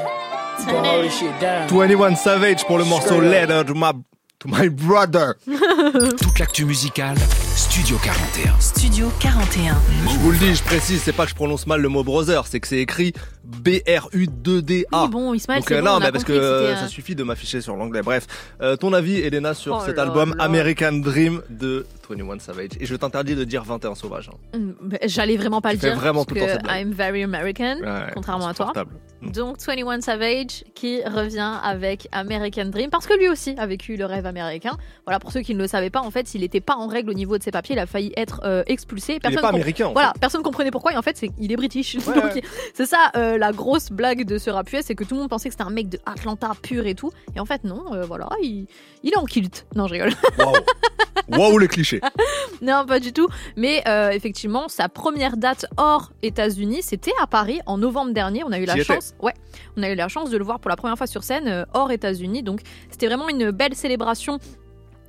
you 0.61 0.66
gon' 0.72 0.85
hold 0.85 1.05
this 1.05 1.18
shit 1.18 1.39
down. 1.41 1.68
21 1.68 2.16
Savage 2.16 2.64
pour 2.64 2.78
le 2.78 2.85
morceau 2.85 3.16
Straight 3.16 3.26
up. 3.26 3.49
Letter 3.49 3.64
to 3.64 3.74
My, 3.74 3.93
to 4.41 4.49
my 4.49 4.68
Brother. 4.68 5.37
Toute 5.45 6.39
l'actu 6.39 6.64
musicale, 6.64 7.18
Studio 7.55 7.97
41. 8.03 8.59
Studio 8.61 9.11
41. 9.21 9.75
Je 10.09 10.19
vous 10.19 10.31
le 10.33 10.39
dis, 10.39 10.55
je 10.55 10.63
précise, 10.65 11.01
c'est 11.03 11.13
pas 11.13 11.25
que 11.25 11.31
je 11.31 11.35
prononce 11.37 11.67
mal 11.67 11.81
le 11.81 11.89
mot 11.89 12.03
brother, 12.03 12.47
c'est 12.47 12.59
que 12.59 12.67
c'est 12.67 12.79
écrit 12.81 13.13
B-R-U-2-D-A. 13.45 15.03
Oui, 15.05 15.09
bon, 15.11 15.35
Ismaël, 15.35 15.61
Donc, 15.61 15.71
euh, 15.71 15.79
bon, 15.81 15.85
non, 15.87 15.93
on 15.93 15.97
a 15.97 16.01
mais 16.01 16.13
parce 16.13 16.25
que 16.25 16.33
euh, 16.33 16.69
c'était 16.71 16.81
ça 16.81 16.89
suffit 16.89 17.15
de 17.15 17.23
m'afficher 17.23 17.61
sur 17.61 17.77
l'anglais. 17.77 18.03
Bref, 18.03 18.27
Euh, 18.61 18.77
ton 18.77 18.93
avis, 18.93 19.19
Elena, 19.21 19.55
sur 19.55 19.77
Oh 19.81 19.83
cet 19.87 19.99
album 19.99 20.35
là. 20.37 20.45
American 20.45 20.93
Dream 20.95 21.43
de 21.51 21.87
21 22.09 22.39
Savage. 22.41 22.71
Et 22.81 22.87
je 22.87 22.97
t'interdis 22.97 23.35
de 23.37 23.45
dire 23.45 23.63
21 23.63 23.95
Sauvage. 23.95 24.31
hein. 24.55 24.59
Mm, 24.59 24.95
J'allais 25.05 25.37
vraiment 25.37 25.61
pas 25.61 25.71
Tu 25.71 25.77
le 25.77 25.81
fais 25.83 25.89
dire. 25.91 25.97
vraiment 25.97 26.25
parce 26.25 26.39
tout 26.39 26.45
le 26.47 26.59
temps. 26.59 26.69
I'm 26.75 26.93
very 26.93 27.23
American, 27.23 27.77
Ouais, 27.83 28.11
contrairement 28.15 28.49
à 28.49 28.55
toi. 28.55 28.67
insupportable. 28.67 28.97
Donc 29.23 29.57
21 29.65 30.01
Savage 30.03 30.65
qui 30.75 31.03
revient 31.05 31.55
avec 31.63 32.09
American 32.13 32.67
Dream 32.67 32.91
parce 32.91 33.07
que 33.07 33.17
lui 33.19 33.29
aussi 33.29 33.55
a 33.59 33.67
vécu 33.67 33.97
le 33.97 34.05
rêve 34.07 34.27
américain. 34.27 34.77
Voilà, 35.07 35.19
pour 35.19 35.33
ceux 35.33 35.41
qui 35.41 35.55
ne 35.55 35.61
le 35.61 35.67
savaient 35.69 35.89
pas, 35.91 36.01
en 36.01 36.11
fait, 36.11 36.35
il 36.35 36.41
n'était 36.43 36.61
pas 36.61 36.75
en 36.77 36.89
règle 36.89 37.11
au 37.11 37.15
niveau 37.15 37.39
de 37.39 37.43
de 37.45 37.47
ses 37.47 37.51
papiers, 37.51 37.77
il 37.77 37.79
a 37.79 37.87
failli 37.87 38.13
être 38.17 38.41
euh, 38.45 38.63
expulsé. 38.67 39.21
pas 39.21 39.31
com- 39.31 39.45
américain, 39.45 39.87
en 39.89 39.93
Voilà, 39.93 40.13
fait. 40.15 40.21
personne 40.21 40.43
comprenait 40.43 40.71
pourquoi. 40.71 40.93
Et 40.93 40.97
en 40.97 41.03
fait, 41.03 41.17
c'est 41.17 41.31
il 41.39 41.53
est 41.53 41.57
british. 41.57 41.97
Ouais, 42.07 42.15
Donc, 42.15 42.35
ouais. 42.35 42.43
c'est 42.75 42.87
ça 42.87 43.11
euh, 43.17 43.39
la 43.39 43.53
grosse 43.53 43.91
blague 43.91 44.25
de 44.25 44.39
ce 44.39 44.51
rap 44.51 44.73
US, 44.73 44.83
c'est 44.85 44.95
que 44.95 45.05
tout 45.05 45.15
le 45.15 45.21
monde 45.21 45.31
pensait 45.31 45.49
que 45.49 45.55
c'était 45.55 45.65
un 45.65 45.71
mec 45.71 45.89
de 45.89 45.99
Atlanta 46.07 46.53
pur 46.63 46.87
et 46.87 46.95
tout. 46.95 47.11
Et 47.37 47.41
en 47.41 47.45
fait, 47.45 47.65
non. 47.65 47.93
euh, 47.95 48.05
voilà, 48.05 48.29
il, 48.43 48.67
il 49.03 49.13
est 49.13 49.17
en 49.19 49.25
kilt. 49.25 49.67
Non, 49.75 49.87
je 49.87 49.93
rigole. 49.93 50.13
Waouh, 51.29 51.59
les 51.59 51.69
clichés. 51.69 52.01
non, 52.63 52.85
pas 52.87 53.01
du 53.01 53.13
tout. 53.13 53.29
Mais 53.57 53.83
effectivement, 54.13 54.69
sa 54.69 54.89
première 54.89 55.37
date 55.37 55.67
hors 55.77 56.13
États-Unis, 56.23 56.83
c'était 56.83 57.13
à 57.21 57.27
Paris 57.27 57.61
en 57.67 57.79
novembre 57.79 58.13
dernier. 58.13 58.43
On 58.45 58.53
a 58.53 58.59
eu 58.59 58.65
la 58.65 58.77
chance, 58.83 59.15
ouais, 59.23 59.33
on 59.77 59.83
a 59.83 59.91
eu 59.91 59.95
la 59.95 60.09
chance 60.09 60.31
de 60.31 60.37
le 60.37 60.45
voir 60.45 60.61
pour 60.61 60.69
la 60.69 60.77
première 60.77 60.97
fois 60.99 61.07
sur 61.07 61.23
scène 61.25 61.67
hors 61.73 61.91
États-Unis. 61.91 62.43
Donc, 62.43 62.61
c'était 62.91 63.07
vraiment 63.07 63.29
une 63.29 63.51
belle 63.51 63.75
célébration 63.75 64.39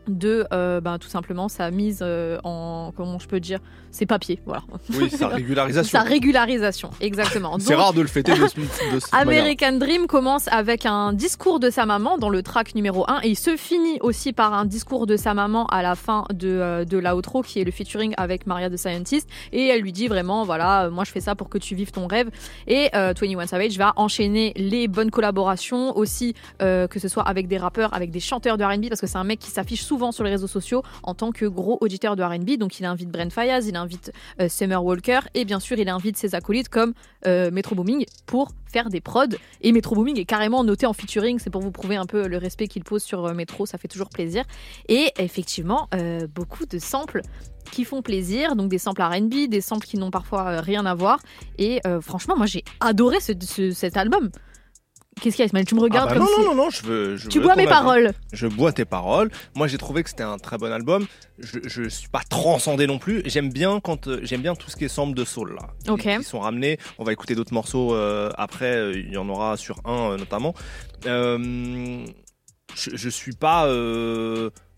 de 0.07 0.45
euh, 0.53 0.81
ben, 0.81 0.97
tout 0.99 1.07
simplement 1.07 1.47
sa 1.49 1.71
mise 1.71 1.99
euh, 2.01 2.37
en 2.43 2.91
comment 2.95 3.19
je 3.19 3.27
peux 3.27 3.39
dire 3.39 3.59
ses 3.91 4.05
papiers 4.05 4.39
voilà 4.45 4.61
Oui, 4.97 5.09
sa 5.09 5.27
régularisation. 5.29 5.99
sa 5.99 6.03
régularisation 6.03 6.89
exactement 6.99 7.57
C'est 7.59 7.75
rare 7.75 7.93
de 7.93 8.01
le 8.01 8.07
fêter 8.07 8.33
de, 8.33 8.47
ce- 8.47 8.59
de 8.59 8.99
cette 8.99 9.11
manière. 9.13 9.43
American 9.43 9.73
Dream 9.77 10.07
commence 10.07 10.47
avec 10.49 10.85
un 10.85 11.13
discours 11.13 11.59
de 11.59 11.69
sa 11.69 11.85
maman 11.85 12.17
dans 12.17 12.29
le 12.29 12.43
track 12.43 12.75
numéro 12.75 13.05
1 13.09 13.21
et 13.23 13.29
il 13.29 13.35
se 13.37 13.55
finit 13.55 13.97
aussi 14.01 14.33
par 14.33 14.53
un 14.53 14.65
discours 14.65 15.05
de 15.07 15.15
sa 15.17 15.33
maman 15.33 15.65
à 15.67 15.81
la 15.81 15.95
fin 15.95 16.25
de, 16.33 16.47
euh, 16.49 16.85
de 16.85 16.97
l'outro 16.97 17.41
qui 17.41 17.59
est 17.61 17.63
le 17.63 17.71
featuring 17.71 18.13
avec 18.17 18.47
Maria 18.47 18.69
the 18.69 18.77
Scientist 18.77 19.29
et 19.53 19.67
elle 19.67 19.81
lui 19.81 19.93
dit 19.93 20.07
vraiment 20.07 20.43
voilà 20.43 20.85
euh, 20.85 20.91
moi 20.91 21.03
je 21.05 21.11
fais 21.11 21.21
ça 21.21 21.35
pour 21.35 21.49
que 21.49 21.57
tu 21.57 21.73
vives 21.75 21.91
ton 21.91 22.07
rêve 22.07 22.29
et 22.67 22.89
euh, 22.95 23.13
21 23.19 23.47
Savage 23.47 23.77
va 23.77 23.93
enchaîner 23.95 24.51
les 24.57 24.87
bonnes 24.87 25.11
collaborations 25.11 25.95
aussi 25.97 26.33
euh, 26.61 26.87
que 26.87 26.99
ce 26.99 27.07
soit 27.07 27.23
avec 27.23 27.47
des 27.47 27.57
rappeurs 27.57 27.93
avec 27.93 28.11
des 28.11 28.19
chanteurs 28.19 28.57
de 28.57 28.63
R&B 28.63 28.89
parce 28.89 29.01
que 29.01 29.07
c'est 29.07 29.17
un 29.17 29.23
mec 29.23 29.39
qui 29.39 29.49
s'affiche 29.51 29.83
sur 30.11 30.23
les 30.23 30.29
réseaux 30.31 30.47
sociaux 30.47 30.83
en 31.03 31.13
tant 31.13 31.31
que 31.31 31.45
gros 31.45 31.77
auditeur 31.81 32.15
de 32.15 32.23
R&B 32.23 32.57
donc 32.57 32.79
il 32.79 32.85
invite 32.85 33.09
Brent 33.09 33.29
Fayaz 33.31 33.67
il 33.67 33.75
invite 33.75 34.11
euh, 34.41 34.49
Summer 34.49 34.83
Walker 34.83 35.19
et 35.33 35.45
bien 35.45 35.59
sûr 35.59 35.77
il 35.79 35.89
invite 35.89 36.17
ses 36.17 36.35
acolytes 36.35 36.69
comme 36.69 36.93
euh, 37.25 37.49
Metro 37.51 37.75
Booming 37.75 38.05
pour 38.25 38.51
faire 38.71 38.89
des 38.89 38.99
prods. 38.99 39.27
Et 39.61 39.71
Metro 39.71 39.95
Booming 39.95 40.19
est 40.19 40.25
carrément 40.25 40.63
noté 40.65 40.85
en 40.85 40.91
featuring. 40.91 41.39
C'est 41.39 41.49
pour 41.49 41.61
vous 41.61 41.71
prouver 41.71 41.95
un 41.95 42.05
peu 42.05 42.27
le 42.27 42.37
respect 42.37 42.67
qu'il 42.67 42.83
pose 42.83 43.01
sur 43.03 43.25
euh, 43.25 43.33
Metro. 43.33 43.65
Ça 43.65 43.77
fait 43.77 43.87
toujours 43.87 44.09
plaisir. 44.09 44.43
Et 44.89 45.11
effectivement 45.17 45.87
beaucoup 46.35 46.65
de 46.65 46.77
samples 46.77 47.21
qui 47.71 47.83
font 47.85 48.01
plaisir, 48.01 48.55
donc 48.55 48.69
des 48.69 48.77
samples 48.77 49.01
R&B, 49.01 49.47
des 49.49 49.61
samples 49.61 49.87
qui 49.87 49.97
n'ont 49.97 50.11
parfois 50.11 50.59
rien 50.61 50.85
à 50.85 50.93
voir. 50.93 51.19
Et 51.57 51.81
franchement, 52.01 52.35
moi 52.35 52.45
j'ai 52.45 52.63
adoré 52.79 53.19
ce- 53.21 53.31
ce- 53.41 53.71
cet 53.71 53.97
album. 53.97 54.29
Qu'est-ce 55.21 55.37
qu'il 55.37 55.43
y 55.43 55.43
a, 55.43 55.45
Ismaël? 55.47 55.65
Tu 55.65 55.75
me 55.75 55.79
regardes 55.79 56.09
Ah 56.11 56.13
bah 56.13 56.19
comme 56.19 56.29
non, 56.29 56.35
si... 56.35 56.41
non, 56.41 56.55
non, 56.55 56.63
non, 56.65 56.69
je 56.69 56.83
veux. 56.83 57.15
je 57.15 57.29
Tu 57.29 57.39
veux 57.39 57.45
bois 57.45 57.55
mes 57.55 57.63
avis. 57.63 57.71
paroles. 57.71 58.11
Je 58.33 58.47
bois 58.47 58.73
tes 58.73 58.83
paroles. 58.85 59.31
Moi, 59.55 59.67
j'ai 59.67 59.77
trouvé 59.77 60.03
que 60.03 60.09
c'était 60.09 60.23
un 60.23 60.37
très 60.37 60.57
bon 60.57 60.71
album. 60.71 61.07
Je, 61.39 61.59
je 61.63 61.87
suis 61.87 62.09
pas 62.09 62.21
transcendé 62.29 62.85
non 62.85 62.99
plus. 62.99 63.21
J'aime 63.25 63.49
bien 63.51 63.79
quand 63.79 64.07
euh, 64.07 64.19
j'aime 64.23 64.41
bien 64.41 64.55
tout 64.55 64.69
ce 64.69 64.75
qui 64.75 64.83
est 64.85 64.89
sample 64.89 65.15
de 65.15 65.23
soul 65.23 65.55
là. 65.55 65.69
qui- 65.83 65.89
Ok. 65.91 66.17
Qui, 66.19 66.23
sont 66.23 66.39
ramenés. 66.41 66.77
On 66.99 67.05
va 67.05 67.13
écouter 67.13 67.33
d'autres 67.33 67.53
morceaux 67.53 67.93
euh, 67.95 68.29
après. 68.37 68.75
euh, 68.75 68.93
Il 68.93 69.13
y 69.13 69.17
en 69.17 69.29
aura 69.29 69.55
sur 69.55 69.77
un 69.85 70.17
notamment. 70.17 70.53
Euh, 71.05 72.05
je, 72.75 72.89
je 72.93 73.09
suis 73.09 73.33
pas. 73.33 73.67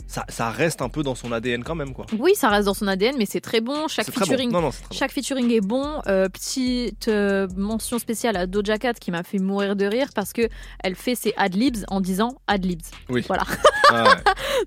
Ça, 0.08 0.26
ça 0.30 0.50
reste 0.50 0.82
un 0.82 0.90
peu 0.90 1.04
dans 1.04 1.16
son 1.16 1.32
ADN 1.32 1.64
quand 1.64 1.76
même 1.76 1.94
quoi. 1.94 2.06
Oui, 2.18 2.32
ça 2.36 2.50
reste 2.50 2.66
dans 2.66 2.74
son 2.74 2.88
ADN, 2.88 3.16
mais 3.18 3.26
c'est 3.26 3.42
très 3.42 3.62
bon. 3.62 3.88
Chaque 3.88 4.08
bon. 4.08 4.14
featuring, 4.26 4.52
Non, 4.52 4.62
non, 4.62 4.72
chaque 4.92 5.12
featuring 5.12 5.52
est 5.52 5.62
bon. 5.62 6.02
Euh, 6.08 6.30
petite 6.30 7.08
euh, 7.10 7.48
mention 7.56 8.00
spéciale 8.00 8.38
à 8.38 8.48
Doja 8.48 8.78
Cat 8.78 8.94
qui 8.94 9.12
m'a 9.12 9.24
fait 9.24 9.40
mourir 9.40 9.76
de 9.76 9.86
rire 9.86 10.08
parce 10.16 10.34
que 10.34 10.48
elle 10.84 10.96
fait 10.96 11.16
ses 11.16 11.34
adlibs 11.38 11.84
en 11.90 12.02
disant 12.02 12.38
adlibs. 12.48 12.82
Oui. 13.10 13.24
Voilà. 13.28 13.44
Ah 13.90 14.04
ouais. 14.10 14.10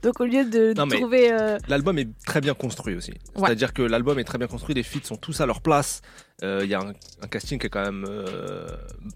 Donc 0.02 0.20
au 0.20 0.24
lieu 0.24 0.44
de, 0.44 0.74
Non, 0.76 0.86
trouver. 0.86 1.32
euh, 1.32 1.58
L'album 1.68 1.98
est 1.98 2.08
très 2.26 2.40
bien 2.40 2.54
construit 2.54 2.94
aussi. 2.94 3.12
Ouais. 3.36 3.46
C'est-à-dire 3.46 3.72
que 3.72 3.82
l'album 3.82 4.18
est 4.18 4.24
très 4.24 4.38
bien 4.38 4.46
construit, 4.46 4.74
les 4.74 4.82
feats 4.82 5.04
sont 5.04 5.16
tous 5.16 5.40
à 5.40 5.46
leur 5.46 5.60
place. 5.62 6.02
Euh, 6.42 6.60
Il 6.64 6.70
y 6.70 6.74
a 6.74 6.80
un, 6.80 6.92
un 7.22 7.26
casting 7.28 7.58
qui 7.58 7.66
est 7.66 7.70
quand 7.70 7.84
même 7.84 8.06
euh, 8.08 8.66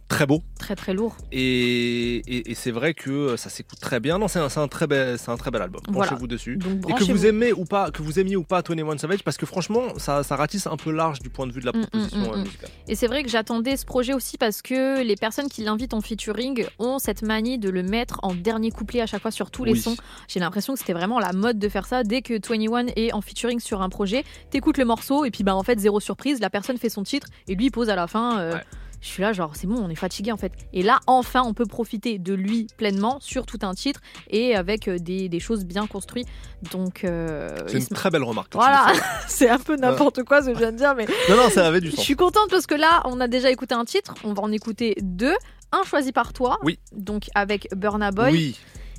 très 0.08 0.26
beau. 0.26 0.42
Très 0.58 0.76
très 0.76 0.92
lourd. 0.94 1.16
Et, 1.32 2.16
et- 2.16 2.50
et 2.50 2.54
c'est 2.54 2.70
vrai 2.70 2.94
que 2.94 3.36
ça 3.36 3.48
s'écoute 3.50 3.80
très 3.80 4.00
bien. 4.00 4.18
Non, 4.18 4.28
c'est 4.28 4.38
un, 4.38 4.68
très 4.68 4.86
bel, 4.86 5.18
c'est 5.18 5.30
un 5.30 5.36
très 5.36 5.50
bel 5.50 5.62
album. 5.62 5.80
Voilà. 5.88 6.10
Branchez-vous 6.10 6.26
dessus. 6.26 6.56
Donc, 6.56 6.88
et 6.90 6.94
que 6.94 7.04
vous 7.04 7.26
aimez 7.26 7.52
ou 7.52 7.64
pas, 7.64 7.90
que 7.90 8.02
vous 8.02 8.18
aimiez 8.18 8.36
ou 8.36 8.44
pas 8.44 8.62
Tony 8.62 8.82
One 8.82 8.98
Savage, 8.98 9.22
parce 9.24 9.36
que 9.36 9.46
franchement, 9.46 9.82
ça, 9.98 10.22
ça 10.22 10.36
ratisse 10.36 10.66
un 10.66 10.76
peu 10.76 10.90
large 10.90 11.20
du 11.20 11.30
point 11.30 11.46
de 11.46 11.52
vue 11.52 11.60
de 11.60 11.66
la 11.66 11.72
Mm, 11.72 11.82
proposition 11.86 12.18
mm, 12.18 12.24
euh, 12.24 12.36
mm. 12.36 12.42
musicale. 12.42 12.70
Et 12.88 12.94
c'est 12.94 13.06
vrai 13.06 13.22
que 13.22 13.28
j'attendais 13.30 13.76
ce 13.76 13.84
projet 13.84 14.12
aussi 14.14 14.38
parce 14.38 14.62
que 14.62 15.02
les 15.02 15.16
personnes 15.16 15.48
qui 15.48 15.62
l'invitent 15.62 15.94
en 15.94 16.00
featuring 16.00 16.66
ont 16.78 16.98
cette 16.98 17.22
manie 17.22 17.58
de 17.58 17.70
le 17.70 17.82
mettre 17.82 18.20
en 18.22 18.34
dernier 18.34 18.70
couplet 18.70 19.00
à 19.00 19.06
chaque 19.06 19.22
fois 19.22 19.30
sur 19.30 19.50
tous 19.50 19.64
les 19.64 19.74
sons. 19.74 19.96
J'ai 20.28 20.40
l'impression 20.40 20.74
que 20.74 20.78
c'était 20.80 20.92
vraiment 20.92 21.18
la 21.20 21.32
mode 21.32 21.58
de 21.58 21.68
faire 21.68 21.86
ça. 21.86 22.04
Dès 22.04 22.22
que 22.22 22.34
21 22.34 22.86
est 22.96 23.12
en 23.12 23.20
featuring 23.20 23.60
sur 23.60 23.82
un 23.82 23.88
projet, 23.88 24.24
t'écoutes 24.50 24.78
le 24.78 24.84
morceau 24.84 25.24
et 25.24 25.30
puis 25.30 25.42
bah 25.44 25.54
en 25.54 25.62
fait 25.62 25.78
zéro 25.78 26.00
surprise, 26.00 26.40
la 26.40 26.50
personne 26.50 26.76
fait 26.78 26.88
son 26.88 27.02
titre 27.02 27.13
et 27.48 27.54
lui 27.54 27.66
il 27.66 27.70
pose 27.70 27.90
à 27.90 27.96
la 27.96 28.06
fin. 28.06 28.38
euh, 28.40 28.58
Je 29.00 29.08
suis 29.08 29.22
là 29.22 29.32
genre 29.34 29.52
c'est 29.54 29.66
bon, 29.66 29.76
on 29.82 29.90
est 29.90 29.94
fatigué 29.94 30.32
en 30.32 30.36
fait. 30.38 30.52
Et 30.72 30.82
là 30.82 30.98
enfin 31.06 31.42
on 31.44 31.52
peut 31.54 31.66
profiter 31.66 32.18
de 32.18 32.32
lui 32.34 32.66
pleinement 32.78 33.18
sur 33.20 33.44
tout 33.44 33.58
un 33.62 33.74
titre 33.74 34.00
et 34.30 34.56
avec 34.56 34.88
euh, 34.88 34.98
des, 34.98 35.28
des 35.28 35.40
choses 35.40 35.64
bien 35.66 35.86
construites. 35.86 36.26
Donc 36.72 37.04
euh, 37.04 37.50
C'est 37.66 37.78
une 37.78 37.86
très 37.88 38.10
belle 38.10 38.22
remarque. 38.22 38.50
tu 38.50 38.56
Voilà, 38.56 38.86
c'est 39.28 39.48
un 39.50 39.58
peu 39.58 39.76
n'importe 39.76 40.22
quoi 40.24 40.40
ce 40.42 40.48
que 40.48 40.54
je 40.54 40.58
viens 40.58 40.72
de 40.72 40.78
dire 40.78 40.94
mais 40.96 41.06
Non, 41.28 41.36
non, 41.36 41.50
ça 41.50 41.66
avait 41.66 41.80
du 41.80 41.90
je 41.90 41.96
sens. 41.96 42.04
suis 42.04 42.16
contente 42.16 42.48
parce 42.50 42.66
que 42.66 42.74
là, 42.74 43.02
on 43.04 43.20
a 43.20 43.28
déjà 43.28 43.50
écouté 43.50 43.74
un 43.74 43.84
titre, 43.84 44.14
on 44.24 44.32
va 44.32 44.42
en 44.42 44.50
écouter 44.52 44.94
deux. 45.02 45.34
Un 45.72 45.82
choisi 45.82 46.12
par 46.12 46.32
toi, 46.32 46.58
Oui. 46.62 46.78
donc 46.92 47.24
avec 47.34 47.66
Burna 47.74 48.12
Boy, 48.12 48.30
Oui. 48.30 48.58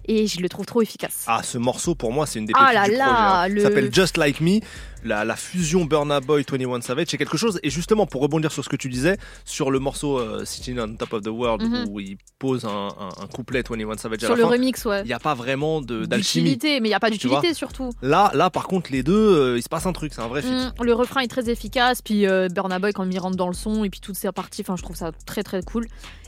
et 0.10 0.28
je 0.28 0.42
le 0.42 0.50
trouve 0.50 0.66
trop 0.66 0.82
efficace. 0.82 1.24
Ah, 1.26 1.42
ce 1.42 1.58
morceau 1.58 1.96
pour 1.96 2.12
moi, 2.12 2.26
c'est 2.26 2.40
une 2.40 2.46
des 2.46 2.54
Ah 2.54 2.72
pépites 2.74 2.76
là 2.76 2.86
du 2.90 2.96
là, 2.98 3.06
projet. 3.06 3.22
hein. 3.22 3.48
le- 3.48 3.62
Ça 3.62 3.68
s'appelle 3.70 3.94
Just 3.94 4.18
Like 4.18 4.42
Me. 4.42 4.60
La, 5.06 5.24
la 5.24 5.36
fusion 5.36 5.86
Burna 5.86 6.20
Boy 6.20 6.44
21 6.50 6.82
Savage, 6.82 7.08
c'est 7.10 7.18
quelque 7.18 7.38
chose. 7.38 7.60
Et 7.64 7.70
justement, 7.70 8.06
pour 8.08 8.22
rebondir 8.22 8.52
sur 8.52 8.64
ce 8.64 8.70
que 8.70 8.76
tu 8.76 8.90
disais, 8.90 9.18
sur 9.46 9.70
le 9.72 9.80
morceau 9.80 10.20
euh, 10.20 10.44
Sitting 10.46 10.80
on 10.80 10.96
Top 10.96 11.14
of 11.14 11.22
the 11.22 11.28
World, 11.28 11.62
Mhm. 11.64 11.86
où 11.90 12.00
il 12.00 12.18
pose 12.40 12.66
un, 12.66 12.88
un- 13.00 13.24
un 13.24 13.28
couplet 13.28 13.62
21 13.62 13.98
Savage 13.98 14.18
à 14.24 14.28
Sur 14.28 14.30
la 14.32 14.36
le 14.36 14.42
fin, 14.44 14.50
remix, 14.50 14.84
ouais. 14.86 15.02
il 15.02 15.08
n'y 15.08 15.14
a 15.14 15.20
pas 15.20 15.36
vraiment 15.36 15.80
de- 15.80 16.06
d'alchimie. 16.06 16.46
D'utilité, 16.56 16.80
mais 16.82 16.88
il 16.88 16.92
n'y 16.92 16.96
a 16.96 17.00
pas 17.00 17.10
d'utilité 17.12 17.54
surtout. 17.54 17.92
Là, 18.02 18.32
là, 18.34 18.50
par 18.50 18.68
contre, 18.68 18.92
les 18.92 19.04
deux, 19.04 19.14
euh, 19.14 19.58
il 19.58 19.62
se 19.64 19.70
passe 19.70 19.86
un 19.86 19.94
truc, 19.94 20.12
c'est 20.14 20.22
un 20.22 20.28
vrai 20.28 20.42
feat. 20.42 20.52
Mm, 20.52 20.84
le 20.84 20.94
refrain 20.94 21.22
est 21.22 21.28
très 21.28 21.50
efficace, 21.50 22.02
puis 22.02 22.26
euh, 22.28 22.48
Burna 22.50 22.80
Boy 22.80 22.92
quand 22.92 23.10
il 23.10 23.20
rentre 23.20 23.38
dans 23.38 23.48
le 23.48 23.54
son, 23.54 23.84
et 23.84 23.90
puis 23.92 24.00
toutes 24.00 24.16
ces 24.16 24.32
parties, 24.32 24.62
enfin 24.64 24.76
je 24.76 24.82
trouve 24.84 24.96
ça 24.96 25.12
très 25.28 25.44
très 25.44 25.62
cool. 25.62 25.86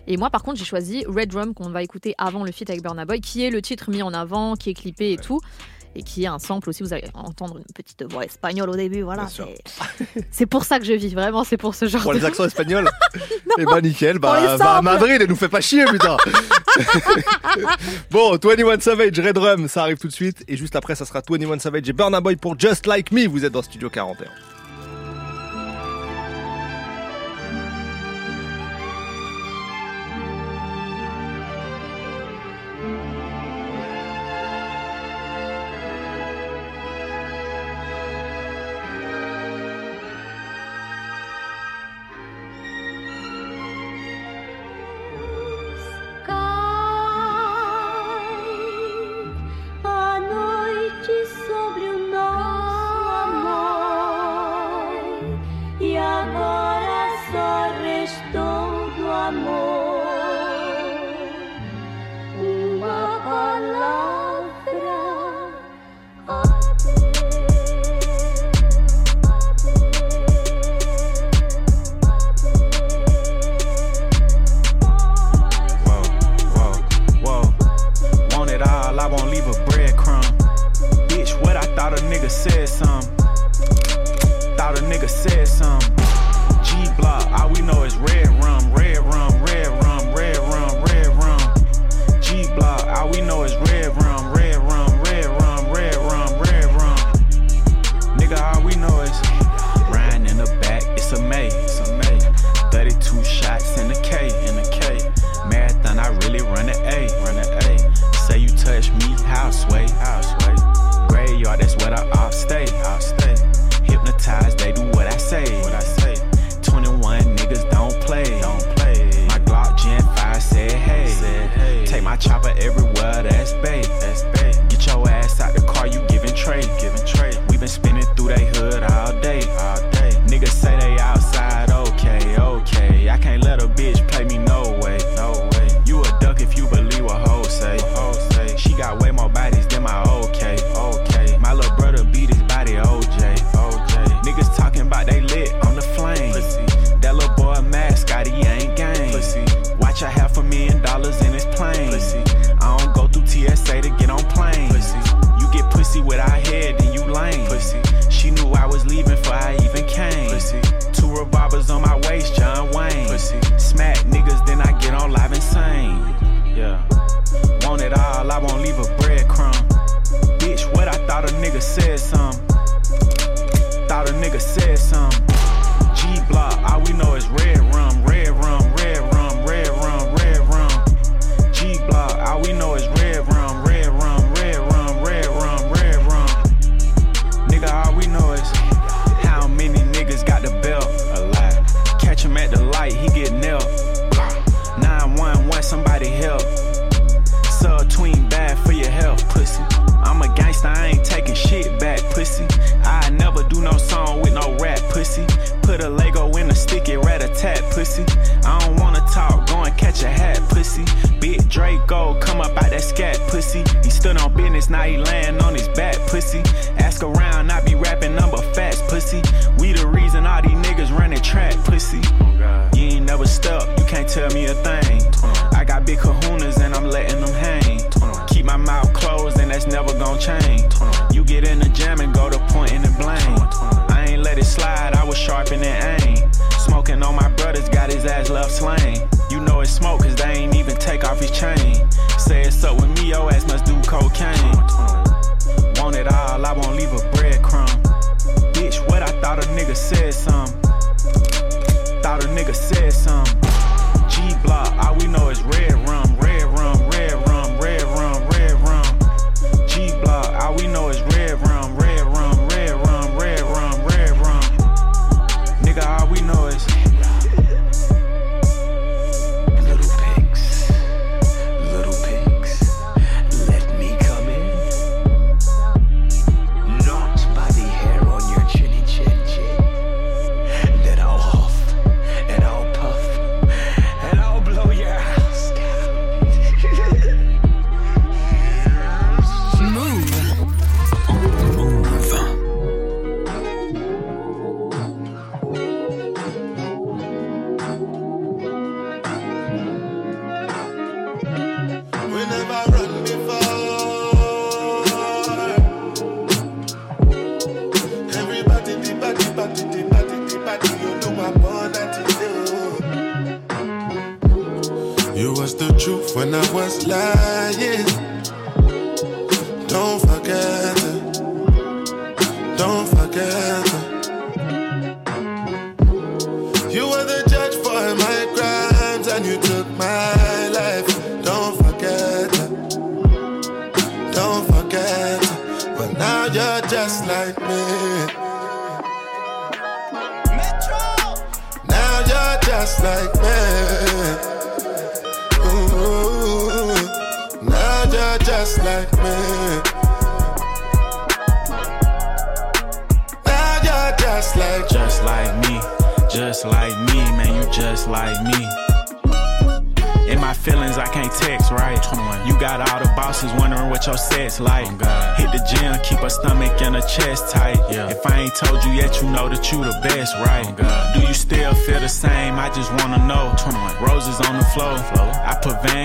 Et 0.09 0.15
moi 0.15 0.29
par 0.29 0.41
contre 0.43 0.57
j'ai 0.57 0.63
choisi 0.65 1.03
Red 1.05 1.33
Rum 1.33 1.53
qu'on 1.53 1.69
va 1.69 1.83
écouter 1.83 2.13
avant 2.17 2.43
le 2.45 2.51
feat 2.53 2.69
avec 2.69 2.81
Burna 2.81 3.03
Boy, 3.05 3.19
qui 3.19 3.43
est 3.43 3.49
le 3.49 3.61
titre 3.61 3.89
mis 3.89 4.01
en 4.03 4.13
avant, 4.13 4.55
qui 4.55 4.69
est 4.69 4.73
clippé 4.73 5.11
et 5.11 5.17
tout. 5.17 5.41
Et 5.95 6.03
qui 6.03 6.23
est 6.23 6.27
un 6.27 6.37
sample 6.39 6.69
aussi, 6.69 6.83
vous 6.83 6.93
allez 6.93 7.07
entendre 7.13 7.57
une 7.57 7.73
petite 7.73 8.03
voix 8.11 8.23
espagnole 8.23 8.69
au 8.69 8.75
début, 8.75 9.01
voilà. 9.01 9.27
C'est- 10.31 10.45
pour 10.45 10.63
ça 10.63 10.79
que 10.79 10.85
je 10.85 10.93
vis, 10.93 11.13
vraiment, 11.13 11.43
c'est 11.43 11.57
pour 11.57 11.75
ce 11.75 11.87
genre 11.87 12.01
Pour 12.01 12.13
de... 12.13 12.19
les 12.19 12.25
accents 12.25 12.45
espagnols 12.45 12.89
Et 13.57 13.65
bah 13.65 13.81
nickel, 13.81 14.19
bah, 14.19 14.55
va 14.57 14.77
à. 14.77 14.81
Madrid 14.81 15.21
et 15.21 15.27
nous 15.27 15.35
fait 15.35 15.49
pas 15.49 15.61
chier 15.61 15.85
putain 15.85 16.17
Bon, 18.11 18.37
21 18.41 18.79
Savage, 18.79 19.19
Red 19.19 19.37
Rum, 19.37 19.67
ça 19.67 19.81
arrive 19.83 19.97
tout 19.97 20.07
de 20.07 20.13
suite. 20.13 20.43
Et 20.47 20.55
juste 20.57 20.75
après, 20.75 20.95
ça 20.95 21.05
sera 21.05 21.21
21 21.27 21.59
Savage 21.59 21.89
et 21.89 21.93
Burna 21.93 22.21
Boy 22.21 22.35
pour 22.35 22.57
Just 22.59 22.85
Like 22.85 23.11
Me. 23.11 23.27
Vous 23.27 23.45
êtes 23.45 23.53
dans 23.53 23.61
Studio 23.63 23.89
41. 23.89 24.27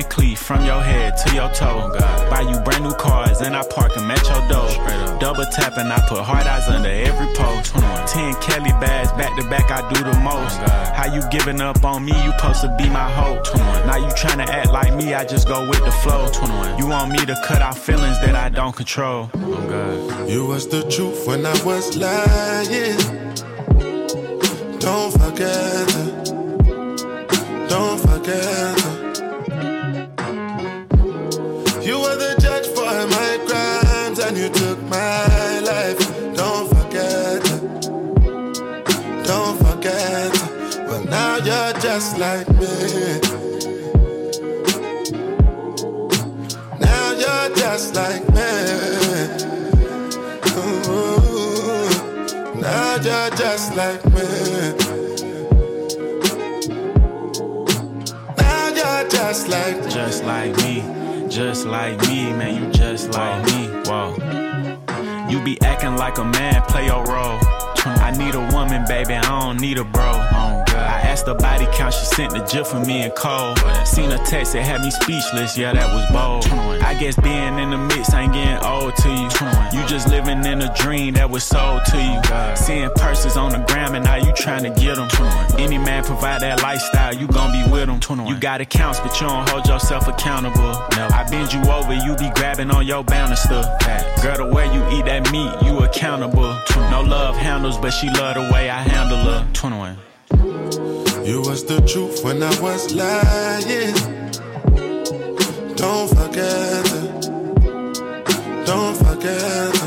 Cleef 0.05 0.39
from 0.39 0.65
your 0.65 0.81
head 0.81 1.17
to 1.19 1.35
your 1.35 1.51
toe. 1.53 1.91
Buy 2.31 2.43
you 2.43 2.59
brand 2.61 2.85
new 2.85 2.95
cars 2.95 3.41
and 3.41 3.57
I 3.57 3.63
park 3.67 3.95
them 3.95 4.11
at 4.11 4.23
your 4.23 4.47
door. 4.49 5.19
Double 5.19 5.45
tap 5.47 5.79
and 5.79 5.93
I 5.93 6.01
put 6.09 6.23
hard 6.23 6.47
eyes 6.47 6.69
under 6.69 6.89
every 6.89 7.35
post. 7.35 7.75
10 8.13 8.35
Kelly 8.43 8.73
bags 8.81 9.13
back 9.13 9.37
to 9.39 9.49
back, 9.49 9.71
I 9.71 9.81
do 9.93 10.03
the 10.03 10.19
most. 10.21 10.59
How 10.93 11.13
you 11.13 11.23
giving 11.31 11.61
up 11.61 11.85
on 11.85 12.05
me? 12.05 12.13
You 12.25 12.33
supposed 12.33 12.63
to 12.63 12.75
be 12.77 12.89
my 12.89 13.11
hope. 13.11 13.45
Now 13.87 13.97
you 13.97 14.11
trying 14.17 14.39
to 14.45 14.53
act 14.53 14.71
like 14.71 14.95
me, 14.95 15.15
I 15.15 15.25
just 15.25 15.49
go 15.49 15.69
with 15.69 15.85
the 15.85 15.93
flow. 15.93 16.29
You 16.79 16.87
want 16.87 17.13
me 17.13 17.25
to 17.27 17.41
cut 17.45 17.63
out 17.63 17.79
feelings 17.79 18.21
that 18.21 18.35
I 18.35 18.49
don't 18.49 18.75
control. 18.75 19.31
You 20.29 20.47
was 20.47 20.69
the 20.69 20.83
truth 20.91 21.27
when 21.27 21.47
I 21.47 21.65
was 21.65 21.97
lying. 21.97 22.99
Don't 24.79 25.13
forget. 25.13 26.23
Don't 27.69 27.99
forget 28.01 28.72
just 42.03 42.19
like 42.19 42.49
me. 42.59 42.67
Now 46.81 47.13
you're 47.13 47.55
just 47.55 47.95
like 47.95 48.29
me. 48.35 48.51
Ooh. 50.59 51.89
Now 52.61 52.97
you're 52.97 53.31
just 53.37 53.77
like 53.77 54.05
me. 54.07 54.27
Now 58.37 58.69
you're 58.79 59.09
just 59.09 59.49
like 59.49 59.85
me. 59.85 59.91
Just 59.91 60.25
like 60.25 60.57
me. 60.57 60.83
Just 61.29 61.67
like 61.67 62.01
me, 62.09 62.33
man. 62.33 62.65
You 62.65 62.73
just 62.73 63.11
like 63.13 63.45
me. 63.47 63.69
Whoa. 63.87 64.17
You 65.31 65.41
be 65.45 65.57
acting 65.63 65.97
like 65.97 66.19
a 66.19 66.25
man, 66.25 66.63
play 66.63 66.87
your 66.87 67.05
role. 67.05 67.62
I 67.91 68.11
need 68.13 68.35
a 68.35 68.41
woman, 68.55 68.85
baby, 68.87 69.15
I 69.15 69.23
don't 69.23 69.61
need 69.61 69.79
a 69.79 69.85
bro. 69.85 70.03
Oh, 70.03 70.65
God. 70.67 70.77
I 70.77 71.01
asked 71.01 71.27
her 71.27 71.35
body 71.35 71.67
count, 71.73 71.95
she 71.95 72.05
sent 72.05 72.33
the 72.33 72.41
gif 72.41 72.69
for 72.69 72.81
me 72.81 73.03
and 73.03 73.15
Cole. 73.15 73.55
Seen 73.85 74.11
a 74.11 74.19
text 74.25 74.53
that 74.55 74.63
had 74.63 74.83
me 74.83 74.91
speechless, 74.91 75.59
yeah, 75.59 75.73
that 75.73 75.93
was 75.93 76.11
bold. 76.11 76.47
I 76.83 76.95
guess 76.95 77.17
being 77.17 77.59
in 77.59 77.71
the 77.71 77.79
mix 77.79 78.13
ain't 78.15 78.33
getting 78.33 78.65
old 78.65 78.95
to 78.97 79.09
you. 79.09 79.29
You 79.73 79.87
just 79.87 80.09
living 80.09 80.45
in 80.45 80.63
a 80.63 80.75
dream 80.75 81.15
that 81.15 81.29
was 81.29 81.45
sold 81.45 81.85
to 81.87 81.97
you. 81.99 82.57
Seeing 82.57 82.91
purses 82.97 83.37
on 83.37 83.53
the 83.53 83.59
gram 83.59 83.95
and 83.95 84.05
now 84.05 84.17
you 84.17 84.33
trying 84.33 84.63
to 84.63 84.71
get 84.81 84.97
them. 84.97 85.09
Any 85.59 85.79
man 85.79 86.05
provide 86.05 86.41
that 86.43 86.63
lifestyle, 86.63 87.15
you 87.15 87.27
gon' 87.27 87.53
be 87.53 87.71
with 87.71 87.87
them. 87.87 88.27
You 88.27 88.39
got 88.39 88.61
accounts, 88.61 89.01
but 89.01 89.21
you 89.21 89.27
don't 89.27 89.49
hold 89.49 89.67
yourself 89.67 90.09
accountable. 90.09 90.73
No, 90.97 91.09
I 91.13 91.27
bend 91.31 91.53
you 91.53 91.63
over, 91.71 91.95
you 91.95 92.17
be 92.17 92.31
grabbing 92.35 92.71
on 92.71 92.87
your 92.87 93.05
banister. 93.05 93.63
Girl, 94.23 94.37
the 94.37 94.55
way 94.55 94.67
you 94.73 94.83
eat 94.97 95.05
that 95.07 95.31
meat, 95.33 95.51
you 95.67 95.79
accountable. 95.79 96.57
No 96.91 97.03
love 97.03 97.37
handles, 97.37 97.72
but 97.79 97.91
she 97.91 98.09
love 98.11 98.35
the 98.35 98.43
way 98.53 98.69
I 98.71 98.83
handle 98.83 99.19
her. 99.19 99.47
21. 99.53 99.99
You 101.25 101.41
was 101.41 101.65
the 101.65 101.81
truth 101.83 102.25
when 102.25 102.43
I 102.43 102.61
was 102.61 102.93
lying. 102.95 103.95
Don't 105.77 106.09
forget 106.09 106.85
it. 106.99 108.67
Don't 108.67 108.97
forget 108.97 109.75
it. 109.75 109.82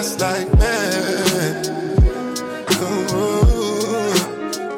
Just 0.00 0.18
like 0.18 0.48
me. 0.54 0.76
Ooh, 2.80 4.14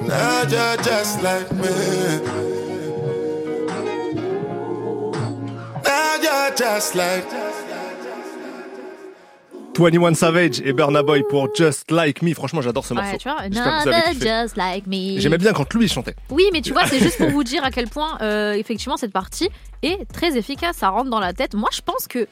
now 0.08 0.42
you're 0.52 0.76
just 0.82 1.22
like 1.22 1.52
me. 1.52 1.70
Now 5.84 6.16
you're 6.24 6.54
just 6.56 6.96
like 6.96 7.61
21 9.78 10.14
Savage 10.14 10.60
et 10.64 10.72
Burna 10.72 11.02
Boy 11.02 11.22
pour 11.28 11.48
Just 11.54 11.90
Like 11.90 12.22
Me. 12.22 12.34
Franchement, 12.34 12.60
j'adore 12.60 12.84
ce 12.84 12.92
morceau. 12.94 13.12
Ouais, 13.12 13.18
tu 13.18 13.28
vois, 13.28 13.38
J'espère 13.44 13.64
que 13.64 13.82
vous 13.82 13.88
avez 13.88 13.96
Another 13.96 14.12
kiffé. 14.12 14.28
just 14.42 14.56
like 14.56 14.86
me. 14.86 15.18
J'aimais 15.18 15.38
bien 15.38 15.52
quand 15.52 15.72
lui 15.74 15.88
chantait. 15.88 16.14
Oui, 16.30 16.44
mais 16.52 16.60
tu 16.60 16.72
vois, 16.72 16.86
c'est 16.86 16.98
juste 16.98 17.16
pour 17.18 17.30
vous 17.30 17.42
dire 17.44 17.64
à 17.64 17.70
quel 17.70 17.88
point, 17.88 18.18
euh, 18.20 18.52
effectivement, 18.52 18.96
cette 18.98 19.12
partie 19.12 19.48
est 19.82 20.04
très 20.12 20.36
efficace. 20.36 20.76
Ça 20.76 20.90
rentre 20.90 21.10
dans 21.10 21.20
la 21.20 21.32
tête. 21.32 21.54
Moi, 21.54 21.70
je 21.72 21.80
pense 21.80 22.06
que. 22.06 22.28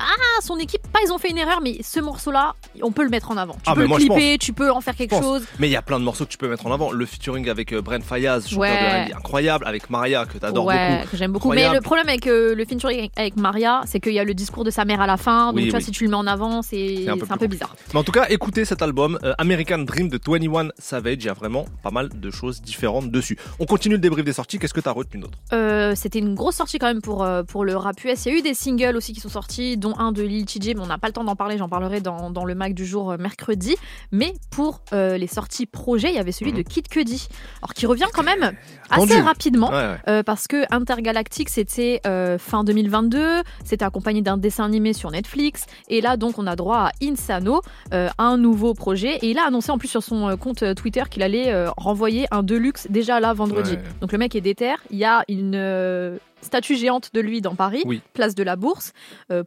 Ah, 0.00 0.40
son 0.42 0.56
équipe, 0.58 0.80
pas 0.92 1.00
ils 1.04 1.10
ont 1.12 1.18
fait 1.18 1.28
une 1.30 1.38
erreur, 1.38 1.60
mais 1.60 1.78
ce 1.82 1.98
morceau-là, 1.98 2.54
on 2.82 2.92
peut 2.92 3.02
le 3.02 3.08
mettre 3.08 3.32
en 3.32 3.36
avant. 3.36 3.54
Tu 3.54 3.60
Ah, 3.66 3.74
peux 3.74 3.80
le 3.80 3.88
moi, 3.88 3.98
clipper, 3.98 4.38
tu 4.38 4.52
peux 4.52 4.70
en 4.70 4.80
faire 4.80 4.94
quelque 4.94 5.16
chose. 5.16 5.42
Mais 5.58 5.66
il 5.68 5.72
y 5.72 5.76
a 5.76 5.82
plein 5.82 5.98
de 5.98 6.04
morceaux 6.04 6.24
que 6.24 6.30
tu 6.30 6.38
peux 6.38 6.48
mettre 6.48 6.64
en 6.66 6.72
avant. 6.72 6.92
Le 6.92 7.04
featuring 7.04 7.48
avec 7.48 7.72
euh, 7.72 7.82
Brent 7.82 8.00
Fayaz, 8.04 8.42
chanteur 8.48 8.60
Ouais. 8.60 9.06
de 9.06 9.10
R&B 9.12 9.16
incroyable, 9.16 9.66
avec 9.66 9.90
Maria 9.90 10.24
que 10.24 10.38
t'adores 10.38 10.66
ouais, 10.66 10.98
beaucoup. 10.98 11.08
que 11.10 11.16
j'aime 11.16 11.32
beaucoup. 11.32 11.52
Mais 11.52 11.68
le 11.72 11.80
problème 11.80 12.08
avec 12.08 12.28
euh, 12.28 12.54
le 12.54 12.64
featuring 12.64 13.08
avec 13.16 13.36
Maria, 13.36 13.80
c'est 13.86 13.98
qu'il 13.98 14.12
y 14.12 14.20
a 14.20 14.24
le 14.24 14.34
discours 14.34 14.62
de 14.62 14.70
sa 14.70 14.84
mère 14.84 15.00
à 15.00 15.08
la 15.08 15.16
fin. 15.16 15.46
Donc, 15.48 15.56
Oui, 15.56 15.64
tu 15.64 15.70
vois, 15.70 15.80
oui. 15.80 15.84
si 15.84 15.90
tu 15.90 16.04
le 16.04 16.10
mets 16.10 16.16
en 16.16 16.28
avant, 16.28 16.62
c'est 16.62 16.77
C'est 17.04 17.08
un 17.10 17.16
peu 17.16 17.26
un 17.30 17.46
bizarre. 17.46 17.76
Mais 17.92 18.00
en 18.00 18.04
tout 18.04 18.12
cas, 18.12 18.26
écoutez 18.28 18.64
cet 18.64 18.82
album 18.82 19.18
euh, 19.22 19.32
American 19.38 19.78
Dream 19.78 20.08
de 20.08 20.18
21 20.24 20.70
Savage. 20.78 21.16
Il 21.20 21.24
y 21.26 21.28
a 21.28 21.34
vraiment 21.34 21.64
pas 21.82 21.90
mal 21.90 22.08
de 22.08 22.30
choses 22.30 22.60
différentes 22.62 23.10
dessus. 23.10 23.36
On 23.58 23.66
continue 23.66 23.94
le 23.94 24.00
débrief 24.00 24.24
des 24.24 24.32
sorties. 24.32 24.58
Qu'est-ce 24.58 24.74
que 24.74 24.80
t'as 24.80 24.92
retenu 24.92 25.22
d'autre? 25.22 25.38
Euh, 25.52 25.94
C'était 25.94 26.18
une 26.18 26.34
grosse 26.34 26.56
sortie 26.56 26.78
quand 26.78 26.86
même 26.86 27.02
pour, 27.02 27.22
euh, 27.22 27.42
pour 27.42 27.64
le 27.64 27.76
rap 27.76 28.02
US. 28.04 28.26
Il 28.26 28.32
y 28.32 28.34
a 28.34 28.38
eu 28.38 28.42
des 28.42 28.54
singles 28.54 28.96
aussi 28.96 29.12
qui 29.12 29.20
sont 29.20 29.28
sortis, 29.28 29.76
dont 29.76 29.94
un 29.98 30.12
de 30.12 30.22
Lil 30.22 30.44
TJ, 30.46 30.74
mais 30.74 30.80
on 30.80 30.86
n'a 30.86 30.98
pas 30.98 31.06
le 31.08 31.12
temps 31.12 31.24
d'en 31.24 31.36
parler. 31.36 31.58
J'en 31.58 31.68
parlerai 31.68 32.00
dans, 32.00 32.30
dans 32.30 32.44
le 32.44 32.54
Mac 32.54 32.74
du 32.74 32.86
jour 32.86 33.16
mercredi. 33.18 33.76
Mais 34.12 34.34
pour 34.50 34.80
les 34.92 35.26
sorties 35.26 35.66
projets, 35.66 36.08
il 36.10 36.14
y 36.14 36.18
avait 36.18 36.32
celui 36.32 36.52
de 36.52 36.62
Kid 36.62 36.88
Cudi. 36.88 37.28
Alors 37.62 37.74
qui 37.74 37.86
revient 37.86 38.06
quand 38.12 38.22
même 38.22 38.52
assez 38.90 39.20
rapidement. 39.20 39.70
Ouais, 39.70 39.74
ouais. 39.76 39.96
euh, 40.08 40.22
parce 40.22 40.46
que 40.46 40.64
Intergalactic, 40.74 41.48
c'était 41.48 42.00
euh, 42.06 42.38
fin 42.38 42.64
2022. 42.64 43.42
C'était 43.64 43.84
accompagné 43.84 44.22
d'un 44.22 44.36
dessin 44.36 44.64
animé 44.64 44.92
sur 44.92 45.10
Netflix. 45.10 45.66
Et 45.88 46.00
là, 46.00 46.16
donc, 46.16 46.38
on 46.38 46.46
a 46.46 46.56
droit 46.56 46.67
à 46.72 46.90
Insano, 47.02 47.62
euh, 47.92 48.08
un 48.18 48.36
nouveau 48.36 48.74
projet. 48.74 49.16
Et 49.22 49.30
il 49.30 49.38
a 49.38 49.46
annoncé 49.46 49.70
en 49.70 49.78
plus 49.78 49.88
sur 49.88 50.02
son 50.02 50.28
euh, 50.28 50.36
compte 50.36 50.62
euh, 50.62 50.74
Twitter 50.74 51.02
qu'il 51.10 51.22
allait 51.22 51.52
euh, 51.52 51.70
renvoyer 51.76 52.26
un 52.30 52.42
Deluxe 52.42 52.86
déjà 52.90 53.20
là 53.20 53.32
vendredi. 53.32 53.72
Ouais. 53.72 53.82
Donc 54.00 54.12
le 54.12 54.18
mec 54.18 54.34
est 54.34 54.40
déter. 54.40 54.74
Il 54.90 54.98
y 54.98 55.04
a 55.04 55.24
une 55.28 55.54
euh, 55.54 56.18
statue 56.42 56.76
géante 56.76 57.10
de 57.14 57.20
lui 57.20 57.40
dans 57.40 57.54
Paris, 57.54 57.82
Oui. 57.84 58.00
place 58.12 58.34
de 58.34 58.42
la 58.44 58.54
Bourse, 58.56 58.92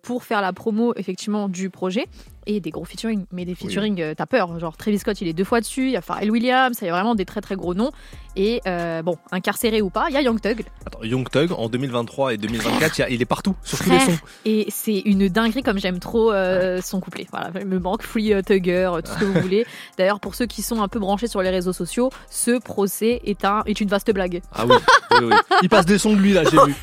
pour 0.03 0.23
faire 0.25 0.41
la 0.41 0.51
promo 0.51 0.93
effectivement 0.97 1.47
du 1.47 1.69
projet. 1.69 2.05
Et 2.47 2.59
des 2.59 2.71
gros 2.71 2.83
featuring, 2.85 3.25
mais 3.31 3.45
des 3.45 3.53
featuring, 3.55 4.03
t'as 4.15 4.25
peur. 4.25 4.59
Genre 4.59 4.75
Travis 4.75 4.97
Scott, 4.99 5.21
il 5.21 5.27
est 5.27 5.33
deux 5.33 5.43
fois 5.43 5.61
dessus. 5.61 5.85
Il 5.85 5.91
y 5.91 5.95
a 5.95 6.01
Pharrell 6.01 6.31
Williams, 6.31 6.75
il 6.81 6.85
y 6.85 6.89
a 6.89 6.91
vraiment 6.91 7.13
des 7.15 7.23
très 7.23 7.39
très 7.39 7.55
gros 7.55 7.75
noms. 7.75 7.91
Et 8.35 8.61
euh, 8.67 9.01
bon, 9.01 9.17
incarcéré 9.31 9.81
ou 9.81 9.89
pas, 9.89 10.05
il 10.09 10.13
y 10.13 10.17
a 10.17 10.21
Young 10.21 10.39
Thug. 10.39 10.63
Attends, 10.85 11.03
Young 11.03 11.29
Thug 11.29 11.51
en 11.51 11.67
2023 11.69 12.33
et 12.33 12.37
2024, 12.37 12.97
il 12.97 13.01
y 13.01 13.03
a- 13.03 13.09
il 13.09 13.21
est 13.21 13.25
partout 13.25 13.55
sur 13.63 13.77
tous 13.79 13.89
les 13.89 13.99
sons. 13.99 14.17
Et 14.45 14.67
c'est 14.69 14.99
une 14.99 15.27
dinguerie 15.27 15.63
comme 15.63 15.79
j'aime 15.79 15.99
trop 15.99 16.31
euh, 16.31 16.79
son 16.81 16.99
couplet. 17.01 17.27
Voilà, 17.31 17.51
il 17.59 17.67
me 17.67 17.79
manque 17.79 18.03
Free 18.03 18.33
euh, 18.33 18.41
Tugger, 18.41 18.89
euh, 18.93 19.01
tout 19.01 19.11
ce 19.11 19.19
que 19.19 19.25
vous 19.25 19.39
voulez. 19.41 19.65
D'ailleurs, 19.97 20.19
pour 20.19 20.35
ceux 20.35 20.45
qui 20.45 20.61
sont 20.61 20.81
un 20.81 20.87
peu 20.87 20.99
branchés 20.99 21.27
sur 21.27 21.41
les 21.41 21.49
réseaux 21.49 21.73
sociaux, 21.73 22.09
ce 22.29 22.57
procès 22.59 23.21
est, 23.25 23.43
un, 23.43 23.63
est 23.65 23.79
une 23.81 23.89
vaste 23.89 24.11
blague. 24.13 24.41
Ah 24.53 24.65
oui, 24.65 24.75
oui, 25.19 25.25
oui. 25.29 25.35
Il 25.63 25.69
passe 25.69 25.85
des 25.85 25.97
sons 25.97 26.13
de 26.15 26.21
lui 26.21 26.33
là, 26.33 26.43
j'ai 26.43 26.57
vu. 26.65 26.75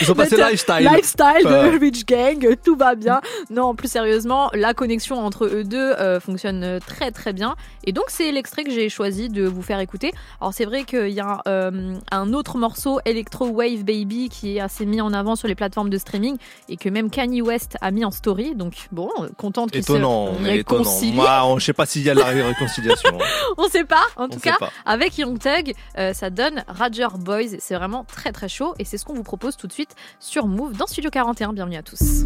Ils 0.00 0.10
ont 0.10 0.14
passé 0.14 0.36
Lifestyle. 0.36 0.88
Lifestyle 0.90 1.44
de 1.44 1.78
Rich 1.80 2.06
Gang, 2.06 2.56
tout 2.64 2.76
va 2.76 2.94
bien. 2.94 3.20
Non, 3.50 3.74
plus 3.74 3.88
sérieusement, 3.90 4.50
la 4.54 4.72
connexion 4.74 5.18
entre 5.18 5.44
eux 5.46 5.64
deux 5.64 5.92
euh, 5.98 6.18
fonctionne 6.20 6.78
très 6.86 7.10
très 7.10 7.32
bien. 7.32 7.56
Et 7.86 7.92
donc, 7.92 8.04
c'est 8.08 8.32
l'extrait 8.32 8.64
que 8.64 8.70
j'ai 8.70 8.88
choisi 8.88 9.28
de 9.28 9.44
vous 9.44 9.62
faire 9.62 9.80
écouter. 9.80 10.12
Alors, 10.40 10.54
c'est 10.54 10.64
vrai 10.64 10.84
qu'il 10.94 11.12
y 11.14 11.20
a 11.20 11.40
euh, 11.48 11.94
un 12.10 12.32
autre 12.32 12.56
morceau, 12.58 13.00
Electro 13.04 13.46
Wave 13.48 13.84
Baby, 13.84 14.28
qui 14.28 14.56
est 14.56 14.60
assez 14.60 14.86
mis 14.86 15.00
en 15.00 15.12
avant 15.12 15.36
sur 15.36 15.48
les 15.48 15.54
plateformes 15.54 15.90
de 15.90 15.98
streaming 15.98 16.36
et 16.68 16.76
que 16.76 16.88
même 16.88 17.10
Kanye 17.10 17.42
West 17.42 17.76
a 17.80 17.90
mis 17.90 18.04
en 18.04 18.10
story. 18.10 18.54
Donc, 18.54 18.88
bon, 18.92 19.08
contente 19.36 19.70
qu'il 19.72 19.82
se 19.82 19.92
Étonnant, 19.92 20.32
mais 20.40 20.58
étonnant. 20.58 20.82
réconcilie. 20.82 21.12
Moi, 21.14 21.40
on- 21.46 21.58
je 21.58 21.64
sais 21.64 21.72
pas 21.72 21.86
s'il 21.86 22.02
y 22.02 22.10
a 22.10 22.14
la 22.14 22.24
réconciliation. 22.26 23.10
hein. 23.20 23.24
On 23.58 23.68
sait 23.68 23.84
pas, 23.84 24.04
en 24.16 24.28
tout 24.28 24.40
cas, 24.40 24.56
avec 24.86 25.18
Young 25.18 25.38
Thug, 25.38 25.72
euh, 25.98 26.12
ça 26.12 26.30
donne 26.30 26.64
Rager 26.68 27.08
Boys. 27.18 27.56
C'est 27.58 27.74
vraiment 27.74 28.04
très 28.04 28.32
très 28.32 28.48
chaud 28.48 28.74
et 28.78 28.84
c'est 28.84 28.98
ce 28.98 29.04
qu'on 29.04 29.14
vous 29.14 29.22
propose 29.22 29.56
tout 29.56 29.66
de 29.66 29.72
suite 29.72 29.94
sur 30.20 30.46
Move 30.46 30.76
dans 30.76 30.86
Studio 30.86 31.10
41. 31.10 31.52
Bienvenue 31.52 31.76
à 31.76 31.82
tous. 31.82 32.24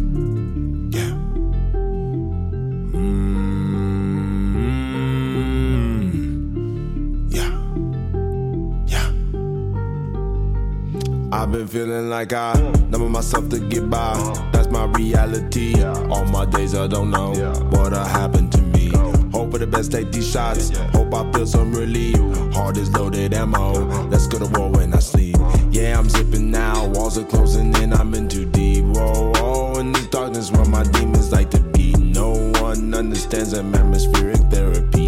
I've 11.31 11.51
been 11.51 11.67
feeling 11.67 12.09
like 12.09 12.33
I 12.33 12.53
number 12.89 13.07
myself 13.07 13.49
to 13.49 13.59
get 13.59 13.87
by. 13.89 14.15
That's 14.51 14.69
my 14.69 14.85
reality. 14.85 15.81
All 15.83 16.25
my 16.25 16.45
days 16.45 16.73
I 16.73 16.87
don't 16.87 17.11
know 17.11 17.33
what'll 17.69 18.03
happen 18.03 18.49
to 18.49 18.61
me. 18.61 18.89
Hope 19.31 19.51
for 19.51 19.59
the 19.59 19.67
best, 19.67 19.91
take 19.91 20.11
these 20.11 20.29
shots. 20.29 20.75
Hope 20.91 21.13
I 21.13 21.31
feel 21.31 21.45
some 21.45 21.71
relief. 21.71 22.17
Heart 22.53 22.77
is 22.77 22.91
loaded 22.91 23.33
ammo. 23.35 23.73
Let's 24.07 24.25
go 24.25 24.39
to 24.39 24.47
war 24.59 24.71
when 24.71 24.93
I 24.93 24.99
sleep. 24.99 25.37
Yeah, 25.69 25.99
I'm 25.99 26.09
zipping 26.09 26.49
now. 26.49 26.87
Walls 26.87 27.17
are 27.19 27.25
closing 27.25 27.75
in. 27.75 27.93
I'm 27.93 28.13
in 28.15 28.27
too 28.27 28.45
deep. 28.45 28.85
Whoa, 28.85 29.31
whoa. 29.35 29.79
In 29.79 29.91
this 29.91 30.07
darkness 30.07 30.51
where 30.51 30.65
my 30.65 30.83
demons 30.83 31.31
like 31.31 31.51
to 31.51 31.59
be. 31.59 31.93
No 31.93 32.51
one 32.59 32.93
understands 32.95 33.53
atmospheric 33.53 34.39
therapy. 34.49 34.98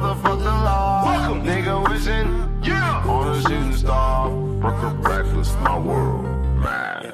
Screaming, 0.00 0.16
motherfuck 0.16 0.38
the 0.38 0.44
law. 0.44 1.04
Nigga 1.44 1.88
wishing 1.88 2.40
on 3.08 3.28
a 3.28 3.42
shooting 3.42 3.72
star. 3.74 4.30
Reckless, 4.60 5.54
my 5.62 5.78
world, 5.78 6.24
man. 6.58 7.12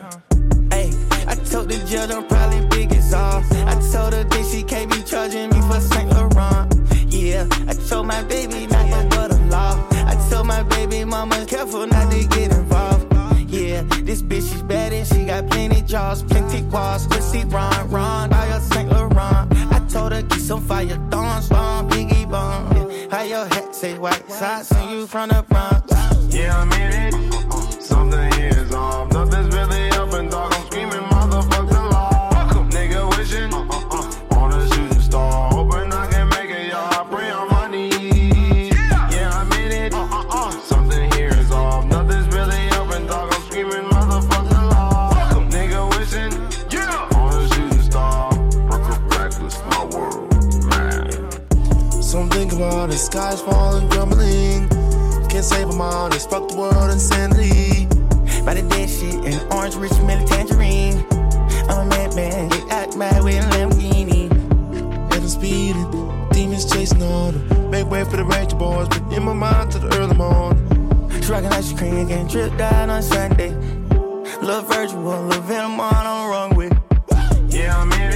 Hey, 0.70 0.90
I 1.26 1.34
told 1.34 1.68
the 1.68 1.78
judge 1.88 2.10
I'm 2.10 2.26
probably 2.26 2.66
big 2.66 2.92
as 2.92 3.12
all. 3.12 3.42
I 3.66 3.74
told 3.92 4.14
her 4.14 4.24
that 4.24 4.48
she 4.50 4.62
can't 4.62 4.90
be 4.90 5.02
charging 5.02 5.50
me 5.50 5.60
for 5.62 5.80
Saint 5.80 6.10
Laurent. 6.10 6.74
Yeah, 7.08 7.46
I 7.68 7.74
told 7.88 8.06
my 8.06 8.22
baby 8.24 8.66
not 8.66 8.86
to 8.90 9.16
go 9.16 9.28
to 9.28 9.42
law. 9.46 9.86
I 9.90 10.14
told 10.30 10.46
my 10.46 10.62
baby 10.64 11.04
mama 11.04 11.44
careful 11.46 11.86
not 11.86 12.10
to 12.12 12.26
get 12.28 12.52
involved. 12.52 13.06
Yeah, 13.48 13.82
this 14.02 14.22
bitch 14.22 14.52
is 14.54 14.62
bad 14.62 14.92
and 14.92 15.06
she 15.06 15.24
got 15.24 15.48
plenty 15.48 15.80
jaws, 15.82 16.22
plenty 16.22 16.62
walls, 16.64 17.06
pussy 17.06 17.44
run, 17.44 17.90
run, 17.90 18.28
by 18.28 18.48
your 18.48 18.60
Saint 18.60 18.90
Laurent. 18.90 19.52
I 19.72 19.80
told 19.88 20.12
her 20.12 20.22
keep 20.22 20.40
some 20.40 20.60
fire 20.66 21.00
thorns, 21.10 21.48
bomb, 21.48 21.88
your 23.28 23.46
hat 23.46 23.74
say 23.74 23.98
white 23.98 24.30
socks 24.30 24.70
and 24.72 24.90
you 24.90 25.06
from 25.06 25.28
the 25.30 25.44
Bronx. 25.48 25.92
Yeah, 26.34 26.58
I'm 26.58 26.72
in 26.72 27.14
it. 27.14 27.82
Something 27.82 28.32
is 28.42 28.72
off. 28.72 29.15
The 52.96 53.02
skies 53.02 53.42
falling, 53.42 53.86
crumbling. 53.90 54.68
Can't 55.28 55.44
save 55.44 55.68
them 55.68 55.82
all, 55.82 56.08
just 56.08 56.30
fuck 56.30 56.48
the 56.48 56.56
world 56.56 56.90
insanity. 56.90 57.84
By 58.42 58.54
the 58.54 58.62
dead 58.70 58.88
shit 58.88 59.14
and 59.14 59.52
orange 59.52 59.74
rich 59.74 59.92
milk 60.08 60.26
tangerine. 60.26 61.04
I'm 61.68 61.86
a 61.86 61.90
madman, 61.90 62.48
get 62.48 62.72
out 62.72 62.96
mad 62.96 63.22
with 63.22 63.36
a 63.36 63.48
Lamborghini. 63.50 64.30
And 65.12 65.12
I'm 65.12 65.28
speeding, 65.28 65.90
demons 66.30 66.64
chasing 66.72 67.02
on 67.02 67.34
them. 67.34 67.70
Make 67.70 67.90
way 67.90 68.02
for 68.04 68.16
the 68.16 68.24
Ranger 68.24 68.56
boys, 68.56 68.88
but 68.88 69.02
in 69.12 69.24
my 69.24 69.34
mind 69.34 69.72
to 69.72 69.78
the 69.78 69.94
early 69.98 70.16
morning. 70.16 71.20
Trucking 71.20 71.52
ice 71.52 71.72
cream, 71.74 72.08
getting 72.08 72.28
dripped 72.28 72.60
out 72.62 72.88
on 72.88 73.02
Sunday. 73.02 73.50
Love 74.40 74.68
virtual, 74.68 75.02
Lil' 75.02 75.42
Venom 75.42 75.78
on 75.80 76.06
on 76.06 76.16
the 76.24 76.30
runway. 76.32 76.70
Yeah, 77.48 77.78
I'm 77.78 77.92
in 77.92 78.00
it. 78.00 78.15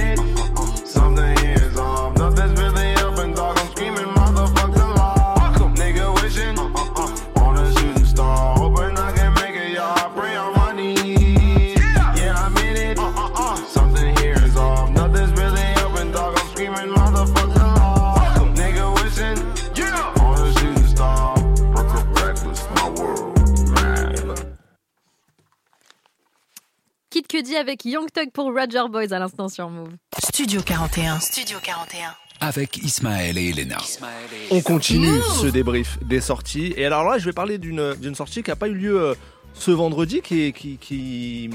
Cudi 27.41 27.55
avec 27.55 27.85
Young 27.85 28.05
Thug 28.13 28.29
pour 28.31 28.53
Roger 28.53 28.83
Boys 28.87 29.11
à 29.11 29.17
l'instant 29.17 29.49
sur 29.49 29.67
Move. 29.67 29.89
Studio 30.23 30.61
41. 30.61 31.19
Studio 31.19 31.57
41. 31.63 32.13
Avec 32.39 32.77
Ismaël 32.77 33.35
et 33.39 33.49
Elena. 33.49 33.77
On 34.51 34.61
continue 34.61 35.17
ce 35.41 35.47
débrief 35.47 35.97
des 36.03 36.21
sorties. 36.21 36.71
Et 36.77 36.85
alors 36.85 37.03
là, 37.03 37.17
je 37.17 37.25
vais 37.25 37.33
parler 37.33 37.57
d'une 37.57 37.95
d'une 37.95 38.13
sortie 38.13 38.43
qui 38.43 38.51
n'a 38.51 38.55
pas 38.55 38.67
eu 38.67 38.75
lieu 38.75 39.01
euh, 39.01 39.15
ce 39.55 39.71
vendredi, 39.71 40.21
qui, 40.21 40.43
est- 40.43 40.51
qui, 40.51 40.77
qui 40.77 41.49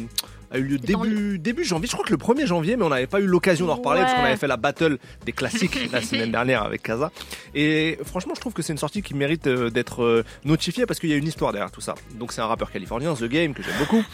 a 0.50 0.58
eu 0.58 0.62
lieu 0.62 0.78
début, 0.78 1.38
début 1.38 1.62
janvier. 1.64 1.86
Je 1.86 1.92
crois 1.92 2.04
que 2.04 2.10
le 2.10 2.18
1er 2.18 2.46
janvier, 2.46 2.76
mais 2.76 2.82
on 2.84 2.88
n'avait 2.88 3.06
pas 3.06 3.20
eu 3.20 3.26
l'occasion 3.26 3.66
d'en 3.66 3.76
reparler 3.76 4.00
parce 4.00 4.14
qu'on 4.14 4.24
avait 4.24 4.36
fait 4.36 4.48
la 4.48 4.56
battle 4.56 4.98
des 5.24 5.32
classiques 5.32 5.78
la 5.92 6.02
semaine 6.02 6.32
dernière 6.32 6.64
avec 6.64 6.82
Kaza. 6.82 7.12
Et 7.54 7.96
franchement, 8.04 8.32
je 8.34 8.40
trouve 8.40 8.54
que 8.54 8.62
c'est 8.62 8.72
une 8.72 8.78
sortie 8.78 9.02
qui 9.02 9.14
mérite 9.14 9.46
euh, 9.46 9.70
d'être 9.70 10.02
euh, 10.02 10.24
notifiée 10.44 10.84
parce 10.84 10.98
qu'il 10.98 11.10
y 11.10 11.12
a 11.12 11.16
une 11.16 11.28
histoire 11.28 11.52
derrière 11.52 11.70
tout 11.70 11.80
ça. 11.80 11.94
Donc 12.14 12.32
c'est 12.32 12.40
un 12.40 12.46
rappeur 12.48 12.72
californien, 12.72 13.14
The 13.14 13.24
Game, 13.26 13.54
que 13.54 13.62
j'aime 13.62 13.78
beaucoup, 13.78 14.04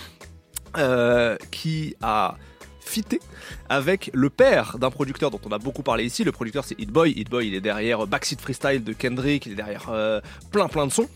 euh, 0.77 1.37
qui 1.51 1.97
a 2.03 2.37
fité 2.83 3.21
avec 3.69 4.11
le 4.13 4.29
père 4.29 4.79
d'un 4.79 4.91
producteur 4.91 5.31
dont 5.31 5.41
on 5.47 5.53
a 5.53 5.59
beaucoup 5.59 5.83
parlé 5.83 6.05
ici. 6.05 6.25
Le 6.25 6.33
producteur 6.33 6.65
c'est 6.65 6.79
Hit 6.79 6.91
Boy. 6.91 7.13
Hit 7.13 7.31
Boy 7.31 7.49
il 7.49 7.55
est 7.55 7.61
derrière 7.61 8.07
Backseat 8.07 8.41
Freestyle 8.41 8.85
de 8.85 8.93
Kendrick, 8.93 9.47
il 9.47 9.53
est 9.53 9.57
derrière 9.57 9.89
euh, 9.91 10.21
plein 10.51 10.69
plein 10.69 10.87
de 10.87 10.93
sons, 10.93 11.09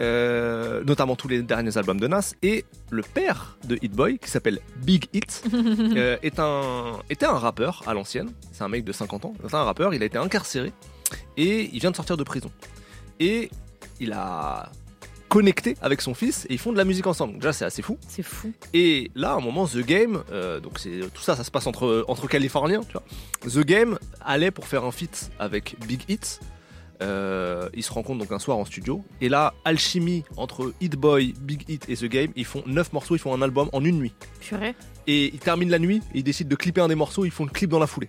euh, 0.00 0.84
notamment 0.84 1.16
tous 1.16 1.28
les 1.28 1.42
derniers 1.42 1.76
albums 1.76 1.98
de 1.98 2.06
Nas. 2.06 2.34
Et 2.42 2.64
le 2.90 3.02
père 3.02 3.56
de 3.64 3.78
Hit 3.82 3.92
Boy 3.92 4.18
qui 4.18 4.30
s'appelle 4.30 4.60
Big 4.76 5.06
Hit 5.12 5.44
euh, 5.54 6.16
est 6.22 6.38
un, 6.38 7.00
était 7.10 7.26
un 7.26 7.38
rappeur 7.38 7.82
à 7.86 7.94
l'ancienne. 7.94 8.30
C'est 8.52 8.62
un 8.62 8.68
mec 8.68 8.84
de 8.84 8.92
50 8.92 9.24
ans. 9.24 9.34
C'est 9.48 9.54
un 9.54 9.64
rappeur. 9.64 9.94
Il 9.94 10.02
a 10.02 10.06
été 10.06 10.18
incarcéré 10.18 10.72
et 11.36 11.70
il 11.72 11.80
vient 11.80 11.90
de 11.90 11.96
sortir 11.96 12.16
de 12.16 12.24
prison. 12.24 12.50
Et 13.18 13.50
il 14.00 14.12
a 14.12 14.70
connecté 15.34 15.76
avec 15.82 16.00
son 16.00 16.14
fils 16.14 16.46
et 16.48 16.52
ils 16.52 16.60
font 16.60 16.70
de 16.70 16.76
la 16.76 16.84
musique 16.84 17.08
ensemble. 17.08 17.32
Donc 17.32 17.42
déjà 17.42 17.52
c'est 17.52 17.64
assez 17.64 17.82
fou. 17.82 17.98
C'est 18.06 18.22
fou. 18.22 18.52
Et 18.72 19.10
là, 19.16 19.32
à 19.32 19.34
un 19.34 19.40
moment, 19.40 19.66
The 19.66 19.78
Game, 19.78 20.22
euh, 20.30 20.60
donc 20.60 20.78
c'est 20.78 21.00
tout 21.12 21.22
ça, 21.22 21.34
ça 21.34 21.42
se 21.42 21.50
passe 21.50 21.66
entre 21.66 22.04
entre 22.06 22.28
Californiens, 22.28 22.82
tu 22.82 22.92
vois. 22.92 23.02
The 23.42 23.66
Game 23.66 23.98
allait 24.24 24.52
pour 24.52 24.68
faire 24.68 24.84
un 24.84 24.92
feat 24.92 25.32
avec 25.40 25.74
Big 25.88 26.02
Hit. 26.08 26.38
Euh, 27.02 27.68
ils 27.74 27.82
se 27.82 27.92
rencontrent 27.92 28.20
donc 28.20 28.30
un 28.30 28.38
soir 28.38 28.56
en 28.56 28.64
studio 28.64 29.04
et 29.20 29.28
là, 29.28 29.54
alchimie 29.64 30.22
entre 30.36 30.72
Hit 30.80 30.94
Boy, 30.94 31.34
Big 31.40 31.68
Hit 31.68 31.88
et 31.88 31.96
The 31.96 32.04
Game, 32.04 32.30
ils 32.36 32.44
font 32.44 32.62
9 32.66 32.92
morceaux, 32.92 33.16
ils 33.16 33.18
font 33.18 33.34
un 33.34 33.42
album 33.42 33.68
en 33.72 33.84
une 33.84 33.98
nuit. 33.98 34.14
Purée. 34.40 34.76
Et 35.08 35.34
ils 35.34 35.40
terminent 35.40 35.72
la 35.72 35.80
nuit 35.80 36.00
et 36.14 36.18
ils 36.18 36.22
décident 36.22 36.48
de 36.48 36.54
clipper 36.54 36.80
un 36.80 36.88
des 36.88 36.94
morceaux, 36.94 37.24
ils 37.24 37.32
font 37.32 37.44
le 37.44 37.50
clip 37.50 37.70
dans 37.70 37.80
la 37.80 37.88
foulée. 37.88 38.08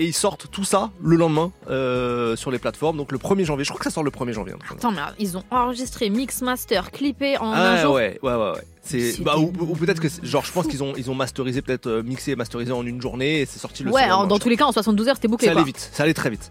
Et 0.00 0.06
ils 0.06 0.14
sortent 0.14 0.46
tout 0.50 0.64
ça 0.64 0.90
le 1.00 1.16
lendemain 1.16 1.50
euh, 1.68 2.36
sur 2.36 2.50
les 2.50 2.58
plateformes, 2.58 2.96
donc 2.96 3.10
le 3.10 3.18
1er 3.18 3.44
janvier. 3.44 3.64
Je 3.64 3.70
crois 3.70 3.78
que 3.78 3.84
ça 3.84 3.90
sort 3.90 4.04
le 4.04 4.10
1er 4.12 4.32
janvier. 4.32 4.54
Attends, 4.70 4.92
mais 4.92 5.00
ils 5.18 5.36
ont 5.36 5.42
enregistré, 5.50 6.08
mix, 6.08 6.40
master, 6.40 6.90
clippé 6.92 7.36
en 7.38 7.50
Ah 7.52 7.72
un 7.72 7.82
jour. 7.82 7.94
ouais, 7.94 8.18
ouais, 8.22 8.34
ouais, 8.34 8.50
ouais. 8.52 8.62
C'est 8.88 9.22
bah, 9.22 9.36
ou, 9.38 9.52
ou 9.60 9.76
peut-être 9.76 10.00
que 10.00 10.08
genre 10.22 10.44
je 10.44 10.52
pense 10.52 10.66
qu'ils 10.66 10.82
ont 10.82 10.94
ils 10.96 11.10
ont 11.10 11.14
masterisé 11.14 11.62
peut-être 11.62 11.86
euh, 11.86 12.02
mixé 12.02 12.32
et 12.32 12.36
masterisé 12.36 12.72
en 12.72 12.84
une 12.86 13.00
journée 13.02 13.40
et 13.42 13.46
c'est 13.46 13.58
sorti 13.58 13.84
le 13.84 13.90
Ouais, 13.92 14.08
dans 14.08 14.38
tous 14.38 14.48
les 14.48 14.56
cas, 14.56 14.64
en 14.66 14.72
72 14.72 15.08
heures, 15.08 15.14
c'était 15.16 15.28
bouclé. 15.28 15.46
ça 15.46 15.52
allait 15.52 15.60
quoi. 15.60 15.66
vite, 15.66 15.90
ça 15.92 16.02
allait 16.04 16.14
très 16.14 16.30
vite. 16.30 16.50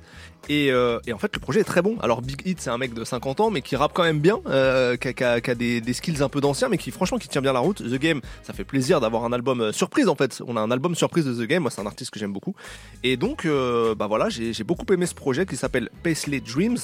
Et, 0.50 0.72
euh, 0.72 1.00
et 1.06 1.12
en 1.14 1.18
fait, 1.18 1.32
le 1.34 1.40
projet 1.42 1.60
est 1.62 1.66
très 1.66 1.82
bon. 1.82 1.98
Alors, 2.00 2.22
Big 2.22 2.42
Hit, 2.46 2.62
c'est 2.62 2.70
un 2.70 2.78
mec 2.78 2.94
de 2.94 3.04
50 3.04 3.42
ans, 3.42 3.50
mais 3.50 3.62
qui 3.62 3.76
rappe 3.76 3.92
quand 3.94 4.04
même 4.04 4.20
bien, 4.20 4.40
euh, 4.48 4.96
qui 4.96 5.10
a, 5.10 5.14
qui 5.14 5.24
a- 5.24 5.42
qui 5.42 5.52
a 5.52 5.56
des, 5.56 5.82
des 5.82 5.94
skills 5.94 6.22
un 6.24 6.30
peu 6.30 6.40
d'ancien, 6.40 6.70
mais 6.70 6.78
qui, 6.78 6.92
franchement, 6.92 7.18
qui 7.18 7.28
tient 7.28 7.42
bien 7.42 7.52
la 7.52 7.60
route. 7.60 7.78
The 7.84 8.00
Game, 8.00 8.22
ça 8.44 8.54
fait 8.54 8.64
plaisir 8.64 9.02
d'avoir 9.02 9.26
un 9.26 9.34
album 9.34 9.74
surprise, 9.74 10.08
en 10.08 10.16
fait. 10.16 10.42
On 10.48 10.56
a 10.56 10.62
un 10.62 10.72
album 10.72 10.96
surprise 10.96 11.26
de 11.26 11.34
The 11.34 11.48
Game. 11.50 11.64
Moi, 11.64 11.72
c'est 11.72 11.82
un 11.82 11.86
artiste 11.86 12.12
que 12.12 12.20
j'aime 12.20 12.32
beaucoup. 12.32 12.56
Et 13.04 13.18
donc, 13.18 13.46
euh, 13.46 13.94
bah 13.96 14.08
voilà, 14.08 14.30
j'ai 14.30 14.54
j'ai 14.54 14.64
beaucoup 14.64 14.86
aimé 14.94 15.06
ce 15.06 15.16
projet 15.16 15.46
qui 15.46 15.58
s'appelle 15.58 15.90
Paisley 16.04 16.40
Dreams. 16.40 16.78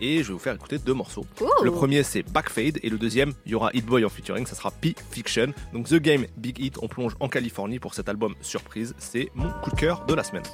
Et 0.00 0.22
je 0.22 0.28
vais 0.28 0.32
vous 0.32 0.38
faire 0.38 0.54
écouter 0.54 0.78
deux 0.78 0.94
morceaux. 0.94 1.26
Le 1.62 1.72
premier, 1.72 2.04
c'est 2.04 2.22
Backfade. 2.22 2.78
Et 2.82 2.88
le 2.88 2.96
deuxième, 2.96 3.34
il 3.44 3.52
y 3.52 3.54
aura 3.54 3.70
Hit 3.74 3.84
Boy 3.84 4.02
en 4.04 4.08
featuring. 4.08 4.46
Ça 4.46 4.54
sera 4.54 4.70
P-Fiction. 5.10 5.52
Donc, 5.72 5.88
The 5.88 5.96
Game, 5.96 6.26
Big 6.36 6.58
Hit, 6.58 6.78
on 6.82 6.88
plonge 6.88 7.14
en 7.20 7.28
Californie 7.28 7.78
pour 7.78 7.94
cet 7.94 8.08
album 8.08 8.34
surprise. 8.40 8.94
C'est 8.98 9.30
mon 9.34 9.50
coup 9.62 9.70
de 9.70 9.76
cœur 9.76 10.04
de 10.06 10.14
la 10.14 10.24
semaine. 10.24 10.44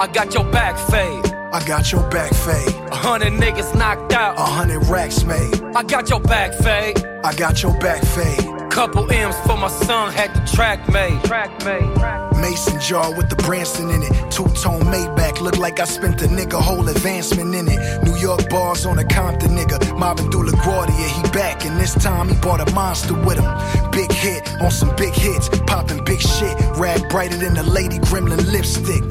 I 0.00 0.06
got 0.06 0.32
your 0.32 0.44
back 0.44 0.78
fade. 0.78 1.26
I 1.52 1.62
got 1.66 1.92
your 1.92 2.08
back 2.08 2.32
fade. 2.32 2.79
Hundred 3.00 3.32
niggas 3.32 3.74
knocked 3.74 4.12
out. 4.12 4.36
A 4.38 4.42
hundred 4.42 4.86
racks 4.86 5.24
made. 5.24 5.54
I 5.74 5.82
got 5.82 6.10
your 6.10 6.20
back 6.20 6.52
fade. 6.52 7.02
I 7.24 7.34
got 7.34 7.62
your 7.62 7.72
back 7.78 8.02
fade. 8.04 8.59
Couple 8.70 9.10
M's 9.10 9.36
for 9.40 9.56
my 9.56 9.68
son, 9.68 10.12
had 10.12 10.32
the 10.32 10.40
track 10.54 10.88
made. 10.88 11.22
Track 11.24 11.50
made. 11.64 12.40
Mason 12.40 12.80
jar 12.80 13.12
with 13.14 13.28
the 13.28 13.36
Branson 13.36 13.90
in 13.90 14.02
it. 14.02 14.12
Two 14.30 14.44
tone 14.62 14.82
Maybach. 14.82 15.40
Look 15.40 15.58
like 15.58 15.80
I 15.80 15.84
spent 15.84 16.18
the 16.18 16.26
nigga 16.26 16.60
whole 16.60 16.88
advancement 16.88 17.54
in 17.54 17.66
it. 17.68 18.02
New 18.04 18.16
York 18.16 18.48
bars 18.48 18.86
on 18.86 18.98
a 18.98 19.04
Compton 19.04 19.50
nigga. 19.50 19.98
Mobbing 19.98 20.30
through 20.30 20.50
LaGuardia. 20.50 21.08
He 21.08 21.22
back, 21.30 21.66
and 21.66 21.78
this 21.78 21.94
time 21.94 22.28
he 22.28 22.36
bought 22.36 22.60
a 22.66 22.72
monster 22.72 23.14
with 23.14 23.38
him. 23.38 23.90
Big 23.90 24.10
hit 24.12 24.48
on 24.62 24.70
some 24.70 24.94
big 24.96 25.14
hits. 25.14 25.48
Popping 25.66 26.02
big 26.04 26.20
shit. 26.20 26.56
Rag 26.76 27.06
brighter 27.10 27.36
than 27.36 27.56
a 27.56 27.64
Lady 27.64 27.98
Gremlin 27.98 28.50
lipstick. 28.52 29.02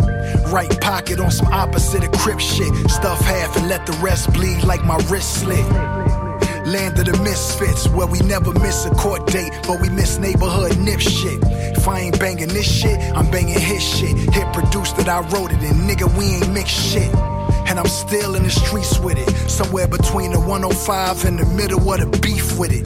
Right 0.51 0.71
pocket 0.79 1.19
on 1.19 1.31
some 1.31 1.47
opposite 1.53 2.03
of 2.03 2.11
crip 2.13 2.39
shit. 2.39 2.73
Stuff 2.89 3.19
half 3.19 3.55
and 3.57 3.67
let 3.67 3.85
the 3.85 3.93
rest 4.01 4.31
bleed 4.33 4.63
like 4.63 4.83
my 4.85 4.97
wrist 5.09 5.41
slit. 5.41 5.65
Land 6.69 6.99
of 6.99 7.05
the 7.05 7.17
misfits, 7.23 7.87
where 7.89 8.05
we 8.05 8.19
never 8.19 8.53
miss 8.53 8.85
a 8.85 8.91
court 8.91 9.25
date, 9.25 9.51
but 9.65 9.81
we 9.81 9.89
miss 9.89 10.19
neighborhood 10.19 10.77
nip 10.77 10.99
shit. 10.99 11.39
If 11.75 11.87
I 11.87 12.01
ain't 12.01 12.19
banging 12.19 12.49
this 12.49 12.71
shit, 12.71 12.99
I'm 13.15 13.31
banging 13.31 13.57
his 13.57 13.81
shit. 13.81 14.15
Hit 14.15 14.53
produced 14.53 14.95
that 14.97 15.09
I 15.09 15.21
wrote 15.29 15.51
it, 15.51 15.63
and 15.63 15.89
nigga, 15.89 16.05
we 16.15 16.25
ain't 16.25 16.53
mix 16.53 16.69
shit. 16.69 17.11
And 17.65 17.79
I'm 17.79 17.87
still 17.87 18.35
in 18.35 18.43
the 18.43 18.51
streets 18.51 18.99
with 18.99 19.17
it, 19.17 19.29
somewhere 19.49 19.87
between 19.87 20.31
the 20.31 20.39
105 20.39 21.25
and 21.25 21.39
the 21.39 21.45
middle 21.47 21.91
of 21.91 21.99
the 22.01 22.19
beef 22.19 22.59
with 22.59 22.71
it. 22.71 22.85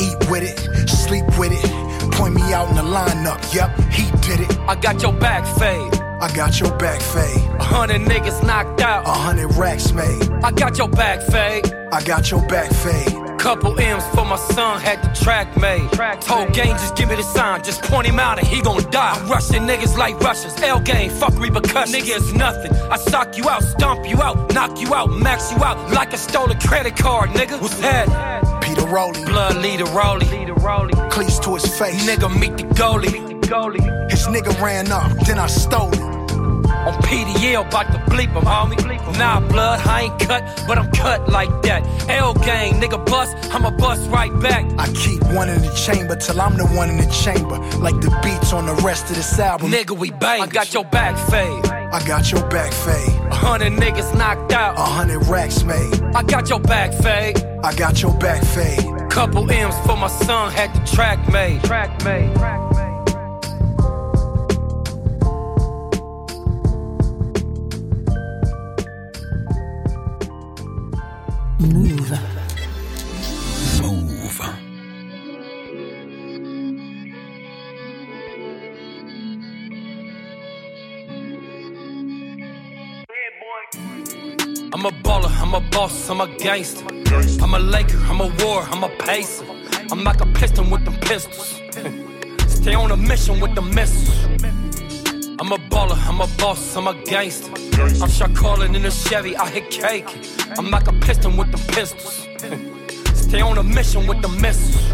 Eat 0.00 0.30
with 0.30 0.44
it, 0.44 0.88
sleep 0.88 1.26
with 1.36 1.50
it, 1.50 2.12
point 2.12 2.34
me 2.34 2.42
out 2.52 2.70
in 2.70 2.76
the 2.76 2.82
lineup. 2.82 3.42
Yep, 3.52 3.76
he 3.90 4.04
did 4.20 4.40
it. 4.48 4.58
I 4.68 4.76
got 4.76 5.02
your 5.02 5.12
back 5.12 5.44
fade. 5.58 5.92
I 6.20 6.32
got 6.36 6.60
your 6.60 6.70
back 6.78 7.00
fade. 7.00 7.42
A 7.58 7.64
hundred 7.64 8.02
niggas 8.02 8.46
knocked 8.46 8.80
out. 8.80 9.06
A 9.06 9.10
hundred 9.10 9.52
racks 9.56 9.92
made. 9.92 10.22
I 10.44 10.52
got 10.52 10.78
your 10.78 10.88
back 10.88 11.20
fade. 11.20 11.74
I 11.92 12.00
got 12.04 12.30
your 12.30 12.46
back 12.46 12.70
fade. 12.72 13.23
Couple 13.44 13.78
M's 13.78 14.06
for 14.14 14.24
my 14.24 14.36
son, 14.36 14.80
had 14.80 15.02
the 15.02 15.10
track 15.22 15.54
made. 15.58 15.86
Told 16.22 16.54
gang, 16.54 16.70
just 16.78 16.96
give 16.96 17.10
me 17.10 17.16
the 17.16 17.22
sign, 17.22 17.62
just 17.62 17.82
point 17.82 18.06
him 18.06 18.18
out 18.18 18.38
and 18.38 18.48
he 18.48 18.62
gon' 18.62 18.82
die. 18.90 19.12
I'm 19.12 19.28
rushing 19.28 19.64
niggas 19.64 19.98
like 19.98 20.18
Russians, 20.20 20.58
L 20.62 20.80
gang, 20.80 21.10
fuck 21.10 21.38
repercussions. 21.38 21.94
Nigga, 21.94 22.16
it's 22.16 22.32
nothing. 22.32 22.72
I 22.90 22.96
sock 22.96 23.36
you 23.36 23.46
out, 23.50 23.62
stomp 23.62 24.08
you 24.08 24.22
out, 24.22 24.54
knock 24.54 24.80
you 24.80 24.94
out, 24.94 25.10
max 25.10 25.52
you 25.52 25.62
out 25.62 25.76
like 25.92 26.14
I 26.14 26.16
stole 26.16 26.50
a 26.50 26.58
credit 26.58 26.96
card, 26.96 27.30
nigga. 27.32 27.60
What's 27.60 27.78
that? 27.80 28.08
Peter 28.62 28.86
Rowley. 28.86 29.22
Blood 29.26 29.56
leader 29.56 29.84
Rolly. 29.84 30.24
Cleats 31.10 31.38
to 31.40 31.52
his 31.52 31.66
face. 31.78 32.08
Nigga, 32.08 32.30
meet 32.40 32.56
the 32.56 32.62
goalie. 32.62 34.10
His 34.10 34.26
nigga 34.26 34.58
ran 34.58 34.90
up, 34.90 35.12
then 35.26 35.38
I 35.38 35.48
stole 35.48 35.92
it. 35.92 36.00
On 36.00 36.94
PDL, 37.02 37.70
bout 37.70 37.92
to 37.92 37.98
bleep 38.10 38.32
him, 38.32 38.44
homie. 38.44 38.93
Nah, 39.18 39.40
blood, 39.40 39.80
I 39.86 40.02
ain't 40.02 40.18
cut, 40.18 40.42
but 40.66 40.78
I'm 40.78 40.90
cut 40.90 41.28
like 41.28 41.50
that. 41.62 41.82
L 42.08 42.34
gang, 42.34 42.80
nigga 42.80 43.04
bust, 43.06 43.34
I'ma 43.54 43.70
bust 43.70 44.10
right 44.10 44.32
back. 44.40 44.64
I 44.78 44.88
keep 44.92 45.22
one 45.32 45.48
in 45.48 45.60
the 45.62 45.72
chamber 45.74 46.16
till 46.16 46.40
I'm 46.40 46.56
the 46.56 46.66
one 46.66 46.90
in 46.90 46.96
the 46.96 47.06
chamber. 47.06 47.58
Like 47.78 47.94
the 48.00 48.10
beats 48.22 48.52
on 48.52 48.66
the 48.66 48.74
rest 48.82 49.10
of 49.10 49.16
this 49.16 49.38
album. 49.38 49.70
Nigga, 49.70 49.96
we 49.96 50.10
bang. 50.10 50.42
I 50.42 50.46
got 50.46 50.74
your 50.74 50.84
back 50.84 51.16
fade. 51.30 51.64
I 51.66 52.04
got 52.06 52.32
your 52.32 52.44
back 52.48 52.72
fade. 52.72 53.08
A 53.30 53.34
hundred 53.34 53.74
niggas 53.74 54.16
knocked 54.18 54.52
out. 54.52 54.76
A 54.76 54.82
hundred 54.82 55.26
racks 55.26 55.62
made. 55.62 56.02
I 56.14 56.22
got 56.22 56.48
your 56.48 56.60
back 56.60 56.92
fade. 56.92 57.38
I 57.62 57.74
got 57.74 58.02
your 58.02 58.14
back 58.14 58.42
fade. 58.42 59.10
Couple 59.10 59.48
M's 59.48 59.78
for 59.86 59.96
my 59.96 60.08
son, 60.08 60.50
had 60.50 60.74
the 60.74 60.84
track 60.90 61.30
made. 61.30 61.62
Track 61.62 62.04
made. 62.04 62.32
Move. 71.60 72.10
Move. 73.80 74.40
I'm 84.72 84.84
a 84.84 84.90
baller, 84.90 85.30
I'm 85.40 85.54
a 85.54 85.60
boss, 85.70 86.10
I'm 86.10 86.20
a 86.20 86.26
gangster. 86.38 86.84
I'm 87.40 87.54
a 87.54 87.58
Laker, 87.60 87.98
I'm 87.98 88.20
a 88.20 88.26
war, 88.44 88.62
I'm 88.62 88.82
a 88.82 88.88
pacer. 88.88 89.46
I'm 89.92 90.02
like 90.02 90.20
a 90.20 90.26
piston 90.26 90.70
with 90.70 90.84
them 90.84 90.94
pistols. 91.00 91.60
Stay 92.48 92.74
on 92.74 92.90
a 92.90 92.96
mission 92.96 93.38
with 93.38 93.54
the 93.54 93.62
missiles. 93.62 94.63
I'm 95.40 95.50
a 95.50 95.56
baller, 95.56 95.96
I'm 96.06 96.20
a 96.20 96.28
boss, 96.38 96.76
I'm 96.76 96.86
a 96.86 96.94
gangster. 97.04 97.50
I'm 98.00 98.08
shot 98.08 98.34
calling 98.36 98.74
in 98.74 98.84
a 98.84 98.90
Chevy, 98.90 99.36
I 99.36 99.48
hit 99.50 99.68
cake. 99.68 100.06
I'm 100.56 100.70
like 100.70 100.86
a 100.86 100.92
piston 100.92 101.36
with 101.36 101.50
the 101.50 101.58
pistols. 101.72 102.28
Stay 103.18 103.40
on 103.40 103.58
a 103.58 103.62
mission 103.62 104.06
with 104.06 104.22
the 104.22 104.28
missiles. 104.28 104.92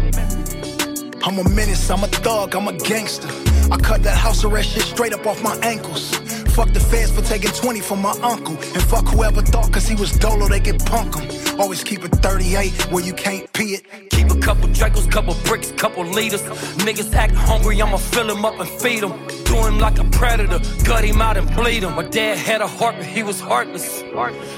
I'm 1.23 1.37
a 1.37 1.47
menace, 1.49 1.89
I'm 1.91 2.03
a 2.03 2.07
thug, 2.07 2.55
I'm 2.55 2.67
a 2.67 2.73
gangster. 2.73 3.27
I 3.69 3.77
cut 3.77 4.03
that 4.03 4.17
house 4.17 4.43
arrest 4.43 4.69
shit 4.71 4.83
straight 4.83 5.13
up 5.13 5.25
off 5.25 5.41
my 5.43 5.55
ankles. 5.63 6.15
Fuck 6.55 6.73
the 6.73 6.79
feds 6.79 7.11
for 7.11 7.21
taking 7.21 7.51
20 7.51 7.79
from 7.79 8.01
my 8.01 8.11
uncle. 8.21 8.55
And 8.55 8.83
fuck 8.83 9.07
whoever 9.07 9.41
thought 9.41 9.71
cause 9.71 9.87
he 9.87 9.95
was 9.95 10.11
dolo, 10.13 10.47
they 10.47 10.59
could 10.59 10.79
punk 10.85 11.15
him. 11.15 11.59
Always 11.59 11.83
keep 11.83 12.03
a 12.03 12.09
38 12.09 12.91
where 12.91 13.03
you 13.03 13.13
can't 13.13 13.51
pee 13.53 13.75
it. 13.75 14.09
Keep 14.09 14.31
a 14.31 14.39
couple 14.39 14.67
Dracos, 14.69 15.09
couple 15.09 15.35
bricks, 15.45 15.71
couple 15.71 16.03
liters. 16.03 16.41
Niggas 16.85 17.13
act 17.13 17.35
hungry, 17.35 17.81
I'ma 17.81 17.97
fill 17.97 18.29
him 18.29 18.43
up 18.43 18.59
and 18.59 18.67
feed 18.67 19.03
him. 19.03 19.13
Do 19.45 19.55
him 19.65 19.79
like 19.79 19.97
a 19.99 20.03
predator, 20.05 20.59
gut 20.83 21.05
him 21.05 21.21
out 21.21 21.37
and 21.37 21.49
bleed 21.55 21.83
him. 21.83 21.95
My 21.95 22.03
dad 22.03 22.37
had 22.37 22.61
a 22.61 22.67
heart, 22.67 22.95
but 22.97 23.05
he 23.05 23.23
was 23.23 23.39
heartless. 23.39 24.03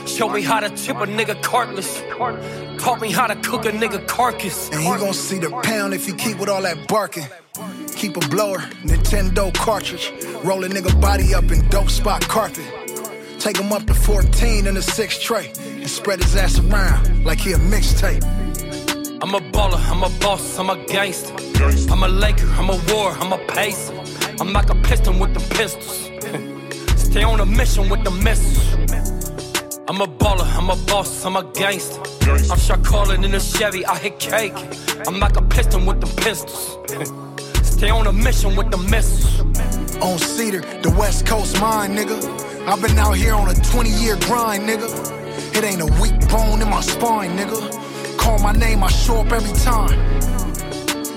Show 0.07 0.29
me 0.29 0.41
how 0.41 0.59
to 0.59 0.69
chip 0.75 0.97
a 0.97 1.05
nigga 1.05 1.41
cartless. 1.43 2.01
Taught 2.79 3.01
me 3.01 3.11
how 3.11 3.27
to 3.27 3.35
cook 3.35 3.65
a 3.65 3.71
nigga 3.71 4.05
carcass. 4.07 4.69
And 4.69 4.83
you 4.83 4.97
gon' 4.97 5.13
see 5.13 5.39
the 5.39 5.49
pound 5.63 5.93
if 5.93 6.07
you 6.07 6.15
keep 6.15 6.39
with 6.39 6.49
all 6.49 6.61
that 6.63 6.87
barking. 6.87 7.27
Keep 7.95 8.17
a 8.17 8.27
blower, 8.29 8.57
Nintendo 8.81 9.53
cartridge. 9.53 10.11
Roll 10.43 10.63
a 10.63 10.67
nigga 10.67 10.99
body 10.99 11.35
up 11.35 11.51
in 11.51 11.67
dope 11.69 11.91
spot 11.91 12.27
carpet. 12.27 12.65
Take 13.39 13.57
him 13.57 13.71
up 13.71 13.85
to 13.85 13.93
14 13.93 14.65
in 14.65 14.75
a 14.75 14.81
six 14.81 15.19
tray. 15.19 15.51
And 15.59 15.87
spread 15.87 16.23
his 16.23 16.35
ass 16.35 16.57
around 16.57 17.23
like 17.23 17.39
he 17.39 17.51
a 17.51 17.57
mixtape. 17.57 18.23
I'm 19.21 19.35
a 19.35 19.39
baller, 19.51 19.77
I'm 19.91 20.01
a 20.01 20.09
boss, 20.19 20.57
I'm 20.57 20.71
a 20.71 20.83
gangster. 20.85 21.35
I'm 21.91 22.01
a 22.01 22.07
Laker, 22.07 22.47
I'm 22.57 22.69
a 22.69 22.81
war, 22.91 23.11
I'm 23.11 23.33
a 23.33 23.37
pacer. 23.45 23.93
I'm 24.39 24.51
like 24.51 24.71
a 24.71 24.75
piston 24.75 25.19
with 25.19 25.35
the 25.35 25.55
pistols. 25.55 26.09
Stay 26.99 27.21
on 27.21 27.39
a 27.39 27.45
mission 27.45 27.87
with 27.87 28.03
the 28.03 28.09
missiles. 28.09 28.73
I'm 29.87 30.01
a 30.01 30.07
baller, 30.07 30.51
I'm 30.57 30.71
a 30.71 30.75
boss, 30.87 31.23
I'm 31.23 31.35
a 31.35 31.43
gangster. 31.53 32.01
I'm 32.51 32.57
shot 32.57 32.83
calling 32.83 33.23
in 33.23 33.35
a 33.35 33.39
Chevy, 33.39 33.85
I 33.85 33.99
hit 33.99 34.19
cake. 34.19 34.57
I'm 35.05 35.19
like 35.19 35.37
a 35.37 35.43
piston 35.43 35.85
with 35.85 36.01
the 36.01 36.07
pistols. 36.19 37.19
Stay 37.83 37.91
on 37.91 38.07
a 38.07 38.13
mission 38.13 38.55
with 38.55 38.71
the 38.71 38.77
missiles. 38.77 39.41
On 40.01 40.17
Cedar, 40.17 40.61
the 40.83 40.95
West 40.97 41.25
Coast 41.25 41.59
mine, 41.59 41.93
nigga. 41.93 42.17
I've 42.65 42.81
been 42.81 42.97
out 42.97 43.17
here 43.17 43.33
on 43.33 43.49
a 43.49 43.53
20 43.53 43.89
year 43.89 44.15
grind, 44.21 44.63
nigga. 44.63 44.87
It 45.53 45.65
ain't 45.65 45.81
a 45.81 46.01
weak 46.01 46.17
bone 46.29 46.61
in 46.61 46.69
my 46.69 46.79
spine, 46.79 47.31
nigga. 47.37 48.17
Call 48.17 48.39
my 48.39 48.53
name, 48.53 48.85
I 48.85 48.87
show 48.87 49.17
up 49.17 49.33
every 49.33 49.51
time. 49.59 49.99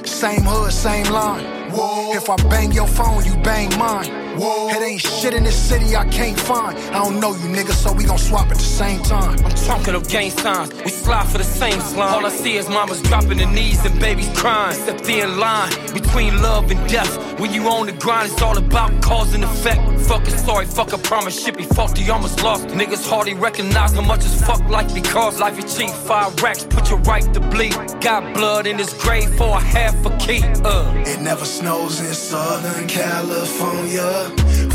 Same 0.04 0.40
hood, 0.40 0.72
same 0.72 1.06
line. 1.12 1.55
Whoa. 1.76 2.12
If 2.14 2.30
I 2.30 2.36
bang 2.48 2.72
your 2.72 2.86
phone, 2.86 3.22
you 3.26 3.36
bang 3.42 3.68
mine. 3.78 4.08
Whoa. 4.38 4.68
It 4.70 4.82
ain't 4.82 5.00
shit 5.02 5.34
in 5.34 5.44
this 5.44 5.56
city 5.56 5.94
I 5.94 6.08
can't 6.08 6.38
find. 6.38 6.76
I 6.78 7.04
don't 7.04 7.20
know 7.20 7.32
you 7.34 7.48
niggas, 7.54 7.74
so 7.82 7.92
we 7.92 8.04
gon' 8.04 8.16
swap 8.16 8.50
at 8.50 8.56
the 8.56 8.64
same 8.64 9.02
time. 9.02 9.38
I'm 9.44 9.54
talking 9.54 9.94
of 9.94 10.08
gang 10.08 10.30
signs. 10.30 10.72
We 10.84 10.90
slide 10.90 11.28
for 11.28 11.36
the 11.36 11.44
same 11.44 11.78
slime. 11.80 12.14
All 12.14 12.24
I 12.24 12.30
see 12.30 12.56
is 12.56 12.68
mamas 12.70 13.02
dropping 13.02 13.38
the 13.38 13.46
knees 13.46 13.84
and 13.84 14.00
babies 14.00 14.30
crying. 14.38 14.78
A 14.88 14.98
thin 14.98 15.38
line 15.38 15.70
between 15.92 16.40
love 16.40 16.70
and 16.70 16.80
death. 16.88 17.12
When 17.38 17.52
you 17.52 17.68
on 17.68 17.86
the 17.86 17.92
grind, 17.92 18.32
it's 18.32 18.40
all 18.40 18.56
about 18.56 19.02
cause 19.02 19.34
and 19.34 19.44
effect. 19.44 20.00
Fuck 20.00 20.26
a 20.26 20.30
sorry, 20.30 20.64
fuck 20.64 20.94
a 20.94 20.98
promise. 20.98 21.44
Shit 21.44 21.58
be 21.58 21.64
faulty, 21.64 22.08
almost 22.08 22.42
lost. 22.42 22.68
Niggas 22.68 23.06
hardly 23.06 23.34
recognize 23.34 23.92
how 23.92 24.02
much 24.02 24.24
is 24.24 24.42
fuck 24.42 24.66
life 24.70 24.94
because 24.94 25.40
life 25.40 25.58
is 25.62 25.76
cheap. 25.76 25.90
Five 25.90 26.40
racks, 26.42 26.64
put 26.64 26.88
your 26.88 27.00
right 27.00 27.26
to 27.34 27.40
bleed. 27.40 27.74
Got 28.00 28.34
blood 28.34 28.66
in 28.66 28.78
his 28.78 28.94
grave 28.94 29.28
for 29.36 29.56
a 29.56 29.60
half 29.60 29.94
a 30.06 30.16
key. 30.18 30.42
Uh. 30.64 30.92
It 31.06 31.20
never 31.20 31.44
snows 31.44 31.65
in 31.66 32.14
Southern 32.14 32.86
California. 32.86 34.30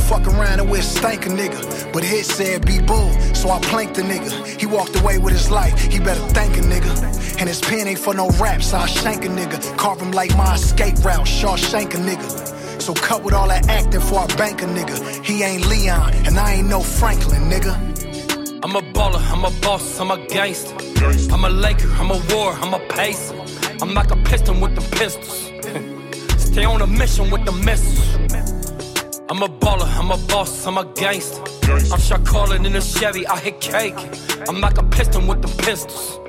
Fuck 0.10 0.28
around 0.28 0.60
and 0.60 0.70
we'll 0.70 0.82
stank 0.82 1.26
a 1.26 1.30
nigga. 1.30 1.94
But 1.94 2.04
his 2.04 2.28
said 2.28 2.66
be 2.66 2.82
bull, 2.82 3.14
so 3.34 3.50
I 3.50 3.60
planked 3.62 3.96
the 3.96 4.02
nigga. 4.02 4.60
He 4.60 4.66
walked 4.66 5.00
away 5.00 5.18
with 5.18 5.32
his 5.32 5.50
life, 5.50 5.80
he 5.80 6.00
better 6.00 6.20
thank 6.34 6.58
a 6.58 6.60
nigga. 6.60 6.92
And 7.40 7.48
his 7.48 7.62
pen 7.62 7.88
ain't 7.88 7.98
for 7.98 8.14
no 8.14 8.30
raps, 8.32 8.72
so 8.72 8.78
I 8.78 8.88
shank 8.88 9.24
a 9.24 9.30
nigga. 9.30 9.78
Carve 9.78 10.02
him 10.02 10.12
like 10.12 10.36
my 10.36 10.56
escape 10.56 10.98
route, 11.06 11.26
Shawshank 11.26 11.94
a 11.94 11.98
nigga. 11.98 12.82
So 12.82 12.94
cut 12.94 13.24
with 13.24 13.34
all 13.34 13.48
that 13.48 13.70
acting 13.70 14.02
for 14.02 14.26
a 14.26 14.28
nigga. 14.28 15.26
He 15.26 15.44
ain't 15.44 15.68
Leon, 15.68 16.14
and 16.26 16.38
I 16.38 16.56
ain't 16.56 16.68
no 16.68 16.82
Franklin, 16.82 17.50
nigga. 17.50 17.74
I'm 18.64 18.76
a 18.76 18.82
baller, 18.82 19.22
I'm 19.32 19.46
a 19.46 19.62
boss, 19.62 19.98
I'm 19.98 20.12
a 20.12 20.18
gangster. 20.28 20.76
I'm 21.34 21.46
a 21.46 21.50
Laker, 21.50 21.90
I'm 21.94 22.12
a 22.12 22.22
war, 22.34 22.52
I'm 22.52 22.74
a 22.74 22.80
pacer. 22.88 23.36
I'm 23.82 23.94
like 23.94 24.12
a 24.12 24.18
piston 24.18 24.60
with 24.60 24.76
the 24.76 24.98
pistols. 24.98 25.52
Stay 26.52 26.66
on 26.66 26.82
a 26.82 26.88
mission 26.88 27.32
with 27.32 27.46
the 27.46 27.52
missiles. 27.54 28.16
I'm 29.30 29.42
a 29.42 29.48
baller, 29.48 29.88
I'm 29.98 30.12
a 30.12 30.18
boss, 30.28 30.68
I'm 30.68 30.78
a 30.78 30.84
gangster. 30.96 31.42
I'm 31.72 32.00
shot 32.00 32.26
calling 32.26 32.66
in 32.66 32.76
a 32.76 32.82
Chevy, 32.82 33.26
I 33.26 33.40
hit 33.40 33.62
cake. 33.62 33.96
I'm 34.50 34.60
like 34.60 34.78
a 34.78 34.84
piston 34.84 35.28
with 35.28 35.42
the 35.42 35.48
pistols. 35.64 36.20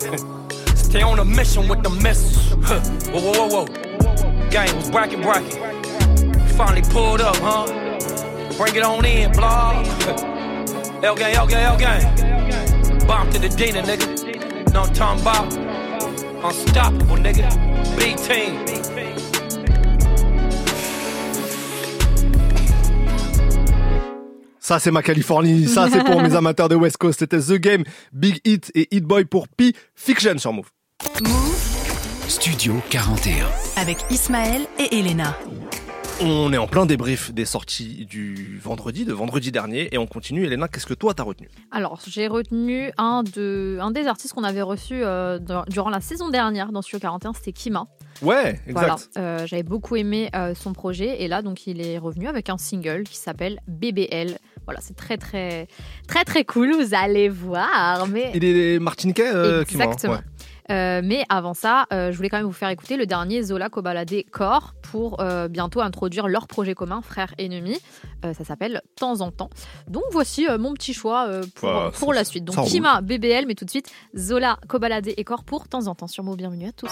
Stay 0.78 1.02
on 1.02 1.18
a 1.18 1.24
mission 1.24 1.66
with 1.66 1.82
the 1.82 1.90
missiles. 1.90 2.64
Huh. 2.64 2.78
Whoa, 3.10 3.20
whoa, 3.20 3.48
whoa, 3.48 3.66
whoa. 3.66 4.50
Gang 4.50 4.76
was 4.76 4.88
bracket, 4.90 5.20
bracket. 5.22 5.54
Finally 6.52 6.82
pulled 6.82 7.20
up, 7.20 7.36
huh? 7.38 7.66
Bring 8.56 8.76
it 8.76 8.84
on 8.84 9.04
in, 9.04 9.32
blah. 9.32 9.72
L 11.02 11.16
gang, 11.16 11.34
L 11.34 11.48
gang, 11.48 11.64
L 11.64 11.76
gang. 11.76 13.08
Bomb 13.08 13.28
to 13.30 13.40
the 13.40 13.48
Dina, 13.48 13.82
nigga. 13.82 14.72
No 14.72 14.86
time 14.94 15.18
about. 15.20 15.52
Unstoppable, 16.44 17.16
nigga. 17.16 17.50
B 17.98 18.14
team. 18.14 18.91
Ça, 24.64 24.78
c'est 24.78 24.92
ma 24.92 25.02
Californie. 25.02 25.66
Ça, 25.66 25.88
c'est 25.90 26.04
pour 26.04 26.22
mes 26.22 26.34
amateurs 26.36 26.68
de 26.68 26.76
West 26.76 26.96
Coast. 26.96 27.18
C'était 27.18 27.40
The 27.40 27.54
Game, 27.54 27.82
Big 28.12 28.40
Hit 28.44 28.70
et 28.76 28.86
Hit 28.94 29.02
Boy 29.04 29.24
pour 29.24 29.48
P 29.48 29.72
Fiction 29.96 30.38
sur 30.38 30.52
Move. 30.52 30.70
Studio 32.28 32.74
41. 32.88 33.46
Avec 33.76 33.98
Ismaël 34.08 34.62
et 34.78 34.96
Elena. 35.00 35.36
On 36.20 36.52
est 36.52 36.58
en 36.58 36.68
plein 36.68 36.86
débrief 36.86 37.32
des 37.34 37.44
sorties 37.44 38.06
du 38.06 38.60
vendredi, 38.62 39.04
de 39.04 39.12
vendredi 39.12 39.50
dernier, 39.50 39.88
et 39.92 39.98
on 39.98 40.06
continue. 40.06 40.44
Elena, 40.46 40.68
qu'est-ce 40.68 40.86
que 40.86 40.94
toi 40.94 41.12
t'as 41.14 41.24
retenu? 41.24 41.48
Alors, 41.72 41.98
j'ai 42.06 42.28
retenu 42.28 42.92
un, 42.98 43.24
de, 43.24 43.78
un 43.80 43.90
des 43.90 44.06
artistes 44.06 44.32
qu'on 44.32 44.44
avait 44.44 44.62
reçu 44.62 45.02
euh, 45.02 45.40
dans- 45.40 45.64
durant 45.68 45.90
la 45.90 46.00
saison 46.00 46.28
dernière 46.30 46.70
dans 46.70 46.82
Studio 46.82 47.00
41, 47.00 47.32
c'était 47.32 47.50
Kima. 47.52 47.86
Ouais, 48.20 48.60
exact. 48.68 48.72
Voilà, 48.72 48.96
euh, 49.18 49.46
j'avais 49.48 49.64
beaucoup 49.64 49.96
aimé 49.96 50.30
euh, 50.36 50.54
son 50.54 50.72
projet 50.74 51.22
et 51.22 51.28
là 51.28 51.42
donc 51.42 51.66
il 51.66 51.80
est 51.84 51.98
revenu 51.98 52.28
avec 52.28 52.50
un 52.50 52.58
single 52.58 53.02
qui 53.02 53.16
s'appelle 53.16 53.58
BBL. 53.66 54.36
Voilà, 54.64 54.80
c'est 54.80 54.96
très 54.96 55.16
très 55.16 55.66
très 56.06 56.24
très 56.24 56.44
cool, 56.44 56.72
vous 56.74 56.94
allez 56.94 57.28
voir. 57.28 58.06
Mais 58.08 58.30
Il 58.34 58.44
est 58.44 58.78
martiniquais, 58.78 59.30
euh, 59.34 59.62
Exactement. 59.62 60.14
ouais. 60.14 60.20
Euh, 60.70 61.00
mais 61.04 61.24
avant 61.28 61.54
ça, 61.54 61.86
euh, 61.92 62.12
je 62.12 62.16
voulais 62.16 62.28
quand 62.28 62.36
même 62.36 62.46
vous 62.46 62.52
faire 62.52 62.68
écouter 62.68 62.96
le 62.96 63.04
dernier 63.04 63.42
Zola 63.42 63.68
Kobalade 63.68 64.14
Corps 64.30 64.74
pour 64.82 65.20
euh, 65.20 65.48
bientôt 65.48 65.80
introduire 65.80 66.28
leur 66.28 66.46
projet 66.46 66.74
commun, 66.74 67.02
Frères 67.02 67.34
Ennemis. 67.36 67.78
Euh, 68.24 68.32
ça 68.32 68.44
s'appelle 68.44 68.80
Temps 68.96 69.20
en 69.20 69.32
Temps. 69.32 69.50
Donc 69.88 70.04
voici 70.12 70.48
euh, 70.48 70.58
mon 70.58 70.72
petit 70.72 70.94
choix 70.94 71.26
euh, 71.26 71.42
pour, 71.56 71.68
Ah, 71.68 71.90
pour 71.92 72.12
la 72.14 72.24
suite. 72.24 72.44
Donc. 72.44 72.64
Kima, 72.66 73.00
BBL, 73.00 73.44
mais 73.46 73.54
tout 73.54 73.64
de 73.64 73.70
suite 73.70 73.90
Zola 74.16 74.56
Kobalade 74.68 75.10
et 75.16 75.24
Corps 75.24 75.44
pour 75.44 75.68
Temps 75.68 75.88
en 75.88 75.94
Temps 75.96 76.06
sur 76.06 76.22
Mot. 76.22 76.36
Bienvenue 76.36 76.68
à 76.68 76.72
tous. 76.72 76.88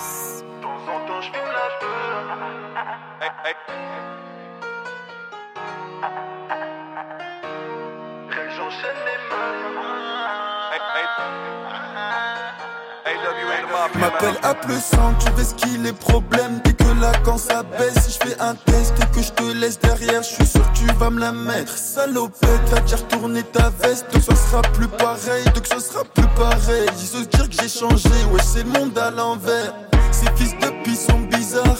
M'appelle 13.99 14.37
à 14.43 14.55
plus 14.55 14.81
100, 14.81 15.15
tu 15.15 15.31
risques 15.37 15.57
qu'il 15.57 15.87
est 15.87 15.93
problème 15.93 16.61
Dès 16.65 16.73
que 16.73 16.85
la 17.01 17.13
quand 17.25 17.39
ça 17.39 17.63
baisse, 17.63 18.07
si 18.07 18.13
je 18.13 18.29
fais 18.29 18.41
un 18.41 18.55
test 18.55 18.95
et 19.03 19.17
que 19.17 19.23
je 19.23 19.33
te 19.33 19.43
laisse 19.59 19.79
derrière, 19.79 20.23
je 20.23 20.29
suis 20.29 20.47
sûr 20.47 20.63
que 20.73 20.79
tu 20.79 20.87
vas 20.99 21.11
me 21.11 21.21
la 21.21 21.33
mettre. 21.33 21.77
Salopette, 21.77 22.69
va 22.71 22.81
déjà 22.81 22.97
retourner 22.97 23.43
ta 23.43 23.71
veste. 23.83 24.07
Donc 24.13 24.23
ce 24.23 24.37
sera 24.37 24.63
plus 24.63 24.89
pareil, 24.89 25.45
donc 25.55 25.67
ce 25.67 25.81
sera 25.81 26.05
plus 26.05 26.29
pareil. 26.37 26.87
Ils 26.99 27.07
se 27.07 27.25
dire 27.25 27.49
que 27.49 27.57
j'ai 27.61 27.69
changé, 27.69 28.09
ouais 28.33 28.43
c'est 28.43 28.63
le 28.65 28.71
monde 28.71 28.97
à 28.99 29.11
l'envers. 29.11 29.75
Ces 30.13 30.27
fils 30.37 30.57
de 30.59 30.71
pis 30.83 30.97
sont 30.97 31.21
bizarres 31.21 31.77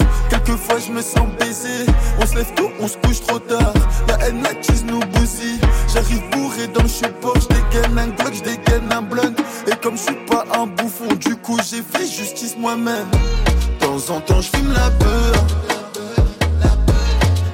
Quelquefois 0.51 0.79
je 0.85 0.93
me 0.93 1.01
sens 1.01 1.29
baisé. 1.39 1.87
On 2.21 2.27
se 2.27 2.35
lève 2.35 2.53
tôt, 2.57 2.73
on 2.81 2.89
se 2.89 2.97
couche 2.97 3.21
trop 3.25 3.39
tard. 3.39 3.73
La 4.09 4.27
haine 4.27 4.45
attise 4.45 4.85
nous 4.85 4.99
bousille. 4.99 5.61
J'arrive 5.95 6.29
bourré 6.33 6.67
dans 6.67 6.83
le 6.83 6.89
support, 6.89 7.37
je 7.37 7.47
dégaine 7.55 7.97
un 7.97 8.09
glock, 8.09 8.35
je 8.35 8.43
dégaine 8.43 8.91
un 8.91 9.03
blunt. 9.03 9.33
Et 9.69 9.77
comme 9.81 9.97
je 9.97 10.03
suis 10.03 10.27
pas 10.27 10.45
un 10.59 10.67
bouffon, 10.67 11.15
du 11.21 11.37
coup 11.37 11.57
j'ai 11.59 11.83
fait 11.83 12.05
justice 12.05 12.57
moi-même. 12.59 13.07
De 13.11 13.87
temps 13.87 14.13
en 14.13 14.21
temps 14.21 14.41
je 14.41 14.49
fume 14.57 14.73
la 14.73 14.91
peur. 14.91 15.47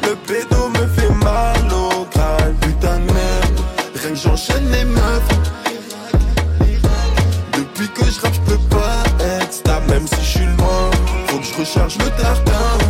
Le 0.02 0.14
pédo 0.27 0.68
me 0.68 0.86
fait 0.86 1.12
mal 1.23 1.70
au 1.70 2.05
crâne, 2.06 2.55
putain 2.62 2.98
de 2.98 3.12
merde. 3.12 3.60
Rien 3.94 4.10
que 4.10 4.16
j'enchaîne 4.16 4.70
les 4.70 4.86
meufs. 4.86 5.28
Depuis 7.52 7.89
que 7.89 8.10
je 8.10 8.20
rappe, 8.23 8.32
je 8.32 8.52
peux 8.52 8.68
pas 8.70 9.02
être 9.23 9.52
stable 9.52 9.86
Même 9.90 10.06
si 10.06 10.16
je 10.16 10.39
suis 10.39 10.47
loin, 10.47 10.90
faut 11.27 11.39
que 11.39 11.44
je 11.44 11.55
recharge 11.60 11.98
le 11.98 12.10
tartin 12.23 12.85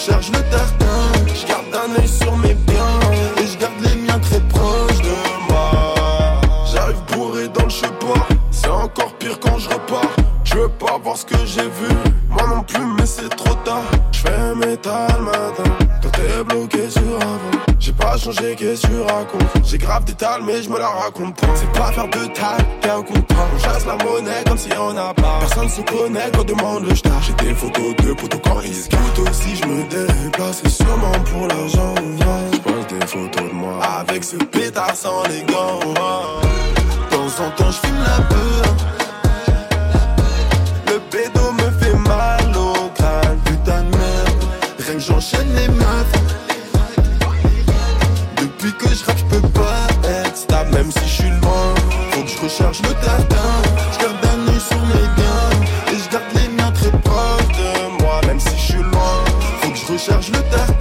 je 0.00 0.06
recharge 0.06 0.30
le 0.32 0.38
tartin 0.50 1.34
Je 1.34 1.46
garde 1.46 1.66
un 1.74 2.00
œil 2.00 2.08
sur 2.08 2.36
mes 2.36 2.54
biens 2.54 3.00
Et 3.38 3.46
je 3.46 3.58
garde 3.58 3.80
les 3.80 3.96
miens 3.96 4.18
très 4.18 4.40
proches 4.40 5.00
de 5.02 5.50
moi. 5.50 6.40
J'arrive 6.72 7.00
bourré 7.12 7.48
dans 7.48 7.64
le 7.64 7.70
chemin 7.70 8.26
C'est 8.50 8.68
encore 8.68 9.12
pire 9.18 9.38
quand 9.40 9.58
je 9.58 9.68
repars. 9.68 10.16
Je 10.44 10.54
veux 10.54 10.68
pas 10.68 10.98
voir 11.02 11.16
ce 11.16 11.26
que 11.26 11.36
j'ai 11.44 11.62
vu. 11.62 11.94
Moi 12.28 12.46
non 12.48 12.62
plus 12.62 12.84
mais 12.98 13.06
c'est 13.06 13.28
trop 13.28 13.54
tard. 13.64 13.84
Je 14.12 14.20
fais 14.20 14.54
métal 14.54 15.20
matin 15.20 15.70
Toi 16.02 16.10
t'es 16.12 16.44
bloqué 16.44 16.90
sur 16.90 17.16
avant 17.16 17.69
J'ai 17.80 17.92
pas 17.92 18.14
changé 18.18 18.54
qu'est-ce 18.56 18.82
que 18.82 18.88
tu 18.88 19.00
racontes? 19.00 19.64
J'ai 19.64 19.78
grave 19.78 20.04
des 20.04 20.12
tales 20.12 20.42
mais 20.46 20.62
je 20.62 20.68
me 20.68 20.78
la 20.78 20.88
raconte 20.88 21.40
C'est 21.54 21.72
pas 21.72 21.90
faire 21.90 22.08
de 22.08 22.26
tal 22.26 22.58
qu'un 22.82 22.98
un 22.98 23.02
coup 23.02 23.14
de 23.14 23.24
On 23.30 23.58
chasse 23.58 23.86
la 23.86 23.96
monnaie 24.04 24.44
comme 24.46 24.58
si 24.58 24.68
on 24.78 24.94
a 24.98 25.14
pas. 25.14 25.38
Personne 25.40 25.68
se 25.70 25.80
connaît 25.80 26.30
quand 26.34 26.44
demande 26.44 26.84
le 26.86 26.94
star 26.94 27.22
J'ai 27.22 27.32
des 27.42 27.54
photos 27.54 27.96
de 27.96 28.12
potos 28.12 28.40
quand 28.44 28.60
ils 28.60 28.86
Tout 28.86 29.22
aussi. 29.22 29.56
Je 29.56 29.64
me 29.64 29.82
déplace 29.84 30.60
C'est 30.62 30.68
sûrement 30.68 31.12
pour 31.32 31.48
l'argent. 31.48 31.94
Je 31.96 32.98
des 32.98 33.06
photos 33.06 33.48
de 33.48 33.54
moi. 33.54 33.80
Avec 33.82 34.24
ce 34.24 34.36
pétard 34.36 34.94
sans 34.94 35.22
les 35.28 35.42
gants. 35.50 35.80
De 35.80 37.16
temps 37.16 37.44
en 37.44 37.50
temps 37.52 37.70
je 37.70 37.86
fume 37.86 37.98
la 38.04 38.22
peur. 38.24 38.74
Le 40.86 40.98
pédo 41.10 41.52
me 41.52 41.70
fait 41.80 41.96
mal 41.96 42.54
au 42.54 42.90
crâne. 42.90 43.38
Putain 43.46 43.84
de 43.84 43.96
merde. 43.96 44.44
Rien 44.80 44.94
que 44.94 45.00
j'enchaîne 45.00 45.48
les 45.54 45.68
meufs 45.68 46.19
Même 50.80 50.90
si 50.92 51.00
je 51.00 51.14
suis 51.14 51.30
loin 51.42 51.74
Faut 52.10 52.22
que 52.22 52.30
je 52.30 52.38
recharge 52.38 52.80
le 52.80 52.94
tartin 53.04 53.36
Je 53.92 53.98
garde 53.98 54.16
un 54.32 54.50
œil 54.50 54.60
sur 54.60 54.80
mes 54.86 55.08
biens 55.14 55.92
Et 55.92 55.98
je 55.98 56.10
garde 56.10 56.24
les 56.34 56.48
miens 56.48 56.72
très 56.72 56.90
proches 56.90 57.48
de 57.48 58.02
moi. 58.02 58.22
Même 58.26 58.40
si 58.40 58.56
je 58.56 58.72
suis 58.72 58.82
loin 58.82 59.24
Faut 59.60 59.70
que 59.72 59.76
je 59.76 59.92
recharge 59.92 60.30
le 60.30 60.40
tartin 60.50 60.79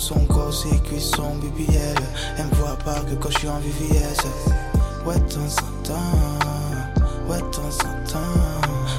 son 0.00 0.20
corps, 0.26 0.52
ses 0.52 0.78
cuisses, 0.80 1.10
son 1.16 1.34
BBL. 1.36 1.94
Elle 2.38 2.46
me 2.46 2.54
voit 2.54 2.76
pas 2.84 3.00
que 3.00 3.14
quand 3.14 3.30
je 3.30 3.38
suis 3.38 3.48
en 3.48 3.58
VVS. 3.58 4.26
Ouais, 5.06 5.14
de 5.14 5.32
temps 5.32 5.40
en 5.40 5.82
temps, 5.82 7.02
ouais, 7.28 7.40
temps. 7.40 8.20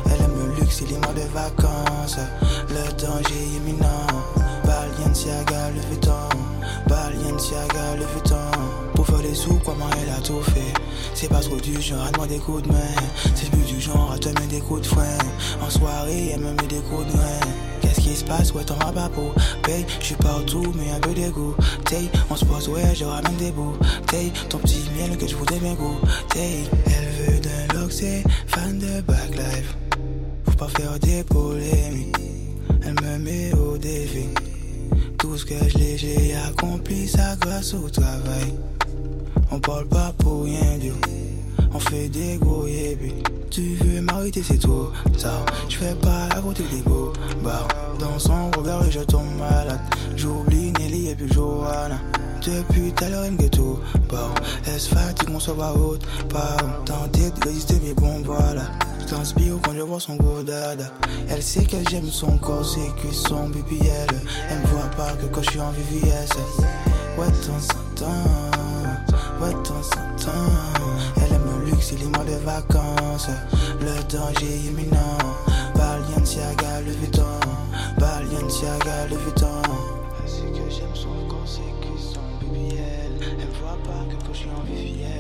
Elle 0.06 0.22
aime 0.22 0.34
le 0.38 0.56
luxe 0.60 0.82
et 0.82 0.86
les 0.86 0.98
mois 0.98 1.14
de 1.14 1.28
vacances. 1.34 2.18
Le 2.70 2.92
danger 2.94 3.46
imminent. 3.58 4.08
Balenciaga, 4.66 5.70
le 5.76 5.82
vuitton. 5.90 6.12
Balenciaga, 6.88 7.96
le 7.98 8.06
vuitton. 8.06 8.36
Pour 8.96 9.06
faire 9.06 9.20
des 9.20 9.36
sous, 9.36 9.60
moi, 9.66 9.90
elle 10.02 10.10
a 10.10 10.22
tout 10.22 10.42
fait? 10.42 10.74
C'est 11.14 11.30
pas 11.30 11.40
trop 11.40 11.58
du 11.58 11.82
genre 11.82 12.06
à 12.06 12.12
demander 12.12 12.36
des 12.36 12.40
coups 12.40 12.64
de 12.64 12.72
main. 12.72 12.96
C'est 13.36 13.50
plus 13.50 13.66
du 13.66 13.82
genre 13.82 14.12
à 14.14 14.18
te 14.18 14.30
mettre 14.30 14.48
des 14.48 14.60
coups 14.60 14.82
de 14.82 14.88
frein. 14.88 15.18
En 15.62 15.70
soirée, 15.70 16.32
elle 16.34 16.42
me 16.42 16.52
met 16.52 16.68
des 16.68 16.80
coups 16.80 17.06
de 17.08 17.12
grain. 17.12 17.57
Qui 18.08 18.16
se 18.16 18.24
passe, 18.24 18.54
ouais, 18.54 18.64
t'en 18.64 18.76
pas 18.76 19.10
pour 19.10 19.36
paye. 19.64 19.86
J'suis 20.00 20.16
partout, 20.16 20.74
mais 20.76 20.90
un 20.92 21.00
peu 21.02 21.14
d'égout. 21.14 21.54
Tay, 21.84 22.10
on 22.30 22.38
se 22.38 22.46
pose, 22.46 22.70
ouais, 22.70 22.96
je 22.96 23.04
ramène 23.04 23.36
des 23.36 23.52
bouts. 23.52 23.76
Tay, 24.06 24.32
ton 24.48 24.60
petit 24.60 24.90
miel 24.96 25.18
que 25.18 25.28
je 25.28 25.36
voudrais 25.36 25.60
bien 25.60 25.74
goûter. 25.74 26.64
Elle 26.86 27.34
veut 27.34 27.40
d'un 27.42 27.78
look, 27.78 27.92
c'est 27.92 28.24
fan 28.48 28.80
de 28.80 29.02
backlife. 29.02 29.76
Faut 30.46 30.56
pas 30.56 30.70
faire 30.70 30.98
des 31.00 31.22
polémiques. 31.26 32.16
Elle 32.82 32.96
me 33.04 33.18
met 33.18 33.54
au 33.56 33.78
défi. 33.78 34.30
Tout 35.18 35.38
ce 35.38 35.46
que 35.46 35.56
je 35.68 35.98
j'ai 35.98 36.34
accompli 36.48 37.10
ça 37.10 37.36
grâce 37.42 37.74
au 37.74 37.90
travail. 37.90 38.54
On 39.52 39.60
parle 39.60 39.88
pas 39.90 40.14
pour 40.18 40.46
rien 40.46 40.78
dire. 40.78 40.96
On 41.74 41.80
fait 41.80 42.08
des 42.08 42.38
gros 42.38 42.68
yébis. 42.68 43.22
Tu 43.50 43.76
veux 43.76 44.02
m'arrêter, 44.02 44.44
c'est 44.44 44.60
trop 44.60 44.92
tard. 45.20 45.46
Je 45.70 45.78
fais 45.78 45.96
pas 45.96 46.26
à 46.36 46.42
côté 46.42 46.64
des 46.72 46.82
beaux 46.82 47.14
bars. 47.44 47.68
Dans 48.00 48.20
son 48.20 48.52
regard, 48.52 48.84
je 48.92 49.00
tombe 49.00 49.26
malade. 49.40 49.80
J'oublie 50.16 50.72
Nelly 50.74 51.10
et 51.10 51.16
puis 51.16 51.32
Johanna. 51.32 52.00
Depuis 52.46 52.92
tout 52.94 53.04
à 53.04 53.10
l'heure, 53.10 53.24
elle 53.24 53.34
me 53.34 53.50
tout 53.50 53.80
part. 54.10 54.34
Elle 54.66 54.80
se 54.80 54.94
fatigue, 54.94 55.30
on 55.34 55.40
se 55.40 55.52
voit 55.52 55.74
haute 55.74 56.06
part. 56.30 56.58
Tenter 56.86 57.32
de 57.32 57.48
résister, 57.48 57.80
mais 57.84 57.94
bon, 57.94 58.22
voilà. 58.24 58.64
Je 59.02 59.06
transpire 59.14 59.56
quand 59.64 59.74
je 59.74 59.82
vois 59.82 60.00
son 60.00 60.16
gros 60.16 60.44
dada. 60.44 60.92
Elle 61.30 61.42
sait 61.42 61.66
que 61.66 61.78
j'aime 61.90 62.10
son 62.10 62.38
corps, 62.38 62.66
ses 62.66 62.92
cuisses, 62.98 63.24
son 63.28 63.50
BBL. 63.50 64.08
Elle 64.50 64.60
me 64.60 64.68
voit 64.68 64.92
pas 64.98 65.14
que 65.14 65.26
quand 65.28 65.42
je 65.42 65.52
suis 65.52 65.62
en 65.62 65.72
VVS. 65.72 66.30
Ouais, 67.18 67.26
de 67.26 67.32
temps 67.32 67.58
en 67.58 67.96
temps, 67.96 69.46
ouais, 69.46 69.54
de 69.54 69.64
temps 69.64 69.98
luxe 71.78 71.94
et 71.94 71.98
les 71.98 72.08
mois 72.08 72.26
de 72.26 72.36
vacances. 72.44 73.30
Le 73.80 74.04
danger 74.12 74.58
imminent. 74.68 75.18
Balenciaga, 75.76 76.82
le 76.82 76.92
vuitton. 76.92 77.40
Balenciaga, 77.98 79.08
le 79.10 79.18
vuitton. 79.18 79.62
Sait 80.26 80.42
que 80.52 80.70
j'aime 80.70 80.96
son 80.96 81.28
corps, 81.28 81.48
ses 81.48 81.62
cuisses, 81.82 82.14
son. 82.14 82.22
Elle 82.54 83.48
voit 83.60 83.78
pas 83.84 84.04
que 84.10 84.26
quand 84.26 84.34
je 84.34 84.38
suis 84.38 84.50
en 84.50 84.64
VVS. 84.64 85.17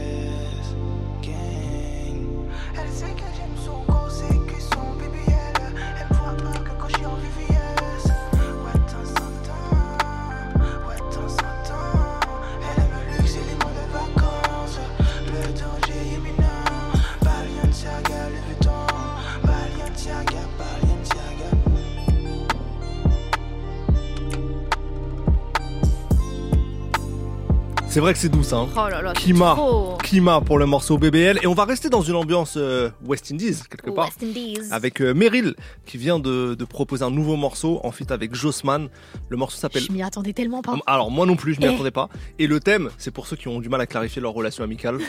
C'est 27.97 28.01
vrai 28.01 28.13
que 28.13 28.19
c'est 28.19 28.29
douce, 28.29 28.53
hein. 28.53 28.67
Oh 28.75 28.87
là 28.91 29.01
là, 29.01 29.13
Kima, 29.13 29.55
trop. 29.55 29.97
Kima 30.03 30.39
pour 30.41 30.59
le 30.59 30.67
morceau 30.67 30.99
BBL. 30.99 31.39
Et 31.41 31.47
on 31.47 31.55
va 31.55 31.65
rester 31.65 31.89
dans 31.89 32.03
une 32.03 32.13
ambiance 32.13 32.53
euh, 32.55 32.91
West 33.03 33.31
Indies, 33.31 33.55
quelque 33.71 33.89
part. 33.89 34.05
West 34.05 34.21
Indies. 34.21 34.59
Avec 34.69 35.01
euh, 35.01 35.15
Meryl, 35.15 35.55
qui 35.87 35.97
vient 35.97 36.19
de, 36.19 36.53
de 36.53 36.63
proposer 36.63 37.03
un 37.03 37.09
nouveau 37.09 37.37
morceau 37.37 37.79
en 37.83 37.89
feat 37.91 38.11
avec 38.11 38.35
Jossman. 38.35 38.89
Le 39.29 39.37
morceau 39.37 39.57
s'appelle 39.57 39.81
Je 39.81 39.91
m'y 39.91 40.03
attendais 40.03 40.33
tellement 40.33 40.61
pas. 40.61 40.75
alors 40.85 41.09
moi 41.09 41.25
non 41.25 41.35
plus, 41.35 41.55
je 41.55 41.59
m'y 41.59 41.65
Eh. 41.65 41.69
attendais 41.73 41.89
pas. 41.89 42.07
Et 42.37 42.45
le 42.45 42.59
thème, 42.59 42.91
c'est 42.99 43.09
pour 43.09 43.25
ceux 43.25 43.35
qui 43.35 43.47
ont 43.47 43.59
du 43.59 43.67
mal 43.67 43.81
à 43.81 43.87
clarifier 43.87 44.21
leur 44.21 44.33
relation 44.33 44.63
amicale. 44.63 44.99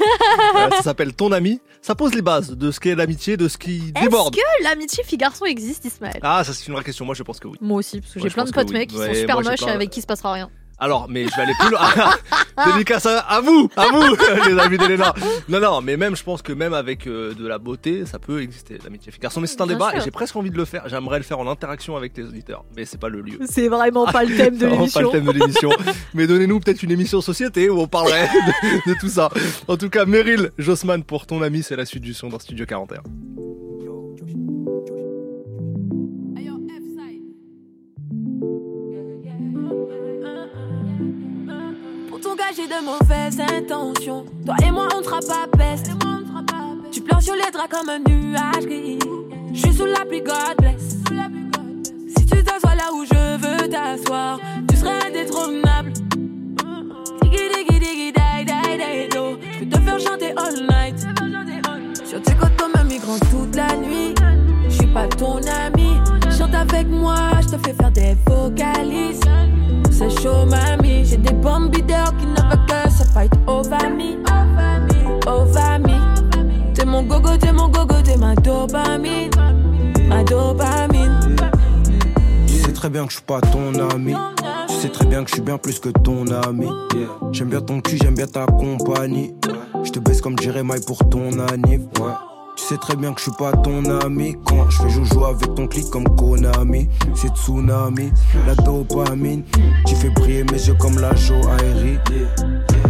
Euh, 0.57 0.71
ça 0.77 0.83
s'appelle 0.83 1.13
Ton 1.13 1.33
ami. 1.33 1.61
Ça 1.83 1.95
pose 1.95 2.15
les 2.15 2.23
bases 2.23 2.53
de 2.57 2.71
ce 2.71 2.81
qu'est 2.81 2.95
l'amitié, 2.95 3.37
de 3.37 3.49
ce 3.49 3.59
qui 3.59 3.93
Est-ce 3.95 4.05
déborde. 4.05 4.35
que 4.35 4.65
l'amitié 4.65 5.05
fille-garçon 5.05 5.45
existe, 5.45 5.85
Ismaël? 5.85 6.19
Ah, 6.23 6.43
ça 6.43 6.55
c'est 6.55 6.67
une 6.69 6.73
vraie 6.75 6.85
question. 6.85 7.05
Moi 7.05 7.15
je 7.15 7.23
pense 7.23 7.39
que 7.39 7.49
oui. 7.49 7.59
Moi 7.61 7.79
aussi, 7.79 8.01
parce 8.01 8.15
que 8.15 8.19
Ouais, 8.21 8.29
j'ai 8.29 8.35
plein 8.35 8.45
de 8.45 8.51
potes 8.51 8.69
oui. 8.69 8.73
mecs 8.75 8.89
qui 8.89 8.97
Ouais, 8.97 9.09
sont 9.09 9.21
super 9.21 9.43
moches 9.43 9.63
et 9.63 9.71
avec 9.71 9.91
qui 9.91 10.01
se 10.01 10.07
passera 10.07 10.33
rien. 10.33 10.49
Alors, 10.81 11.07
mais 11.09 11.27
je 11.27 11.35
vais 11.35 11.43
aller 11.43 11.53
plus 11.59 11.71
loin. 11.71 11.81
Dédicace 12.73 13.07
à, 13.07 13.19
à 13.21 13.41
vous, 13.41 13.69
à 13.77 13.87
vous, 13.87 14.17
les 14.49 14.59
amis 14.59 14.79
d'Elena. 14.79 15.13
Non, 15.49 15.61
non, 15.61 15.81
mais 15.81 15.97
même, 15.97 16.15
je 16.17 16.23
pense 16.23 16.41
que 16.43 16.53
même 16.53 16.73
avec 16.75 17.07
euh, 17.07 17.35
de 17.35 17.47
la 17.49 17.59
beauté, 17.59 18.05
ça 18.07 18.19
peut 18.19 18.41
exister, 18.43 18.79
l'amitié 18.85 19.11
fille-garçon. 19.13 19.41
Mais 19.41 19.47
c'est 19.49 19.61
un 19.61 19.67
Bien 19.67 19.75
débat 19.75 19.91
sûr. 19.91 19.99
et 19.99 20.05
j'ai 20.05 20.11
presque 20.13 20.37
envie 20.37 20.51
de 20.51 20.57
le 20.57 20.65
faire. 20.65 20.89
J'aimerais 20.89 21.19
le 21.19 21.25
faire 21.25 21.39
en 21.41 21.49
interaction 21.49 21.97
avec 21.97 22.17
les 22.17 22.25
auditeurs, 22.25 22.65
mais 22.77 22.85
c'est 22.85 22.99
pas 22.99 23.09
le 23.09 23.21
lieu. 23.23 23.39
C'est 23.49 23.69
vraiment 23.69 24.07
pas 24.07 24.25
le 24.25 24.37
thème 24.37 24.57
de 24.57 24.61
C'est 24.61 24.67
vraiment 24.69 24.81
l'émission. 24.83 25.01
pas 25.01 25.03
le 25.03 25.11
thème 25.11 25.27
de 25.27 25.33
l'émission. 25.33 25.71
Mais 26.15 26.27
donnez-nous 26.27 26.61
peut-être 26.61 26.83
une 26.83 26.93
émission 26.93 27.21
société 27.21 27.69
où 27.71 27.81
on 27.81 27.89
parlerait 27.89 28.29
de, 28.29 28.93
de 28.93 28.99
tout 29.01 29.09
ça. 29.09 29.31
En 29.67 29.77
tout 29.77 29.91
cas, 29.91 30.05
Meryl 30.05 30.51
Jossman 30.59 31.03
pour 31.05 31.27
ton 31.27 31.43
ami, 31.43 31.63
c'est 31.63 31.77
la 31.77 31.87
suite 31.87 32.03
du 32.05 32.15
son 32.15 32.29
dans 32.29 32.39
Studio 32.39 32.67
41. 32.67 33.03
De 42.59 42.85
mauvaises 42.85 43.41
intentions. 43.41 44.25
Toi 44.45 44.57
et 44.67 44.73
moi, 44.73 44.89
on 44.93 44.99
ne 44.99 45.05
sera 45.05 45.21
pas 45.21 45.47
peste. 45.57 45.91
Tu 46.91 47.01
pleures 47.01 47.23
sur 47.23 47.35
les 47.35 47.53
draps 47.53 47.69
comme 47.71 47.89
un 47.89 48.01
nuage 48.01 48.67
gris. 48.67 48.99
Je 49.55 49.61
suis 49.61 49.73
sous 49.73 49.87
la 49.87 50.05
pluie, 50.05 50.21
God 50.21 50.57
bless. 50.59 50.97
Si 52.17 52.27
tu 52.27 52.43
t'assois 52.43 52.75
là 52.75 52.93
où 52.93 53.05
je 53.05 53.37
veux 53.37 53.69
t'asseoir, 53.69 54.41
tu 54.69 54.77
seras 54.77 55.07
indétrônable. 55.07 55.93
Diggy, 57.23 57.49
diggy, 57.55 57.79
die, 57.79 58.13
die, 58.13 58.45
die, 58.45 59.09
do. 59.15 59.39
Je 59.53 59.59
peux 59.61 59.69
te 59.69 59.79
faire 59.81 60.01
chanter 60.01 60.35
all 60.37 60.67
night. 60.69 61.07
Sur 62.05 62.21
tes 62.21 62.35
côtes 62.35 62.57
comme 62.57 62.73
un 62.75 62.85
migrant 62.85 63.21
toute 63.31 63.55
la 63.55 63.77
nuit. 63.77 64.17
Je 64.69 64.75
suis 64.75 64.87
pas 64.89 65.07
ton 65.07 65.37
ami. 65.65 65.98
Avec 66.55 66.89
moi, 66.89 67.17
je 67.43 67.57
te 67.57 67.67
fais 67.67 67.75
faire 67.75 67.91
des 67.91 68.17
vocalises. 68.27 69.21
C'est 69.91 70.11
chaud, 70.21 70.45
mamie. 70.47 71.05
J'ai 71.05 71.17
des 71.17 71.33
bombes 71.33 71.71
bideurs 71.71 72.17
qui 72.17 72.27
ne 72.27 72.41
veulent 72.41 72.67
que 72.67 72.91
se 72.91 73.05
fight 73.13 73.33
over 73.47 73.89
me. 73.91 74.19
Over 75.27 75.79
me. 75.81 76.75
T'es 76.75 76.85
mon 76.85 77.03
gogo, 77.03 77.37
t'es 77.37 77.53
mon 77.53 77.69
gogo, 77.69 77.95
t'es 78.05 78.17
ma 78.17 78.35
dopamine. 78.35 79.31
Ma 80.09 80.23
dopamine. 80.23 81.37
Tu 82.47 82.55
sais 82.55 82.73
très 82.73 82.91
bien 82.91 83.05
que 83.05 83.11
je 83.11 83.17
suis 83.17 83.25
pas 83.25 83.41
ton 83.41 83.73
ami. 83.91 84.15
Tu 84.69 84.75
sais 84.75 84.89
très 84.89 85.07
bien 85.07 85.25
que 85.25 85.31
je 85.31 85.35
suis 85.35 85.43
bien 85.43 85.59
plus 85.59 85.79
que 85.81 85.89
ton 85.89 86.27
ami. 86.27 86.69
J'aime 87.33 87.49
bien 87.49 87.61
ton 87.61 87.81
cul, 87.81 87.99
j'aime 88.01 88.15
bien 88.15 88.27
ta 88.27 88.47
compagnie. 88.47 89.35
Je 89.85 89.91
te 89.91 89.99
baisse 89.99 90.21
comme 90.21 90.39
Jeremiah 90.39 90.81
pour 90.87 90.99
ton 91.09 91.31
anniv. 91.41 91.87
Ouais. 92.01 92.28
Tu 92.59 92.65
sais 92.65 92.77
très 92.77 92.97
bien 92.97 93.13
que 93.13 93.21
je 93.21 93.31
suis 93.31 93.37
pas 93.39 93.53
ton 93.53 93.85
ami. 94.01 94.37
Quand 94.45 94.69
je 94.69 94.83
fais 94.83 94.91
joujou 94.91 95.25
avec 95.25 95.55
ton 95.55 95.69
clic 95.69 95.89
comme 95.91 96.05
Konami. 96.17 96.89
C'est 97.15 97.29
tsunami, 97.29 98.11
la 98.47 98.57
dopamine. 98.57 99.45
Tu 99.87 99.95
fais 99.95 100.11
briller 100.11 100.43
mes 100.43 100.67
yeux 100.67 100.75
comme 100.75 100.99
la 100.99 101.15
joaillerie. 101.15 101.99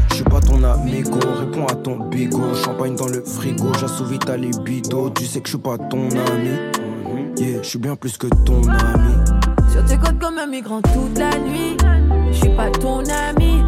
Je 0.09 0.15
suis 0.15 0.25
pas 0.25 0.41
ton 0.41 0.65
amigo, 0.65 1.21
réponds 1.39 1.67
à 1.67 1.75
ton 1.75 1.99
bigot. 2.09 2.55
Champagne 2.55 2.97
dans 2.97 3.09
le 3.09 3.23
frigo, 3.23 3.71
j'assouvis 3.79 4.19
ta 4.19 4.39
libido. 4.39 5.11
Tu 5.11 5.27
sais 5.27 5.41
que 5.41 5.49
je 5.49 5.53
suis 5.53 5.63
pas 5.63 5.77
ton 5.77 6.09
ami. 6.09 6.57
Yeah, 7.37 7.63
je 7.63 7.69
suis 7.69 7.79
bien 7.79 7.95
plus 7.95 8.17
que 8.17 8.27
ton 8.47 8.63
ami. 8.67 9.15
Sur 9.71 9.85
tes 9.85 9.99
côtes 9.99 10.19
comme 10.19 10.39
un 10.39 10.47
migrant 10.47 10.81
toute 10.81 11.19
la 11.19 11.39
nuit. 11.39 11.77
Je 12.33 12.37
suis 12.39 12.57
pas 12.57 12.71
ton 12.71 13.01
ami. 13.01 13.63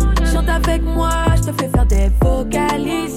Avec 0.62 0.82
moi, 0.82 1.10
je 1.36 1.50
te 1.50 1.52
fais 1.52 1.68
faire 1.68 1.86
des 1.86 2.10
vocalises. 2.20 3.14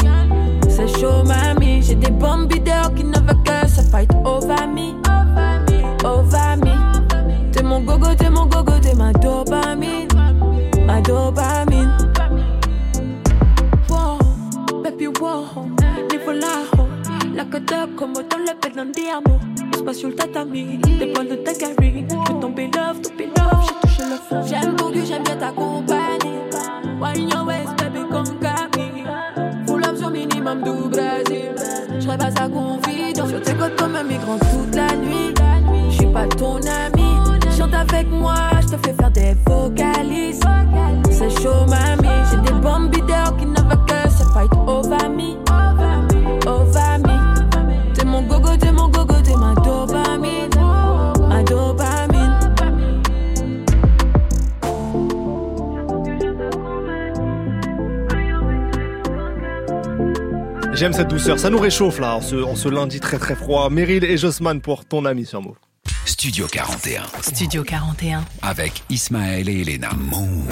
C'est 0.70 0.88
chaud, 1.00 1.24
mamie. 1.26 1.82
J'ai 1.82 1.96
des 1.96 2.12
bombes 2.12 2.48
bideurs 2.48 2.94
qui 2.96 3.04
ne 3.04 3.18
veulent 3.20 3.44
que 3.44 3.68
se 3.68 3.82
fight 3.82 4.10
over 4.26 4.68
me. 4.68 4.94
Over 6.06 6.56
me. 6.58 7.52
T'es 7.52 7.64
mon 7.64 7.82
gogo, 7.82 8.16
t'es 8.16 8.30
mon 8.30 8.46
gogo, 8.46 8.74
t'es 8.82 8.96
ma 8.96 9.12
dopamine. 9.14 10.08
Ma 10.86 11.02
dopamine. 11.02 11.98
Wow, 13.90 14.18
baby, 14.84 15.08
wow. 15.20 15.68
Niveau 16.10 16.32
lajo. 16.32 16.88
La 17.36 17.46
que 17.46 17.60
como 17.96 18.22
dans 18.24 18.38
le 18.38 18.56
penandiamo. 18.60 19.53
Espace 19.84 19.98
sur 19.98 20.08
le 20.08 20.16
tatami. 20.16 20.80
Des 20.98 21.08
poils 21.08 21.28
de 21.28 21.36
ta 21.36 21.52
galerie. 21.54 22.06
Je 22.10 22.34
tomber 22.40 22.70
love, 22.74 23.02
tomber 23.02 23.26
love. 23.26 23.66
J'ai 23.68 23.74
touché 23.82 24.10
le 24.10 24.16
fond. 24.16 24.42
J'aime 24.46 24.76
beaucoup, 24.78 25.06
j'aime 25.06 25.24
bien 25.24 25.36
ta 25.36 25.52
compagnie. 25.52 26.40
Wine 27.02 27.30
your 27.30 27.46
waist, 27.46 27.76
baby, 27.78 28.00
comme 28.10 28.40
Camille. 28.40 29.04
Full 29.68 29.98
sur 29.98 30.10
minimum 30.10 30.64
du 30.64 30.90
Brésil. 30.90 31.52
J'serais 32.00 32.18
pas 32.18 32.32
sa 32.32 32.48
confidence. 32.48 33.30
Sur 33.30 33.42
tes 33.42 33.54
côtes 33.56 33.76
comme 33.76 33.96
un 33.98 34.04
migrant 34.04 34.38
toute 34.40 34.74
la 34.74 34.96
nuit. 34.96 35.34
J'suis 35.90 36.08
pas 36.08 36.28
ton 36.28 36.56
ami. 36.56 37.18
Chante 37.58 37.74
avec 37.74 38.10
moi, 38.10 38.36
j'te 38.62 38.78
fais 38.86 38.94
faire 38.94 39.12
des 39.12 39.36
vocalises. 39.46 40.40
C'est 41.12 41.30
chaud, 41.42 41.66
mamie. 41.68 42.08
J'ai 42.32 42.38
des 42.38 42.60
bombes 42.60 42.90
qui 42.90 43.02
ne 43.02 43.60
veulent 43.60 43.86
que 43.86 44.03
J'aime 60.84 60.92
cette 60.92 61.08
douceur, 61.08 61.40
ça 61.40 61.50
nous 61.50 61.60
réchauffe 61.60 61.98
là, 62.02 62.18
en 62.18 62.20
ce, 62.20 62.36
en 62.36 62.58
ce 62.58 62.68
lundi 62.68 63.00
très 63.00 63.18
très 63.18 63.36
froid. 63.36 63.70
Meryl 63.70 64.04
et 64.04 64.18
Jossman 64.18 64.60
pour 64.60 64.84
ton 64.84 65.06
ami 65.06 65.26
sur 65.26 65.42
Move. 65.42 65.56
Studio 66.04 66.46
41. 66.46 67.04
Studio 67.22 67.64
41. 67.64 68.26
Avec 68.42 68.84
Ismaël 68.90 69.48
et 69.48 69.62
Elena. 69.62 69.92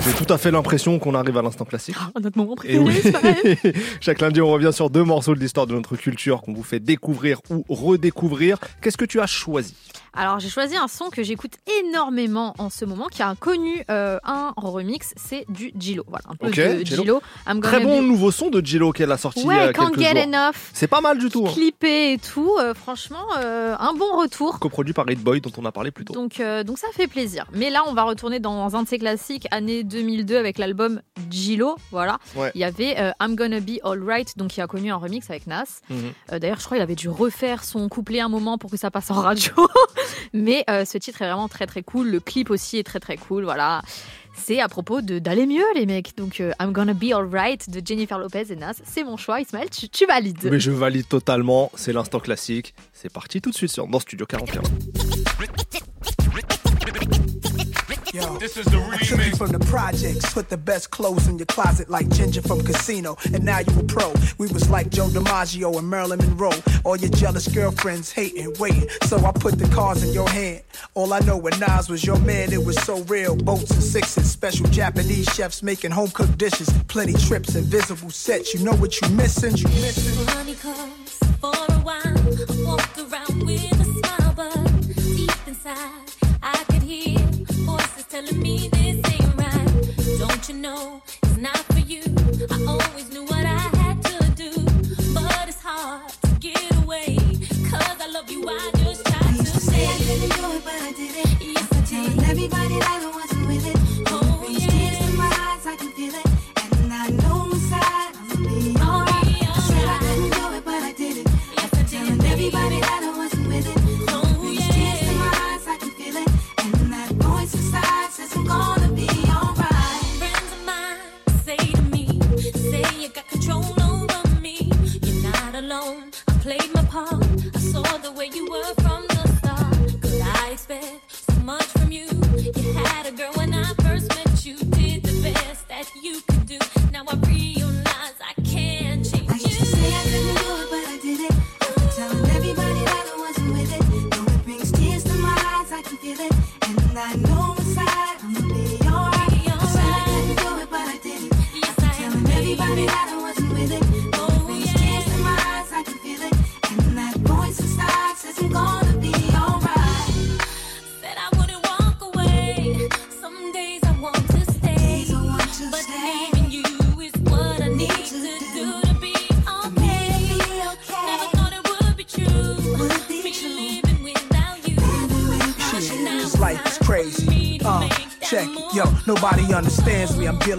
J'ai 0.06 0.14
tout 0.14 0.34
à 0.34 0.38
fait 0.38 0.52
l'impression 0.52 1.00
qu'on 1.00 1.16
arrive 1.16 1.38
à 1.38 1.42
l'instant 1.42 1.66
classique. 1.66 1.98
Notre 2.18 2.38
moment 2.38 2.54
Et 2.64 2.78
préféré, 2.78 2.80
oui. 2.80 2.94
Ismaël. 3.04 3.58
Chaque 4.00 4.22
lundi, 4.22 4.40
on 4.40 4.50
revient 4.50 4.72
sur 4.72 4.90
deux 4.90 5.04
morceaux 5.04 5.36
de 5.36 5.42
l'histoire 5.42 5.68
de 5.68 5.74
notre 5.74 5.98
culture 5.98 6.42
qu'on 6.42 6.54
vous 6.54 6.64
fait 6.64 6.80
découvrir 6.80 7.42
ou 7.50 7.66
redécouvrir. 7.68 8.58
Qu'est-ce 8.82 8.96
que 8.96 9.04
tu 9.04 9.20
as 9.20 9.28
choisi? 9.28 9.76
Alors 10.14 10.40
j'ai 10.40 10.50
choisi 10.50 10.76
un 10.76 10.88
son 10.88 11.10
que 11.10 11.24
j'écoute 11.24 11.54
énormément 11.84 12.54
en 12.58 12.70
ce 12.70 12.84
moment, 12.86 13.08
qui 13.08 13.22
a 13.24 13.34
connu 13.36 13.84
euh, 13.90 14.20
un 14.26 14.54
remix, 14.58 15.14
c'est 15.16 15.46
du 15.50 15.72
Gilo. 15.80 16.04
Voilà, 16.08 16.26
un 16.30 16.36
peu 16.36 16.48
de. 16.50 16.84
Gilo. 16.86 17.22
Très 17.62 17.80
bon 17.80 18.02
be- 18.02 18.06
nouveau 18.08 18.32
son 18.32 18.50
de 18.50 18.60
Gillo 18.66 18.92
qu'elle 18.92 19.12
a 19.12 19.18
sorti 19.18 19.42
il 19.42 19.48
y 19.48 19.52
a 19.52 19.72
Can't 19.74 19.98
Get 19.98 20.14
jours. 20.16 20.24
Enough. 20.28 20.56
C'est 20.74 20.88
pas 20.88 21.02
mal 21.02 21.18
du 21.18 21.30
tout. 21.30 21.46
hein. 21.48 21.52
Clippé 21.54 22.14
et 22.14 22.18
tout, 22.18 22.56
euh, 22.60 22.74
franchement, 22.74 23.26
euh, 23.38 23.76
un 23.80 23.94
bon 23.94 24.18
retour. 24.20 24.60
Coproduit 24.60 24.94
par 24.94 25.10
Hit 25.10 25.20
Boy 25.22 25.40
dont 25.42 25.52
on 25.58 25.66
a 25.66 25.72
parlé 25.72 25.92
plus 25.92 26.04
tôt. 26.06 26.14
Donc, 26.14 26.40
euh, 26.40 26.64
donc 26.64 26.78
ça 26.78 26.88
fait 26.94 27.08
plaisir. 27.08 27.46
Mais 27.54 27.70
là, 27.70 27.82
on 27.88 27.94
va 27.94 28.04
retourner 28.04 28.40
dans 28.40 28.76
un 28.76 28.84
de 28.84 28.88
ses 28.88 29.00
classiques, 29.00 29.48
année 29.52 29.84
2002, 29.84 30.36
avec 30.38 30.58
l'album 30.58 31.02
Gilo. 31.30 31.76
Voilà. 31.92 32.18
Ouais. 32.36 32.52
Il 32.56 32.62
y 32.62 32.66
avait 32.66 32.96
euh, 33.00 33.12
I'm 33.22 33.36
Gonna 33.36 33.60
Be 33.62 33.80
Alright, 33.84 34.38
donc 34.38 34.50
qui 34.50 34.62
a 34.62 34.68
connu 34.68 34.92
un 34.92 34.98
remix 34.98 35.30
avec 35.30 35.48
Nas. 35.48 35.64
Mhm. 35.90 35.98
Euh, 36.34 36.40
D'ailleurs, 36.40 36.60
je 36.60 36.66
crois 36.66 36.78
qu'il 36.78 36.84
avait 36.84 36.96
dû 36.96 37.08
refaire 37.10 37.64
son 37.64 37.88
couplet 37.88 38.20
un 38.20 38.30
moment 38.30 38.58
pour 38.58 38.70
que 38.72 38.78
ça 38.78 38.92
passe 38.92 39.10
en 39.12 39.16
radio. 39.22 39.52
Mais 40.34 40.64
euh, 40.70 40.86
ce 40.86 40.98
titre 40.98 41.22
est 41.22 41.28
vraiment 41.28 41.48
très 41.48 41.68
très 41.68 41.84
cool. 41.84 42.10
Le 42.10 42.20
clip 42.20 42.50
aussi 42.50 42.78
est 42.78 42.84
très 42.84 43.00
très 43.00 43.18
cool. 43.18 43.44
Voilà. 43.44 43.82
C'est 44.34 44.60
à 44.60 44.68
propos 44.68 45.02
de 45.02 45.20
d'aller 45.20 45.46
mieux, 45.46 45.66
les 45.76 45.86
mecs. 45.86 46.16
Donc, 46.18 46.40
euh, 46.40 46.52
I'm 46.60 46.72
Gonna 46.72 46.94
Be 46.94 47.12
Alright 47.14 47.70
de 47.70 47.86
Jennifer 47.86 48.18
Lopez 48.18 48.52
et 48.52 48.56
Nas. 48.56 48.76
C'est 48.84 49.04
mon 49.04 49.18
choix, 49.18 49.42
Ismaël. 49.42 49.70
Tu, 49.70 49.90
tu 49.90 50.06
valides. 50.06 50.50
Mais 50.50 50.60
je 50.60 50.72
valide 50.72 51.08
totalement, 51.08 51.72
c'est 51.76 51.94
l'instant 51.94 52.20
classique. 52.20 52.74
C'est 52.94 53.12
parti 53.12 53.42
tout 53.42 53.52
de 53.52 53.56
suite 53.56 53.72
sur 53.72 53.88
dans 53.88 54.00
Studio 54.00 54.26
41. 54.26 54.62
Yo, 58.14 58.38
this 58.40 58.58
is 58.58 58.66
the 58.66 58.72
remix. 58.72 58.94
I 58.94 59.06
took 59.06 59.26
you 59.26 59.36
from 59.38 59.52
the 59.54 59.60
projects, 59.68 60.34
put 60.34 60.50
the 60.50 60.58
best 60.58 60.92
clothes 60.92 61.30
in 61.30 61.38
your 61.38 61.46
closet 61.46 61.90
like 61.90 62.10
Ginger 62.10 62.42
from 62.42 62.62
Casino, 62.62 63.16
and 63.34 63.46
now 63.46 63.60
you 63.60 63.80
a 63.80 63.84
pro. 63.84 64.12
We 64.38 64.48
was 64.48 64.70
like 64.70 64.90
Joe 64.90 65.08
DiMaggio 65.08 65.78
and 65.78 65.90
Marilyn 65.90 66.20
Monroe. 66.20 66.52
All 66.84 66.98
your 66.98 67.10
jealous 67.12 67.48
girlfriends 67.48 68.12
hating, 68.12 68.54
waiting. 68.60 68.90
So 69.04 69.18
I 69.26 69.32
put 69.32 69.58
the 69.58 69.68
cards 69.74 70.04
in 70.04 70.14
your 70.14 70.28
hand. 70.28 70.62
All 70.94 71.14
I 71.14 71.20
know 71.20 71.38
when 71.38 71.58
Nas 71.60 71.88
was 71.88 72.04
your 72.04 72.20
man, 72.20 72.52
it 72.52 72.66
was 72.66 72.76
so 72.84 73.02
real. 73.04 73.38
Boats 73.38 73.72
and 73.72 73.82
sixes, 73.84 74.30
special 74.30 74.66
Japanese 74.68 75.34
chefs 75.34 75.64
making 75.64 75.92
home 75.92 76.10
cooked 76.10 76.38
dishes, 76.38 76.70
plenty 76.90 77.14
trips, 77.14 77.56
invisible 77.56 78.10
sets. 78.10 78.54
You 78.54 78.66
know 78.66 78.74
what 78.74 79.00
you 79.00 79.08
missing? 79.10 79.56
You 79.56 79.68
missing? 79.70 80.26
Money 80.26 80.56
comes 80.56 81.14
for 81.40 81.54
a 81.54 81.80
while. 81.80 82.02
I 82.04 82.66
walk 82.66 82.98
around 82.98 83.46
with 83.46 83.81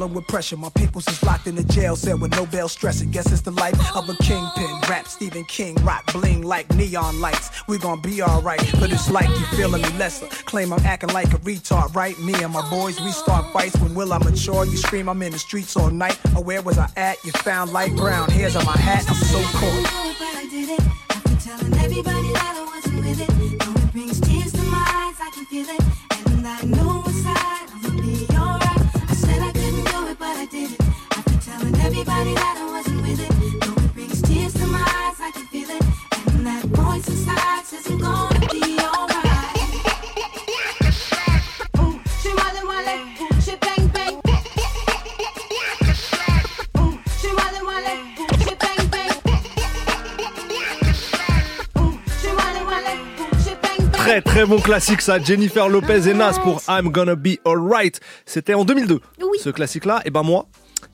dealing 0.02 0.14
with 0.16 0.26
pressure. 0.26 0.56
My 0.56 0.70
peoples 0.70 1.06
is 1.06 1.22
locked 1.22 1.46
in 1.46 1.54
the 1.54 1.62
jail 1.62 1.94
cell 1.94 2.18
with 2.18 2.32
no 2.32 2.44
bail 2.46 2.68
stressing. 2.68 3.10
Guess 3.12 3.30
it's 3.30 3.42
the 3.42 3.52
life 3.52 3.78
of 3.94 4.08
a 4.08 4.14
kingpin. 4.16 4.70
Rap 4.88 5.06
Stephen 5.06 5.44
King, 5.44 5.76
rock 5.84 6.12
bling 6.12 6.42
like 6.42 6.68
neon 6.74 7.20
lights. 7.20 7.50
We 7.68 7.78
gon' 7.78 8.00
be 8.00 8.20
alright, 8.20 8.60
but 8.80 8.90
it's 8.90 9.08
like 9.10 9.28
you 9.28 9.46
feeling 9.56 9.82
me 9.82 9.88
lesser. 9.98 10.26
Claim 10.44 10.72
I'm 10.72 10.84
acting 10.84 11.10
like 11.10 11.32
a 11.32 11.38
retard, 11.38 11.94
right? 11.94 12.18
Me 12.18 12.34
and 12.42 12.52
my 12.52 12.68
boys, 12.68 13.00
we 13.00 13.12
start 13.12 13.52
fights. 13.52 13.76
When 13.78 13.94
will 13.94 14.12
I 14.12 14.18
mature? 14.18 14.64
You 14.64 14.76
scream 14.76 15.08
I'm 15.08 15.22
in 15.22 15.30
the 15.32 15.38
streets 15.38 15.76
all 15.76 15.90
night. 15.90 16.18
Oh, 16.34 16.40
where 16.40 16.62
was 16.62 16.78
I 16.78 16.88
at? 16.96 17.22
You 17.24 17.30
found 17.32 17.72
light 17.72 17.94
brown 17.94 18.28
hairs 18.28 18.56
on 18.56 18.64
my 18.64 18.76
hat. 18.76 19.04
I'm 19.08 19.14
so 19.14 19.40
cold. 19.58 19.86
Très 54.43 54.48
bon 54.51 54.60
classique 54.60 55.02
ça, 55.02 55.20
Jennifer 55.23 55.69
Lopez 55.69 56.09
et 56.09 56.14
Nas 56.14 56.36
pour 56.43 56.62
I'm 56.69 56.89
Gonna 56.90 57.14
Be 57.14 57.36
Alright. 57.44 58.01
C'était 58.27 58.55
en 58.55 58.64
2002. 58.64 58.98
Ce 59.40 59.51
classique 59.51 59.85
là, 59.85 60.02
et 60.05 60.10
ben 60.10 60.24
moi, 60.24 60.47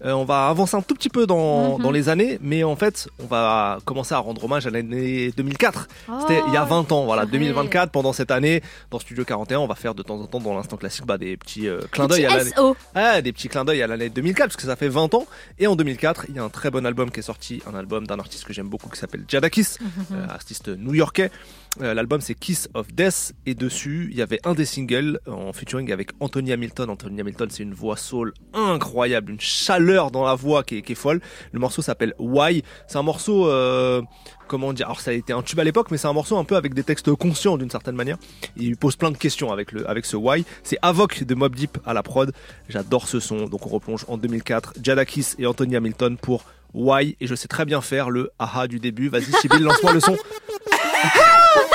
euh, 0.04 0.12
on 0.12 0.26
va 0.26 0.48
avancer 0.48 0.76
un 0.76 0.82
tout 0.82 0.94
petit 0.94 1.08
peu 1.08 1.26
dans, 1.26 1.78
Mhm. 1.78 1.82
dans 1.82 1.90
les 1.90 2.10
années, 2.10 2.38
mais 2.42 2.62
en 2.62 2.76
fait, 2.76 3.08
on 3.18 3.26
va 3.26 3.78
commencer 3.86 4.12
à 4.14 4.18
rendre 4.18 4.44
hommage 4.44 4.66
à 4.66 4.70
l'année 4.70 5.32
2004. 5.34 5.88
C'était 6.20 6.42
il 6.46 6.52
y 6.52 6.58
a 6.58 6.64
Oh, 6.66 6.74
20 6.74 6.92
ans, 6.92 7.04
voilà, 7.06 7.22
purée. 7.22 7.38
2024. 7.38 7.90
Pendant 7.90 8.12
cette 8.12 8.30
année, 8.30 8.62
dans 8.90 8.98
Studio 8.98 9.24
41, 9.24 9.60
on 9.60 9.66
va 9.66 9.76
faire 9.76 9.94
de 9.94 10.02
temps 10.02 10.20
en 10.20 10.26
temps 10.26 10.40
dans 10.40 10.54
l'instant 10.54 10.76
classique 10.76 11.06
bah, 11.06 11.16
des 11.16 11.38
petits 11.38 11.68
euh, 11.68 11.80
clins 11.90 12.06
d'œil 12.06 12.26
à 12.26 12.36
l'année. 12.36 12.50
Ouais, 12.94 13.22
des 13.22 13.32
petits 13.32 13.48
clins 13.48 13.64
d'œil 13.64 13.80
à 13.80 13.86
l'année 13.86 14.10
2004 14.10 14.48
parce 14.48 14.56
que 14.56 14.66
ça 14.68 14.76
fait 14.76 14.88
20 14.90 15.14
ans. 15.14 15.26
Et 15.58 15.66
en 15.66 15.74
2004, 15.74 16.26
il 16.28 16.36
y 16.36 16.38
a 16.38 16.44
un 16.44 16.50
très 16.50 16.70
bon 16.70 16.84
album 16.84 17.10
qui 17.10 17.20
est 17.20 17.22
sorti, 17.22 17.62
un 17.66 17.74
album 17.74 18.06
d'un 18.06 18.18
artiste 18.18 18.44
que 18.44 18.52
j'aime 18.52 18.68
beaucoup 18.68 18.90
qui 18.90 18.98
s'appelle 18.98 19.24
Jadakis, 19.26 19.78
euh, 20.12 20.26
artiste 20.28 20.68
new-yorkais. 20.68 21.30
Euh, 21.80 21.94
L'album 21.94 22.20
c'est 22.20 22.34
Kiss 22.34 22.68
of 22.74 22.92
Death 22.92 23.34
et 23.46 23.54
dessus 23.54 24.08
il 24.10 24.18
y 24.18 24.22
avait 24.22 24.40
un 24.44 24.54
des 24.54 24.64
singles 24.64 25.20
en 25.26 25.52
featuring 25.52 25.92
avec 25.92 26.10
Anthony 26.20 26.52
Hamilton. 26.52 26.90
Anthony 26.90 27.20
Hamilton 27.20 27.48
c'est 27.50 27.62
une 27.62 27.74
voix 27.74 27.96
soul 27.96 28.32
incroyable, 28.52 29.32
une 29.32 29.40
chaleur 29.40 30.10
dans 30.10 30.24
la 30.24 30.34
voix 30.34 30.62
qui 30.64 30.78
est, 30.78 30.82
qui 30.82 30.92
est 30.92 30.96
folle. 30.96 31.20
Le 31.52 31.60
morceau 31.60 31.82
s'appelle 31.82 32.14
Why. 32.18 32.62
C'est 32.88 32.98
un 32.98 33.02
morceau 33.02 33.48
euh, 33.48 34.02
comment 34.48 34.72
dire 34.72 34.86
Alors 34.86 35.00
ça 35.00 35.12
a 35.12 35.14
été 35.14 35.32
un 35.32 35.42
tube 35.42 35.60
à 35.60 35.64
l'époque, 35.64 35.90
mais 35.90 35.98
c'est 35.98 36.08
un 36.08 36.12
morceau 36.12 36.36
un 36.36 36.44
peu 36.44 36.56
avec 36.56 36.74
des 36.74 36.82
textes 36.82 37.12
conscients 37.14 37.56
d'une 37.56 37.70
certaine 37.70 37.94
manière. 37.94 38.16
Il 38.56 38.76
pose 38.76 38.96
plein 38.96 39.10
de 39.10 39.16
questions 39.16 39.52
avec 39.52 39.72
le 39.72 39.88
avec 39.88 40.04
ce 40.04 40.16
Why. 40.16 40.44
C'est 40.64 40.78
Avoc 40.82 41.24
de 41.24 41.34
Mob 41.34 41.54
Deep 41.54 41.78
à 41.86 41.94
la 41.94 42.02
prod. 42.02 42.32
J'adore 42.68 43.06
ce 43.06 43.20
son. 43.20 43.46
Donc 43.46 43.66
on 43.66 43.70
replonge 43.70 44.04
en 44.08 44.16
2004. 44.16 44.74
Jadakis 44.82 45.34
et 45.38 45.46
Anthony 45.46 45.76
Hamilton 45.76 46.16
pour 46.16 46.44
Why 46.74 47.16
et 47.20 47.26
je 47.26 47.34
sais 47.34 47.48
très 47.48 47.64
bien 47.64 47.80
faire 47.80 48.10
le 48.10 48.30
aha 48.38 48.66
du 48.66 48.80
début. 48.80 49.08
Vas-y 49.08 49.32
Sibyl, 49.40 49.62
lance-moi 49.62 49.92
le 49.92 50.00
son. 50.00 50.16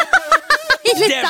Is 0.93 1.07
Dead 1.07 1.25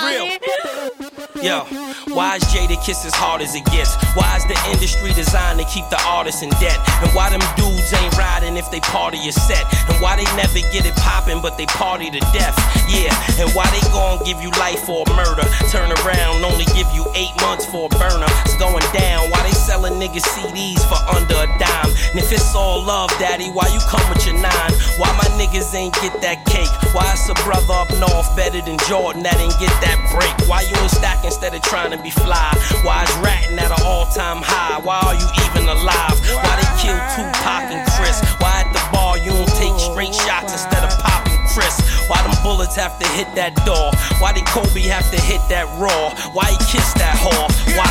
real. 1.36 1.44
Yo 1.44 1.93
why 2.14 2.38
is 2.38 2.44
Jada 2.46 2.78
Kiss 2.86 3.06
as 3.06 3.14
hard 3.14 3.42
as 3.42 3.56
it 3.56 3.66
gets? 3.66 3.98
Why 4.14 4.38
is 4.38 4.46
the 4.46 4.58
industry 4.70 5.14
designed 5.14 5.60
to 5.60 5.66
keep 5.66 5.90
the 5.90 6.00
artists 6.06 6.42
in 6.42 6.50
debt? 6.62 6.78
And 7.02 7.10
why 7.12 7.30
them 7.30 7.42
dudes 7.58 7.90
ain't 7.94 8.16
riding 8.18 8.56
if 8.58 8.70
they 8.70 8.80
party 8.80 9.18
your 9.18 9.34
set? 9.34 9.66
And 9.90 9.98
why 10.02 10.16
they 10.16 10.30
never 10.38 10.62
get 10.70 10.86
it 10.86 10.96
poppin' 10.96 11.42
but 11.42 11.58
they 11.58 11.66
party 11.66 12.10
to 12.12 12.22
death? 12.32 12.56
Yeah, 12.86 13.14
and 13.42 13.50
why 13.58 13.66
they 13.74 13.82
gon' 13.90 14.22
give 14.24 14.42
you 14.42 14.54
life 14.62 14.86
for 14.86 15.04
a 15.06 15.10
murder? 15.18 15.44
Turn 15.74 15.90
around, 16.06 16.46
only 16.46 16.66
give 16.78 16.88
you 16.94 17.06
eight 17.18 17.34
months 17.42 17.66
for 17.66 17.90
a 17.90 17.94
burner. 17.98 18.30
It's 18.46 18.58
going 18.62 18.86
down. 18.94 19.30
Why 19.34 19.42
they 19.42 19.56
sellin' 19.58 19.98
niggas 19.98 20.26
CDs 20.38 20.86
for 20.86 21.02
under 21.10 21.34
a 21.34 21.50
dime? 21.58 21.92
And 22.14 22.22
if 22.22 22.32
it's 22.32 22.54
all 22.54 22.84
love, 22.86 23.10
daddy, 23.18 23.50
why 23.50 23.68
you 23.74 23.82
come 23.90 24.06
with 24.14 24.26
your 24.26 24.38
nine? 24.38 24.74
Why 25.02 25.10
my 25.18 25.26
niggas 25.42 25.74
ain't 25.74 25.98
get 25.98 26.22
that 26.22 26.46
cake? 26.46 26.70
Why 26.94 27.10
it's 27.10 27.26
a 27.30 27.34
brother 27.42 27.74
up 27.74 27.90
north 27.98 28.30
better 28.38 28.62
than 28.62 28.78
Jordan 28.86 29.24
that 29.24 29.42
ain't 29.42 29.58
get 29.58 29.74
that 29.82 29.98
break? 30.14 30.34
Why 30.48 30.62
you 30.62 30.78
in 30.78 30.90
stack 30.90 31.26
instead 31.26 31.56
of 31.56 31.62
trying 31.64 31.90
to 31.90 32.03
fly? 32.12 32.52
Why 32.84 33.04
is 33.04 33.16
ratting 33.24 33.60
at 33.60 33.72
an 33.72 33.82
all 33.86 34.06
time 34.08 34.42
high? 34.44 34.80
Why 34.80 35.00
are 35.00 35.16
you 35.16 35.28
even 35.48 35.70
alive? 35.70 36.18
Why 36.36 36.54
they 36.60 36.70
kill 36.82 37.00
Tupac 37.16 37.72
and 37.72 37.84
Chris? 37.96 38.20
Why 38.42 38.66
at 38.66 38.70
the 38.74 38.84
bar 38.92 39.18
you 39.18 39.32
don't 39.32 39.54
take 39.56 39.78
straight 39.80 40.14
shots 40.14 40.52
instead 40.52 40.84
of 40.84 40.92
popping 41.00 41.40
Chris? 41.54 41.80
Why 42.10 42.22
them 42.24 42.36
bullets 42.44 42.76
have 42.76 43.00
to 43.00 43.08
hit 43.16 43.28
that 43.36 43.56
door? 43.66 43.92
Why 44.20 44.34
did 44.34 44.46
Kobe 44.46 44.82
have 44.92 45.10
to 45.12 45.20
hit 45.22 45.42
that 45.50 45.68
raw? 45.80 46.12
Why 46.34 46.52
he 46.52 46.58
kissed 46.68 46.98
that 46.98 47.16
whore? 47.16 47.48
Why? 47.78 47.88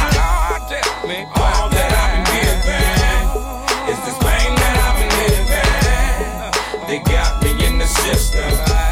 All 1.36 1.68
that 1.70 1.92
I've 1.92 2.24
been 2.28 2.60
giving 2.62 3.12
is 3.90 3.98
this 4.04 4.18
pain 4.20 4.54
that 4.54 4.76
I've 4.86 4.96
been 5.00 5.12
living. 5.24 6.86
They 6.88 7.00
got 7.10 7.42
me 7.42 7.50
in 7.66 7.78
the 7.78 7.86
system. 7.86 8.91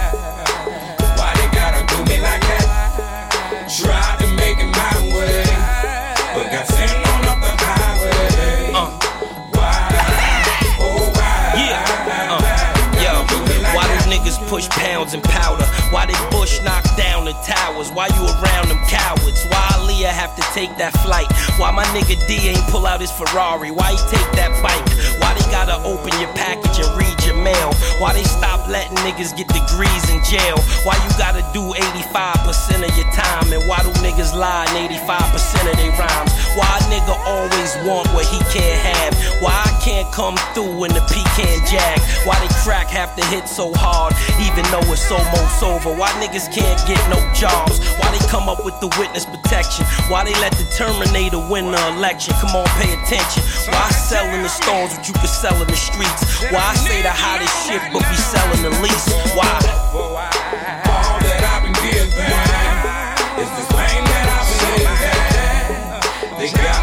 Push 15.11 15.15
pounds 15.15 15.15
and 15.15 15.23
powder? 15.23 15.65
Why 15.91 16.07
they 16.07 16.15
bush 16.31 16.61
knock 16.63 16.85
down 16.97 17.25
the 17.25 17.33
towers? 17.45 17.91
Why 17.91 18.07
you 18.09 18.23
around 18.25 18.69
them 18.69 18.81
cowards? 18.87 19.45
Why 19.47 19.63
Aaliyah 19.75 20.13
have 20.13 20.35
to 20.37 20.43
take 20.55 20.77
that 20.79 20.93
flight? 21.03 21.27
Why 21.59 21.71
my 21.71 21.85
nigga 21.95 22.17
D 22.27 22.49
ain't 22.49 22.67
pull 22.71 22.87
out 22.87 23.01
his 23.01 23.11
Ferrari? 23.11 23.71
Why 23.71 23.93
he 23.93 23.99
take 24.11 24.31
that 24.37 24.51
bike? 24.63 24.85
Why 25.21 25.35
they 25.35 25.47
gotta 25.51 25.83
open 25.85 26.13
your 26.21 26.33
package 26.35 26.85
and 26.85 26.91
read 26.99 27.20
mail? 27.43 27.73
Why 27.99 28.13
they 28.13 28.25
stop 28.25 28.69
letting 28.69 28.97
niggas 28.99 29.37
get 29.37 29.49
degrees 29.49 30.05
in 30.11 30.23
jail? 30.25 30.57
Why 30.85 30.97
you 31.01 31.11
gotta 31.19 31.45
do 31.53 31.75
85% 31.75 32.87
of 32.87 32.93
your 32.97 33.11
time? 33.13 33.53
And 33.53 33.67
why 33.69 33.83
do 33.83 33.91
niggas 34.01 34.35
lie 34.35 34.65
in 34.77 34.93
85% 34.93 35.71
of 35.71 35.77
their 35.77 35.93
rhymes? 35.97 36.33
Why 36.57 36.67
a 36.67 36.81
nigga 36.93 37.15
always 37.27 37.77
want 37.87 38.09
what 38.15 38.27
he 38.27 38.39
can't 38.53 38.81
have? 38.81 39.13
Why 39.43 39.53
I 39.53 39.73
can't 39.83 40.11
come 40.13 40.37
through 40.55 40.85
in 40.85 40.93
the 40.93 41.03
pecan 41.09 41.59
jag? 41.67 41.99
Why 42.27 42.39
they 42.41 42.53
crack 42.63 42.89
have 42.89 43.17
to 43.17 43.25
hit 43.27 43.49
so 43.49 43.73
hard, 43.75 44.15
even 44.41 44.65
though 44.71 44.85
it's 44.93 45.11
almost 45.11 45.63
over? 45.63 45.97
Why 45.97 46.11
niggas 46.21 46.53
can't 46.53 46.81
get 46.87 47.01
no 47.09 47.19
jobs? 47.33 47.81
Why 47.99 48.11
they 48.13 48.23
come 48.29 48.49
up 48.49 48.65
with 48.65 48.79
the 48.81 48.89
witness 48.99 49.25
protection? 49.25 49.85
Why 50.09 50.25
they 50.25 50.35
let 50.41 50.53
the 50.53 50.67
Terminator 50.77 51.41
win 51.51 51.71
the 51.73 51.83
election? 51.97 52.35
Come 52.41 52.57
on, 52.57 52.67
pay 52.81 52.93
attention. 52.93 53.43
Why 53.73 53.89
sell 53.91 54.27
in 54.35 54.43
the 54.43 54.49
stores 54.49 54.93
what 54.97 55.07
you 55.09 55.15
can 55.15 55.29
sell 55.29 55.57
in 55.61 55.69
the 55.69 55.77
streets? 55.77 56.43
Why 56.51 56.61
I 56.61 56.75
say 56.75 57.03
the 57.03 57.15
hottest 57.31 57.55
shit 57.67 57.83
but 57.93 58.03
we 58.11 58.17
selling 58.17 58.63
the 58.63 58.75
least? 58.83 59.07
Why? 59.39 59.47
All 59.95 61.19
that 61.23 61.43
I've 61.47 61.63
been 61.63 61.75
is 63.39 63.51
this 63.55 63.69
pain 63.71 64.03
that 64.03 64.27
I've 64.35 64.51
been 64.51 64.83
living. 64.83 66.39
They 66.39 66.51
got 66.51 66.80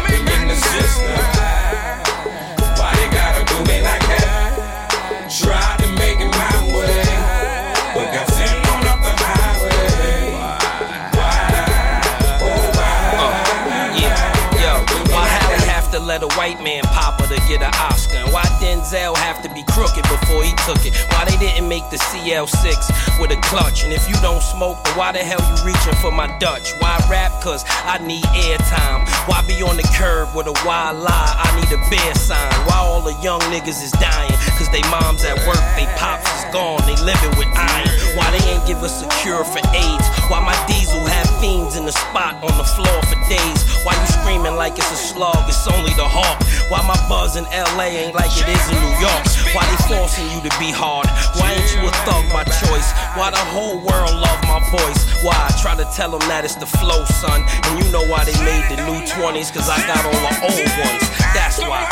white 16.48 16.64
man 16.64 16.84
her 17.28 17.28
to 17.28 17.40
get 17.48 17.62
an 17.62 17.72
Oscar? 17.90 18.16
And 18.16 18.32
why 18.32 18.44
Denzel 18.60 19.16
have 19.16 19.42
to 19.42 19.52
be 19.52 19.62
crooked 19.68 20.02
before 20.08 20.42
he 20.44 20.52
took 20.64 20.80
it? 20.84 20.96
Why 21.12 21.24
they 21.24 21.36
didn't 21.36 21.68
make 21.68 21.88
the 21.90 21.96
CL6 21.96 23.20
with 23.20 23.30
a 23.30 23.40
clutch? 23.42 23.84
And 23.84 23.92
if 23.92 24.08
you 24.08 24.14
don't 24.20 24.42
smoke, 24.42 24.82
then 24.84 24.96
why 24.96 25.12
the 25.12 25.18
hell 25.18 25.40
you 25.40 25.56
reaching 25.64 25.94
for 26.00 26.10
my 26.10 26.26
Dutch? 26.38 26.72
Why 26.78 26.96
rap? 27.10 27.32
Cause 27.42 27.64
I 27.84 27.98
need 27.98 28.24
airtime. 28.48 29.04
Why 29.28 29.44
be 29.46 29.62
on 29.62 29.76
the 29.76 29.88
curb 29.96 30.34
with 30.34 30.46
a 30.46 30.56
wild 30.64 30.98
lie? 30.98 31.32
I 31.36 31.48
need 31.60 31.70
a 31.72 31.80
bear 31.90 32.14
sign. 32.14 32.52
Why 32.66 32.76
all 32.76 33.02
the 33.02 33.16
young 33.22 33.40
niggas 33.52 33.82
is 33.84 33.92
dying? 33.92 34.32
Cause 34.56 34.68
they 34.72 34.82
moms 34.88 35.24
at 35.24 35.36
work, 35.46 35.60
they 35.76 35.86
pops 35.96 36.28
is 36.38 36.44
gone, 36.52 36.80
they 36.86 36.96
living 37.04 37.36
with 37.36 37.48
iron. 37.54 37.88
Why 38.16 38.30
they 38.32 38.42
ain't 38.48 38.66
give 38.66 38.82
us 38.82 39.04
a 39.04 39.08
cure 39.20 39.44
for 39.44 39.60
AIDS? 39.76 40.06
Why 40.28 40.40
my 40.40 40.56
diesel 40.66 41.04
fiends 41.40 41.76
in 41.76 41.84
the 41.86 41.92
spot 41.92 42.34
on 42.42 42.54
the 42.58 42.66
floor 42.66 42.98
for 43.06 43.18
days? 43.30 43.60
Why 43.82 43.94
you 43.94 44.06
screaming 44.06 44.54
like 44.54 44.78
it's 44.78 44.90
a 44.90 44.98
slug? 44.98 45.48
It's 45.48 45.66
only 45.70 45.94
the 45.94 46.06
heart. 46.06 46.42
Why 46.70 46.82
my 46.86 46.98
buzz 47.08 47.36
in 47.36 47.44
LA 47.50 47.94
ain't 48.06 48.14
like 48.14 48.30
it 48.34 48.46
is 48.46 48.64
in 48.70 48.78
New 48.78 48.96
York? 48.98 49.24
Why 49.54 49.64
they 49.66 49.78
forcing 49.86 50.28
you 50.34 50.40
to 50.42 50.52
be 50.58 50.70
hard? 50.70 51.06
Why 51.38 51.54
ain't 51.54 51.70
you 51.74 51.82
a 51.86 51.92
thug 52.04 52.26
by 52.30 52.44
choice? 52.44 52.90
Why 53.14 53.30
the 53.30 53.42
whole 53.54 53.78
world 53.80 54.14
love 54.14 54.40
my 54.46 54.60
voice? 54.70 55.00
Why 55.22 55.34
I 55.34 55.50
try 55.62 55.74
to 55.78 55.86
tell 55.94 56.10
them 56.10 56.22
that 56.28 56.44
it's 56.44 56.58
the 56.58 56.66
flow, 56.66 57.04
son? 57.22 57.42
And 57.70 57.72
you 57.80 57.86
know 57.90 58.04
why 58.04 58.24
they 58.26 58.36
made 58.44 58.66
the 58.68 58.78
new 58.84 59.00
20s? 59.06 59.54
Cause 59.54 59.70
I 59.70 59.78
got 59.86 60.02
all 60.04 60.20
the 60.20 60.34
old 60.42 60.72
ones. 60.82 61.04
That's 61.32 61.58
why. 61.62 61.86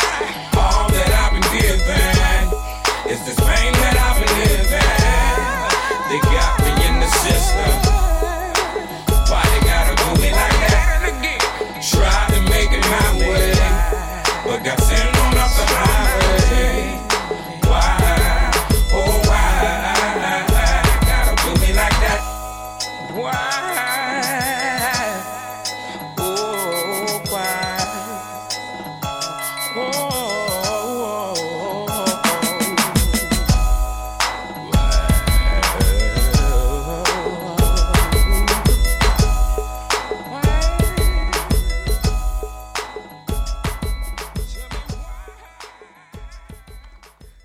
All 0.59 0.87
that 0.91 1.09
I've 1.11 1.33
been 1.33 1.47
given 1.55 2.47
is 3.11 3.19
this 3.23 3.39
pain 3.39 3.71
that 3.73 3.95
I've 3.95 4.19
been 4.19 4.33
living. 4.43 4.97
They 6.07 6.19
got 6.31 6.56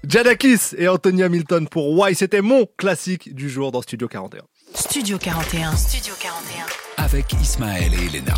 Jadakis 0.07 0.75
et 0.77 0.89
Anthony 0.89 1.23
Hamilton 1.23 1.69
pour 1.69 1.97
Why. 1.99 2.15
C'était 2.15 2.41
mon 2.43 2.67
classique 2.77 3.35
du 3.35 3.49
jour 3.49 3.71
dans 3.73 3.83
Studio 3.83 4.09
41. 4.09 4.43
Studio 4.75 5.19
41. 5.19 5.77
Studio 5.77 6.15
41. 6.21 6.65
Avec 7.05 7.33
Ismaël 7.41 7.93
et 7.95 8.07
Elena. 8.17 8.35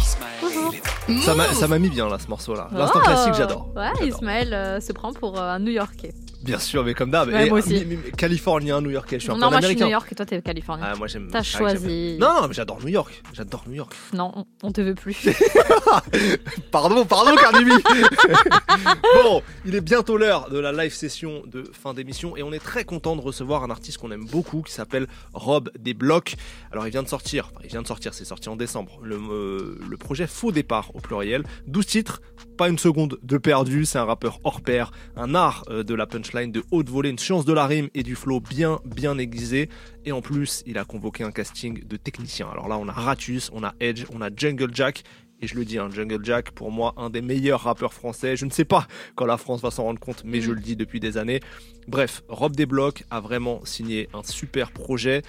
Ça 1.22 1.34
m'a- 1.34 1.52
ça 1.54 1.66
m'a 1.68 1.78
mis 1.78 1.88
bien 1.90 2.08
là 2.08 2.18
ce 2.18 2.28
morceau 2.28 2.54
là. 2.54 2.68
L'instant 2.72 3.00
classique, 3.00 3.34
j'adore. 3.34 3.70
Ouais, 3.76 4.06
Ismaël 4.08 4.52
euh, 4.52 4.80
se 4.80 4.92
prend 4.92 5.12
pour 5.12 5.38
euh, 5.40 5.50
un 5.54 5.58
New-Yorkais. 5.58 6.12
Bien 6.44 6.58
sûr, 6.58 6.84
mais 6.84 6.94
comme 6.94 7.10
d'hab. 7.10 7.28
Ouais, 7.28 7.48
moi 7.48 7.58
aussi. 7.58 7.70
mais- 7.74 7.84
mais- 7.86 7.98
mais 8.04 8.10
Californien, 8.12 8.80
New 8.80 8.90
Yorkais, 8.90 9.16
je 9.18 9.22
suis 9.24 9.30
un 9.30 9.34
non, 9.36 9.46
peu 9.48 9.52
moi 9.52 9.60
je 9.62 9.66
suis. 9.68 9.76
New 9.76 9.88
York 9.88 10.08
et 10.12 10.14
toi 10.14 10.26
t'es 10.26 10.42
californien. 10.42 10.86
Ah, 10.92 10.96
moi 10.96 11.06
j'aime. 11.06 11.28
T'as 11.32 11.42
choisi. 11.42 12.16
Non, 12.20 12.40
non, 12.42 12.48
mais 12.48 12.54
j'adore 12.54 12.80
New 12.82 12.88
York. 12.88 13.22
J'adore 13.32 13.64
New 13.66 13.74
York. 13.74 13.92
Non, 14.12 14.46
on- 14.62 14.72
te 14.72 14.80
veut 14.80 14.94
plus. 14.94 15.16
Pardon, 16.70 17.04
pardon, 17.04 17.34
Cardi 17.36 17.64
B. 17.64 17.68
bon, 19.22 19.42
il 19.64 19.74
est 19.74 19.80
bientôt 19.80 20.16
l'heure 20.16 20.50
de 20.50 20.58
la 20.58 20.72
live 20.72 20.92
session 20.92 21.42
de 21.46 21.62
fin 21.72 21.94
d'émission 21.94 22.36
et 22.36 22.42
on 22.42 22.52
est 22.52 22.58
très 22.58 22.84
content 22.84 23.16
de 23.16 23.20
recevoir 23.20 23.62
un 23.64 23.70
artiste 23.70 23.98
qu'on 23.98 24.10
aime 24.10 24.26
beaucoup 24.26 24.62
qui 24.62 24.72
s'appelle 24.72 25.06
Rob 25.32 25.70
des 25.78 25.94
Blocs. 25.94 26.34
Alors 26.72 26.86
il 26.86 26.90
vient 26.90 27.02
de 27.02 27.08
sortir, 27.08 27.50
enfin, 27.52 27.60
il 27.64 27.70
vient 27.70 27.82
de 27.82 27.86
sortir, 27.86 28.14
c'est 28.14 28.24
sorti 28.24 28.48
en 28.48 28.56
décembre, 28.56 28.98
le, 29.02 29.16
euh, 29.16 29.78
le 29.88 29.96
projet 29.96 30.26
Faux 30.26 30.52
Départ 30.52 30.90
au 30.94 31.00
pluriel. 31.00 31.44
12 31.68 31.86
titres, 31.86 32.20
pas 32.56 32.68
une 32.68 32.78
seconde 32.78 33.18
de 33.22 33.38
perdu, 33.38 33.84
c'est 33.84 33.98
un 33.98 34.04
rappeur 34.04 34.40
hors 34.44 34.60
pair, 34.60 34.90
un 35.16 35.34
art 35.34 35.64
euh, 35.70 35.82
de 35.84 35.94
la 35.94 36.06
punchline 36.06 36.33
de 36.34 36.64
haute 36.72 36.90
volée, 36.90 37.10
une 37.10 37.18
science 37.18 37.44
de 37.44 37.52
la 37.52 37.66
rime 37.66 37.88
et 37.94 38.02
du 38.02 38.16
flow 38.16 38.40
bien 38.40 38.80
bien 38.84 39.16
aiguisé. 39.18 39.68
Et 40.04 40.10
en 40.10 40.20
plus, 40.20 40.64
il 40.66 40.78
a 40.78 40.84
convoqué 40.84 41.22
un 41.22 41.30
casting 41.30 41.86
de 41.86 41.96
techniciens. 41.96 42.48
Alors 42.50 42.68
là, 42.68 42.76
on 42.76 42.88
a 42.88 42.92
Ratus, 42.92 43.50
on 43.52 43.62
a 43.62 43.72
Edge, 43.78 44.04
on 44.12 44.20
a 44.20 44.30
Jungle 44.34 44.70
Jack. 44.74 45.04
Et 45.40 45.46
je 45.46 45.54
le 45.54 45.64
dis, 45.64 45.78
hein, 45.78 45.90
Jungle 45.92 46.24
Jack, 46.24 46.50
pour 46.50 46.70
moi, 46.70 46.94
un 46.96 47.08
des 47.10 47.22
meilleurs 47.22 47.60
rappeurs 47.62 47.92
français. 47.92 48.36
Je 48.36 48.46
ne 48.46 48.50
sais 48.50 48.64
pas 48.64 48.88
quand 49.14 49.26
la 49.26 49.36
France 49.36 49.62
va 49.62 49.70
s'en 49.70 49.84
rendre 49.84 50.00
compte, 50.00 50.22
mais 50.24 50.40
je 50.40 50.50
le 50.50 50.60
dis 50.60 50.74
depuis 50.74 51.00
des 51.00 51.18
années. 51.18 51.40
Bref, 51.86 52.22
Rob 52.28 52.56
Desblocs 52.56 53.04
a 53.10 53.20
vraiment 53.20 53.64
signé 53.64 54.08
un 54.12 54.22
super 54.22 54.72
projet. 54.72 55.22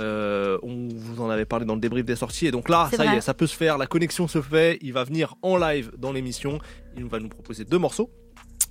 Euh, 0.00 0.58
on 0.62 0.88
vous 0.88 1.22
en 1.22 1.28
avait 1.28 1.44
parlé 1.44 1.66
dans 1.66 1.74
le 1.74 1.80
débrief 1.80 2.04
des 2.04 2.16
sorties. 2.16 2.46
Et 2.46 2.50
donc 2.50 2.68
là, 2.68 2.88
ça 2.94 3.04
y 3.04 3.16
est, 3.16 3.20
ça 3.20 3.34
peut 3.34 3.46
se 3.46 3.56
faire. 3.56 3.78
La 3.78 3.86
connexion 3.86 4.28
se 4.28 4.40
fait. 4.40 4.78
Il 4.80 4.92
va 4.92 5.02
venir 5.02 5.34
en 5.42 5.56
live 5.56 5.90
dans 5.98 6.12
l'émission. 6.12 6.60
Il 6.96 7.04
va 7.06 7.18
nous 7.18 7.28
proposer 7.28 7.64
deux 7.64 7.78
morceaux. 7.78 8.10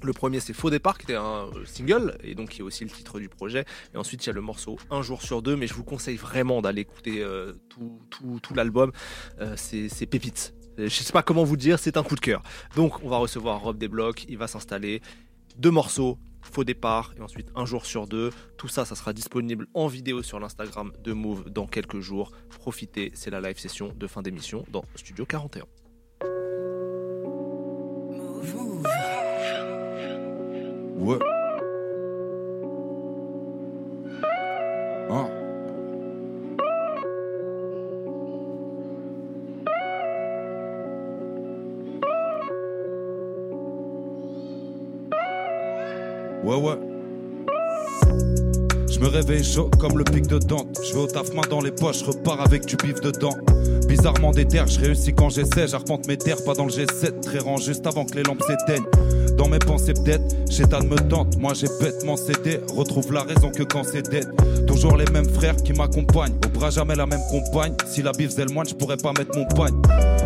Le 0.04 0.14
premier 0.14 0.40
c'est 0.40 0.54
Faux 0.54 0.70
départ 0.70 0.98
qui 0.98 1.04
était 1.04 1.16
un 1.16 1.46
euh, 1.46 1.66
single 1.66 2.18
et 2.24 2.36
donc 2.36 2.50
qui 2.50 2.62
est 2.62 2.64
aussi 2.64 2.84
le 2.84 2.90
titre 2.90 3.20
du 3.20 3.30
projet. 3.30 3.66
Et 3.94 3.98
ensuite 3.98 4.26
il 4.26 4.28
y 4.28 4.30
a 4.30 4.34
le 4.34 4.42
morceau 4.42 4.78
Un 4.90 5.02
jour 5.02 5.22
sur 5.22 5.42
deux, 5.42 5.56
mais 5.56 5.68
je 5.68 5.74
vous 5.74 5.84
conseille 5.84 6.18
vraiment 6.18 6.62
d'aller 6.62 6.82
écouter 6.82 7.22
euh, 7.22 7.54
tout, 7.70 8.54
l'album. 8.56 8.92
Euh, 9.40 9.56
c'est 9.58 10.06
pépite. 10.06 10.54
Je 10.78 10.88
sais 10.88 11.14
pas 11.14 11.22
comment 11.24 11.44
vous 11.44 11.58
dire, 11.58 11.80
c'est 11.80 11.98
un 11.98 12.04
coup 12.04 12.16
de 12.16 12.22
cœur. 12.22 12.42
Donc 12.76 13.04
on 13.04 13.10
va 13.10 13.18
recevoir 13.18 13.62
Rob 13.62 13.78
Desblocs, 13.78 14.26
il 14.28 14.38
va 14.38 14.48
s'installer. 14.48 15.02
Deux 15.58 15.72
morceaux, 15.72 16.18
Faux 16.42 16.64
départ 16.64 17.14
et 17.18 17.22
ensuite 17.22 17.50
Un 17.56 17.66
jour 17.66 17.86
sur 17.86 18.08
deux. 18.08 18.32
Tout 18.58 18.68
ça, 18.68 18.86
ça 18.86 18.96
sera 18.96 19.14
disponible 19.14 19.68
en 19.74 19.88
vidéo 19.88 20.24
sur 20.24 20.40
l'Instagram 20.40 20.92
de 21.04 21.14
Move 21.14 21.50
dans 21.50 21.68
quelques 21.68 22.00
jours. 22.00 22.32
Profitez, 22.50 23.12
c'est 23.14 23.30
la 23.30 23.42
live 23.42 23.60
session 23.60 23.94
de 23.96 24.08
fin 24.08 24.22
d'émission 24.22 24.66
dans 24.72 24.84
Studio 24.96 25.26
41. 25.26 25.66
Ouais. 31.02 31.18
Hein. 35.10 35.28
Ouais, 46.44 46.56
ouais. 46.56 46.74
Je 48.88 49.00
me 49.00 49.08
réveille 49.08 49.44
chaud 49.44 49.72
comme 49.80 49.98
le 49.98 50.04
pic 50.04 50.28
de 50.28 50.38
Dante. 50.38 50.68
Je 50.88 50.94
vais 50.94 51.00
au 51.00 51.08
taf 51.08 51.34
main 51.34 51.42
dans 51.50 51.62
les 51.62 51.72
poches, 51.72 52.04
repars 52.04 52.42
avec 52.42 52.68
du 52.68 52.76
bif 52.76 53.02
dedans. 53.02 53.36
Bizarrement 53.88 54.30
terres, 54.46 54.68
je 54.68 54.80
réussis 54.80 55.16
quand 55.16 55.30
j'essaie. 55.30 55.68
J'arpente 55.68 56.08
mes 56.08 56.18
terres, 56.18 56.44
pas 56.46 56.54
dans 56.54 56.66
le 56.66 56.72
G7. 56.72 57.22
Très 57.22 57.40
rang 57.40 57.58
juste 57.58 57.88
avant 57.88 58.06
que 58.06 58.16
les 58.16 58.24
lampes 58.24 58.44
s'éteignent. 58.44 58.86
Dans 59.38 59.48
mes 59.48 59.60
pensées 59.60 59.94
peut-être, 59.94 60.24
Chétan 60.50 60.84
me 60.84 60.96
tente. 60.96 61.38
Moi 61.38 61.54
j'ai 61.54 61.68
bêtement 61.80 62.18
cédé. 62.18 62.60
Retrouve 62.76 63.12
la 63.14 63.24
raison 63.24 63.50
que 63.50 63.64
quand 63.64 63.84
c'est 63.84 64.10
dead. 64.10 64.28
Toujours 64.68 64.98
les 64.98 65.06
mêmes 65.12 65.30
frères 65.30 65.56
qui 65.56 65.74
m'accompagnent. 65.74 66.36
Au 66.46 66.50
bras 66.50 66.70
jamais 66.70 66.96
la 66.96 67.06
même 67.06 67.22
compagne. 67.30 67.74
Si 67.88 68.02
la 68.02 68.12
bif 68.12 68.32
faisait 68.32 68.46
le 68.46 68.54
moine, 68.54 68.68
je 68.68 68.76
pourrais 68.76 68.98
pas 68.98 69.14
mettre 69.18 69.38
mon 69.38 69.46
pagne. 69.46 69.76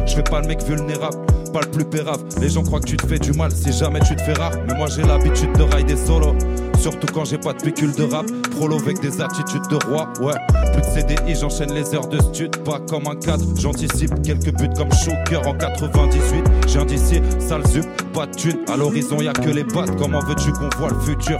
Je 0.06 0.16
fais 0.16 0.24
pas 0.24 0.42
le 0.42 0.48
mec 0.48 0.62
vulnérable, 0.64 1.18
pas 1.52 1.62
le 1.62 1.72
plus 1.72 1.86
pérave. 1.86 2.24
Les 2.40 2.50
gens 2.50 2.64
croient 2.64 2.80
que 2.80 2.88
tu 2.88 2.98
te 2.98 3.08
fais 3.08 3.20
du 3.20 3.32
mal 3.34 3.52
si 3.52 3.72
jamais 3.72 4.00
tu 4.02 4.16
te 4.16 4.22
fais 4.22 4.34
rare. 4.34 4.54
Mais 4.68 4.76
moi 4.76 4.88
j'ai 4.88 5.04
l'habitude 5.04 5.52
de 5.54 5.64
rider 5.64 5.98
solo. 5.98 6.36
Surtout 6.80 7.08
quand 7.14 7.26
j'ai 7.26 7.38
pas 7.38 7.54
de 7.54 7.62
pécule 7.62 7.94
de 7.96 8.04
rap. 8.04 8.26
Prolo 8.52 8.78
avec 8.80 9.00
des 9.02 9.22
attitudes 9.22 9.68
de 9.70 9.76
roi, 9.88 10.12
ouais. 10.22 10.34
Plus 10.74 10.82
de 10.82 11.08
CDI, 11.08 11.36
j'enchaîne 11.36 11.74
les 11.74 11.94
heures 11.96 12.08
de 12.08 12.22
stud. 12.22 12.56
Pas 12.64 12.80
comme 12.80 13.08
un 13.08 13.16
cadre, 13.16 13.46
j'anticipe 13.58 14.22
quelques 14.22 14.54
buts 14.56 14.70
comme 14.76 14.92
Shoker 14.92 15.48
en 15.48 15.54
98. 15.54 16.44
J'ai 16.68 16.80
un 16.80 16.86
d'ici, 16.86 17.22
sale 17.40 17.66
zup, 17.68 17.86
pas 18.14 18.28
de 18.28 18.36
thune. 18.36 18.60
À 18.72 18.78
l'horizon, 18.78 19.22
y 19.22 19.28
a 19.28 19.34
que 19.34 19.50
les 19.50 19.64
pattes. 19.64 19.96
Comment 19.98 20.20
veux-tu 20.20 20.52
qu'on 20.54 20.70
voit 20.78 20.90
le 20.90 21.00
futur? 21.00 21.38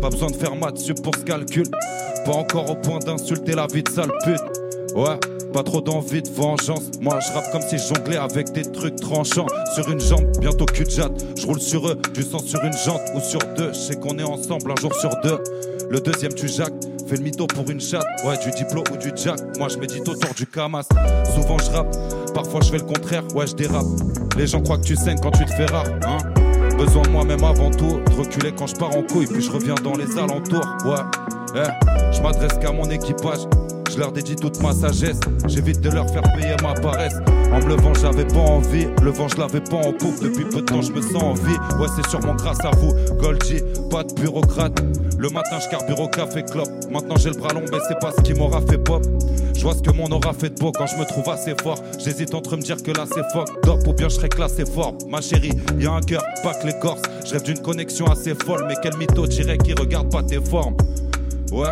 Pas 0.00 0.10
besoin 0.10 0.30
de 0.30 0.36
faire 0.36 0.54
maths 0.54 1.02
pour 1.02 1.14
ce 1.14 1.24
calcul. 1.24 1.66
Pas 2.24 2.32
encore 2.32 2.70
au 2.70 2.76
point 2.76 2.98
d'insulter 2.98 3.54
la 3.54 3.66
vie 3.66 3.82
de 3.82 3.90
sale 3.90 4.12
pute. 4.24 4.63
Ouais, 4.94 5.18
pas 5.52 5.64
trop 5.64 5.80
d'envie 5.80 6.22
de 6.22 6.28
vengeance. 6.28 6.82
Moi, 7.00 7.18
je 7.20 7.32
rappe 7.32 7.50
comme 7.50 7.62
si 7.62 7.78
jonglais 7.78 8.16
avec 8.16 8.52
des 8.52 8.62
trucs 8.62 8.94
tranchants. 8.96 9.46
Sur 9.74 9.90
une 9.90 10.00
jambe, 10.00 10.24
bientôt 10.38 10.66
cul 10.66 10.84
de 10.84 10.90
jatte. 10.90 11.24
Je 11.36 11.46
roule 11.46 11.60
sur 11.60 11.88
eux, 11.88 11.98
du 12.14 12.22
sang 12.22 12.38
sur 12.38 12.62
une 12.62 12.72
jante 12.72 13.00
ou 13.14 13.20
sur 13.20 13.40
deux. 13.56 13.72
Je 13.72 13.78
sais 13.78 13.96
qu'on 13.96 14.18
est 14.18 14.24
ensemble 14.24 14.70
un 14.70 14.80
jour 14.80 14.94
sur 14.94 15.10
deux. 15.24 15.38
Le 15.90 16.00
deuxième, 16.00 16.32
tu 16.32 16.48
jacques. 16.48 16.74
Fais 17.08 17.16
le 17.16 17.22
mytho 17.22 17.46
pour 17.48 17.68
une 17.68 17.80
chatte. 17.80 18.06
Ouais, 18.24 18.38
du 18.38 18.50
diplo 18.52 18.84
ou 18.92 18.96
du 18.96 19.10
jack. 19.16 19.40
Moi, 19.58 19.68
je 19.68 19.78
médite 19.78 20.08
autour 20.08 20.32
du 20.34 20.46
camas. 20.46 20.84
Souvent, 21.34 21.58
je 21.58 21.70
rappe. 21.70 21.96
Parfois, 22.32 22.60
je 22.62 22.70
fais 22.70 22.78
le 22.78 22.84
contraire. 22.84 23.24
Ouais, 23.34 23.48
je 23.48 23.54
dérape. 23.54 23.86
Les 24.36 24.46
gens 24.46 24.62
croient 24.62 24.78
que 24.78 24.84
tu 24.84 24.94
saignes 24.94 25.18
quand 25.20 25.32
tu 25.32 25.44
te 25.44 25.52
fais 25.52 25.66
rare. 25.66 25.86
Hein 26.06 26.18
Besoin 26.78 27.02
de 27.02 27.10
moi-même 27.10 27.42
avant 27.42 27.70
tout. 27.70 28.00
De 28.08 28.14
reculer 28.16 28.52
quand 28.56 28.68
je 28.68 28.76
pars 28.76 28.96
en 28.96 29.02
couille. 29.02 29.26
Puis 29.26 29.42
je 29.42 29.50
reviens 29.50 29.74
dans 29.74 29.96
les 29.96 30.16
alentours. 30.18 30.66
Ouais. 30.84 31.02
Eh, 31.56 32.12
je 32.12 32.22
m'adresse 32.22 32.58
qu'à 32.60 32.72
mon 32.72 32.88
équipage. 32.90 33.40
Je 33.94 34.00
leur 34.00 34.10
dédie 34.10 34.34
toute 34.34 34.60
ma 34.60 34.72
sagesse. 34.72 35.20
J'évite 35.46 35.80
de 35.80 35.88
leur 35.88 36.10
faire 36.10 36.22
payer 36.34 36.56
ma 36.64 36.74
paresse. 36.74 37.14
En 37.52 37.60
me 37.60 37.68
levant, 37.68 37.94
j'avais 37.94 38.24
pas 38.24 38.40
envie. 38.40 38.88
Le 39.00 39.12
vent, 39.12 39.28
je 39.28 39.36
l'avais 39.36 39.60
pas 39.60 39.76
en 39.76 39.92
poupe. 39.92 40.20
Depuis 40.20 40.44
peu 40.44 40.62
de 40.62 40.66
temps, 40.66 40.82
je 40.82 40.90
me 40.90 41.00
sens 41.00 41.22
en 41.22 41.34
vie. 41.34 41.56
Ouais, 41.78 41.86
c'est 41.94 42.10
sûrement 42.10 42.34
grâce 42.34 42.58
à 42.64 42.72
vous. 42.72 42.92
Goldie, 43.18 43.62
pas 43.92 44.02
de 44.02 44.12
bureaucrate. 44.14 44.82
Le 45.16 45.28
matin, 45.28 45.60
je 45.62 45.68
carbure 45.68 46.00
au 46.00 46.08
café 46.08 46.42
clope. 46.42 46.70
Maintenant, 46.90 47.14
j'ai 47.16 47.30
le 47.30 47.36
bras 47.36 47.52
long, 47.52 47.62
mais 47.70 47.78
c'est 47.86 48.00
pas 48.00 48.10
ce 48.10 48.20
qui 48.22 48.34
m'aura 48.34 48.60
fait 48.62 48.78
pop. 48.78 49.04
Je 49.54 49.62
vois 49.62 49.74
ce 49.74 49.82
que 49.82 49.92
mon 49.92 50.10
aura 50.10 50.32
fait 50.32 50.50
de 50.50 50.58
beau 50.58 50.72
quand 50.72 50.88
je 50.88 50.96
me 50.96 51.04
trouve 51.04 51.28
assez 51.28 51.54
fort. 51.62 51.78
J'hésite 52.04 52.34
entre 52.34 52.56
me 52.56 52.62
dire 52.62 52.82
que 52.82 52.90
là, 52.90 53.04
c'est 53.06 53.22
fuck. 53.32 53.48
Dop 53.62 53.86
ou 53.86 53.92
bien 53.92 54.08
je 54.08 54.16
serais 54.16 54.28
classé 54.28 54.64
fort. 54.66 54.94
Ma 55.08 55.20
chérie, 55.20 55.52
y 55.78 55.86
un 55.86 56.00
cœur, 56.00 56.24
pas 56.42 56.54
que 56.54 56.66
l'écorce. 56.66 57.02
Je 57.24 57.34
rêve 57.34 57.44
d'une 57.44 57.60
connexion 57.60 58.06
assez 58.06 58.34
folle. 58.34 58.64
Mais 58.66 58.74
quel 58.82 58.96
mytho 58.96 59.28
dirait 59.28 59.58
qui 59.58 59.72
regarde 59.72 60.10
pas 60.10 60.24
tes 60.24 60.40
formes? 60.40 60.76
Ouais. 61.52 61.70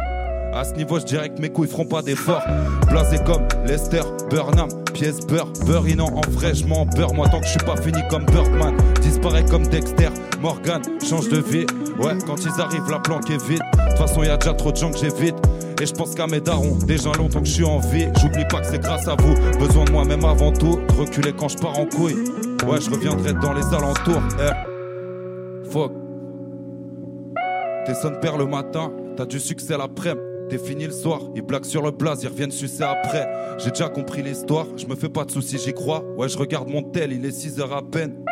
À 0.52 0.64
ce 0.64 0.74
niveau, 0.74 1.00
je 1.00 1.06
dirais 1.06 1.30
que 1.30 1.40
mes 1.40 1.48
couilles 1.48 1.68
feront 1.68 1.86
pas 1.86 2.02
d'efforts. 2.02 2.42
Blasé 2.90 3.16
comme 3.24 3.46
Lester, 3.64 4.02
Burnham, 4.28 4.68
pièce 4.92 5.26
beurre, 5.26 5.50
beurrinant 5.64 6.08
en 6.08 6.30
vrai, 6.30 6.54
je 6.54 6.66
m'en 6.66 6.84
beurre. 6.84 7.14
Moi, 7.14 7.26
tant 7.28 7.40
que 7.40 7.46
je 7.46 7.52
suis 7.52 7.60
pas 7.60 7.76
fini 7.76 8.00
comme 8.10 8.26
Birdman, 8.26 8.76
disparaît 9.00 9.46
comme 9.46 9.66
Dexter, 9.66 10.10
Morgan, 10.42 10.82
change 11.08 11.30
de 11.30 11.38
vie. 11.38 11.66
Ouais, 11.98 12.18
quand 12.26 12.36
ils 12.44 12.60
arrivent, 12.60 12.90
la 12.90 12.98
planque 12.98 13.30
est 13.30 13.42
vide. 13.42 13.62
De 13.72 13.88
toute 13.88 13.98
façon, 13.98 14.22
y 14.22 14.28
a 14.28 14.36
déjà 14.36 14.52
trop 14.52 14.72
de 14.72 14.76
gens 14.76 14.90
que 14.90 14.98
j'évite. 14.98 15.36
Et 15.80 15.86
je 15.86 15.92
pense 15.94 16.14
qu'à 16.14 16.26
mes 16.26 16.40
darons, 16.40 16.76
déjà 16.86 17.12
longtemps 17.12 17.40
que 17.40 17.48
je 17.48 17.52
suis 17.52 17.64
en 17.64 17.78
vie. 17.78 18.08
J'oublie 18.20 18.44
pas 18.50 18.60
que 18.60 18.66
c'est 18.66 18.78
grâce 18.80 19.08
à 19.08 19.16
vous. 19.16 19.34
Besoin 19.58 19.84
de 19.84 19.90
moi-même 19.90 20.24
avant 20.24 20.52
tout. 20.52 20.78
Reculer 20.98 21.32
quand 21.32 21.48
je 21.48 21.56
pars 21.56 21.78
en 21.78 21.86
couille. 21.86 22.24
Ouais, 22.66 22.80
je 22.80 22.90
reviendrai 22.90 23.32
dans 23.32 23.54
les 23.54 23.66
alentours. 23.74 24.22
Eh. 24.38 25.70
Fuck. 25.70 25.92
T'es 27.86 27.94
son 27.94 28.12
père 28.20 28.36
le 28.36 28.46
matin, 28.46 28.92
t'as 29.16 29.24
du 29.24 29.40
succès 29.40 29.76
l'après-midi. 29.76 30.31
T'es 30.48 30.58
fini 30.58 30.84
le 30.84 30.92
soir, 30.92 31.20
ils 31.34 31.42
blaguent 31.42 31.64
sur 31.64 31.82
le 31.82 31.90
blaze, 31.90 32.22
ils 32.22 32.28
reviennent 32.28 32.50
sucer 32.50 32.82
après. 32.82 33.26
J'ai 33.58 33.70
déjà 33.70 33.88
compris 33.88 34.22
l'histoire, 34.22 34.66
je 34.76 34.86
me 34.86 34.94
fais 34.94 35.08
pas 35.08 35.24
de 35.24 35.30
soucis, 35.30 35.58
j'y 35.58 35.72
crois. 35.72 36.04
Ouais, 36.16 36.28
je 36.28 36.36
regarde 36.36 36.68
mon 36.68 36.82
tel, 36.82 37.12
il 37.12 37.24
est 37.24 37.32
6 37.32 37.60
heures 37.60 37.72
à 37.72 37.82
peine. 37.82 38.24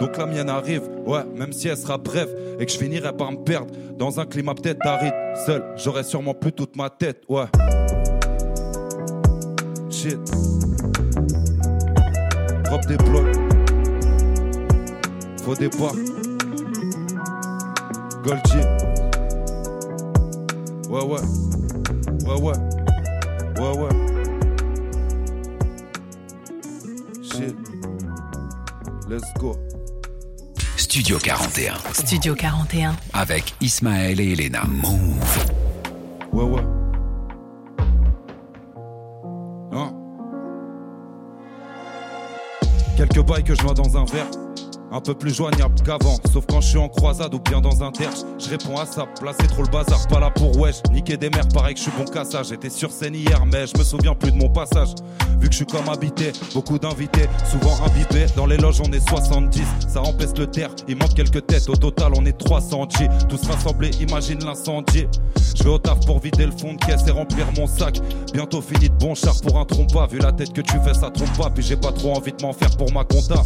Donc 0.00 0.16
la 0.16 0.24
mienne 0.24 0.48
arrive, 0.48 0.88
ouais, 1.06 1.24
même 1.36 1.52
si 1.52 1.68
elle 1.68 1.76
sera 1.76 1.98
brève 1.98 2.34
et 2.58 2.64
que 2.64 2.72
je 2.72 2.78
finirai 2.78 3.12
par 3.12 3.30
me 3.32 3.36
perdre 3.36 3.74
dans 3.98 4.18
un 4.18 4.24
climat 4.24 4.54
peut-être 4.54 4.84
aride. 4.86 5.12
Seul, 5.44 5.62
j'aurais 5.76 6.04
sûrement 6.04 6.32
plus 6.32 6.52
toute 6.52 6.74
ma 6.76 6.88
tête, 6.88 7.22
ouais. 7.28 7.44
Shit. 9.90 10.18
Drop 12.64 12.86
des 12.86 12.96
blocs. 12.96 13.36
Faux 15.42 15.54
départ. 15.54 15.94
Goldie. 18.24 18.89
Ouais, 20.90 21.04
ouais. 21.04 21.20
Ouais, 22.26 22.40
ouais. 22.40 22.56
Ouais, 23.60 23.78
ouais. 23.78 23.90
Shit. 27.22 27.54
Let's 29.08 29.22
go. 29.38 29.56
Studio 30.76 31.18
41. 31.18 31.74
Studio 31.92 32.34
41. 32.34 32.96
Avec 33.12 33.54
Ismaël 33.60 34.20
et 34.20 34.32
Elena. 34.32 34.64
Move. 34.64 35.46
Ouais, 36.32 36.42
ouais. 36.42 36.62
Quelques 42.96 43.22
bails 43.24 43.44
que 43.44 43.54
je 43.54 43.62
vois 43.62 43.74
dans 43.74 43.96
un 43.96 44.04
verre. 44.06 44.26
Un 44.92 45.00
peu 45.00 45.14
plus 45.14 45.32
joignable 45.32 45.74
qu'avant, 45.84 46.16
sauf 46.32 46.44
quand 46.48 46.60
je 46.60 46.68
suis 46.68 46.78
en 46.78 46.88
croisade 46.88 47.32
ou 47.32 47.38
bien 47.38 47.60
dans 47.60 47.84
un 47.84 47.92
terre. 47.92 48.10
Je 48.38 48.48
réponds 48.50 48.76
à 48.76 48.86
ça, 48.86 49.06
c'est 49.40 49.46
trop 49.46 49.62
le 49.62 49.68
bazar, 49.68 50.04
pas 50.08 50.18
là 50.18 50.30
pour 50.30 50.58
wesh. 50.58 50.82
Niquer 50.90 51.16
des 51.16 51.30
mères, 51.30 51.46
pareil 51.54 51.74
que 51.74 51.80
je 51.80 51.84
suis 51.84 51.92
bon 51.92 52.04
ça. 52.24 52.42
J'étais 52.42 52.70
sur 52.70 52.90
scène 52.90 53.14
hier, 53.14 53.44
mais 53.46 53.68
je 53.68 53.78
me 53.78 53.84
souviens 53.84 54.14
plus 54.16 54.32
de 54.32 54.36
mon 54.36 54.48
passage. 54.48 54.88
Vu 55.38 55.46
que 55.46 55.52
je 55.52 55.58
suis 55.58 55.66
comme 55.66 55.88
habité, 55.88 56.32
beaucoup 56.54 56.78
d'invités, 56.78 57.28
souvent 57.48 57.76
imbibés. 57.84 58.26
Dans 58.34 58.46
les 58.46 58.56
loges, 58.56 58.80
on 58.80 58.92
est 58.92 59.08
70, 59.08 59.62
ça 59.88 60.02
empêche 60.02 60.36
le 60.36 60.48
terre. 60.48 60.70
Il 60.88 60.96
manque 60.96 61.14
quelques 61.14 61.46
têtes, 61.46 61.68
au 61.68 61.76
total, 61.76 62.12
on 62.16 62.26
est 62.26 62.36
300 62.36 62.88
G. 62.98 63.08
Tous 63.28 63.40
rassemblés, 63.46 63.90
imagine 64.00 64.44
l'incendie. 64.44 65.06
Je 65.54 65.62
vais 65.62 65.70
au 65.70 65.78
taf 65.78 66.04
pour 66.04 66.18
vider 66.18 66.46
le 66.46 66.52
fond 66.52 66.74
de 66.74 66.84
caisse 66.84 67.06
et 67.06 67.12
remplir 67.12 67.46
mon 67.56 67.68
sac. 67.68 68.00
Bientôt 68.32 68.60
fini 68.60 68.88
de 68.88 68.94
bon 68.94 69.14
char 69.14 69.34
pour 69.40 69.58
un 69.58 69.64
trompe 69.64 69.90
Vu 70.10 70.18
la 70.18 70.32
tête 70.32 70.52
que 70.52 70.62
tu 70.62 70.74
fais, 70.84 70.94
ça 70.94 71.10
trompe 71.10 71.36
pas. 71.38 71.50
Puis 71.50 71.62
j'ai 71.62 71.76
pas 71.76 71.92
trop 71.92 72.16
envie 72.16 72.32
de 72.32 72.42
m'en 72.42 72.52
faire 72.52 72.76
pour 72.76 72.92
ma 72.92 73.04
compta. 73.04 73.42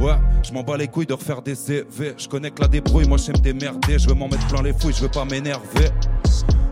Ouais, 0.00 0.14
je 0.42 0.52
m'en 0.52 0.62
bats 0.62 0.78
les 0.78 0.88
couilles 0.88 1.06
de 1.06 1.12
refaire 1.12 1.42
des 1.42 1.54
CV. 1.54 2.14
Je 2.16 2.26
connais 2.26 2.50
que 2.50 2.62
la 2.62 2.68
débrouille, 2.68 3.06
moi 3.06 3.18
j'aime 3.18 3.36
démerder. 3.36 3.98
Je 3.98 4.08
veux 4.08 4.14
m'en 4.14 4.28
mettre 4.28 4.46
plein 4.46 4.62
les 4.62 4.72
fouilles, 4.72 4.94
je 4.94 5.02
veux 5.02 5.10
pas 5.10 5.26
m'énerver. 5.26 5.90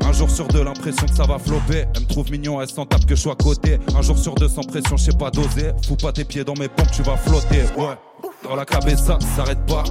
Un 0.00 0.12
jour 0.12 0.30
sur 0.30 0.48
deux, 0.48 0.64
l'impression 0.64 1.06
que 1.06 1.14
ça 1.14 1.24
va 1.24 1.38
flopper. 1.38 1.84
Elle 1.94 2.02
me 2.02 2.06
trouve 2.06 2.30
mignon, 2.30 2.58
elle 2.62 2.68
s'en 2.68 2.86
tape 2.86 3.04
que 3.04 3.14
je 3.14 3.20
sois 3.20 3.34
à 3.34 3.36
côté. 3.36 3.78
Un 3.94 4.00
jour 4.00 4.16
sur 4.16 4.34
deux, 4.34 4.48
sans 4.48 4.62
pression, 4.62 4.96
je 4.96 5.04
sais 5.04 5.16
pas 5.18 5.30
doser. 5.30 5.72
Fous 5.86 5.96
pas 5.96 6.12
tes 6.12 6.24
pieds 6.24 6.44
dans 6.44 6.54
mes 6.54 6.68
pompes, 6.68 6.90
tu 6.90 7.02
vas 7.02 7.18
flotter. 7.18 7.64
Ouais, 7.76 7.96
dans 8.42 8.56
la 8.56 8.64
cabeza, 8.64 9.18
ça 9.20 9.36
s'arrête 9.36 9.64
pas. 9.66 9.84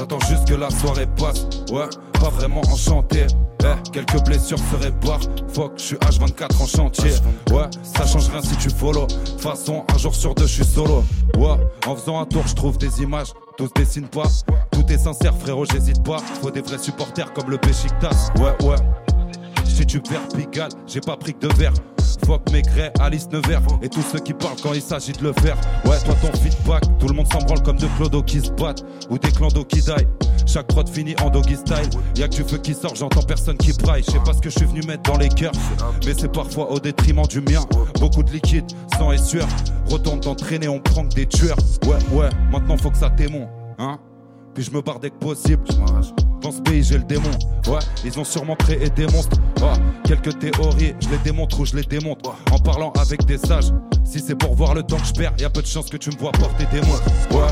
J'attends 0.00 0.20
juste 0.20 0.48
que 0.48 0.54
la 0.54 0.70
soirée 0.70 1.06
passe. 1.06 1.46
Ouais, 1.70 1.88
pas 2.12 2.30
vraiment 2.30 2.62
enchanté. 2.72 3.26
Eh, 3.62 3.90
quelques 3.92 4.24
blessures 4.24 4.58
se 4.58 4.76
réparent. 4.82 5.20
Fuck, 5.48 5.72
je 5.76 5.82
suis 5.82 5.96
H24 5.96 6.62
en 6.62 6.66
chantier. 6.66 7.10
Ouais, 7.50 7.64
ça 7.82 8.06
change 8.06 8.30
rien 8.30 8.40
si 8.40 8.56
tu 8.56 8.70
follow. 8.70 9.06
Façon, 9.38 9.84
un 9.92 9.98
jour 9.98 10.14
sur 10.14 10.34
deux, 10.34 10.46
je 10.46 10.54
suis 10.54 10.64
solo. 10.64 11.04
Ouais, 11.36 11.56
en 11.86 11.96
faisant 11.96 12.18
un 12.18 12.24
tour, 12.24 12.44
je 12.46 12.54
trouve 12.54 12.78
des 12.78 13.02
images. 13.02 13.34
Tous 13.58 13.70
dessinent 13.74 14.08
pas. 14.08 14.28
Tout 14.70 14.90
est 14.90 14.98
sincère, 14.98 15.34
frérot, 15.36 15.66
j'hésite 15.66 16.02
pas. 16.02 16.18
Faut 16.40 16.50
des 16.50 16.62
vrais 16.62 16.78
supporters 16.78 17.32
comme 17.34 17.50
le 17.50 17.58
Péchictas. 17.58 18.30
Ouais, 18.38 18.66
ouais. 18.66 18.76
Si 19.80 19.86
tu 19.86 19.98
perds 19.98 20.28
Pigalle, 20.36 20.72
j'ai 20.86 21.00
pas 21.00 21.16
pris 21.16 21.32
que 21.32 21.46
de 21.46 21.54
verre. 21.54 21.72
Fuck 22.26 22.50
Maigret, 22.52 22.92
Alice 23.00 23.26
Nevers 23.32 23.62
et 23.80 23.88
tous 23.88 24.02
ceux 24.02 24.18
qui 24.18 24.34
parlent 24.34 24.60
quand 24.62 24.74
il 24.74 24.82
s'agit 24.82 25.12
de 25.12 25.22
le 25.22 25.32
faire. 25.32 25.56
Ouais, 25.86 25.98
toi 26.04 26.14
ton 26.20 26.30
feedback, 26.38 26.82
tout 26.98 27.08
le 27.08 27.14
monde 27.14 27.26
s'en 27.32 27.38
branle 27.38 27.62
comme 27.62 27.78
deux 27.78 27.88
clodos 27.96 28.22
qui 28.24 28.42
se 28.42 28.50
battent 28.50 28.84
ou 29.08 29.16
des 29.18 29.30
clandos 29.32 29.64
qui 29.64 29.80
die. 29.80 30.06
Chaque 30.44 30.66
prod 30.66 30.86
finit 30.86 31.14
en 31.22 31.30
doggy 31.30 31.56
style. 31.56 31.88
Y'a 32.14 32.28
que 32.28 32.36
du 32.36 32.44
feu 32.44 32.58
qui 32.58 32.74
sort, 32.74 32.94
j'entends 32.94 33.22
personne 33.22 33.56
qui 33.56 33.72
braille. 33.72 34.02
Je 34.06 34.10
sais 34.10 34.20
pas 34.22 34.34
ce 34.34 34.42
que 34.42 34.50
je 34.50 34.58
suis 34.58 34.66
venu 34.66 34.82
mettre 34.82 35.10
dans 35.10 35.16
les 35.16 35.30
cœurs, 35.30 35.52
mais 36.04 36.12
c'est 36.14 36.30
parfois 36.30 36.70
au 36.70 36.78
détriment 36.78 37.24
du 37.26 37.40
mien. 37.40 37.64
Beaucoup 37.98 38.22
de 38.22 38.32
liquide, 38.32 38.66
sang 38.98 39.12
et 39.12 39.18
sueur. 39.18 39.48
Retourne 39.86 40.20
t'entraîner, 40.20 40.68
on 40.68 40.78
prend 40.78 41.08
que 41.08 41.14
des 41.14 41.26
tueurs. 41.26 41.56
Ouais, 41.86 41.96
ouais, 42.12 42.28
maintenant 42.52 42.76
faut 42.76 42.90
que 42.90 42.98
ça 42.98 43.08
témoin, 43.08 43.46
hein. 43.78 43.98
Puis 44.54 44.64
je 44.64 44.70
me 44.70 44.80
barre 44.80 44.98
dès 45.00 45.10
que 45.10 45.16
possible. 45.16 45.62
Dans 46.40 46.52
ce 46.52 46.60
pays, 46.62 46.82
j'ai 46.82 46.98
le 46.98 47.04
démon. 47.04 47.30
Ouais, 47.66 47.80
ils 48.04 48.18
ont 48.18 48.24
sûrement 48.24 48.56
créé 48.56 48.88
des 48.90 49.06
monstres. 49.06 49.36
Ouais, 49.60 49.72
quelques 50.04 50.38
théories, 50.38 50.94
je 51.00 51.08
les 51.10 51.18
démontre 51.18 51.60
ou 51.60 51.66
je 51.66 51.76
les 51.76 51.82
démonte. 51.82 52.26
En 52.50 52.58
parlant 52.58 52.92
avec 52.98 53.24
des 53.26 53.38
sages. 53.38 53.72
Si 54.04 54.20
c'est 54.20 54.34
pour 54.34 54.54
voir 54.54 54.74
le 54.74 54.82
temps 54.82 54.96
que 54.96 55.06
je 55.06 55.12
perds, 55.12 55.34
y 55.38 55.44
a 55.44 55.50
peu 55.50 55.62
de 55.62 55.66
chances 55.66 55.90
que 55.90 55.96
tu 55.96 56.10
me 56.10 56.16
vois 56.16 56.32
porter 56.32 56.66
des 56.72 56.80
mots. 56.80 57.38
Ouais, 57.38 57.46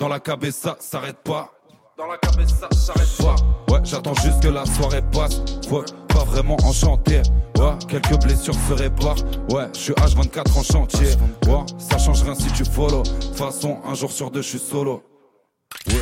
dans 0.00 0.08
la 0.08 0.20
cabeza, 0.20 0.76
s'arrête 0.80 1.18
pas. 1.24 1.50
Dans 1.96 2.06
la 2.06 2.18
cabeza, 2.18 2.68
s'arrête 2.72 3.16
pas. 3.18 3.36
Ouais, 3.72 3.80
j'attends 3.84 4.14
juste 4.14 4.42
que 4.42 4.48
la 4.48 4.66
soirée 4.66 5.02
passe. 5.12 5.40
Ouais, 5.70 5.84
pas 6.08 6.24
vraiment 6.24 6.56
enchanté. 6.64 7.22
Ouais, 7.58 7.72
quelques 7.88 8.20
blessures 8.22 8.56
se 8.68 8.72
réparent. 8.74 9.16
Ouais, 9.50 9.68
je 9.72 9.78
suis 9.78 9.92
H24 9.94 10.58
en 10.58 10.62
chantier. 10.62 11.06
Ouais, 11.46 11.64
ça 11.78 11.96
change 11.96 12.22
rien 12.22 12.34
si 12.34 12.50
tu 12.52 12.64
follow. 12.64 13.02
De 13.04 13.08
toute 13.08 13.36
façon, 13.36 13.78
un 13.86 13.94
jour 13.94 14.10
sur 14.10 14.30
deux, 14.30 14.42
je 14.42 14.48
suis 14.48 14.58
solo. 14.58 15.02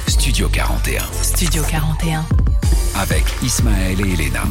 Studio 0.07 0.49
41. 0.49 1.03
Studio 1.23 1.63
41. 1.63 2.50
Avec 3.01 3.25
Ismaël 3.43 3.99
et 4.01 4.13
Elena. 4.13 4.43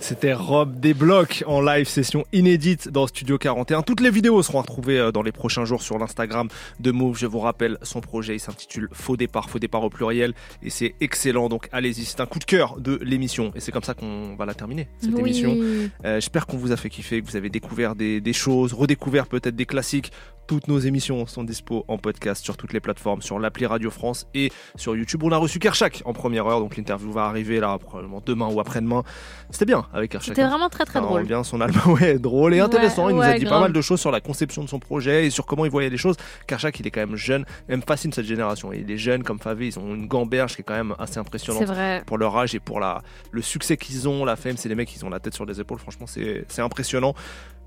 C'était 0.00 0.32
Rob 0.32 0.78
des 0.80 0.94
blocs 0.94 1.42
en 1.46 1.60
live 1.60 1.86
session 1.88 2.24
inédite 2.32 2.88
dans 2.88 3.06
Studio 3.06 3.36
41. 3.38 3.82
Toutes 3.82 4.00
les 4.00 4.10
vidéos 4.10 4.42
seront 4.42 4.60
retrouvées 4.62 4.98
euh, 4.98 5.12
dans 5.12 5.22
les 5.22 5.32
prochains 5.32 5.64
jours 5.64 5.82
sur 5.82 5.98
l'Instagram 5.98 6.48
de 6.80 6.90
Move. 6.92 7.18
Je 7.18 7.26
vous 7.26 7.40
rappelle, 7.40 7.76
son 7.82 8.00
projet 8.00 8.36
il 8.36 8.40
s'intitule 8.40 8.88
Faux 8.92 9.16
départ, 9.16 9.50
faux 9.50 9.58
départ 9.58 9.82
au 9.82 9.90
pluriel 9.90 10.32
et 10.62 10.70
c'est 10.70 10.94
excellent. 11.00 11.48
Donc 11.48 11.68
allez-y, 11.72 12.04
c'est 12.04 12.20
un 12.20 12.26
coup 12.26 12.38
de 12.38 12.44
cœur 12.44 12.80
de 12.80 12.98
l'émission 13.02 13.52
et 13.54 13.60
c'est 13.60 13.72
comme 13.72 13.82
ça 13.82 13.94
qu'on 13.94 14.34
va 14.36 14.46
la 14.46 14.54
terminer 14.54 14.88
cette 14.98 15.12
Oui. 15.14 15.20
émission. 15.20 15.56
Euh, 16.04 16.20
J'espère 16.20 16.46
qu'on 16.46 16.56
vous 16.56 16.72
a 16.72 16.76
fait 16.76 16.88
kiffer, 16.88 17.20
que 17.20 17.26
vous 17.26 17.36
avez 17.36 17.50
découvert 17.50 17.94
des, 17.96 18.20
des 18.20 18.32
choses, 18.32 18.72
redécouvert 18.72 19.26
peut-être 19.26 19.56
des 19.56 19.66
classiques. 19.66 20.12
Toutes 20.46 20.68
nos 20.68 20.78
émissions 20.78 21.26
sont 21.26 21.42
dispo 21.42 21.84
en 21.88 21.98
podcast 21.98 22.44
sur 22.44 22.56
toutes 22.56 22.72
les 22.72 22.78
plateformes, 22.78 23.20
sur 23.20 23.40
l'appli 23.40 23.66
Radio 23.66 23.90
France 23.90 24.28
et 24.32 24.52
sur 24.76 24.94
YouTube. 24.96 25.24
On 25.24 25.32
a 25.32 25.36
reçu 25.36 25.58
Kershak 25.58 26.02
en 26.04 26.12
première 26.12 26.46
heure, 26.46 26.60
donc 26.60 26.76
l'interview 26.76 27.10
va 27.10 27.24
arriver 27.24 27.55
là 27.60 27.78
probablement 27.78 28.22
demain 28.24 28.48
ou 28.48 28.60
après-demain. 28.60 29.02
C'était 29.50 29.64
bien 29.66 29.86
avec 29.92 30.10
Kershak. 30.10 30.34
C'était 30.36 30.46
vraiment 30.48 30.68
très 30.68 30.84
très 30.84 31.00
drôle. 31.00 31.24
bien 31.24 31.44
son 31.44 31.60
album, 31.60 31.92
ouais, 32.00 32.18
drôle 32.18 32.54
et 32.54 32.60
intéressant. 32.60 33.06
Ouais, 33.06 33.12
il 33.12 33.16
nous 33.16 33.22
a 33.22 33.38
dit 33.38 33.44
pas 33.46 33.60
mal 33.60 33.72
de 33.72 33.80
choses 33.80 34.00
sur 34.00 34.10
la 34.10 34.20
conception 34.20 34.62
de 34.64 34.68
son 34.68 34.78
projet 34.78 35.26
et 35.26 35.30
sur 35.30 35.46
comment 35.46 35.64
il 35.64 35.70
voyait 35.70 35.90
les 35.90 35.96
choses. 35.96 36.16
Kershak, 36.46 36.78
il 36.80 36.86
est 36.86 36.90
quand 36.90 37.00
même 37.06 37.16
jeune, 37.16 37.44
elle 37.68 37.76
me 37.78 37.82
fascine 37.82 38.12
cette 38.12 38.26
génération. 38.26 38.72
Il 38.72 38.90
est 38.90 38.98
jeune 38.98 39.22
comme 39.22 39.38
Favé, 39.38 39.68
ils 39.68 39.78
ont 39.78 39.94
une 39.94 40.06
gamberge 40.06 40.54
qui 40.56 40.62
est 40.62 40.64
quand 40.64 40.74
même 40.74 40.94
assez 40.98 41.18
impressionnante 41.18 41.64
vrai. 41.64 42.02
pour 42.06 42.18
leur 42.18 42.36
âge 42.36 42.54
et 42.54 42.60
pour 42.60 42.80
la, 42.80 43.02
le 43.30 43.42
succès 43.42 43.76
qu'ils 43.76 44.08
ont, 44.08 44.24
la 44.24 44.36
fame. 44.36 44.56
C'est 44.56 44.68
des 44.68 44.74
mecs 44.74 44.88
qui 44.88 45.02
ont 45.04 45.10
la 45.10 45.20
tête 45.20 45.34
sur 45.34 45.46
les 45.46 45.60
épaules. 45.60 45.78
Franchement, 45.78 46.06
c'est 46.06 46.44
c'est 46.48 46.62
impressionnant. 46.62 47.14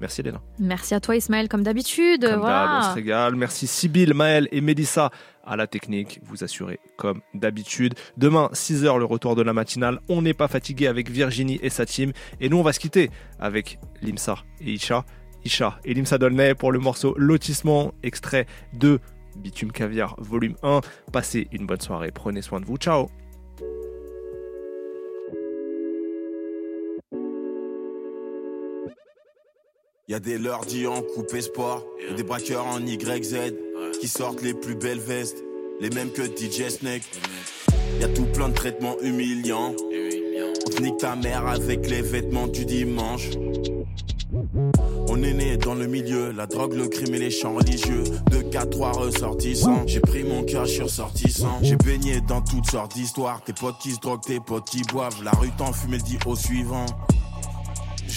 Merci 0.01 0.23
Léna. 0.23 0.39
Merci 0.59 0.93
à 0.95 0.99
toi 1.01 1.15
Ismaël 1.15 1.49
comme 1.49 1.63
d'habitude. 1.63 2.21
Comme 2.21 2.41
d'hab, 2.41 2.41
on 2.41 2.41
se 2.41 2.45
Voilà. 2.87 2.93
régale. 2.93 3.35
Merci 3.35 3.67
Sybille, 3.67 4.13
Maël 4.13 4.47
et 4.51 4.61
Mélissa 4.61 5.09
à 5.49 5.55
la 5.57 5.67
technique. 5.67 6.21
Vous 6.23 6.43
assurez 6.43 6.79
comme 6.95 7.21
d'habitude. 7.33 7.95
Demain, 8.15 8.49
6h, 8.53 8.97
le 8.97 9.05
retour 9.05 9.35
de 9.35 9.41
la 9.41 9.51
matinale. 9.51 9.99
On 10.07 10.21
n'est 10.21 10.33
pas 10.33 10.47
fatigué 10.47 10.87
avec 10.87 11.09
Virginie 11.09 11.59
et 11.61 11.69
sa 11.69 11.85
team. 11.85 12.13
Et 12.39 12.47
nous, 12.47 12.57
on 12.57 12.63
va 12.63 12.71
se 12.71 12.79
quitter 12.79 13.09
avec 13.39 13.79
Limsa 14.01 14.37
et 14.61 14.71
Isha. 14.71 15.03
Isha 15.43 15.79
et 15.83 15.93
Limsa 15.93 16.17
Dolnay 16.17 16.53
pour 16.53 16.71
le 16.71 16.79
morceau 16.79 17.15
Lotissement, 17.17 17.93
extrait 18.03 18.45
de 18.73 18.99
Bitume 19.37 19.71
Caviar, 19.71 20.15
volume 20.19 20.55
1. 20.63 20.81
Passez 21.11 21.47
une 21.51 21.65
bonne 21.65 21.81
soirée. 21.81 22.11
Prenez 22.11 22.41
soin 22.41 22.59
de 22.61 22.65
vous. 22.65 22.77
Ciao. 22.77 23.07
Y 30.07 30.15
a 30.15 30.19
des 30.19 30.39
lordis 30.39 30.87
en 30.87 31.03
coupe 31.03 31.35
espoir, 31.35 31.83
et 31.99 32.15
des 32.15 32.23
braqueurs 32.23 32.65
en 32.65 32.79
YZ 32.79 33.53
qui 33.99 34.07
sortent 34.07 34.41
les 34.41 34.53
plus 34.53 34.75
belles 34.75 34.99
vestes, 34.99 35.43
les 35.81 35.89
mêmes 35.89 36.11
que 36.11 36.23
DJ 36.23 36.69
Snake. 36.69 37.03
Y 37.99 38.03
a 38.03 38.07
tout 38.09 38.25
plein 38.25 38.49
de 38.49 38.53
traitements 38.53 38.95
humiliants. 39.01 39.73
On 39.75 40.69
te 40.69 40.81
nique 40.81 40.97
ta 40.97 41.15
mère 41.15 41.45
avec 41.47 41.89
les 41.89 42.01
vêtements 42.01 42.47
du 42.47 42.65
dimanche. 42.65 43.29
On 45.09 45.23
est 45.23 45.33
né 45.33 45.57
dans 45.57 45.73
le 45.73 45.87
milieu, 45.87 46.31
la 46.31 46.45
drogue, 46.45 46.73
le 46.73 46.87
crime 46.87 47.15
et 47.15 47.19
les 47.19 47.31
chants 47.31 47.55
religieux. 47.55 48.03
De 48.31 48.41
4 48.41 48.69
3 48.69 48.91
ressortissants, 48.91 49.83
j'ai 49.87 49.99
pris 49.99 50.23
mon 50.23 50.43
cœur, 50.43 50.65
je 50.65 50.71
suis 50.71 50.83
ressortissant. 50.83 51.59
J'ai 51.61 51.75
baigné 51.75 52.21
dans 52.21 52.41
toutes 52.41 52.69
sortes 52.69 52.93
d'histoires. 52.93 53.41
Tes 53.43 53.53
potes 53.53 53.79
qui 53.81 53.91
se 53.91 53.99
droguent, 53.99 54.21
tes 54.21 54.39
potes 54.39 54.69
qui 54.69 54.81
boivent. 54.83 55.23
La 55.23 55.31
rue 55.31 55.51
t'enfume, 55.57 55.95
elle 55.95 56.03
dit 56.03 56.19
au 56.25 56.35
suivant. 56.35 56.85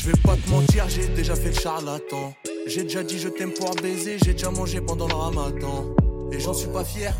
Je 0.03 0.09
vais 0.09 0.21
pas 0.25 0.35
te 0.35 0.51
mentir, 0.51 0.89
j'ai 0.89 1.07
déjà 1.15 1.37
fait 1.37 1.51
le 1.51 1.55
charlatan. 1.55 2.35
J'ai 2.67 2.83
déjà 2.83 3.05
dit 3.05 3.21
je 3.21 3.29
t'aime 3.29 3.53
pour 3.53 3.73
baiser, 3.77 4.17
j'ai 4.25 4.33
déjà 4.33 4.51
mangé 4.51 4.81
pendant 4.81 5.07
le 5.07 5.15
ramadan. 5.15 5.95
Et 6.33 6.41
j'en 6.41 6.53
suis 6.53 6.67
pas 6.71 6.83
fier. 6.83 7.17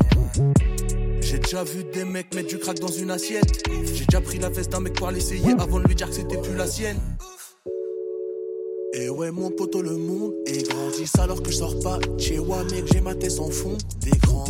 J'ai 1.21 1.39
déjà 1.39 1.63
vu 1.63 1.85
des 1.93 2.03
mecs 2.03 2.35
mettre 2.35 2.49
du 2.49 2.57
crack 2.57 2.79
dans 2.79 2.89
une 2.89 3.09
assiette. 3.09 3.63
J'ai 3.85 4.03
déjà 4.03 4.19
pris 4.19 4.37
la 4.37 4.49
veste 4.49 4.73
d'un 4.73 4.81
mec 4.81 4.95
pour 4.95 5.09
l'essayer 5.11 5.53
avant 5.59 5.79
de 5.79 5.87
lui 5.87 5.95
dire 5.95 6.09
que 6.09 6.15
c'était 6.15 6.35
plus 6.35 6.57
la 6.57 6.67
sienne. 6.67 6.99
Et 8.91 9.07
ouais, 9.07 9.31
mon 9.31 9.49
poteau, 9.49 9.81
le 9.81 9.95
monde 9.95 10.33
est 10.45 10.69
grand. 10.69 10.89
Dis 10.89 11.07
ça 11.07 11.23
alors 11.23 11.41
que 11.41 11.51
je 11.51 11.55
sors 11.55 11.79
pas. 11.79 11.99
Chez 12.17 12.37
moi, 12.37 12.65
mec, 12.65 12.83
j'ai 12.91 12.99
ma 12.99 13.15
tête 13.15 13.31
sans 13.31 13.49
fond 13.49 13.77
d'écran. 14.01 14.43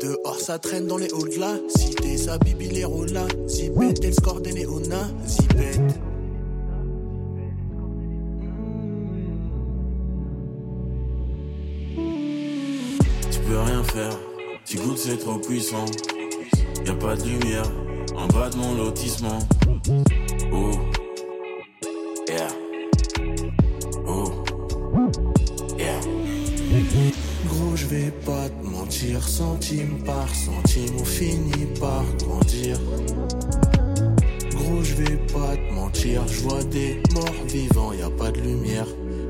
Dehors, 0.00 0.40
ça 0.40 0.58
traîne 0.58 0.86
dans 0.86 0.96
les 0.96 1.12
halls 1.12 1.34
de 1.34 1.38
la 1.38 1.58
cité. 1.68 2.16
Ça 2.16 2.38
bibi 2.38 2.68
les 2.68 2.86
là. 3.12 3.26
Zipette 3.46 4.02
et 4.02 4.06
le 4.06 4.12
score 4.14 4.40
des 4.40 4.54
néonas. 4.54 5.10
Peux 13.54 13.60
rien 13.60 13.84
faire, 13.84 14.18
tu 14.64 14.78
goûtes 14.78 14.98
c'est 14.98 15.16
trop 15.16 15.38
puissant. 15.38 15.84
Y 16.84 16.90
a 16.90 16.94
pas 16.94 17.14
de 17.14 17.22
lumière 17.22 17.70
en 18.16 18.26
bas 18.26 18.50
de 18.50 18.56
mon 18.56 18.74
lotissement. 18.74 19.38
Oh, 20.52 20.72
yeah. 22.28 22.48
Oh, 24.08 24.24
yeah. 25.78 26.00
Gros, 27.46 27.76
je 27.76 27.86
vais 27.86 28.10
pas 28.26 28.48
te 28.48 28.66
mentir, 28.66 29.22
centime 29.22 30.02
par 30.04 30.28
centime, 30.34 30.96
on 30.98 31.04
finit 31.04 31.66
par 31.78 32.04
grandir. 32.18 32.76
Gros, 34.50 34.82
je 34.82 34.94
vais 34.94 35.16
pas 35.32 35.54
te 35.54 35.72
mentir, 35.72 36.26
je 36.26 36.40
vois 36.40 36.64
des 36.64 37.00
morts 37.12 37.44
vivants, 37.46 37.92
y 37.92 38.02
a 38.02 38.10
pas 38.10 38.32
de 38.32 38.40
lumière 38.40 38.88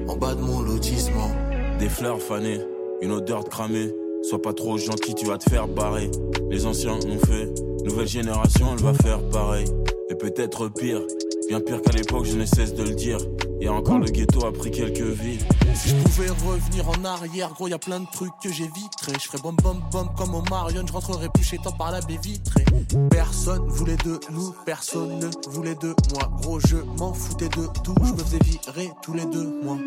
en 0.09 0.17
bas 0.17 0.35
de 0.35 0.41
mon 0.41 0.63
lotissement. 0.63 1.31
Des 1.79 1.91
fleurs 1.91 2.23
fanées, 2.23 2.61
une 3.03 3.13
odeur 3.13 3.45
de 3.45 3.51
cramé. 3.51 3.93
Sois 4.29 4.41
pas 4.41 4.55
trop 4.55 4.79
gentil, 4.79 5.15
tu 5.15 5.27
vas 5.27 5.37
te 5.37 5.51
faire 5.51 5.69
barrer. 5.69 6.11
Les 6.51 6.65
anciens 6.65 6.99
l'ont 7.07 7.19
fait, 7.27 7.53
nouvelle 7.85 8.09
génération, 8.09 8.69
elle 8.73 8.83
va 8.83 8.95
faire 8.95 9.21
pareil. 9.29 9.67
Et 10.09 10.15
peut-être 10.15 10.69
pire, 10.69 11.03
bien 11.47 11.61
pire 11.61 11.83
qu'à 11.83 11.93
l'époque, 11.93 12.25
je 12.25 12.37
ne 12.37 12.47
cesse 12.47 12.73
de 12.73 12.85
le 12.85 12.95
dire. 12.95 13.19
Et 13.61 13.69
encore 13.69 13.99
le 13.99 14.07
ghetto 14.07 14.47
a 14.47 14.53
pris 14.53 14.71
quelques 14.71 15.03
vies. 15.03 15.41
Si 15.75 15.91
je 15.91 15.97
pouvais 15.97 16.29
revenir 16.31 16.89
en 16.89 17.05
arrière, 17.05 17.53
gros, 17.53 17.69
y 17.69 17.75
a 17.75 17.79
plein 17.79 18.01
de 18.01 18.07
trucs 18.13 18.33
que 18.43 18.51
j'éviterais. 18.51 19.13
Je 19.21 19.27
ferais 19.29 19.43
bom 19.43 19.55
bom 19.63 19.77
bom 19.93 20.09
comme 20.17 20.35
au 20.35 20.43
Marion, 20.49 20.85
je 20.87 20.93
rentrerais 20.93 21.29
plus 21.29 21.45
chez 21.45 21.59
toi 21.59 21.73
par 21.77 21.93
la 21.93 22.01
baie 22.01 22.19
vitrée. 22.23 22.65
Personne 23.11 23.67
voulait 23.69 23.97
de 24.07 24.19
nous, 24.31 24.55
personne 24.65 25.19
ne 25.19 25.51
voulait 25.51 25.77
de 25.77 25.95
moi. 26.13 26.31
Gros, 26.41 26.61
je 26.61 26.77
m'en 26.99 27.13
foutais 27.13 27.49
de 27.49 27.67
tout, 27.83 27.95
je 28.03 28.13
me 28.13 28.19
faisais 28.19 28.39
virer 28.43 28.91
tous 29.03 29.13
les 29.13 29.27
deux 29.27 29.61
mois. 29.63 29.79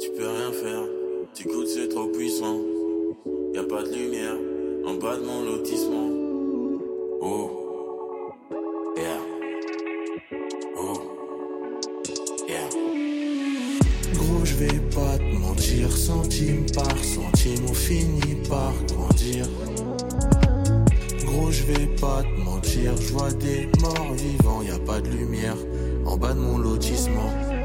Tu 0.00 0.10
peux 0.16 0.28
rien 0.28 0.52
faire, 0.52 0.82
tu 1.34 1.44
goûtes 1.44 1.68
c'est 1.68 1.88
trop 1.88 2.06
puissant. 2.06 2.56
Y 3.56 3.58
a 3.58 3.62
pas 3.62 3.82
de 3.82 3.88
lumière 3.88 4.36
en 4.86 4.96
bas 4.96 5.16
de 5.16 5.24
mon 5.24 5.42
lotissement. 5.42 6.10
Oh, 7.22 8.34
yeah. 8.98 9.18
Oh, 10.76 11.00
yeah. 12.46 12.68
Gros, 14.12 14.44
je 14.44 14.54
vais 14.56 14.78
pas 14.94 15.16
te 15.16 15.38
mentir, 15.38 15.90
centime 15.90 16.66
par 16.74 16.98
centime, 16.98 17.64
on 17.66 17.72
finit 17.72 18.36
par 18.46 18.74
grandir. 18.88 19.46
Gros, 21.24 21.50
je 21.50 21.62
vais 21.62 21.86
pas 21.98 22.24
te 22.24 22.38
mentir, 22.38 22.94
je 23.00 23.12
vois 23.14 23.32
des 23.32 23.70
morts 23.80 24.12
vivants, 24.12 24.60
y 24.60 24.70
a 24.70 24.78
pas 24.80 25.00
de 25.00 25.08
lumière 25.08 25.56
en 26.04 26.18
bas 26.18 26.34
de 26.34 26.40
mon 26.40 26.58
lotissement. 26.58 27.55